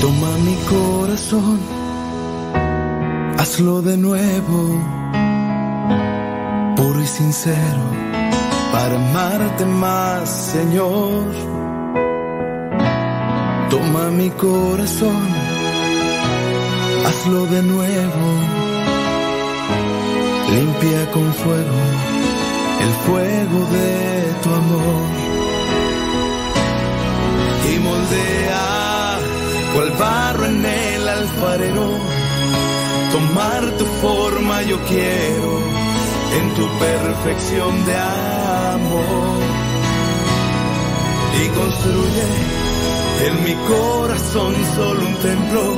Toma 0.00 0.36
mi 0.44 0.54
corazón, 0.70 1.58
hazlo 3.56 3.80
de 3.80 3.96
nuevo, 3.96 4.58
puro 6.76 7.00
y 7.00 7.06
sincero, 7.06 7.84
para 8.70 8.96
amarte 8.96 9.64
más, 9.64 10.28
Señor. 10.28 11.24
Toma 13.70 14.10
mi 14.10 14.28
corazón, 14.28 15.22
hazlo 17.06 17.46
de 17.46 17.62
nuevo, 17.62 18.28
limpia 20.54 21.10
con 21.12 21.32
fuego 21.32 21.80
el 22.84 22.92
fuego 23.06 23.58
de 23.76 24.34
tu 24.42 24.50
amor. 24.50 25.06
Y 27.72 27.78
moldea 27.78 29.18
cual 29.72 29.90
barro 29.98 30.44
en 30.44 30.62
el 30.66 31.08
alfarero. 31.08 32.25
Tomar 33.16 33.62
tu 33.78 33.86
forma 34.02 34.60
yo 34.64 34.78
quiero 34.84 35.50
en 36.38 36.54
tu 36.54 36.68
perfección 36.78 37.86
de 37.86 37.96
amor. 37.96 39.38
Y 41.42 41.48
construye 41.58 42.26
en 43.26 43.44
mi 43.44 43.54
corazón 43.72 44.54
solo 44.74 45.00
un 45.06 45.14
templo 45.14 45.76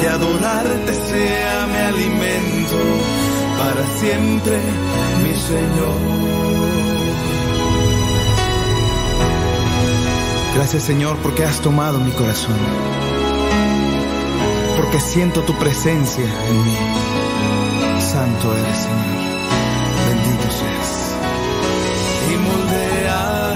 que 0.00 0.06
adorarte 0.06 0.94
sea 0.94 1.66
mi 1.72 1.80
alimento 1.92 2.78
para 3.58 3.84
siempre, 3.98 4.56
mi 5.24 5.34
Señor. 5.50 6.00
Gracias 10.54 10.84
Señor 10.84 11.16
porque 11.20 11.44
has 11.44 11.60
tomado 11.60 11.98
mi 11.98 12.12
corazón 12.12 12.99
porque 14.90 15.04
siento 15.04 15.40
tu 15.42 15.54
presencia 15.54 16.24
en 16.24 16.64
mí. 16.64 16.76
Santo 18.00 18.56
eres, 18.56 18.76
Señor. 18.76 19.20
Bendito 20.08 20.50
seas. 20.58 21.14
Y 22.28 22.36
moldea 22.48 23.54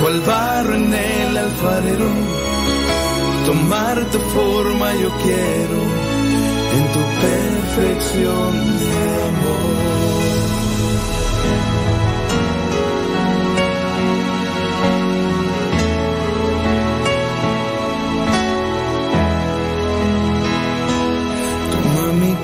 cual 0.00 0.20
barro 0.20 0.74
en 0.74 0.94
el 0.94 1.36
alfarero. 1.36 2.08
Tomar 3.44 4.02
tu 4.06 4.18
forma 4.18 4.94
yo 4.94 5.10
quiero 5.24 5.80
en 6.76 6.84
tu 6.94 7.02
perfección 7.26 8.78
de 8.78 8.96
amor. 9.28 9.86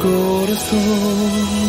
Corazón. 0.03 1.62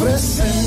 oferecer. 0.00 0.59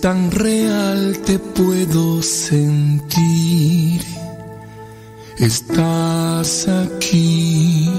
Tan 0.00 0.30
real 0.30 1.18
te 1.26 1.40
puedo 1.40 2.22
sentir. 2.22 4.00
Estás 5.38 6.68
aquí. 6.68 7.90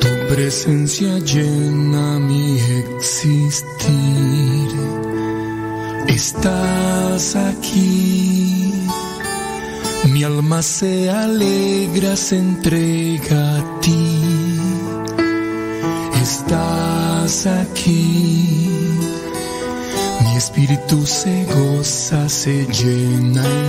Tu 0.00 0.08
presencia 0.34 1.18
llena 1.18 2.18
mi 2.20 2.58
existir. 2.58 3.96
Estás 6.06 7.36
aquí. 7.36 8.72
Mi 10.10 10.24
alma 10.24 10.62
se 10.62 11.10
alegra, 11.10 12.16
se 12.16 12.38
espíritu 20.66 21.06
se 21.06 21.44
goza, 21.44 22.28
se 22.28 22.66
llena. 22.66 23.65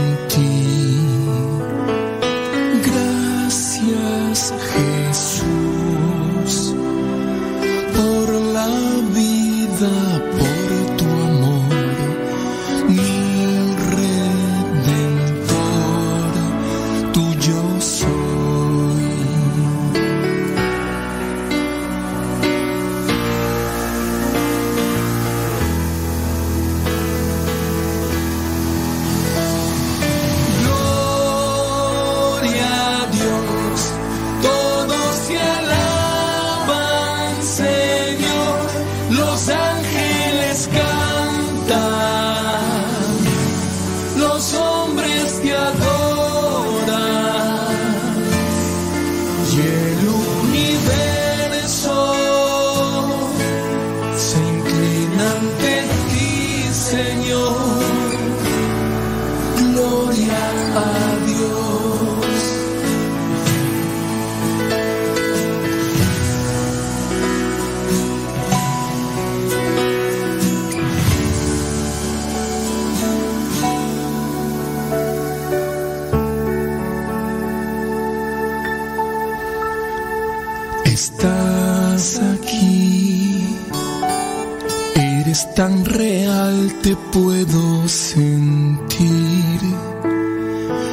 te 86.82 86.96
puedo 87.12 87.88
sentir. 87.88 89.60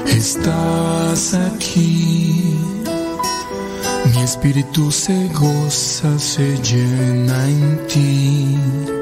Estás 0.07 1.35
aquí. 1.35 2.59
Mi 4.15 4.23
espíritu 4.23 4.91
se 4.91 5.29
goza, 5.29 6.19
se 6.19 6.57
llena 6.59 7.49
en 7.49 7.87
ti. 7.87 8.94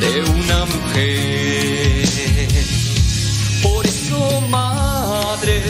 de 0.00 0.22
una 0.22 0.64
mujer. 0.66 2.08
Por 3.62 3.86
eso, 3.86 4.40
madre, 4.48 5.62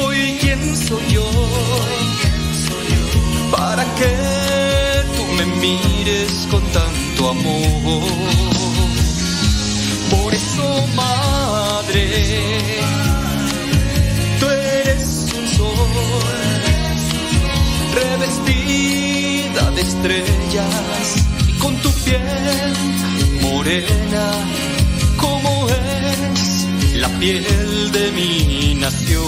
hoy 0.00 0.38
quién 0.40 0.76
soy 0.76 1.06
yo, 1.08 1.30
para 3.50 3.84
que 3.94 4.12
tú 5.16 5.24
me 5.38 5.46
mires 5.46 6.46
con 6.50 6.62
tanto 6.72 7.30
amor. 7.30 8.02
Por 10.10 10.34
eso, 10.34 10.86
madre, 10.94 12.04
tú 14.40 14.46
eres 14.46 15.32
un 15.38 15.46
sol 15.56 15.76
revestida 17.94 19.70
de 19.70 19.82
estrellas 19.82 21.31
con 21.62 21.76
tu 21.76 21.90
piel 22.04 22.20
morena, 23.40 24.32
como 25.16 25.68
es 25.68 26.66
la 26.96 27.08
piel 27.20 27.44
de 27.92 28.10
mi 28.12 28.74
nación. 28.74 29.22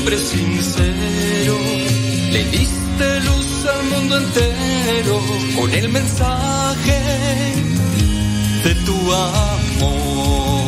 hombre 0.00 0.18
sincero. 0.18 1.58
Le 2.32 2.44
diste 2.44 3.20
luz 3.20 3.66
al 3.66 3.84
mundo 3.84 4.16
entero 4.16 5.20
con 5.56 5.70
el 5.74 5.88
mensaje 5.88 7.00
de 8.64 8.74
tu 8.86 9.12
amor. 9.12 10.59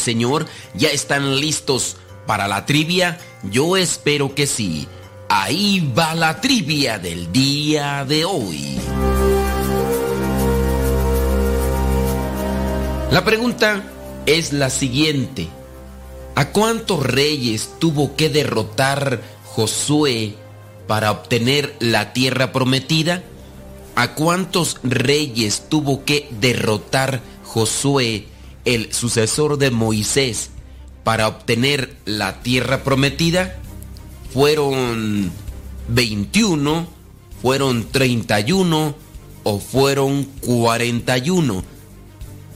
Señor, 0.00 0.46
¿ya 0.74 0.88
están 0.88 1.40
listos 1.40 1.96
para 2.26 2.48
la 2.48 2.66
trivia? 2.66 3.18
Yo 3.44 3.76
espero 3.76 4.34
que 4.34 4.46
sí. 4.46 4.88
Ahí 5.28 5.92
va 5.96 6.14
la 6.14 6.40
trivia 6.40 6.98
del 6.98 7.30
día 7.30 8.04
de 8.04 8.24
hoy. 8.24 8.80
La 13.10 13.24
pregunta 13.24 13.84
es 14.26 14.52
la 14.52 14.70
siguiente. 14.70 15.48
¿A 16.34 16.50
cuántos 16.50 17.04
reyes 17.04 17.70
tuvo 17.78 18.16
que 18.16 18.28
derrotar 18.28 19.20
Josué 19.44 20.34
para 20.86 21.10
obtener 21.10 21.74
la 21.80 22.12
tierra 22.12 22.52
prometida? 22.52 23.22
¿A 23.96 24.14
cuántos 24.14 24.78
reyes 24.82 25.64
tuvo 25.68 26.04
que 26.04 26.28
derrotar 26.40 27.20
Josué, 27.44 28.26
el 28.64 28.92
sucesor 28.92 29.58
de 29.58 29.70
Moisés, 29.70 30.50
para 31.04 31.28
obtener 31.28 31.96
la 32.04 32.42
tierra 32.42 32.84
prometida? 32.84 33.56
¿Fueron 34.32 35.32
21, 35.88 36.86
fueron 37.42 37.88
31 37.90 38.94
o 39.42 39.58
fueron 39.58 40.24
41? 40.40 41.64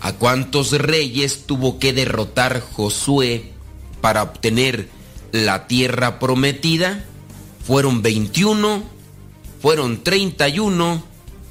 ¿A 0.01 0.13
cuántos 0.13 0.73
reyes 0.73 1.45
tuvo 1.47 1.79
que 1.79 1.93
derrotar 1.93 2.61
Josué 2.61 3.53
para 4.01 4.23
obtener 4.23 4.89
la 5.33 5.67
tierra 5.67 6.19
prometida? 6.19 7.05
¿Fueron 7.67 8.03
21, 8.03 8.85
fueron 9.61 10.05
31 10.05 11.03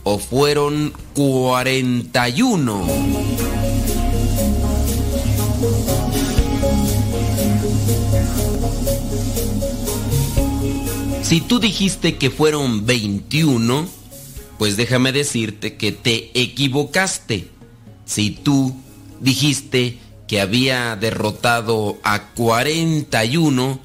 o 0.04 0.20
fueron 0.20 0.94
41? 1.16 3.53
Si 11.34 11.42
tú 11.42 11.60
dijiste 11.60 12.18
que 12.18 12.30
fueron 12.30 12.86
21, 12.86 13.88
pues 14.60 14.78
déjame 14.78 15.12
decirte 15.12 15.78
que 15.78 15.92
te 15.92 16.30
equivocaste. 16.40 17.48
Si 18.06 18.30
tú 18.30 18.76
dijiste 19.20 19.98
que 20.28 20.42
había 20.42 20.96
derrotado 20.96 21.98
a 22.04 22.28
41, 22.34 23.80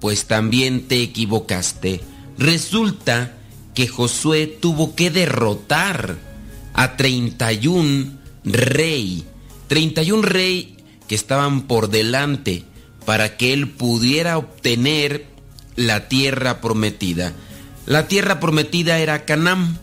pues 0.00 0.24
también 0.24 0.88
te 0.88 1.00
equivocaste. 1.00 2.00
Resulta 2.36 3.36
que 3.76 3.86
Josué 3.86 4.48
tuvo 4.48 4.96
que 4.96 5.12
derrotar 5.12 6.18
a 6.72 6.96
31 6.96 8.18
rey, 8.42 9.24
31 9.68 10.22
rey 10.22 10.76
que 11.06 11.14
estaban 11.14 11.68
por 11.68 11.90
delante 11.90 12.64
para 13.06 13.36
que 13.36 13.52
él 13.52 13.70
pudiera 13.70 14.36
obtener 14.36 15.37
la 15.78 16.08
tierra 16.08 16.60
prometida. 16.60 17.32
La 17.86 18.08
tierra 18.08 18.40
prometida 18.40 18.98
era 18.98 19.24
Canaán. 19.24 19.78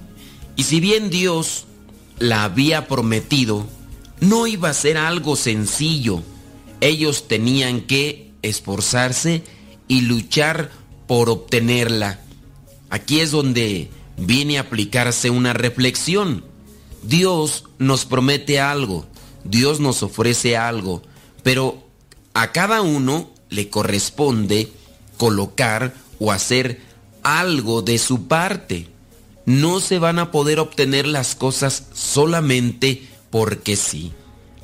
Y 0.58 0.64
si 0.64 0.82
bien 0.82 1.10
Dios 1.10 1.66
la 2.20 2.44
había 2.44 2.90
prometido, 2.90 3.66
no 4.20 4.46
iba 4.46 4.70
a 4.70 4.74
ser 4.74 4.98
algo 4.98 5.38
sencillo. 5.38 6.22
Ellos 6.82 7.30
tenían 7.30 7.80
que 7.82 8.32
esforzarse 8.42 9.44
y 9.88 10.02
luchar 10.02 10.70
por 11.08 11.30
obtenerla. 11.30 12.20
Aquí 12.90 13.22
es 13.22 13.32
donde 13.32 13.90
viene 14.18 14.58
a 14.58 14.62
aplicarse 14.62 15.30
una 15.30 15.54
reflexión. 15.54 16.44
Dios 17.04 17.64
nos 17.80 18.04
promete 18.04 18.60
algo, 18.60 19.06
Dios 19.46 19.80
nos 19.80 20.04
ofrece 20.04 20.58
algo, 20.58 21.04
pero 21.42 21.88
a 22.34 22.52
cada 22.52 22.82
uno 22.82 23.32
le 23.50 23.70
corresponde 23.70 24.72
colocar 25.18 25.94
o 26.20 26.32
hacer 26.32 26.82
algo 27.24 27.82
de 27.82 27.98
su 27.98 28.28
parte. 28.28 28.88
No 29.46 29.80
se 29.80 30.00
van 30.00 30.20
a 30.20 30.32
poder 30.32 30.60
obtener 30.60 31.06
las 31.06 31.36
cosas 31.36 31.88
solamente 31.94 33.08
porque 33.30 33.76
sí. 33.76 34.12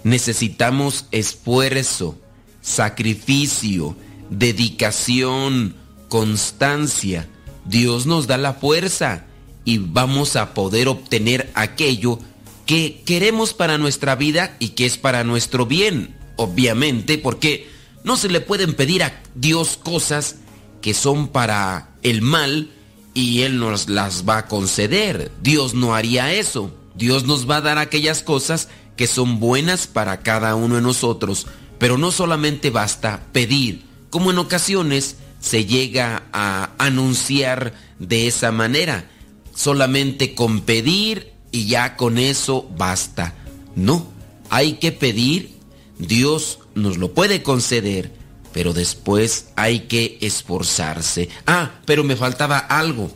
Necesitamos 0.03 1.05
esfuerzo, 1.11 2.17
sacrificio, 2.61 3.95
dedicación, 4.29 5.75
constancia. 6.09 7.27
Dios 7.65 8.05
nos 8.05 8.27
da 8.27 8.37
la 8.37 8.53
fuerza 8.53 9.25
y 9.65 9.77
vamos 9.77 10.35
a 10.35 10.53
poder 10.53 10.87
obtener 10.87 11.51
aquello 11.53 12.19
que 12.65 13.01
queremos 13.05 13.53
para 13.53 13.77
nuestra 13.77 14.15
vida 14.15 14.55
y 14.59 14.69
que 14.69 14.85
es 14.85 14.97
para 14.97 15.23
nuestro 15.23 15.65
bien, 15.65 16.15
obviamente, 16.37 17.17
porque 17.17 17.67
no 18.03 18.17
se 18.17 18.29
le 18.29 18.41
pueden 18.41 18.73
pedir 18.73 19.03
a 19.03 19.21
Dios 19.35 19.77
cosas 19.81 20.37
que 20.81 20.93
son 20.93 21.27
para 21.27 21.89
el 22.03 22.21
mal 22.21 22.71
y 23.13 23.41
Él 23.41 23.59
nos 23.59 23.89
las 23.89 24.27
va 24.27 24.39
a 24.39 24.47
conceder. 24.47 25.31
Dios 25.41 25.73
no 25.73 25.95
haría 25.95 26.33
eso. 26.33 26.73
Dios 26.95 27.25
nos 27.25 27.49
va 27.49 27.57
a 27.57 27.61
dar 27.61 27.77
aquellas 27.77 28.23
cosas 28.23 28.69
que 28.95 29.07
son 29.07 29.39
buenas 29.39 29.87
para 29.87 30.21
cada 30.21 30.55
uno 30.55 30.75
de 30.75 30.81
nosotros. 30.81 31.47
Pero 31.77 31.97
no 31.97 32.11
solamente 32.11 32.69
basta 32.69 33.23
pedir, 33.31 33.83
como 34.09 34.31
en 34.31 34.37
ocasiones 34.37 35.15
se 35.39 35.65
llega 35.65 36.23
a 36.31 36.71
anunciar 36.77 37.73
de 37.99 38.27
esa 38.27 38.51
manera. 38.51 39.09
Solamente 39.55 40.35
con 40.35 40.61
pedir 40.61 41.33
y 41.51 41.67
ya 41.67 41.97
con 41.97 42.17
eso 42.17 42.69
basta. 42.77 43.35
No, 43.75 44.07
hay 44.49 44.73
que 44.73 44.91
pedir, 44.91 45.57
Dios 45.97 46.59
nos 46.75 46.97
lo 46.97 47.13
puede 47.13 47.43
conceder, 47.43 48.13
pero 48.53 48.73
después 48.73 49.47
hay 49.55 49.81
que 49.81 50.17
esforzarse. 50.21 51.29
Ah, 51.45 51.71
pero 51.85 52.03
me 52.03 52.15
faltaba 52.15 52.57
algo. 52.57 53.11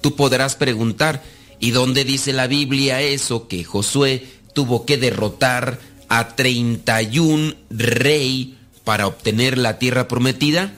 Tú 0.00 0.16
podrás 0.16 0.56
preguntar, 0.56 1.22
¿y 1.58 1.70
dónde 1.70 2.04
dice 2.04 2.32
la 2.32 2.46
Biblia 2.46 3.00
eso 3.00 3.48
que 3.48 3.64
Josué 3.64 4.26
tuvo 4.54 4.86
que 4.86 4.96
derrotar 4.96 5.78
a 6.08 6.34
31 6.34 7.54
rey 7.70 8.58
para 8.84 9.06
obtener 9.06 9.58
la 9.58 9.78
tierra 9.78 10.08
prometida? 10.08 10.72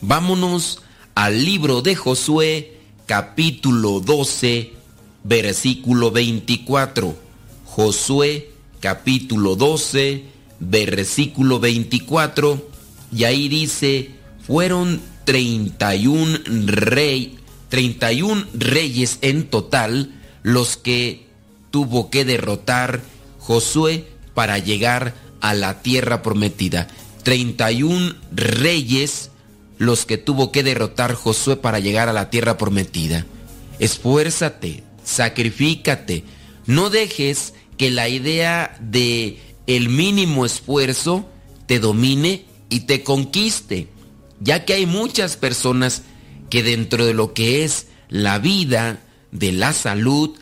Vámonos 0.00 0.82
al 1.14 1.44
libro 1.44 1.82
de 1.82 1.96
Josué, 1.96 2.76
capítulo 3.06 4.00
12, 4.00 4.72
versículo 5.24 6.10
24. 6.10 7.16
Josué, 7.64 8.50
capítulo 8.80 9.56
12, 9.56 10.24
versículo 10.60 11.58
24. 11.58 12.75
Y 13.12 13.24
ahí 13.24 13.48
dice, 13.48 14.10
fueron 14.46 15.00
31 15.24 16.38
rey, 16.66 17.38
31 17.68 18.46
reyes 18.54 19.18
en 19.22 19.48
total 19.48 20.12
los 20.42 20.76
que 20.76 21.26
tuvo 21.70 22.10
que 22.10 22.24
derrotar 22.24 23.02
Josué 23.38 24.06
para 24.34 24.58
llegar 24.58 25.14
a 25.40 25.54
la 25.54 25.82
tierra 25.82 26.22
prometida. 26.22 26.88
31 27.22 28.14
reyes 28.32 29.30
los 29.78 30.06
que 30.06 30.16
tuvo 30.16 30.52
que 30.52 30.62
derrotar 30.62 31.14
Josué 31.14 31.56
para 31.56 31.80
llegar 31.80 32.08
a 32.08 32.12
la 32.12 32.30
tierra 32.30 32.56
prometida. 32.56 33.26
Esfuérzate, 33.78 34.84
sacrifícate, 35.04 36.24
no 36.66 36.88
dejes 36.88 37.52
que 37.76 37.90
la 37.90 38.08
idea 38.08 38.76
de 38.80 39.38
el 39.66 39.88
mínimo 39.88 40.46
esfuerzo 40.46 41.28
te 41.66 41.78
domine 41.78 42.45
y 42.68 42.80
te 42.80 43.02
conquiste, 43.02 43.88
ya 44.40 44.64
que 44.64 44.74
hay 44.74 44.86
muchas 44.86 45.36
personas 45.36 46.02
que 46.50 46.62
dentro 46.62 47.06
de 47.06 47.14
lo 47.14 47.32
que 47.34 47.64
es 47.64 47.88
la 48.08 48.38
vida, 48.38 49.00
de 49.32 49.52
la 49.52 49.72
salud, 49.72 50.36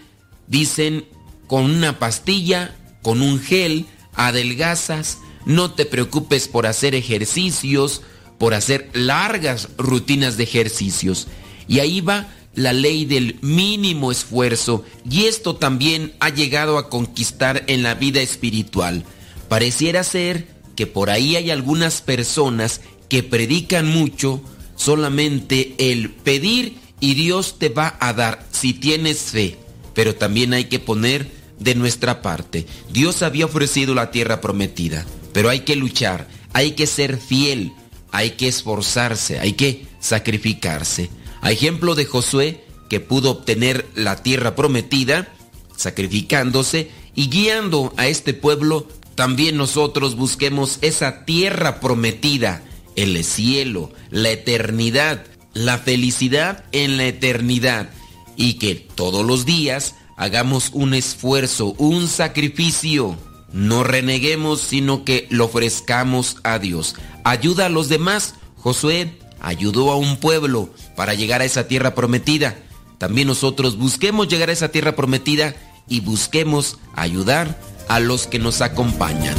dicen 0.47 1.07
con 1.47 1.65
una 1.65 1.99
pastilla, 1.99 2.77
con 3.03 3.23
un 3.23 3.41
gel, 3.41 3.87
adelgazas, 4.15 5.19
no 5.47 5.73
te 5.73 5.85
preocupes 5.85 6.49
por 6.49 6.67
hacer 6.67 6.95
ejercicios, 6.95 8.03
por 8.39 8.55
hacer 8.55 8.91
largas 8.95 9.69
rutinas 9.77 10.37
de 10.37 10.45
ejercicios. 10.45 11.29
Y 11.69 11.81
ahí 11.81 12.01
va 12.01 12.29
la 12.55 12.73
ley 12.73 13.05
del 13.05 13.39
mínimo 13.43 14.13
esfuerzo 14.13 14.85
y 15.09 15.25
esto 15.25 15.57
también 15.57 16.15
ha 16.21 16.31
llegado 16.31 16.79
a 16.79 16.89
conquistar 16.89 17.65
en 17.67 17.83
la 17.83 17.95
vida 17.95 18.21
espiritual. 18.21 19.05
Pareciera 19.49 20.05
ser 20.05 20.54
que 20.77 20.87
por 20.87 21.11
ahí 21.11 21.37
hay 21.37 21.51
algunas 21.51 22.01
personas 22.01 22.81
que 23.09 23.23
predican 23.23 23.87
mucho 23.87 24.43
solamente 24.77 25.75
el 25.79 26.11
pedir 26.11 26.79
y 27.01 27.15
Dios 27.15 27.59
te 27.59 27.69
va 27.69 27.97
a 28.01 28.13
dar 28.13 28.47
si 28.51 28.73
tienes 28.73 29.19
fe, 29.19 29.57
pero 29.95 30.15
también 30.15 30.55
hay 30.55 30.65
que 30.65 30.79
poner 30.79 31.31
de 31.59 31.75
nuestra 31.75 32.23
parte. 32.23 32.67
Dios 32.91 33.23
había 33.23 33.47
ofrecido 33.47 33.95
la 33.95 34.11
tierra 34.11 34.41
prometida, 34.41 35.07
pero 35.33 35.51
hay 35.51 35.61
que 35.61 35.77
luchar, 35.77 36.29
hay 36.53 36.73
que 36.73 36.87
ser 36.87 37.19
fiel, 37.19 37.73
hay 38.11 38.31
que 38.33 38.49
esforzarse, 38.49 39.39
hay 39.39 39.53
que 39.53 39.87
sacrificarse. 40.01 41.11
A 41.41 41.51
ejemplo 41.51 41.95
de 41.95 42.07
Josué, 42.07 42.65
que 42.89 43.01
pudo 43.01 43.31
obtener 43.31 43.87
la 43.95 44.23
tierra 44.23 44.55
prometida, 44.55 45.29
sacrificándose 45.77 46.91
y 47.15 47.29
guiando 47.29 47.93
a 47.97 48.07
este 48.07 48.35
pueblo, 48.35 48.89
también 49.15 49.57
nosotros 49.57 50.17
busquemos 50.17 50.79
esa 50.81 51.25
tierra 51.25 51.81
prometida, 51.81 52.63
el 52.97 53.23
cielo, 53.25 53.93
la 54.11 54.31
eternidad, 54.31 55.25
la 55.53 55.79
felicidad 55.79 56.65
en 56.73 56.97
la 56.97 57.07
eternidad, 57.07 57.91
y 58.37 58.55
que 58.55 58.75
todos 58.75 59.25
los 59.25 59.45
días 59.45 59.95
hagamos 60.17 60.71
un 60.73 60.95
esfuerzo, 60.95 61.75
un 61.79 62.09
sacrificio. 62.09 63.17
No 63.53 63.85
reneguemos, 63.85 64.61
sino 64.61 65.05
que 65.05 65.29
lo 65.31 65.45
ofrezcamos 65.45 66.39
a 66.43 66.59
Dios. 66.59 66.97
Ayuda 67.23 67.67
a 67.67 67.69
los 67.69 67.89
demás. 67.89 68.35
Josué 68.57 69.19
ayudó 69.41 69.93
a 69.93 69.97
un 69.97 70.17
pueblo 70.17 70.71
para 70.97 71.15
llegar 71.15 71.41
a 71.41 71.45
esa 71.45 71.69
tierra 71.69 71.95
prometida. 71.95 72.57
También 72.99 73.29
nosotros 73.29 73.77
busquemos 73.77 74.27
llegar 74.27 74.49
a 74.49 74.53
esa 74.53 74.71
tierra 74.71 74.97
prometida 74.97 75.55
y 75.89 76.01
busquemos 76.01 76.79
ayudar 76.97 77.61
a 77.89 78.01
los 78.01 78.27
que 78.27 78.39
nos 78.39 78.61
acompañan. 78.61 79.37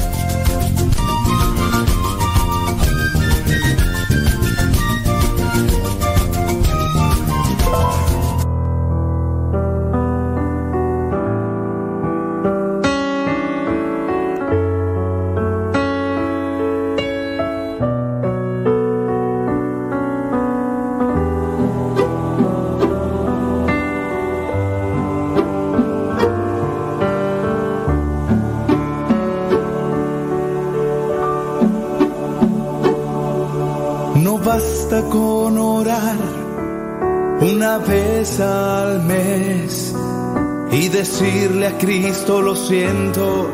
Cristo 42.26 42.42
lo 42.42 42.56
siento 42.56 43.52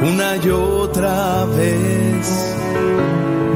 una 0.00 0.36
y 0.36 0.48
otra 0.48 1.44
vez. 1.46 2.54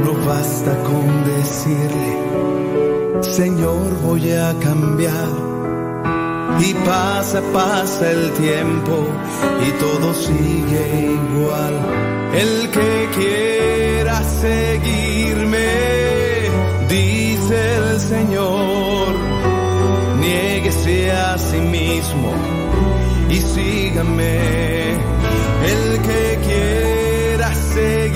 No 0.04 0.12
basta 0.26 0.76
con 0.82 1.24
decirle, 1.24 3.22
Señor 3.22 3.92
voy 4.02 4.32
a 4.32 4.52
cambiar. 4.58 5.28
Y 6.58 6.74
pasa, 6.84 7.40
pasa 7.52 8.10
el 8.10 8.32
tiempo 8.32 9.06
y 9.68 9.70
todo 9.78 10.12
sigue 10.14 11.12
igual. 11.12 11.74
El 12.34 12.68
que 12.72 13.08
quiera 13.14 14.20
seguirme, 14.24 15.68
dice 16.88 17.76
el 17.76 18.00
Señor, 18.00 19.14
niéguese 20.18 21.12
a 21.12 21.38
sí 21.38 21.58
mismo 21.58 22.65
y 23.28 23.40
sígame. 23.40 24.92
El 25.72 26.00
que 26.02 26.38
quiera 26.46 27.52
seguirme, 27.54 28.15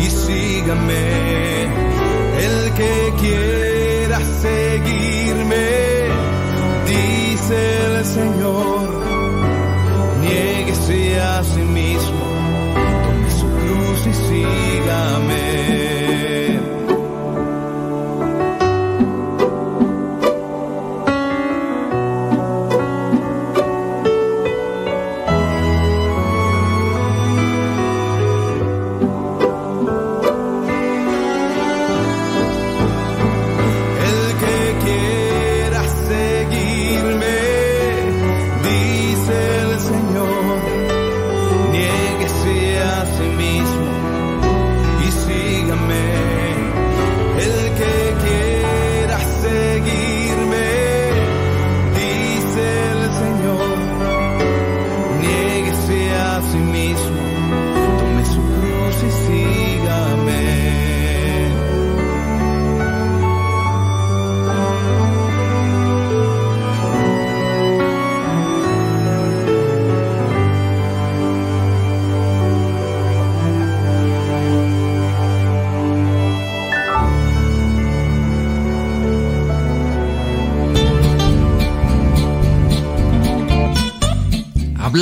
y 0.00 0.06
sígame. 0.06 1.04
El 2.46 2.72
que 2.74 3.12
quiera 3.20 4.18
seguirme, 4.40 5.66
dice 6.86 7.58
el 7.86 8.04
Señor, 8.04 8.88
niéguese 10.22 11.20
a 11.20 11.44
sí 11.44 11.60
mismo, 11.60 12.24
tome 13.04 13.30
su 13.40 13.46
cruz 13.46 14.06
y 14.06 14.14
sígame. 14.28 15.89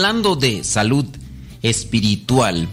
Hablando 0.08 0.36
de 0.36 0.64
salud 0.64 1.04
espiritual, 1.60 2.66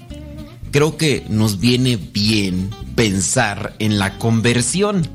creo 0.71 0.95
que 0.95 1.25
nos 1.27 1.59
viene 1.59 1.97
bien 1.97 2.69
pensar 2.95 3.75
en 3.79 3.99
la 3.99 4.17
conversión. 4.19 5.05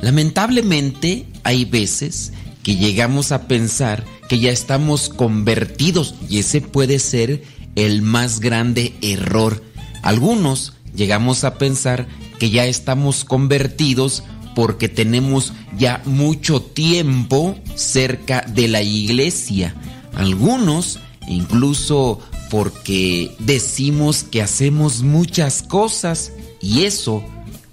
Lamentablemente 0.00 1.26
hay 1.44 1.66
veces 1.66 2.32
que 2.62 2.76
llegamos 2.76 3.30
a 3.30 3.46
pensar 3.46 4.06
que 4.26 4.38
ya 4.38 4.52
estamos 4.52 5.10
convertidos 5.10 6.14
y 6.30 6.38
ese 6.38 6.62
puede 6.62 6.98
ser 6.98 7.42
el 7.74 8.00
más 8.00 8.40
grande 8.40 8.94
error. 9.02 9.62
Algunos 10.00 10.72
llegamos 10.94 11.44
a 11.44 11.58
pensar 11.58 12.06
que 12.38 12.48
ya 12.48 12.64
estamos 12.64 13.26
convertidos 13.26 14.22
porque 14.54 14.88
tenemos 14.88 15.52
ya 15.76 16.00
mucho 16.06 16.62
tiempo 16.62 17.54
cerca 17.74 18.40
de 18.48 18.66
la 18.66 18.80
iglesia. 18.80 19.74
Algunos 20.14 21.00
incluso 21.28 22.20
porque 22.50 23.34
decimos 23.38 24.22
que 24.22 24.42
hacemos 24.42 25.02
muchas 25.02 25.62
cosas 25.62 26.32
y 26.60 26.84
eso 26.84 27.24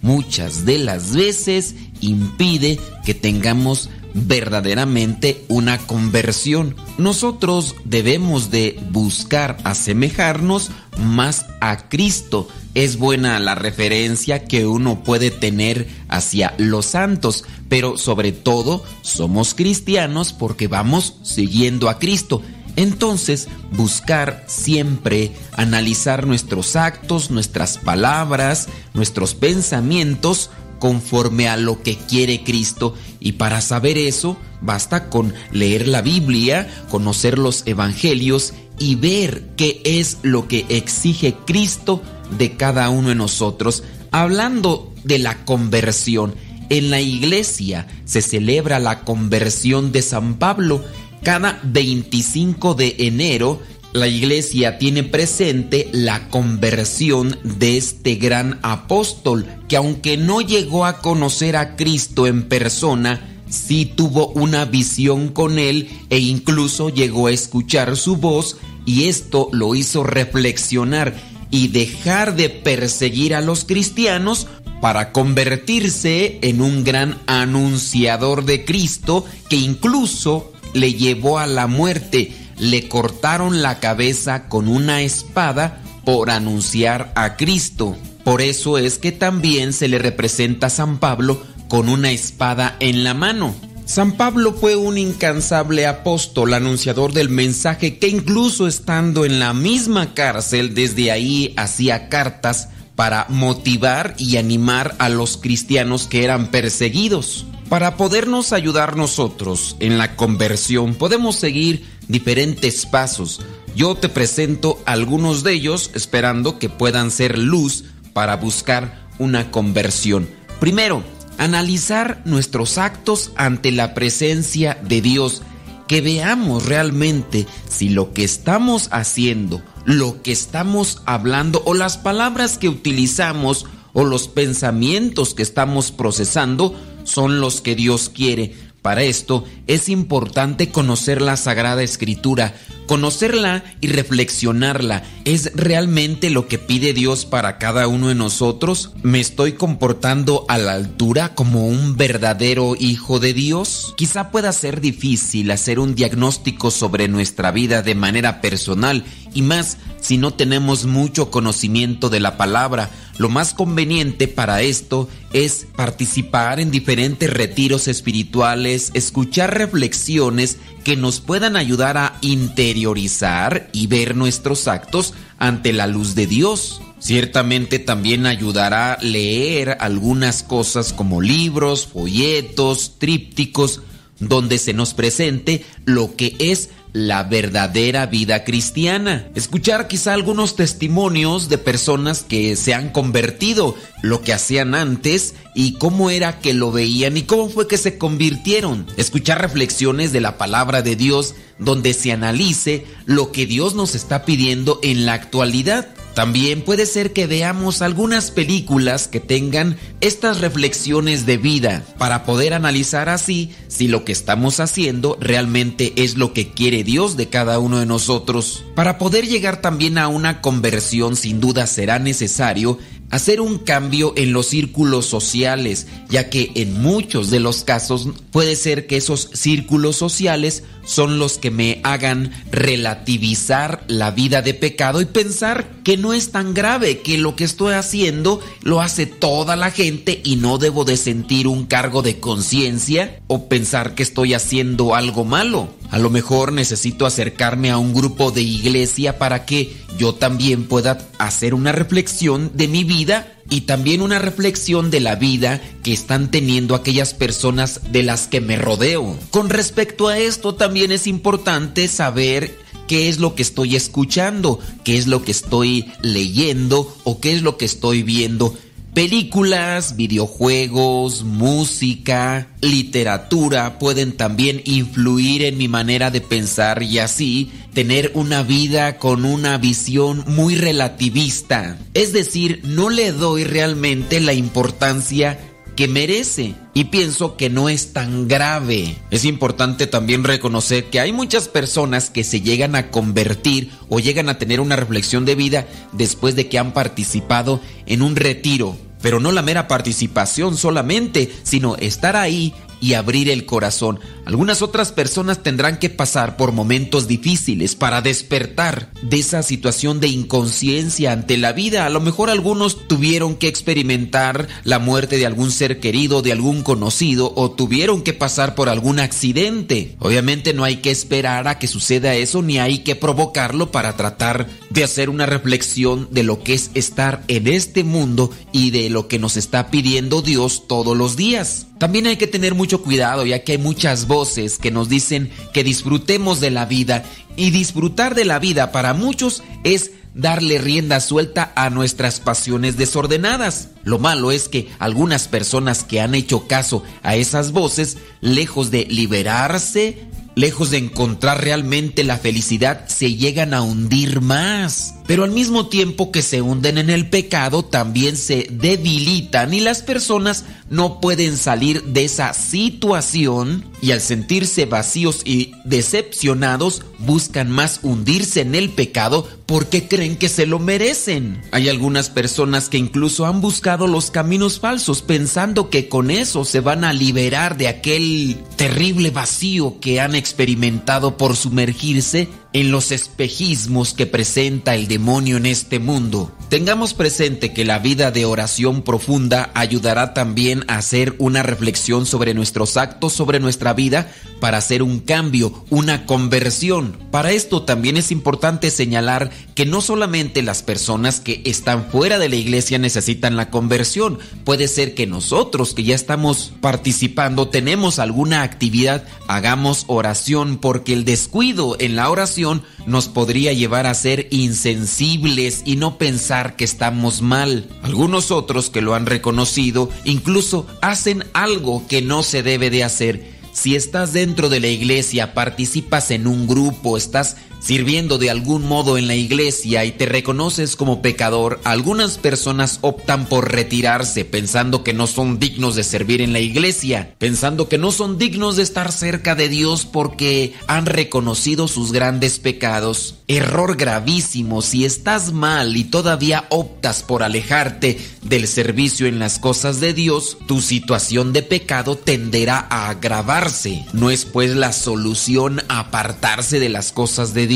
muchas 0.02 0.66
de 0.66 0.78
las 0.78 1.14
veces 1.14 1.76
impide 2.02 2.80
que 3.06 3.14
tengamos 3.14 3.90
verdaderamente 4.14 5.44
una 5.48 5.80
conversión. 5.80 6.76
Nosotros 6.98 7.76
debemos 7.84 8.52
de 8.52 8.80
buscar 8.92 9.58
asemejarnos 9.64 10.70
más 11.00 11.48
a 11.62 11.90
Cristo. 11.90 12.48
Es 12.76 12.98
buena 12.98 13.40
la 13.40 13.56
referencia 13.56 14.46
que 14.46 14.68
uno 14.68 15.04
puede 15.04 15.32
tener 15.32 15.88
hacia 16.10 16.54
los 16.58 16.86
santos, 16.86 17.44
pero 17.70 17.98
sobre 17.98 18.32
todo 18.32 18.84
somos 19.02 19.54
cristianos 19.54 20.34
porque 20.34 20.68
vamos 20.68 21.16
siguiendo 21.24 21.90
a 21.90 21.98
Cristo. 21.98 22.42
Entonces, 22.76 23.48
buscar 23.72 24.44
siempre 24.48 25.32
analizar 25.54 26.26
nuestros 26.26 26.76
actos, 26.76 27.30
nuestras 27.30 27.78
palabras, 27.78 28.68
nuestros 28.94 29.36
pensamientos 29.36 30.50
conforme 30.80 31.48
a 31.48 31.56
lo 31.56 31.82
que 31.82 31.96
quiere 31.96 32.44
Cristo. 32.44 32.96
Y 33.20 33.34
para 33.34 33.62
saber 33.62 33.98
eso, 33.98 34.38
basta 34.62 35.10
con 35.10 35.34
leer 35.52 35.88
la 35.88 36.02
Biblia, 36.02 36.68
conocer 36.90 37.38
los 37.38 37.64
evangelios 37.66 38.54
y 38.80 38.96
ver 38.96 39.52
qué 39.56 39.82
es 39.86 40.18
lo 40.24 40.48
que 40.48 40.66
exige 40.70 41.36
Cristo 41.46 42.02
de 42.38 42.58
cada 42.58 42.90
uno 42.90 43.10
de 43.10 43.16
nosotros. 43.16 43.84
Hablando 44.12 44.94
de 45.04 45.20
la 45.20 45.46
conversión, 45.46 46.36
en 46.70 46.90
la 46.90 47.02
iglesia 47.02 47.88
se 48.06 48.22
celebra 48.22 48.80
la 48.80 49.02
conversión 49.02 49.92
de 49.92 50.02
San 50.02 50.36
Pablo 50.36 50.84
cada 51.24 51.60
25 51.64 52.76
de 52.76 52.96
enero 53.00 53.62
la 53.94 54.08
iglesia 54.08 54.78
tiene 54.78 55.04
presente 55.04 55.88
la 55.92 56.28
conversión 56.30 57.38
de 57.44 57.78
este 57.78 58.16
gran 58.16 58.60
apóstol 58.64 59.46
que 59.68 59.78
aunque 59.78 60.18
no 60.18 60.42
llegó 60.42 60.86
a 60.86 61.00
conocer 61.00 61.56
a 61.56 61.76
Cristo 61.76 62.26
en 62.26 62.44
persona, 62.44 63.44
sí 63.50 63.86
tuvo 63.86 64.30
una 64.30 64.66
visión 64.66 65.30
con 65.30 65.60
él 65.60 65.90
e 66.10 66.18
incluso 66.20 66.90
llegó 66.90 67.28
a 67.28 67.32
escuchar 67.32 67.96
su 67.98 68.18
voz 68.18 68.58
y 68.86 69.06
esto 69.06 69.50
lo 69.52 69.76
hizo 69.76 70.04
reflexionar 70.04 71.14
y 71.52 71.68
dejar 71.68 72.36
de 72.36 72.50
perseguir 72.50 73.36
a 73.36 73.42
los 73.42 73.64
cristianos 73.64 74.48
para 74.82 75.12
convertirse 75.12 76.40
en 76.42 76.62
un 76.62 76.84
gran 76.84 77.22
anunciador 77.28 78.44
de 78.44 78.66
Cristo 78.66 79.24
que 79.50 79.56
incluso 79.56 80.53
le 80.74 80.94
llevó 80.94 81.40
a 81.40 81.48
la 81.48 81.68
muerte. 81.68 82.32
Le 82.60 82.88
cortaron 82.88 83.62
la 83.62 83.80
cabeza 83.80 84.48
con 84.48 84.68
una 84.68 85.02
espada 85.02 85.82
por 86.06 86.30
anunciar 86.30 87.12
a 87.16 87.36
Cristo. 87.36 87.96
Por 88.24 88.42
eso 88.42 88.78
es 88.78 89.00
que 89.00 89.12
también 89.12 89.74
se 89.74 89.88
le 89.88 90.00
representa 90.00 90.68
a 90.68 90.70
San 90.70 90.98
Pablo 91.00 91.42
con 91.68 91.90
una 91.90 92.12
espada 92.12 92.76
en 92.80 93.04
la 93.04 93.14
mano. 93.14 93.56
San 93.86 94.14
Pablo 94.14 94.54
fue 94.54 94.78
un 94.78 94.98
incansable 94.98 95.86
apóstol, 95.86 96.54
anunciador 96.54 97.12
del 97.12 97.30
mensaje 97.30 97.98
que 97.98 98.08
incluso 98.08 98.68
estando 98.68 99.26
en 99.26 99.40
la 99.40 99.54
misma 99.54 100.14
cárcel 100.14 100.74
desde 100.74 101.12
ahí 101.12 101.54
hacía 101.58 102.08
cartas 102.08 102.70
para 102.96 103.26
motivar 103.30 104.16
y 104.18 104.38
animar 104.38 104.96
a 105.00 105.10
los 105.10 105.38
cristianos 105.38 106.08
que 106.08 106.24
eran 106.24 106.48
perseguidos. 106.48 107.46
Para 107.74 107.98
podernos 107.98 108.54
ayudar 108.54 108.96
nosotros 108.96 109.78
en 109.80 109.98
la 109.98 110.16
conversión 110.16 110.94
podemos 110.94 111.38
seguir 111.38 111.84
diferentes 112.08 112.86
pasos. 112.86 113.42
Yo 113.76 113.96
te 113.96 114.10
presento 114.10 114.80
algunos 114.86 115.42
de 115.42 115.54
ellos 115.54 115.90
esperando 115.96 116.60
que 116.60 116.70
puedan 116.70 117.10
ser 117.10 117.36
luz 117.40 117.86
para 118.14 118.36
buscar 118.36 119.08
una 119.18 119.50
conversión. 119.50 120.30
Primero, 120.60 121.04
analizar 121.40 122.22
nuestros 122.26 122.78
actos 122.78 123.32
ante 123.38 123.72
la 123.72 123.96
presencia 123.96 124.78
de 124.84 125.02
Dios. 125.02 125.42
Que 125.88 126.02
veamos 126.02 126.68
realmente 126.68 127.48
si 127.68 127.90
lo 127.90 128.14
que 128.14 128.24
estamos 128.24 128.88
haciendo, 128.92 129.64
lo 129.84 130.22
que 130.22 130.32
estamos 130.32 131.02
hablando 131.06 131.64
o 131.66 131.74
las 131.74 131.98
palabras 131.98 132.60
que 132.60 132.70
utilizamos 132.70 133.66
o 133.94 134.06
los 134.06 134.28
pensamientos 134.28 135.34
que 135.34 135.42
estamos 135.42 135.92
procesando 135.92 136.80
son 137.04 137.40
los 137.40 137.62
que 137.62 137.76
Dios 137.76 138.10
quiere. 138.10 138.54
Para 138.82 139.04
esto 139.04 139.46
es 139.68 139.88
importante 139.88 140.70
conocer 140.70 141.22
la 141.22 141.38
Sagrada 141.38 141.84
Escritura, 141.84 142.54
Conocerla 142.88 143.64
y 143.80 143.88
reflexionarla 143.88 145.04
es 145.24 145.52
realmente 145.56 146.30
lo 146.30 146.48
que 146.48 146.58
pide 146.58 146.94
Dios 146.94 147.26
para 147.26 147.58
cada 147.58 147.88
uno 147.88 148.10
de 148.10 148.16
nosotros. 148.16 148.92
¿Me 149.04 149.22
estoy 149.22 149.54
comportando 149.54 150.46
a 150.50 150.58
la 150.58 150.74
altura 150.74 151.34
como 151.34 151.66
un 151.68 151.96
verdadero 151.96 152.76
hijo 152.78 153.20
de 153.20 153.34
Dios? 153.34 153.94
Quizá 153.96 154.32
pueda 154.32 154.52
ser 154.52 154.82
difícil 154.82 155.50
hacer 155.52 155.80
un 155.80 155.96
diagnóstico 155.96 156.72
sobre 156.72 157.08
nuestra 157.08 157.52
vida 157.52 157.84
de 157.84 157.96
manera 157.96 158.42
personal 158.42 159.06
y 159.34 159.42
más 159.42 159.78
si 160.00 160.18
no 160.18 160.34
tenemos 160.34 160.86
mucho 160.86 161.32
conocimiento 161.32 162.10
de 162.10 162.20
la 162.20 162.38
palabra. 162.38 162.90
Lo 163.18 163.30
más 163.30 163.54
conveniente 163.54 164.28
para 164.28 164.62
esto 164.62 165.08
es 165.34 165.68
participar 165.76 166.60
en 166.60 166.72
diferentes 166.72 167.32
retiros 167.32 167.88
espirituales, 167.88 168.92
escuchar 168.94 169.58
reflexiones 169.58 170.58
que 170.84 170.98
nos 170.98 171.22
puedan 171.22 171.56
ayudar 171.56 171.98
a 171.98 172.18
interiorizar 172.22 173.70
y 173.72 173.88
ver 173.88 174.16
nuestros 174.16 174.68
actos 174.68 175.14
ante 175.38 175.74
la 175.74 175.88
luz 175.88 176.16
de 176.16 176.28
Dios. 176.28 176.82
Ciertamente 177.00 177.80
también 177.80 178.26
ayudará 178.26 178.98
leer 179.02 179.78
algunas 179.80 180.42
cosas 180.42 180.94
como 180.94 181.22
libros, 181.22 181.88
folletos, 181.88 182.94
trípticos, 182.98 183.82
donde 184.20 184.58
se 184.58 184.74
nos 184.74 184.94
presente 184.94 185.66
lo 185.86 186.16
que 186.16 186.36
es 186.40 186.70
la 186.94 187.24
verdadera 187.24 188.06
vida 188.06 188.44
cristiana. 188.44 189.28
Escuchar 189.36 189.88
quizá 189.88 190.14
algunos 190.14 190.56
testimonios 190.56 191.50
de 191.50 191.58
personas 191.58 192.24
que 192.24 192.56
se 192.56 192.74
han 192.74 192.90
convertido, 192.90 193.76
lo 194.02 194.22
que 194.22 194.34
hacían 194.34 194.76
antes 194.76 195.34
y 195.56 195.74
cómo 195.74 196.12
era 196.12 196.40
que 196.40 196.54
lo 196.54 196.72
veían 196.72 197.18
y 197.18 197.24
cómo 197.24 197.50
fue 197.50 197.68
que 197.68 197.78
se 197.78 197.98
convirtieron. 197.98 198.86
Escuchar 198.96 199.42
reflexiones 199.42 200.14
de 200.14 200.22
la 200.22 200.38
palabra 200.38 200.82
de 200.82 200.96
Dios 200.96 201.34
donde 201.58 201.94
se 201.94 202.12
analice 202.12 202.86
lo 203.06 203.32
que 203.32 203.46
Dios 203.46 203.74
nos 203.76 203.96
está 203.96 204.26
pidiendo 204.26 204.80
en 204.84 205.06
la 205.06 205.14
actualidad. 205.14 205.88
También 206.14 206.62
puede 206.62 206.86
ser 206.86 207.12
que 207.12 207.26
veamos 207.26 207.82
algunas 207.82 208.30
películas 208.30 209.08
que 209.08 209.20
tengan 209.20 209.78
estas 210.00 210.42
reflexiones 210.42 211.26
de 211.26 211.38
vida 211.38 211.84
para 211.98 212.24
poder 212.24 212.54
analizar 212.54 213.10
así 213.10 213.52
si 213.68 213.88
lo 213.88 214.06
que 214.06 214.12
estamos 214.12 214.60
haciendo 214.60 215.18
realmente 215.20 215.94
es 215.96 216.16
lo 216.16 216.34
que 216.34 216.52
quiere 216.52 216.84
Dios 216.84 217.18
de 217.18 217.30
cada 217.30 217.58
uno 217.58 217.80
de 217.80 217.88
nosotros. 217.88 218.64
Para 218.76 219.00
poder 219.00 219.28
llegar 219.28 219.62
también 219.62 219.98
a 219.98 220.08
una 220.08 220.42
conversión 220.42 221.16
sin 221.16 221.40
duda 221.40 221.66
será 221.66 221.98
necesario 221.98 222.78
hacer 223.14 223.42
un 223.42 223.60
cambio 223.60 224.14
en 224.18 224.34
los 224.34 224.48
círculos 224.48 225.06
sociales, 225.06 225.86
ya 226.10 226.32
que 226.32 226.52
en 226.56 226.82
muchos 226.82 227.30
de 227.30 227.40
los 227.40 227.64
casos 227.64 228.08
puede 228.32 228.56
ser 228.56 228.88
que 228.88 228.98
esos 228.98 229.30
círculos 229.34 229.98
sociales 229.98 230.64
son 230.84 231.20
los 231.20 231.38
que 231.38 231.52
me 231.52 231.80
hagan 231.84 232.32
relativizar 232.52 233.84
la 233.88 234.10
vida 234.10 234.42
de 234.42 234.56
pecado 234.56 235.00
y 235.00 235.06
pensar 235.06 235.70
que 235.84 235.96
no 235.96 236.14
es 236.14 236.32
tan 236.32 236.56
grave, 236.56 237.02
que 237.02 237.20
lo 237.20 237.36
que 237.36 237.44
estoy 237.44 237.74
haciendo 237.74 238.40
lo 238.64 238.82
hace 238.82 239.06
toda 239.06 239.56
la 239.56 239.70
gente 239.70 240.20
y 240.24 240.38
no 240.38 240.58
debo 240.58 240.84
de 240.84 240.98
sentir 240.98 241.48
un 241.48 241.68
cargo 241.68 242.02
de 242.02 242.20
conciencia 242.20 243.20
o 243.28 243.48
pensar 243.48 243.94
que 243.94 244.02
estoy 244.02 244.34
haciendo 244.34 244.96
algo 244.96 245.24
malo. 245.24 245.70
A 245.92 246.00
lo 246.00 246.10
mejor 246.10 246.52
necesito 246.52 247.06
acercarme 247.06 247.70
a 247.70 247.78
un 247.78 247.94
grupo 247.94 248.32
de 248.32 248.42
iglesia 248.42 249.20
para 249.20 249.46
que 249.46 249.76
yo 250.00 250.16
también 250.16 250.64
pueda 250.66 250.98
hacer 251.20 251.54
una 251.54 251.72
reflexión 251.72 252.52
de 252.56 252.68
mi 252.68 252.84
vida 252.84 253.03
y 253.50 253.62
también 253.62 254.02
una 254.02 254.20
reflexión 254.20 254.90
de 254.92 255.00
la 255.00 255.16
vida 255.16 255.62
que 255.84 255.94
están 255.94 256.32
teniendo 256.32 256.76
aquellas 256.76 257.14
personas 257.14 257.92
de 257.92 258.04
las 258.04 258.28
que 258.28 258.42
me 258.42 258.58
rodeo. 258.58 259.18
Con 259.32 259.50
respecto 259.50 260.08
a 260.08 260.18
esto 260.18 260.56
también 260.56 260.92
es 260.92 261.08
importante 261.08 261.88
saber 261.88 262.58
qué 262.88 263.10
es 263.10 263.20
lo 263.20 263.36
que 263.36 263.42
estoy 263.42 263.76
escuchando, 263.76 264.60
qué 264.84 264.98
es 264.98 265.08
lo 265.08 265.24
que 265.24 265.32
estoy 265.32 265.92
leyendo 266.02 266.96
o 267.04 267.20
qué 267.20 267.34
es 267.34 267.42
lo 267.42 267.58
que 267.58 267.66
estoy 267.66 268.04
viendo 268.04 268.56
Películas, 268.94 269.96
videojuegos, 269.96 271.24
música, 271.24 272.48
literatura 272.62 273.80
pueden 273.80 274.12
también 274.12 274.62
influir 274.66 275.42
en 275.42 275.58
mi 275.58 275.68
manera 275.68 276.12
de 276.12 276.22
pensar 276.22 276.84
y 276.84 277.00
así 277.00 277.52
tener 277.74 278.12
una 278.14 278.44
vida 278.44 279.00
con 279.00 279.26
una 279.26 279.58
visión 279.58 280.24
muy 280.28 280.54
relativista. 280.54 281.80
Es 281.96 282.14
decir, 282.14 282.62
no 282.66 282.92
le 282.92 283.12
doy 283.12 283.46
realmente 283.46 284.20
la 284.20 284.34
importancia 284.34 285.40
que 285.76 285.88
merece 285.88 286.56
y 286.74 286.86
pienso 286.86 287.36
que 287.38 287.50
no 287.50 287.70
es 287.70 287.94
tan 287.94 288.28
grave. 288.28 288.98
Es 289.12 289.26
importante 289.26 289.88
también 289.88 290.24
reconocer 290.24 290.86
que 290.86 291.00
hay 291.00 291.12
muchas 291.12 291.48
personas 291.48 292.10
que 292.10 292.24
se 292.24 292.42
llegan 292.42 292.76
a 292.76 292.90
convertir 292.90 293.72
o 293.90 294.00
llegan 294.00 294.30
a 294.30 294.38
tener 294.38 294.60
una 294.60 294.76
reflexión 294.76 295.26
de 295.26 295.36
vida 295.36 295.68
después 295.92 296.36
de 296.36 296.48
que 296.48 296.60
han 296.60 296.74
participado 296.74 297.62
en 297.86 298.02
un 298.02 298.16
retiro. 298.16 298.78
Pero 299.02 299.20
no 299.20 299.32
la 299.32 299.42
mera 299.42 299.68
participación 299.68 300.56
solamente, 300.56 301.32
sino 301.44 301.76
estar 301.76 302.16
ahí 302.16 302.54
y 302.84 302.96
abrir 302.96 303.30
el 303.30 303.46
corazón. 303.46 304.02
Algunas 304.26 304.62
otras 304.62 304.92
personas 304.92 305.42
tendrán 305.42 305.80
que 305.80 305.90
pasar 305.90 306.36
por 306.36 306.52
momentos 306.52 307.08
difíciles 307.08 307.76
para 307.76 308.02
despertar 308.02 308.92
de 309.02 309.20
esa 309.20 309.42
situación 309.42 310.02
de 310.02 310.10
inconsciencia 310.10 311.14
ante 311.14 311.38
la 311.38 311.54
vida. 311.54 311.86
A 311.86 311.90
lo 311.90 312.02
mejor 312.02 312.30
algunos 312.30 312.90
tuvieron 312.90 313.36
que 313.36 313.48
experimentar 313.48 314.50
la 314.66 314.80
muerte 314.80 315.18
de 315.18 315.26
algún 315.26 315.52
ser 315.52 315.80
querido, 315.80 316.22
de 316.22 316.34
algún 316.34 316.62
conocido, 316.62 317.32
o 317.38 317.52
tuvieron 317.52 318.02
que 318.02 318.12
pasar 318.12 318.54
por 318.54 318.68
algún 318.68 319.00
accidente. 319.00 319.96
Obviamente 320.00 320.54
no 320.54 320.66
hay 320.66 320.78
que 320.78 320.92
esperar 320.92 321.48
a 321.48 321.60
que 321.60 321.68
suceda 321.68 322.16
eso, 322.16 322.42
ni 322.42 322.60
hay 322.60 322.80
que 322.80 322.98
provocarlo 322.98 323.72
para 323.72 323.96
tratar 323.96 324.50
de 324.72 324.84
hacer 324.84 325.10
una 325.10 325.26
reflexión 325.26 326.10
de 326.12 326.24
lo 326.24 326.44
que 326.44 326.54
es 326.54 326.70
estar 326.74 327.24
en 327.30 327.48
este 327.48 327.86
mundo 327.86 328.30
y 328.52 328.72
de 328.72 328.90
lo 328.90 329.08
que 329.08 329.20
nos 329.20 329.38
está 329.38 329.72
pidiendo 329.72 330.22
Dios 330.22 330.68
todos 330.68 330.98
los 330.98 331.16
días. 331.16 331.68
También 331.84 332.08
hay 332.08 332.16
que 332.16 332.28
tener 332.28 332.56
mucho 332.56 332.82
cuidado 332.82 333.26
ya 333.26 333.44
que 333.44 333.52
hay 333.52 333.58
muchas 333.58 334.08
voces 334.08 334.58
que 334.58 334.72
nos 334.72 334.88
dicen 334.88 335.30
que 335.52 335.66
disfrutemos 335.66 336.40
de 336.40 336.50
la 336.50 336.64
vida 336.66 337.04
y 337.36 337.50
disfrutar 337.50 338.16
de 338.16 338.24
la 338.24 338.40
vida 338.40 338.72
para 338.72 338.94
muchos 338.94 339.44
es 339.66 339.92
darle 340.14 340.60
rienda 340.60 341.02
suelta 341.02 341.52
a 341.58 341.70
nuestras 341.70 342.22
pasiones 342.22 342.78
desordenadas. 342.78 343.68
Lo 343.84 344.00
malo 344.00 344.32
es 344.32 344.48
que 344.48 344.70
algunas 344.80 345.28
personas 345.28 345.84
que 345.84 346.00
han 346.00 346.16
hecho 346.16 346.48
caso 346.48 346.84
a 347.04 347.18
esas 347.18 347.52
voces, 347.52 347.98
lejos 348.22 348.72
de 348.72 348.86
liberarse, 348.86 350.08
lejos 350.36 350.72
de 350.72 350.78
encontrar 350.78 351.44
realmente 351.44 352.06
la 352.06 352.18
felicidad, 352.18 352.88
se 352.88 353.16
llegan 353.16 353.54
a 353.54 353.62
hundir 353.62 354.22
más. 354.22 354.96
Pero 355.06 355.24
al 355.24 355.32
mismo 355.32 355.68
tiempo 355.68 356.12
que 356.12 356.22
se 356.22 356.42
hunden 356.42 356.78
en 356.78 356.90
el 356.90 357.10
pecado, 357.10 357.66
también 357.66 358.16
se 358.16 358.48
debilitan 358.50 359.54
y 359.54 359.60
las 359.60 359.82
personas 359.82 360.46
no 360.70 361.02
pueden 361.02 361.38
salir 361.38 361.84
de 361.84 362.06
esa 362.06 362.34
situación 362.34 363.66
y 363.82 363.92
al 363.92 364.02
sentirse 364.02 364.66
vacíos 364.66 365.22
y 365.26 365.52
decepcionados 365.66 366.84
buscan 367.00 367.52
más 367.52 367.82
hundirse 367.84 368.42
en 368.42 368.56
el 368.56 368.70
pecado 368.70 369.28
porque 369.46 369.88
creen 369.88 370.16
que 370.16 370.30
se 370.30 370.46
lo 370.46 370.58
merecen. 370.58 371.42
Hay 371.52 371.68
algunas 371.68 372.10
personas 372.10 372.70
que 372.70 372.78
incluso 372.78 373.26
han 373.26 373.42
buscado 373.42 373.88
los 373.88 374.10
caminos 374.10 374.60
falsos 374.60 375.02
pensando 375.02 375.70
que 375.70 375.90
con 375.90 376.12
eso 376.12 376.46
se 376.46 376.62
van 376.62 376.86
a 376.86 376.94
liberar 376.94 377.58
de 377.58 377.68
aquel 377.68 378.38
terrible 378.56 379.12
vacío 379.12 379.80
que 379.82 380.00
han 380.00 380.16
experimentado 380.16 381.18
por 381.18 381.36
sumergirse 381.36 382.30
en 382.54 382.72
los 382.72 382.92
espejismos 382.92 383.94
que 383.94 384.06
presenta 384.06 384.76
el 384.76 384.88
demonio 384.88 385.38
en 385.38 385.48
este 385.48 385.80
mundo. 385.80 386.32
Tengamos 386.54 386.94
presente 386.94 387.52
que 387.52 387.66
la 387.66 387.80
vida 387.80 388.12
de 388.12 388.26
oración 388.26 388.84
profunda 388.84 389.50
ayudará 389.56 390.14
también 390.14 390.64
a 390.68 390.78
hacer 390.78 391.16
una 391.18 391.42
reflexión 391.42 392.06
sobre 392.06 392.36
nuestros 392.36 392.78
actos, 392.78 393.12
sobre 393.12 393.40
nuestra 393.40 393.74
vida, 393.74 394.12
para 394.40 394.60
hacer 394.60 394.84
un 394.84 395.00
cambio, 395.00 395.66
una 395.72 396.06
conversión. 396.06 396.96
Para 397.10 397.32
esto 397.32 397.64
también 397.64 397.98
es 397.98 398.12
importante 398.12 398.70
señalar 398.70 399.32
que 399.56 399.66
no 399.66 399.82
solamente 399.82 400.44
las 400.44 400.62
personas 400.62 401.20
que 401.20 401.42
están 401.44 401.86
fuera 401.90 402.20
de 402.20 402.30
la 402.30 402.36
iglesia 402.36 402.78
necesitan 402.78 403.36
la 403.36 403.50
conversión, 403.50 404.20
puede 404.44 404.68
ser 404.68 404.94
que 404.94 405.08
nosotros 405.08 405.74
que 405.74 405.84
ya 405.84 405.96
estamos 405.96 406.54
participando, 406.62 407.48
tenemos 407.48 407.98
alguna 407.98 408.44
actividad, 408.44 409.06
hagamos 409.28 409.86
oración 409.88 410.58
porque 410.58 410.94
el 410.94 411.04
descuido 411.04 411.78
en 411.80 411.96
la 411.96 412.12
oración 412.12 412.62
nos 412.86 413.08
podría 413.08 413.54
llevar 413.54 413.86
a 413.88 413.94
ser 413.94 414.28
insensibles 414.32 415.62
y 415.66 415.76
no 415.76 415.98
pensar 415.98 416.56
que 416.56 416.64
estamos 416.64 417.22
mal. 417.22 417.70
Algunos 417.82 418.32
otros 418.32 418.70
que 418.70 418.82
lo 418.82 418.96
han 418.96 419.06
reconocido 419.06 419.90
incluso 420.04 420.68
hacen 420.82 421.24
algo 421.34 421.88
que 421.88 422.02
no 422.02 422.24
se 422.24 422.44
debe 422.44 422.70
de 422.70 422.84
hacer. 422.84 423.34
Si 423.54 423.76
estás 423.76 424.14
dentro 424.14 424.50
de 424.50 424.60
la 424.60 424.68
iglesia, 424.68 425.36
participas 425.36 426.10
en 426.10 426.26
un 426.26 426.48
grupo, 426.48 426.98
estás 426.98 427.38
sirviendo 427.64 428.18
de 428.18 428.30
algún 428.30 428.68
modo 428.68 428.98
en 428.98 429.08
la 429.08 429.16
iglesia 429.16 429.86
y 429.86 429.94
te 429.94 430.06
reconoces 430.06 430.76
como 430.76 431.02
pecador, 431.02 431.62
algunas 431.64 432.18
personas 432.18 432.80
optan 432.82 433.26
por 433.26 433.52
retirarse 433.52 434.26
pensando 434.26 434.84
que 434.84 434.94
no 434.94 435.08
son 435.08 435.40
dignos 435.40 435.76
de 435.76 435.84
servir 435.84 436.22
en 436.22 436.34
la 436.34 436.42
iglesia, 436.42 437.16
pensando 437.20 437.70
que 437.70 437.78
no 437.78 437.92
son 437.92 438.18
dignos 438.18 438.58
de 438.58 438.64
estar 438.64 438.92
cerca 438.92 439.36
de 439.36 439.48
Dios 439.48 439.86
porque 439.86 440.54
han 440.68 440.86
reconocido 440.86 441.68
sus 441.68 441.94
grandes 441.94 442.40
pecados. 442.40 443.16
Error 443.28 443.78
gravísimo 443.78 444.62
si 444.62 444.84
estás 444.84 445.32
mal 445.32 445.78
y 445.78 445.86
todavía 445.86 446.46
optas 446.50 447.04
por 447.04 447.24
alejarte 447.24 447.98
del 448.22 448.48
servicio 448.48 449.08
en 449.08 449.20
las 449.20 449.40
cosas 449.40 449.80
de 449.80 449.94
Dios, 449.94 450.38
tu 450.48 450.60
situación 450.62 451.32
de 451.32 451.44
pecado 451.44 451.96
tenderá 451.96 452.68
a 452.70 452.90
agravarse. 452.90 453.86
No 453.94 454.10
es 454.10 454.26
pues 454.26 454.52
la 454.56 454.74
solución 454.74 455.62
apartarse 455.70 456.60
de 456.60 456.70
las 456.70 456.92
cosas 456.92 457.34
de 457.34 457.48
Dios 457.48 457.53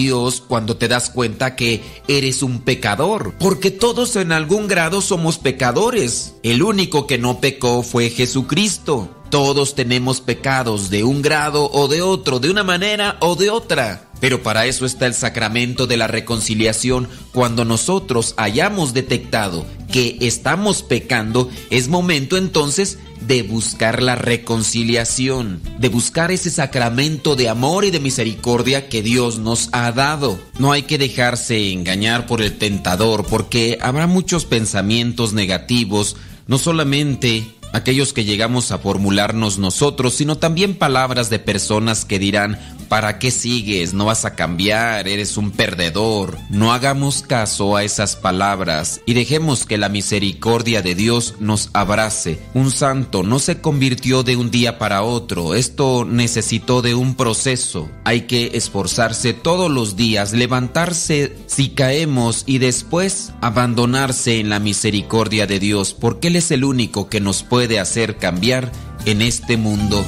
cuando 0.48 0.77
te 0.77 0.88
das 0.88 1.09
cuenta 1.09 1.56
que 1.56 1.82
eres 2.08 2.43
un 2.43 2.61
pecador, 2.61 3.34
porque 3.40 3.72
todos 3.72 4.16
en 4.16 4.32
algún 4.32 4.67
grado 4.67 5.01
somos 5.01 5.38
pecadores. 5.40 6.35
El 6.43 6.61
único 6.61 7.08
que 7.08 7.17
no 7.17 7.40
pecó 7.40 7.84
fue 7.84 8.09
Jesucristo. 8.09 9.09
Todos 9.30 9.76
tenemos 9.76 10.22
pecados 10.22 10.90
de 10.90 11.03
un 11.03 11.22
grado 11.22 11.69
o 11.72 11.88
de 11.88 12.01
otro, 12.01 12.40
de 12.40 12.50
una 12.50 12.64
manera 12.64 13.17
o 13.19 13.35
de 13.35 13.50
otra. 13.50 14.06
Pero 14.19 14.41
para 14.41 14.65
eso 14.65 14.85
está 14.85 15.05
el 15.05 15.13
sacramento 15.13 15.87
de 15.87 15.97
la 15.97 16.07
reconciliación. 16.07 17.07
Cuando 17.33 17.65
nosotros 17.65 18.33
hayamos 18.37 18.93
detectado 18.93 19.65
que 19.91 20.17
estamos 20.21 20.83
pecando, 20.83 21.49
es 21.69 21.87
momento 21.87 22.37
entonces 22.37 22.97
de 23.21 23.43
buscar 23.43 24.01
la 24.01 24.15
reconciliación, 24.15 25.61
de 25.79 25.89
buscar 25.89 26.31
ese 26.31 26.49
sacramento 26.49 27.35
de 27.35 27.49
amor 27.49 27.85
y 27.85 27.91
de 27.91 27.99
misericordia 27.99 28.89
que 28.89 29.01
Dios 29.01 29.39
nos 29.39 29.69
ha 29.71 29.91
dado. 29.91 30.39
No 30.59 30.71
hay 30.71 30.83
que 30.83 30.97
dejarse 30.97 31.71
engañar 31.71 32.25
por 32.25 32.41
el 32.41 32.57
tentador 32.57 33.25
porque 33.25 33.77
habrá 33.81 34.07
muchos 34.07 34.45
pensamientos 34.45 35.33
negativos, 35.33 36.15
no 36.47 36.57
solamente 36.57 37.56
aquellos 37.77 38.14
que 38.14 38.25
llegamos 38.25 38.72
a 38.72 38.80
formularnos 38.80 39.57
nosotros, 39.57 40.15
sino 40.15 40.38
también 40.38 40.75
palabras 40.75 41.30
de 41.30 41.39
personas 41.39 42.06
que 42.06 42.19
dirán, 42.19 42.59
¿para 42.88 43.19
qué 43.19 43.31
sigues? 43.31 43.93
No 43.93 44.06
vas 44.06 44.25
a 44.25 44.35
cambiar, 44.35 45.07
eres 45.07 45.38
un 45.38 45.51
perdedor. 45.51 46.38
No 46.49 46.73
hagamos 46.73 47.22
caso 47.22 47.75
a 47.75 47.83
esas 47.83 48.15
palabras 48.15 49.01
y 49.06 49.14
dejemos 49.14 49.65
que 49.65 49.77
la 49.77 49.89
misericordia 49.89 50.81
de 50.81 50.95
Dios 50.95 51.35
nos 51.39 51.69
abrace. 51.73 52.39
Un 52.53 52.72
santo 52.72 53.23
no 53.23 53.39
se 53.39 53.61
convirtió 53.61 54.23
de 54.23 54.35
un 54.35 54.51
día 54.51 54.77
para 54.77 55.03
otro, 55.03 55.53
esto 55.53 56.06
necesitó 56.06 56.81
de 56.81 56.95
un 56.95 57.15
proceso. 57.15 57.89
Hay 58.03 58.22
que 58.22 58.51
esforzarse 58.53 59.33
todos 59.33 59.69
los 59.69 59.95
días, 59.95 60.33
levantarse 60.33 61.35
si 61.47 61.69
caemos 61.69 62.43
y 62.45 62.59
después 62.59 63.31
abandonarse 63.41 64.39
en 64.39 64.49
la 64.49 64.59
misericordia 64.59 65.47
de 65.47 65.59
Dios, 65.59 65.93
porque 65.93 66.30
Él 66.30 66.38
es 66.38 66.51
el 66.51 66.64
único 66.64 67.09
que 67.09 67.19
nos 67.19 67.43
puede 67.43 67.66
hacer 67.79 68.17
cambiar 68.17 68.71
en 69.05 69.21
este 69.21 69.57
mundo. 69.57 70.03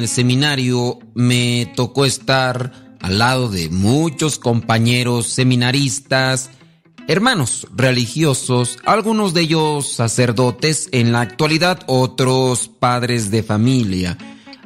El 0.00 0.08
seminario 0.08 0.98
me 1.14 1.70
tocó 1.76 2.06
estar 2.06 2.96
al 3.00 3.18
lado 3.18 3.50
de 3.50 3.68
muchos 3.68 4.38
compañeros 4.38 5.26
seminaristas, 5.26 6.48
hermanos 7.06 7.66
religiosos, 7.76 8.78
algunos 8.86 9.34
de 9.34 9.42
ellos 9.42 9.92
sacerdotes, 9.92 10.88
en 10.92 11.12
la 11.12 11.20
actualidad 11.20 11.80
otros 11.86 12.68
padres 12.68 13.30
de 13.30 13.42
familia. 13.42 14.16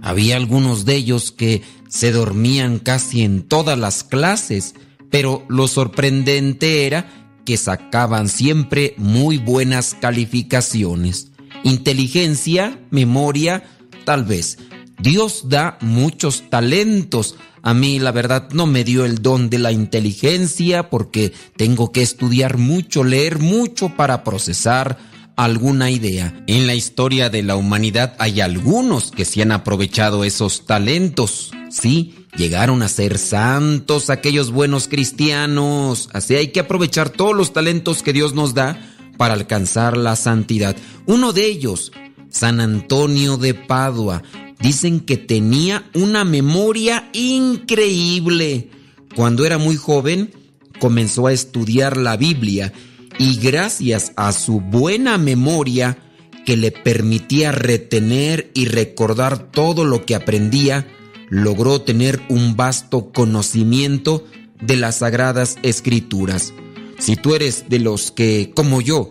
Había 0.00 0.36
algunos 0.36 0.84
de 0.84 0.94
ellos 0.94 1.32
que 1.32 1.62
se 1.88 2.12
dormían 2.12 2.78
casi 2.78 3.22
en 3.22 3.42
todas 3.42 3.76
las 3.76 4.04
clases, 4.04 4.76
pero 5.10 5.44
lo 5.48 5.66
sorprendente 5.66 6.86
era 6.86 7.08
que 7.44 7.56
sacaban 7.56 8.28
siempre 8.28 8.94
muy 8.98 9.38
buenas 9.38 9.96
calificaciones. 10.00 11.32
Inteligencia, 11.64 12.80
memoria, 12.90 13.64
tal 14.04 14.24
vez. 14.24 14.58
Dios 15.04 15.50
da 15.50 15.76
muchos 15.82 16.48
talentos. 16.48 17.36
A 17.60 17.74
mí 17.74 17.98
la 17.98 18.10
verdad 18.10 18.48
no 18.52 18.66
me 18.66 18.84
dio 18.84 19.04
el 19.04 19.20
don 19.20 19.50
de 19.50 19.58
la 19.58 19.70
inteligencia 19.70 20.88
porque 20.88 21.34
tengo 21.58 21.92
que 21.92 22.00
estudiar 22.00 22.56
mucho, 22.56 23.04
leer 23.04 23.38
mucho 23.38 23.90
para 23.90 24.24
procesar 24.24 24.96
alguna 25.36 25.90
idea. 25.90 26.42
En 26.46 26.66
la 26.66 26.74
historia 26.74 27.28
de 27.28 27.42
la 27.42 27.54
humanidad 27.54 28.14
hay 28.18 28.40
algunos 28.40 29.10
que 29.10 29.26
se 29.26 29.42
han 29.42 29.52
aprovechado 29.52 30.24
esos 30.24 30.64
talentos. 30.64 31.52
Sí, 31.68 32.14
llegaron 32.34 32.82
a 32.82 32.88
ser 32.88 33.18
santos 33.18 34.08
aquellos 34.08 34.52
buenos 34.52 34.88
cristianos. 34.88 36.08
Así 36.14 36.34
hay 36.34 36.48
que 36.48 36.60
aprovechar 36.60 37.10
todos 37.10 37.36
los 37.36 37.52
talentos 37.52 38.02
que 38.02 38.14
Dios 38.14 38.32
nos 38.32 38.54
da 38.54 38.78
para 39.18 39.34
alcanzar 39.34 39.98
la 39.98 40.16
santidad. 40.16 40.74
Uno 41.04 41.34
de 41.34 41.44
ellos, 41.44 41.92
San 42.30 42.58
Antonio 42.58 43.36
de 43.36 43.52
Padua, 43.52 44.22
dicen 44.60 45.00
que 45.00 45.16
tenía 45.16 45.84
una 45.94 46.24
memoria 46.24 47.08
increíble. 47.12 48.70
Cuando 49.14 49.44
era 49.44 49.58
muy 49.58 49.76
joven, 49.76 50.32
comenzó 50.78 51.26
a 51.26 51.32
estudiar 51.32 51.96
la 51.96 52.16
Biblia 52.16 52.72
y 53.18 53.36
gracias 53.36 54.12
a 54.16 54.32
su 54.32 54.60
buena 54.60 55.18
memoria, 55.18 55.98
que 56.44 56.56
le 56.56 56.72
permitía 56.72 57.52
retener 57.52 58.50
y 58.54 58.66
recordar 58.66 59.50
todo 59.50 59.84
lo 59.84 60.04
que 60.04 60.14
aprendía, 60.14 60.86
logró 61.30 61.80
tener 61.80 62.20
un 62.28 62.54
vasto 62.54 63.12
conocimiento 63.12 64.26
de 64.60 64.76
las 64.76 64.98
sagradas 64.98 65.56
escrituras. 65.62 66.52
Si 66.98 67.16
tú 67.16 67.34
eres 67.34 67.64
de 67.68 67.78
los 67.78 68.10
que, 68.10 68.52
como 68.54 68.80
yo, 68.80 69.08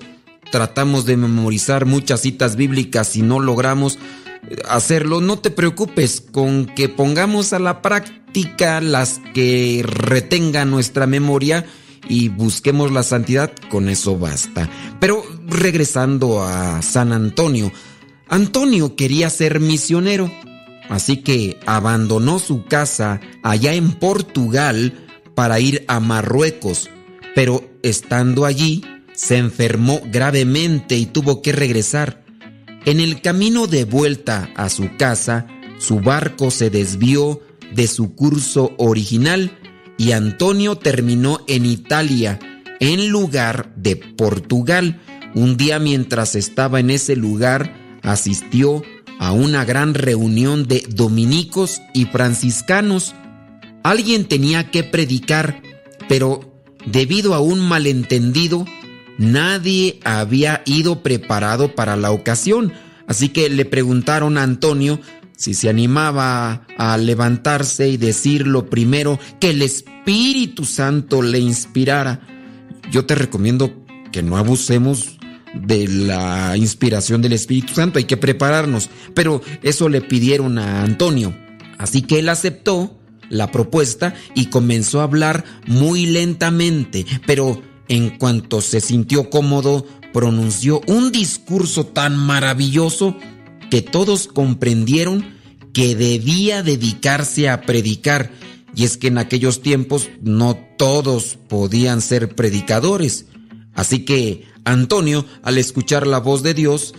tratamos 0.51 1.05
de 1.05 1.17
memorizar 1.17 1.85
muchas 1.85 2.21
citas 2.21 2.55
bíblicas 2.55 3.15
y 3.15 3.23
no 3.23 3.39
logramos 3.39 3.97
hacerlo, 4.67 5.21
no 5.21 5.39
te 5.39 5.51
preocupes 5.51 6.21
con 6.21 6.65
que 6.65 6.89
pongamos 6.89 7.53
a 7.53 7.59
la 7.59 7.81
práctica 7.81 8.81
las 8.81 9.21
que 9.33 9.83
retengan 9.85 10.71
nuestra 10.71 11.07
memoria 11.07 11.65
y 12.07 12.29
busquemos 12.29 12.91
la 12.91 13.03
santidad, 13.03 13.51
con 13.69 13.89
eso 13.89 14.17
basta. 14.17 14.69
Pero 14.99 15.23
regresando 15.47 16.43
a 16.43 16.81
San 16.81 17.13
Antonio, 17.13 17.71
Antonio 18.27 18.95
quería 18.95 19.29
ser 19.29 19.59
misionero, 19.59 20.31
así 20.89 21.17
que 21.17 21.59
abandonó 21.65 22.39
su 22.39 22.65
casa 22.65 23.21
allá 23.43 23.73
en 23.73 23.93
Portugal 23.93 25.05
para 25.35 25.59
ir 25.59 25.85
a 25.87 25.99
Marruecos, 25.99 26.89
pero 27.35 27.63
estando 27.83 28.45
allí 28.45 28.83
se 29.13 29.37
enfermó 29.37 30.01
gravemente 30.05 30.95
y 30.95 31.05
tuvo 31.05 31.41
que 31.41 31.51
regresar. 31.51 32.22
En 32.85 32.99
el 32.99 33.21
camino 33.21 33.67
de 33.67 33.85
vuelta 33.85 34.49
a 34.55 34.69
su 34.69 34.97
casa, 34.97 35.47
su 35.79 36.01
barco 36.01 36.51
se 36.51 36.69
desvió 36.69 37.41
de 37.73 37.87
su 37.87 38.13
curso 38.13 38.73
original 38.77 39.57
y 39.97 40.11
Antonio 40.11 40.75
terminó 40.75 41.39
en 41.47 41.65
Italia 41.65 42.39
en 42.81 43.07
lugar 43.07 43.73
de 43.77 43.95
Portugal. 43.95 45.01
Un 45.33 45.55
día 45.55 45.79
mientras 45.79 46.35
estaba 46.35 46.81
en 46.81 46.89
ese 46.89 47.15
lugar, 47.15 47.73
asistió 48.01 48.83
a 49.17 49.31
una 49.31 49.63
gran 49.63 49.93
reunión 49.93 50.67
de 50.67 50.85
dominicos 50.89 51.81
y 51.93 52.05
franciscanos. 52.05 53.15
Alguien 53.83 54.25
tenía 54.25 54.71
que 54.71 54.83
predicar, 54.83 55.61
pero 56.09 56.53
debido 56.85 57.33
a 57.33 57.39
un 57.39 57.59
malentendido, 57.61 58.65
nadie 59.17 59.99
había 60.03 60.61
ido 60.65 61.03
preparado 61.03 61.75
para 61.75 61.95
la 61.95 62.11
ocasión. 62.11 62.73
Así 63.07 63.29
que 63.29 63.49
le 63.49 63.65
preguntaron 63.65 64.37
a 64.37 64.43
Antonio 64.43 64.99
si 65.35 65.53
se 65.53 65.69
animaba 65.69 66.65
a 66.77 66.97
levantarse 66.97 67.89
y 67.89 67.97
decir 67.97 68.47
lo 68.47 68.69
primero 68.69 69.19
que 69.39 69.49
el 69.49 69.61
Espíritu 69.61 70.65
Santo 70.65 71.21
le 71.21 71.39
inspirara. 71.39 72.21
Yo 72.91 73.05
te 73.05 73.15
recomiendo 73.15 73.85
que 74.11 74.23
no 74.23 74.37
abusemos 74.37 75.17
de 75.53 75.87
la 75.87 76.55
inspiración 76.57 77.21
del 77.21 77.33
Espíritu 77.33 77.73
Santo, 77.73 77.99
hay 77.99 78.05
que 78.05 78.17
prepararnos, 78.17 78.89
pero 79.13 79.41
eso 79.61 79.89
le 79.89 80.01
pidieron 80.01 80.57
a 80.57 80.83
Antonio. 80.83 81.35
Así 81.77 82.01
que 82.01 82.19
él 82.19 82.29
aceptó 82.29 82.99
la 83.29 83.51
propuesta 83.51 84.13
y 84.35 84.47
comenzó 84.47 85.01
a 85.01 85.03
hablar 85.03 85.43
muy 85.67 86.05
lentamente, 86.05 87.05
pero 87.25 87.61
en 87.87 88.17
cuanto 88.17 88.61
se 88.61 88.81
sintió 88.81 89.29
cómodo, 89.29 89.85
pronunció 90.13 90.81
un 90.87 91.11
discurso 91.11 91.85
tan 91.85 92.17
maravilloso 92.17 93.17
que 93.69 93.81
todos 93.81 94.27
comprendieron 94.27 95.33
que 95.73 95.95
debía 95.95 96.63
dedicarse 96.63 97.49
a 97.49 97.61
predicar. 97.61 98.31
Y 98.75 98.85
es 98.85 98.97
que 98.97 99.07
en 99.07 99.17
aquellos 99.17 99.61
tiempos 99.61 100.09
no 100.21 100.55
todos 100.77 101.37
podían 101.47 102.01
ser 102.01 102.35
predicadores. 102.35 103.25
Así 103.73 104.05
que 104.05 104.45
Antonio, 104.63 105.25
al 105.41 105.57
escuchar 105.57 106.07
la 106.07 106.19
voz 106.19 106.43
de 106.43 106.53
Dios, 106.53 106.93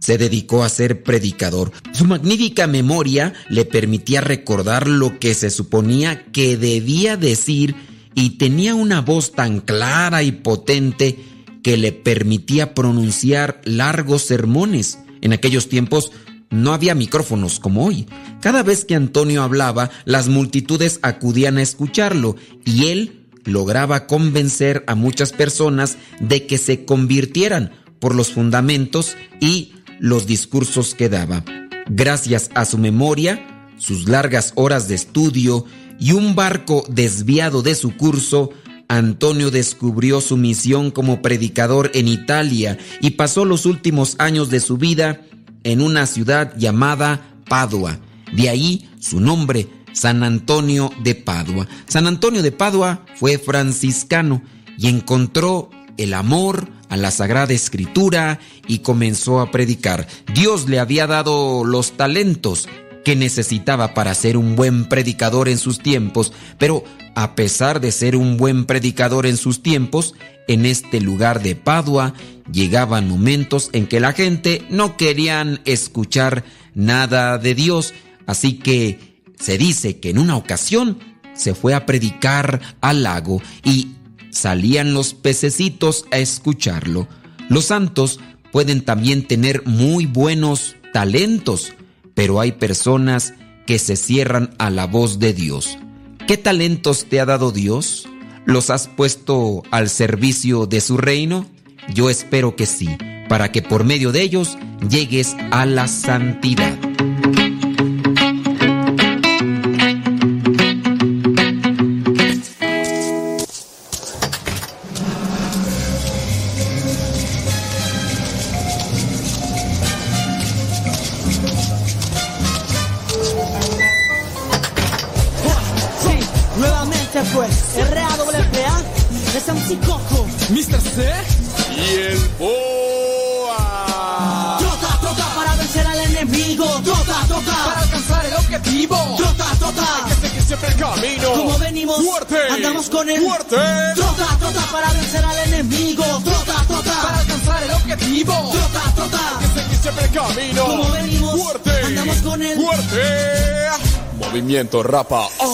se 0.00 0.18
dedicó 0.18 0.64
a 0.64 0.68
ser 0.68 1.02
predicador. 1.02 1.72
Su 1.92 2.04
magnífica 2.04 2.66
memoria 2.66 3.32
le 3.48 3.64
permitía 3.64 4.20
recordar 4.20 4.88
lo 4.88 5.18
que 5.18 5.34
se 5.34 5.50
suponía 5.50 6.24
que 6.32 6.56
debía 6.56 7.16
decir 7.16 7.76
y 8.14 8.38
tenía 8.38 8.74
una 8.74 9.00
voz 9.00 9.32
tan 9.32 9.60
clara 9.60 10.22
y 10.22 10.32
potente 10.32 11.18
que 11.62 11.76
le 11.76 11.92
permitía 11.92 12.74
pronunciar 12.74 13.60
largos 13.64 14.22
sermones. 14.22 14.98
En 15.20 15.32
aquellos 15.32 15.68
tiempos 15.68 16.12
no 16.50 16.72
había 16.72 16.94
micrófonos 16.94 17.60
como 17.60 17.86
hoy. 17.86 18.06
Cada 18.40 18.62
vez 18.62 18.84
que 18.84 18.94
Antonio 18.94 19.42
hablaba, 19.42 19.90
las 20.04 20.28
multitudes 20.28 20.98
acudían 21.02 21.58
a 21.58 21.62
escucharlo 21.62 22.36
y 22.64 22.88
él 22.88 23.26
lograba 23.44 24.06
convencer 24.06 24.84
a 24.86 24.94
muchas 24.94 25.32
personas 25.32 25.96
de 26.18 26.46
que 26.46 26.58
se 26.58 26.84
convirtieran 26.84 27.72
por 27.98 28.14
los 28.14 28.32
fundamentos 28.32 29.16
y 29.40 29.72
los 29.98 30.26
discursos 30.26 30.94
que 30.94 31.08
daba. 31.08 31.44
Gracias 31.88 32.50
a 32.54 32.64
su 32.64 32.78
memoria, 32.78 33.68
sus 33.78 34.08
largas 34.08 34.52
horas 34.56 34.88
de 34.88 34.94
estudio 34.94 35.66
y 36.00 36.12
un 36.12 36.34
barco 36.34 36.84
desviado 36.88 37.62
de 37.62 37.74
su 37.74 37.96
curso, 37.96 38.50
Antonio 38.88 39.52
descubrió 39.52 40.20
su 40.20 40.36
misión 40.36 40.90
como 40.90 41.22
predicador 41.22 41.92
en 41.94 42.08
Italia 42.08 42.78
y 43.00 43.10
pasó 43.10 43.44
los 43.44 43.66
últimos 43.66 44.16
años 44.18 44.50
de 44.50 44.58
su 44.58 44.78
vida 44.78 45.20
en 45.62 45.80
una 45.80 46.06
ciudad 46.06 46.56
llamada 46.56 47.36
Padua. 47.48 48.00
De 48.32 48.48
ahí 48.48 48.88
su 48.98 49.20
nombre, 49.20 49.68
San 49.92 50.24
Antonio 50.24 50.90
de 51.04 51.14
Padua. 51.14 51.68
San 51.86 52.06
Antonio 52.06 52.42
de 52.42 52.52
Padua 52.52 53.04
fue 53.14 53.38
franciscano 53.38 54.42
y 54.76 54.88
encontró 54.88 55.70
el 55.96 56.14
amor 56.14 56.68
a 56.88 56.96
la 56.96 57.10
Sagrada 57.10 57.52
Escritura 57.52 58.40
y 58.66 58.78
comenzó 58.80 59.40
a 59.40 59.50
predicar. 59.50 60.08
Dios 60.34 60.68
le 60.68 60.80
había 60.80 61.06
dado 61.06 61.64
los 61.64 61.92
talentos, 61.92 62.68
que 63.04 63.16
necesitaba 63.16 63.94
para 63.94 64.14
ser 64.14 64.36
un 64.36 64.56
buen 64.56 64.88
predicador 64.88 65.48
en 65.48 65.58
sus 65.58 65.78
tiempos, 65.78 66.32
pero 66.58 66.84
a 67.14 67.34
pesar 67.34 67.80
de 67.80 67.92
ser 67.92 68.16
un 68.16 68.36
buen 68.36 68.66
predicador 68.66 69.26
en 69.26 69.36
sus 69.36 69.62
tiempos, 69.62 70.14
en 70.48 70.66
este 70.66 71.00
lugar 71.00 71.42
de 71.42 71.56
Padua 71.56 72.14
llegaban 72.52 73.08
momentos 73.08 73.70
en 73.72 73.86
que 73.86 74.00
la 74.00 74.12
gente 74.12 74.62
no 74.70 74.96
querían 74.96 75.60
escuchar 75.64 76.44
nada 76.74 77.38
de 77.38 77.54
Dios, 77.54 77.94
así 78.26 78.54
que 78.54 78.98
se 79.38 79.58
dice 79.58 79.98
que 80.00 80.10
en 80.10 80.18
una 80.18 80.36
ocasión 80.36 80.98
se 81.34 81.54
fue 81.54 81.74
a 81.74 81.86
predicar 81.86 82.60
al 82.80 83.02
lago 83.02 83.40
y 83.64 83.92
salían 84.30 84.92
los 84.92 85.14
pececitos 85.14 86.04
a 86.10 86.18
escucharlo. 86.18 87.08
Los 87.48 87.66
santos 87.66 88.20
pueden 88.52 88.82
también 88.82 89.26
tener 89.26 89.64
muy 89.66 90.06
buenos 90.06 90.76
talentos, 90.92 91.72
pero 92.14 92.40
hay 92.40 92.52
personas 92.52 93.34
que 93.66 93.78
se 93.78 93.96
cierran 93.96 94.54
a 94.58 94.70
la 94.70 94.86
voz 94.86 95.18
de 95.18 95.32
Dios. 95.32 95.78
¿Qué 96.26 96.36
talentos 96.36 97.06
te 97.06 97.20
ha 97.20 97.26
dado 97.26 97.52
Dios? 97.52 98.08
¿Los 98.46 98.70
has 98.70 98.88
puesto 98.88 99.62
al 99.70 99.88
servicio 99.88 100.66
de 100.66 100.80
su 100.80 100.96
reino? 100.96 101.46
Yo 101.94 102.10
espero 102.10 102.56
que 102.56 102.66
sí, 102.66 102.88
para 103.28 103.52
que 103.52 103.62
por 103.62 103.84
medio 103.84 104.12
de 104.12 104.22
ellos 104.22 104.56
llegues 104.88 105.36
a 105.50 105.66
la 105.66 105.88
santidad. 105.88 106.76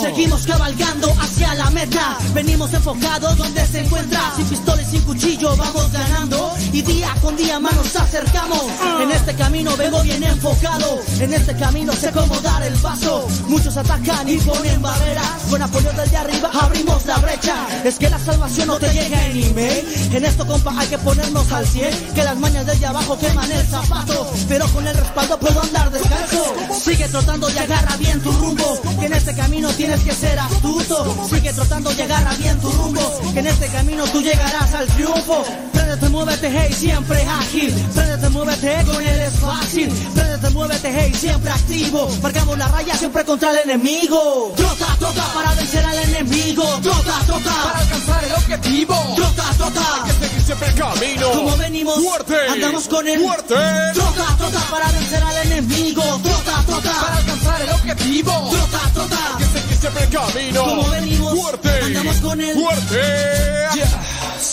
Seguimos 0.01 0.47
cabalgando 0.47 1.13
hacia 1.21 1.55
la 1.55 1.71
meta. 1.71 2.17
Venimos 2.33 2.73
enfocados 2.73 3.37
donde 3.37 3.67
se 3.67 3.81
encuentra. 3.81 4.21
Sin 4.35 4.47
pistola 4.47 4.81
y 4.81 4.85
sin 4.87 5.03
cuchillo 5.03 5.55
vamos 5.55 5.93
ganando. 5.93 6.55
Y 6.73 6.81
día 6.81 7.15
con 7.21 7.37
día 7.37 7.61
más 7.61 7.75
nos 7.75 7.95
acercamos. 7.95 8.65
En 9.03 9.11
este 9.11 9.35
camino 9.35 9.77
vengo 9.77 10.01
bien 10.03 10.23
enfocado. 10.23 10.99
En 11.21 11.35
este 11.35 11.55
camino 11.57 11.93
sé 11.93 12.11
cómo 12.11 12.41
dar 12.41 12.63
el 12.63 12.73
paso. 12.79 13.29
Muchos 13.49 13.77
atacan 13.77 14.29
y 14.31 14.39
ponen 14.39 14.81
barreras. 14.81 15.43
Con 15.51 15.61
apoyo 15.61 15.93
desde 15.93 16.17
arriba 16.17 16.51
abrimos 16.55 17.05
la 17.05 17.19
brecha. 17.19 17.55
Es 17.85 17.99
que 17.99 18.09
la 18.09 18.19
salvación 18.19 18.69
no 18.69 18.79
te 18.79 18.89
llega 18.95 19.27
en 19.27 19.43
email. 19.43 19.87
En 20.13 20.25
esto, 20.25 20.47
compa, 20.47 20.73
hay 20.75 20.89
que 20.89 20.97
ponernos 20.99 21.53
al 21.53 21.67
100. 21.67 22.15
Que 22.15 22.25
las 22.25 22.39
mañas 22.39 22.65
desde 22.65 22.87
abajo 22.87 23.19
queman 23.19 23.53
el 23.53 23.67
zapato. 23.67 24.33
Pero 24.49 24.67
con 24.69 24.87
el 24.87 24.97
respaldo 24.97 25.39
puedo 25.39 25.61
andar 25.61 25.91
descalzo. 25.91 26.55
Sigue 26.83 27.07
trotando 27.09 27.51
y 27.51 27.59
agarra 27.59 27.95
bien 27.99 28.23
tu 28.23 28.33
rumbo. 28.33 28.81
Que 28.99 29.07
en 29.07 29.13
este 29.13 29.35
camino 29.35 29.69
tienes 29.73 30.01
que 30.01 30.13
ser 30.13 30.39
astuto. 30.39 31.29
Sigue 31.29 31.53
trotando 31.53 31.93
y 31.93 32.01
agarra 32.01 32.35
bien 32.35 32.59
tu 32.61 32.71
rumbo. 32.71 33.21
Que 33.33 33.41
en 33.41 33.47
este 33.47 33.67
camino 33.69 34.05
tú 34.05 34.21
llegarás 34.23 34.73
al 34.75 34.87
triunfo. 34.89 35.45
Préndete, 35.73 36.09
muévete, 36.09 36.51
hey, 36.51 36.73
siempre 36.73 37.23
ágil. 37.25 37.73
Préndete, 37.95 38.29
muévete, 38.31 38.85
con 38.85 39.03
él 39.03 39.21
es 39.21 39.35
fácil. 39.35 39.89
Préndete, 40.15 40.51
muévete, 40.51 40.93
hey, 40.95 41.13
siempre 41.15 41.51
activo. 41.51 42.09
Marcamos 42.23 42.59
la 42.59 42.69
raya 42.69 42.97
siempre 42.97 43.25
contra 43.25 43.51
el 43.53 43.71
enemigo. 43.71 44.53
Trota, 44.57 44.87
trota 44.99 45.25
para 45.35 45.55
vencer 45.55 45.85
al 45.85 45.99
enemigo. 45.99 46.65
Trota, 46.83 47.21
trota 47.27 47.51
para 47.65 47.79
alcanzar 47.79 48.25
el 48.25 48.33
objetivo. 48.33 48.95
Trota, 49.17 49.45
trota. 49.57 50.05
Hay 50.05 50.13
que 50.13 50.27
seguir 50.27 50.43
siempre 50.43 50.69
el 50.69 50.75
camino. 50.75 51.31
Como 51.33 51.57
venimos, 51.57 52.03
Fuerte. 52.03 52.37
andamos 52.51 52.89
con 52.89 53.07
el 53.07 53.21
Fuerte. 53.21 53.55
Trota, 53.95 54.37
trota 54.39 54.61
para 54.71 54.91
vencer 54.93 55.23
al 55.23 55.47
enemigo. 55.47 56.03
Trota, 56.23 56.56
camino. 60.27 60.65
Como 60.65 60.89
venimos, 60.91 61.35
Fuerte. 61.39 61.71
andamos 61.85 62.17
con 62.17 62.41
el 62.41 62.55
Fuerte. 62.55 63.37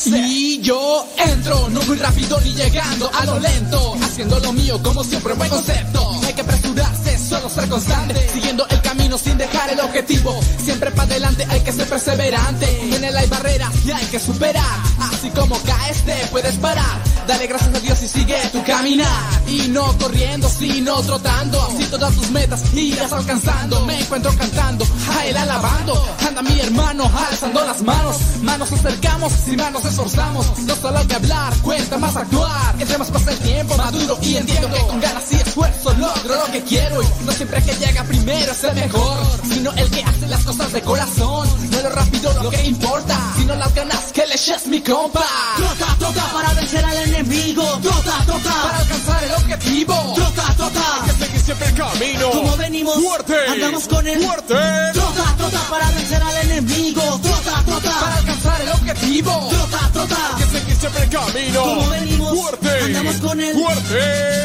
Y 0.05 0.59
yo 0.61 1.07
entro, 1.17 1.69
no 1.69 1.81
muy 1.83 1.97
rápido 1.97 2.39
ni 2.41 2.53
llegando 2.53 3.09
a 3.13 3.25
lo 3.25 3.39
lento, 3.39 3.95
haciendo 4.01 4.39
lo 4.39 4.53
mío 4.53 4.79
como 4.83 5.03
siempre 5.03 5.33
buen 5.33 5.49
concepto. 5.49 6.11
Hay 6.25 6.33
que 6.33 6.41
apresurarse, 6.41 7.17
solo 7.17 7.49
ser 7.49 7.69
constante, 7.69 8.29
siguiendo 8.33 8.67
el 8.69 8.81
camino 8.81 9.17
sin 9.17 9.37
dejar 9.37 9.69
el 9.71 9.79
objetivo. 9.79 10.39
Siempre 10.63 10.91
para 10.91 11.03
adelante 11.03 11.45
hay 11.49 11.61
que 11.61 11.71
ser 11.71 11.87
perseverante. 11.87 12.95
En 12.95 13.03
él 13.03 13.15
hay 13.15 13.27
barreras 13.27 13.71
y 13.85 13.91
hay 13.91 14.05
que 14.07 14.19
superar. 14.19 14.79
Así 14.99 15.29
como 15.29 15.57
caes 15.63 16.03
te 16.03 16.15
puedes 16.31 16.55
parar. 16.55 17.01
Dale 17.27 17.47
gracias 17.47 17.75
a 17.75 17.79
Dios 17.79 18.03
y 18.03 18.07
sigue 18.07 18.35
tu 18.51 18.63
caminar. 18.63 19.41
Y 19.47 19.67
no 19.69 19.97
corriendo, 19.97 20.49
sino 20.49 21.01
trotando. 21.01 21.61
Así 21.61 21.85
todas 21.85 22.13
tus 22.15 22.29
metas 22.31 22.61
irás 22.73 23.11
alcanzando. 23.13 23.85
Me 23.85 23.99
encuentro 23.99 24.31
cantando, 24.37 24.85
a 25.15 25.25
él 25.25 25.37
alabando. 25.37 26.15
Anda 26.27 26.41
mi 26.41 26.59
hermano, 26.59 27.09
alzando 27.29 27.63
las 27.65 27.81
manos. 27.81 28.17
Manos 28.41 28.71
acercamos, 28.71 29.31
sin 29.45 29.55
manos 29.57 29.85
esforzamos. 29.85 30.59
No 30.59 30.75
solo 30.75 30.97
hay 30.97 31.07
que 31.07 31.15
hablar, 31.15 31.53
cuenta 31.61 31.97
más 31.97 32.15
actuar. 32.15 32.75
Entre 32.79 32.97
más 32.97 33.09
pasa 33.09 33.31
el 33.31 33.39
tiempo, 33.39 33.77
maduro 33.77 34.17
y 34.21 34.35
entiendo 34.35 34.69
que 34.69 34.79
con 34.81 34.99
ganas 34.99 35.31
y 35.31 35.35
esfuerzo 35.35 35.93
logro 35.93 36.35
lo 36.35 36.51
que 36.51 36.61
quiero. 36.63 37.01
Y 37.01 37.25
no 37.25 37.31
siempre 37.31 37.61
que 37.63 37.73
llega 37.73 38.03
primero 38.03 38.51
es 38.51 38.63
el 38.63 38.75
mejor, 38.75 39.17
sino 39.49 39.71
el 39.73 39.89
que 39.89 40.03
hace 40.03 40.27
las 40.27 40.43
cosas 40.43 40.73
de 40.73 40.81
corazón. 40.81 41.47
No 41.71 41.81
lo 41.81 41.89
rápido 41.89 42.43
lo 42.43 42.49
que 42.49 42.63
importa, 42.65 43.17
sino 43.37 43.55
las 43.55 43.73
ganas 43.73 44.11
que 44.11 44.25
le 44.27 44.35
eches 44.35 44.67
mi 44.67 44.81
compa. 44.81 45.25
Trota, 45.55 45.95
trota 45.99 46.33
para 46.33 46.53
vencer 46.53 46.83
al 46.83 46.97
enemigo. 46.97 47.12
Trota, 47.13 48.25
trota 48.25 48.49
para 48.63 48.77
alcanzar 48.79 49.23
el 49.23 49.31
objetivo. 49.33 50.13
Trota, 50.15 50.55
trota. 50.57 51.03
Hay 51.03 51.11
que 51.11 51.25
seguir 51.25 51.41
siempre 51.41 51.67
el 51.67 51.75
camino. 51.75 52.31
Como 52.31 52.57
venimos, 52.57 52.95
Fuerte. 52.95 53.35
andamos 53.49 53.87
con 53.87 54.07
el 54.07 54.19
Fuerte. 54.19 54.55
Trota, 54.93 55.35
trota 55.37 55.59
para 55.69 55.91
vencer 55.91 56.23
al 56.23 56.49
enemigo. 56.49 57.19
Trota, 57.21 57.63
trota 57.65 57.99
para 57.99 58.15
alcanzar 58.17 58.61
el 58.61 58.69
objetivo. 58.69 59.47
Trota, 59.49 59.89
trota. 59.93 60.15
Hay 60.35 60.43
que 60.43 60.59
seguir 60.59 60.75
siempre 60.75 61.03
el 61.03 61.09
camino. 61.09 61.61
Como 61.61 61.89
venimos, 61.89 62.12
Fuerte. 62.35 62.69
andamos 62.85 63.15
con 63.17 63.39
el 63.39 63.53
Fuerte. 63.53 64.43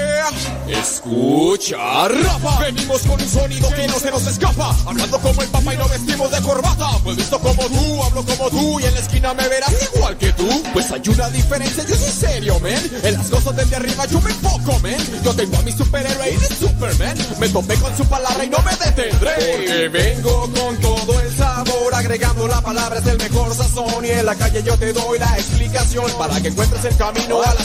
Escucha, 0.68 2.08
rapa. 2.08 2.58
Venimos 2.60 3.00
con 3.02 3.20
un 3.20 3.28
sonido 3.28 3.70
que 3.70 3.86
no 3.88 3.98
se 3.98 4.10
nos 4.10 4.26
escapa. 4.26 4.76
Hablando 4.86 5.18
como 5.18 5.42
el 5.42 5.48
papa 5.48 5.74
y 5.74 5.76
no 5.78 5.88
vestimos 5.88 6.30
de 6.30 6.40
corbata. 6.42 6.90
Pues 7.02 7.16
visto 7.16 7.38
como 7.38 7.66
tú, 7.66 8.02
hablo 8.04 8.24
como 8.24 8.50
tú. 8.50 8.80
Y 8.80 8.84
en 8.84 8.94
la 8.94 9.00
esquina 9.00 9.34
me 9.34 9.48
verás 9.48 9.74
igual 9.94 10.16
que 10.18 10.32
tú. 10.34 10.46
Pues 10.72 10.90
hay 10.92 11.02
una 11.08 11.30
diferencia, 11.30 11.84
yo 11.84 11.96
soy 11.96 12.10
serio, 12.10 12.60
man. 12.60 12.90
En 13.02 13.14
las 13.14 13.28
cosas 13.28 13.56
desde 13.56 13.76
arriba 13.76 14.04
yo 14.06 14.20
me 14.20 14.30
enfoco, 14.30 14.78
man. 14.80 14.96
Yo 15.24 15.34
tengo 15.34 15.56
a 15.56 15.62
mi 15.62 15.72
superhéroe 15.72 16.30
y 16.30 16.36
de 16.36 16.46
Superman. 16.46 17.16
Me 17.38 17.48
topé 17.48 17.74
con 17.76 17.96
su 17.96 18.04
palabra 18.04 18.44
y 18.44 18.50
no 18.50 18.58
me 18.58 18.72
detendré. 18.72 19.34
Porque 19.34 19.88
vengo 19.88 20.40
con 20.52 20.76
todo 20.78 21.20
el 21.20 21.36
sabor. 21.36 21.94
Agregando 21.94 22.46
la 22.46 22.60
palabra 22.60 23.00
es 23.00 23.06
el 23.06 23.18
mejor 23.18 23.54
sazón. 23.54 24.04
Y 24.04 24.10
en 24.10 24.26
la 24.26 24.34
calle 24.34 24.62
yo 24.62 24.76
te 24.76 24.92
doy 24.92 25.18
la 25.18 25.38
explicación. 25.38 26.12
Para 26.18 26.40
que 26.40 26.48
encuentres 26.48 26.84
el 26.84 26.96
camino 26.96 27.42
a 27.42 27.54
la 27.54 27.64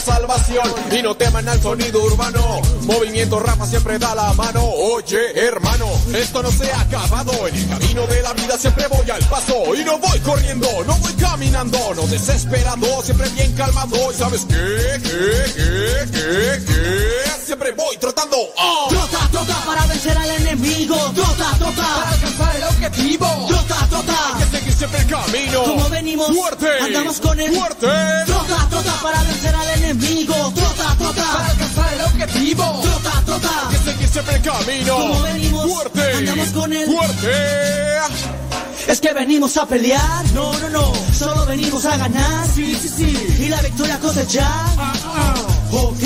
Y 0.90 1.02
no 1.02 1.16
teman 1.16 1.48
al 1.48 1.60
sonido 1.60 2.02
urbano. 2.02 2.60
Movimiento 2.82 3.40
rapa 3.40 3.66
siempre 3.66 3.98
da 3.98 4.14
la 4.14 4.32
mano. 4.34 4.62
Oye, 4.64 5.18
hermano, 5.46 5.86
esto 6.14 6.42
no 6.42 6.50
se 6.50 6.70
ha 6.72 6.80
acabado. 6.80 7.48
En 7.48 7.54
el 7.54 7.68
camino 7.68 8.06
de 8.06 8.22
la 8.22 8.32
vida 8.32 8.56
siempre 8.58 8.86
voy 8.88 9.10
al 9.10 9.24
paso. 9.24 9.74
Y 9.74 9.84
no 9.84 9.98
voy 9.98 10.18
corriendo, 10.20 10.68
no 10.86 10.96
voy 10.98 11.12
caminando. 11.14 11.78
No 11.94 12.06
desesperado, 12.06 13.02
siempre 13.02 13.28
bien 13.30 13.52
calmado. 13.52 14.12
¿Y 14.12 14.14
sabes 14.14 14.44
qué? 14.48 14.54
¿Qué? 15.02 15.52
¿Qué? 15.54 16.10
¿Qué? 16.12 16.64
¿Qué? 16.64 17.44
Siempre 17.44 17.72
voy 17.72 17.96
trotando. 17.96 18.36
¡Oh! 18.56 18.86
Trota, 18.90 19.28
trota 19.30 19.54
para 19.66 19.86
vencer 19.86 20.16
al 20.16 20.30
enemigo. 20.30 20.96
Trota, 21.14 21.50
trota 21.58 21.82
para 21.82 22.10
alcanzar 22.10 22.56
el 22.56 22.64
objetivo. 22.64 23.46
Trota, 23.48 23.86
trota. 23.88 24.03
Siempre 24.76 25.00
el 25.00 25.06
camino. 25.06 25.62
Como 25.62 25.88
venimos, 25.88 26.28
Fuerte. 26.36 26.68
andamos 26.80 27.20
con 27.20 27.38
el 27.40 27.54
Fuerte. 27.54 27.86
Trota, 28.26 28.68
trota 28.68 28.92
para 29.02 29.22
vencer 29.22 29.54
al 29.54 29.68
enemigo. 29.82 30.34
Trota, 30.54 30.96
trota 30.98 31.22
para 31.32 31.46
alcanzar 31.46 31.94
el 31.94 32.00
objetivo. 32.00 32.80
Trota, 32.82 33.22
trota. 33.24 33.68
Hay 33.68 33.76
que 33.76 33.84
seguir 33.92 34.08
siempre 34.08 34.34
el 34.36 34.42
camino. 34.42 34.96
Como 34.96 35.22
venimos, 35.22 35.70
Fuerte. 35.70 36.12
andamos 36.14 36.48
con 36.48 36.72
el 36.72 36.86
Fuerte. 36.86 37.30
Es 38.88 39.00
que 39.00 39.12
venimos 39.14 39.56
a 39.56 39.66
pelear, 39.66 40.24
no, 40.34 40.52
no, 40.58 40.68
no, 40.68 40.92
solo 41.18 41.46
venimos 41.46 41.86
a 41.86 41.96
ganar, 41.96 42.46
sí, 42.54 42.76
sí, 42.76 42.88
sí, 42.88 43.44
y 43.44 43.48
la 43.48 43.62
victoria 43.62 43.98
cosechar. 43.98 44.44
Ok, 45.74 45.98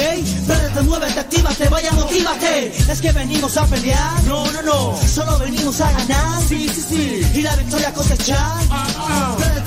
Préndete, 0.47 0.83
muévete, 0.83 1.21
actívate, 1.21 1.69
vaya, 1.69 1.93
motívate. 1.93 2.73
Es 2.91 3.01
que 3.03 3.13
venimos 3.13 3.55
a 3.57 3.67
pelear. 3.67 4.23
No, 4.25 4.51
no, 4.53 4.63
no. 4.63 4.97
Solo 5.07 5.39
venimos 5.39 5.79
a 5.81 5.93
ganar. 5.93 6.43
Sí, 6.49 6.69
sí, 6.69 6.83
sí. 6.89 7.23
Y 7.35 7.43
la 7.43 7.55
victoria 7.57 7.93
cosechar. 7.93 8.57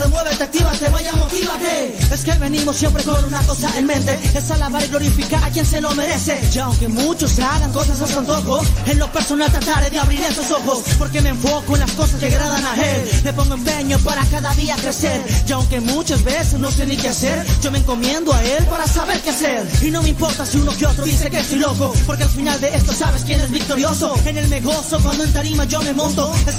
Préndete, 0.02 0.08
muévete, 0.08 0.44
actívate, 0.44 0.90
vaya, 0.90 1.12
motívate. 1.14 1.98
Es 2.12 2.24
que 2.24 2.32
venimos 2.34 2.76
siempre 2.76 3.04
con 3.04 3.24
una 3.24 3.40
cosa 3.44 3.70
en 3.78 3.86
mente. 3.86 4.20
Es 4.34 4.50
alabar 4.52 4.84
y 4.84 4.88
glorificar 4.88 5.44
a 5.44 5.50
quien 5.50 5.66
se 5.66 5.82
lo 5.82 5.92
merece. 5.92 6.40
Y 6.54 6.60
aunque 6.60 6.88
muchos 6.88 7.38
hagan 7.40 7.72
cosas 7.72 8.02
a 8.02 8.08
su 8.08 8.20
antojo, 8.20 8.62
en 8.86 9.00
lo 9.00 9.12
personal 9.12 9.52
trataré 9.52 9.90
de 9.90 10.00
abrir 10.00 10.22
esos 10.22 10.50
ojos. 10.52 10.84
Porque 10.98 11.22
me 11.22 11.30
enfoco 11.30 11.76
en 11.76 11.82
las 11.82 11.92
cosas 11.92 12.20
que 12.20 12.28
agradan 12.28 12.66
a 12.66 12.76
él. 12.76 13.10
Le 13.24 13.34
pongo 13.34 13.54
empeño 13.54 14.00
para 14.00 14.26
cada 14.26 14.54
día 14.56 14.76
crecer. 14.76 15.22
Y 15.48 15.52
aunque 15.52 15.80
muchas 15.82 16.24
veces 16.24 16.60
no 16.60 16.72
sé 16.72 16.86
ni 16.86 16.98
qué 16.98 17.10
hacer, 17.10 17.46
yo 17.62 17.72
me 17.72 17.80
encomiendo 17.80 18.34
a 18.34 18.44
él 18.44 18.66
para 18.66 18.88
saber 18.88 19.20
qué 19.22 19.30
hacer. 19.30 19.68
Y 19.82 19.92
no 19.92 20.02
me 20.02 20.10
importa 20.10 20.46
si 20.46 20.58
uno 20.58 20.76
que 20.76 20.86
otro 20.86 21.06
dice 21.06 21.30
que 21.30 21.40
estoy 21.40 21.60
loco. 21.60 21.94
Porque 22.06 22.24
al 22.24 22.30
final 22.30 22.60
de 22.60 22.76
esto 22.76 22.94
sabes 22.94 23.24
quién 23.24 23.40
es 23.40 23.52
victorioso. 23.52 24.16
En 24.26 24.38
el 24.38 24.48
me 24.48 24.62
gozo 24.62 25.00
cuando 25.02 25.24
en 25.24 25.34
tarima 25.34 25.66
yo 25.66 25.82
me 25.82 25.94
monto. 25.94 26.34
Es 26.48 26.56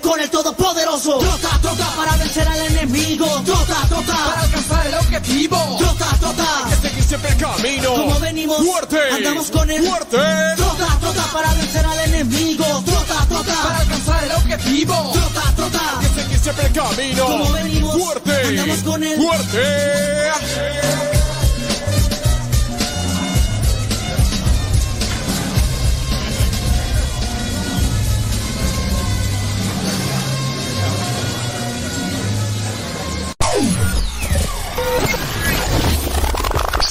con 0.00 0.20
el 0.20 0.30
todopoderoso. 0.30 1.18
Trota, 1.18 1.58
trota 1.60 1.86
para 1.96 2.16
vencer 2.16 2.48
al 2.56 2.66
enemigo. 2.66 3.26
Trota, 3.44 3.86
trota 3.88 4.12
para 4.12 4.40
alcanzar 4.42 4.86
el 4.86 4.94
objetivo. 4.94 5.76
Trota, 5.78 6.06
trota. 6.20 6.64
Hay 6.64 6.70
que 6.70 6.88
seguir 6.88 7.04
siempre 7.04 7.30
el 7.30 7.36
camino. 7.36 7.94
Como 7.94 8.20
venimos, 8.20 8.58
fuerte. 8.58 8.98
andamos 9.12 9.50
con 9.50 9.70
el 9.70 9.86
fuerte. 9.86 10.16
Trota, 10.56 10.98
trota 11.00 11.24
para 11.32 11.54
vencer 11.54 11.86
al 11.86 11.98
enemigo. 12.00 12.64
Trota, 12.84 13.26
trota 13.28 13.54
para 13.62 13.78
alcanzar 13.78 14.24
el 14.24 14.32
objetivo. 14.32 15.12
Trota, 15.12 15.52
trota. 15.56 15.98
Hay 15.98 16.06
que 16.06 16.22
seguir 16.22 16.38
siempre 16.38 16.66
el 16.66 16.72
camino. 16.72 17.26
Como 17.26 17.52
venimos, 17.52 17.98
fuerte. 17.98 18.48
andamos 18.48 18.78
con 18.78 19.04
el 19.04 19.16
fuerte. 19.16 21.15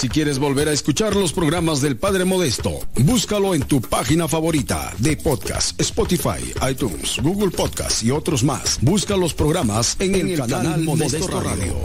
Si 0.06 0.10
quieres 0.10 0.38
volver 0.38 0.68
a 0.68 0.72
escuchar 0.72 1.16
los 1.16 1.34
programas 1.34 1.82
del 1.82 1.98
Padre 1.98 2.26
Modesto, 2.26 2.80
búscalo 3.00 3.56
en 3.56 3.64
tu 3.64 3.82
página 3.82 4.28
favorita 4.28 4.94
de 5.00 5.18
podcast, 5.18 5.80
Spotify, 5.82 6.54
iTunes, 6.70 7.18
Google 7.24 7.50
Podcast 7.50 8.04
y 8.04 8.12
otros 8.12 8.44
más. 8.44 8.78
Busca 8.82 9.18
los 9.18 9.34
programas 9.34 9.96
en, 10.00 10.14
el, 10.14 10.38
canal, 10.38 10.82
Modesto, 10.82 11.40
Radio. 11.40 11.76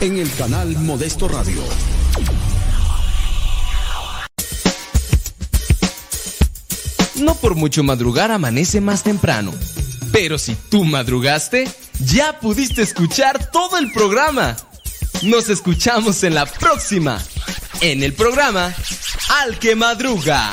En 0.00 0.16
el 0.18 0.32
canal 0.32 0.78
Modesto 0.78 1.28
Radio. 1.28 1.62
No 7.16 7.34
por 7.34 7.54
mucho 7.54 7.82
madrugar 7.82 8.30
amanece 8.30 8.80
más 8.80 9.02
temprano. 9.02 9.52
Pero 10.10 10.38
si 10.38 10.56
tú 10.70 10.84
madrugaste, 10.84 11.68
ya 12.00 12.40
pudiste 12.40 12.82
escuchar 12.82 13.50
todo 13.50 13.76
el 13.78 13.92
programa. 13.92 14.56
Nos 15.22 15.48
escuchamos 15.48 16.22
en 16.22 16.34
la 16.34 16.46
próxima, 16.46 17.22
en 17.80 18.02
el 18.02 18.12
programa 18.12 18.74
Al 19.40 19.58
que 19.58 19.74
Madruga. 19.74 20.52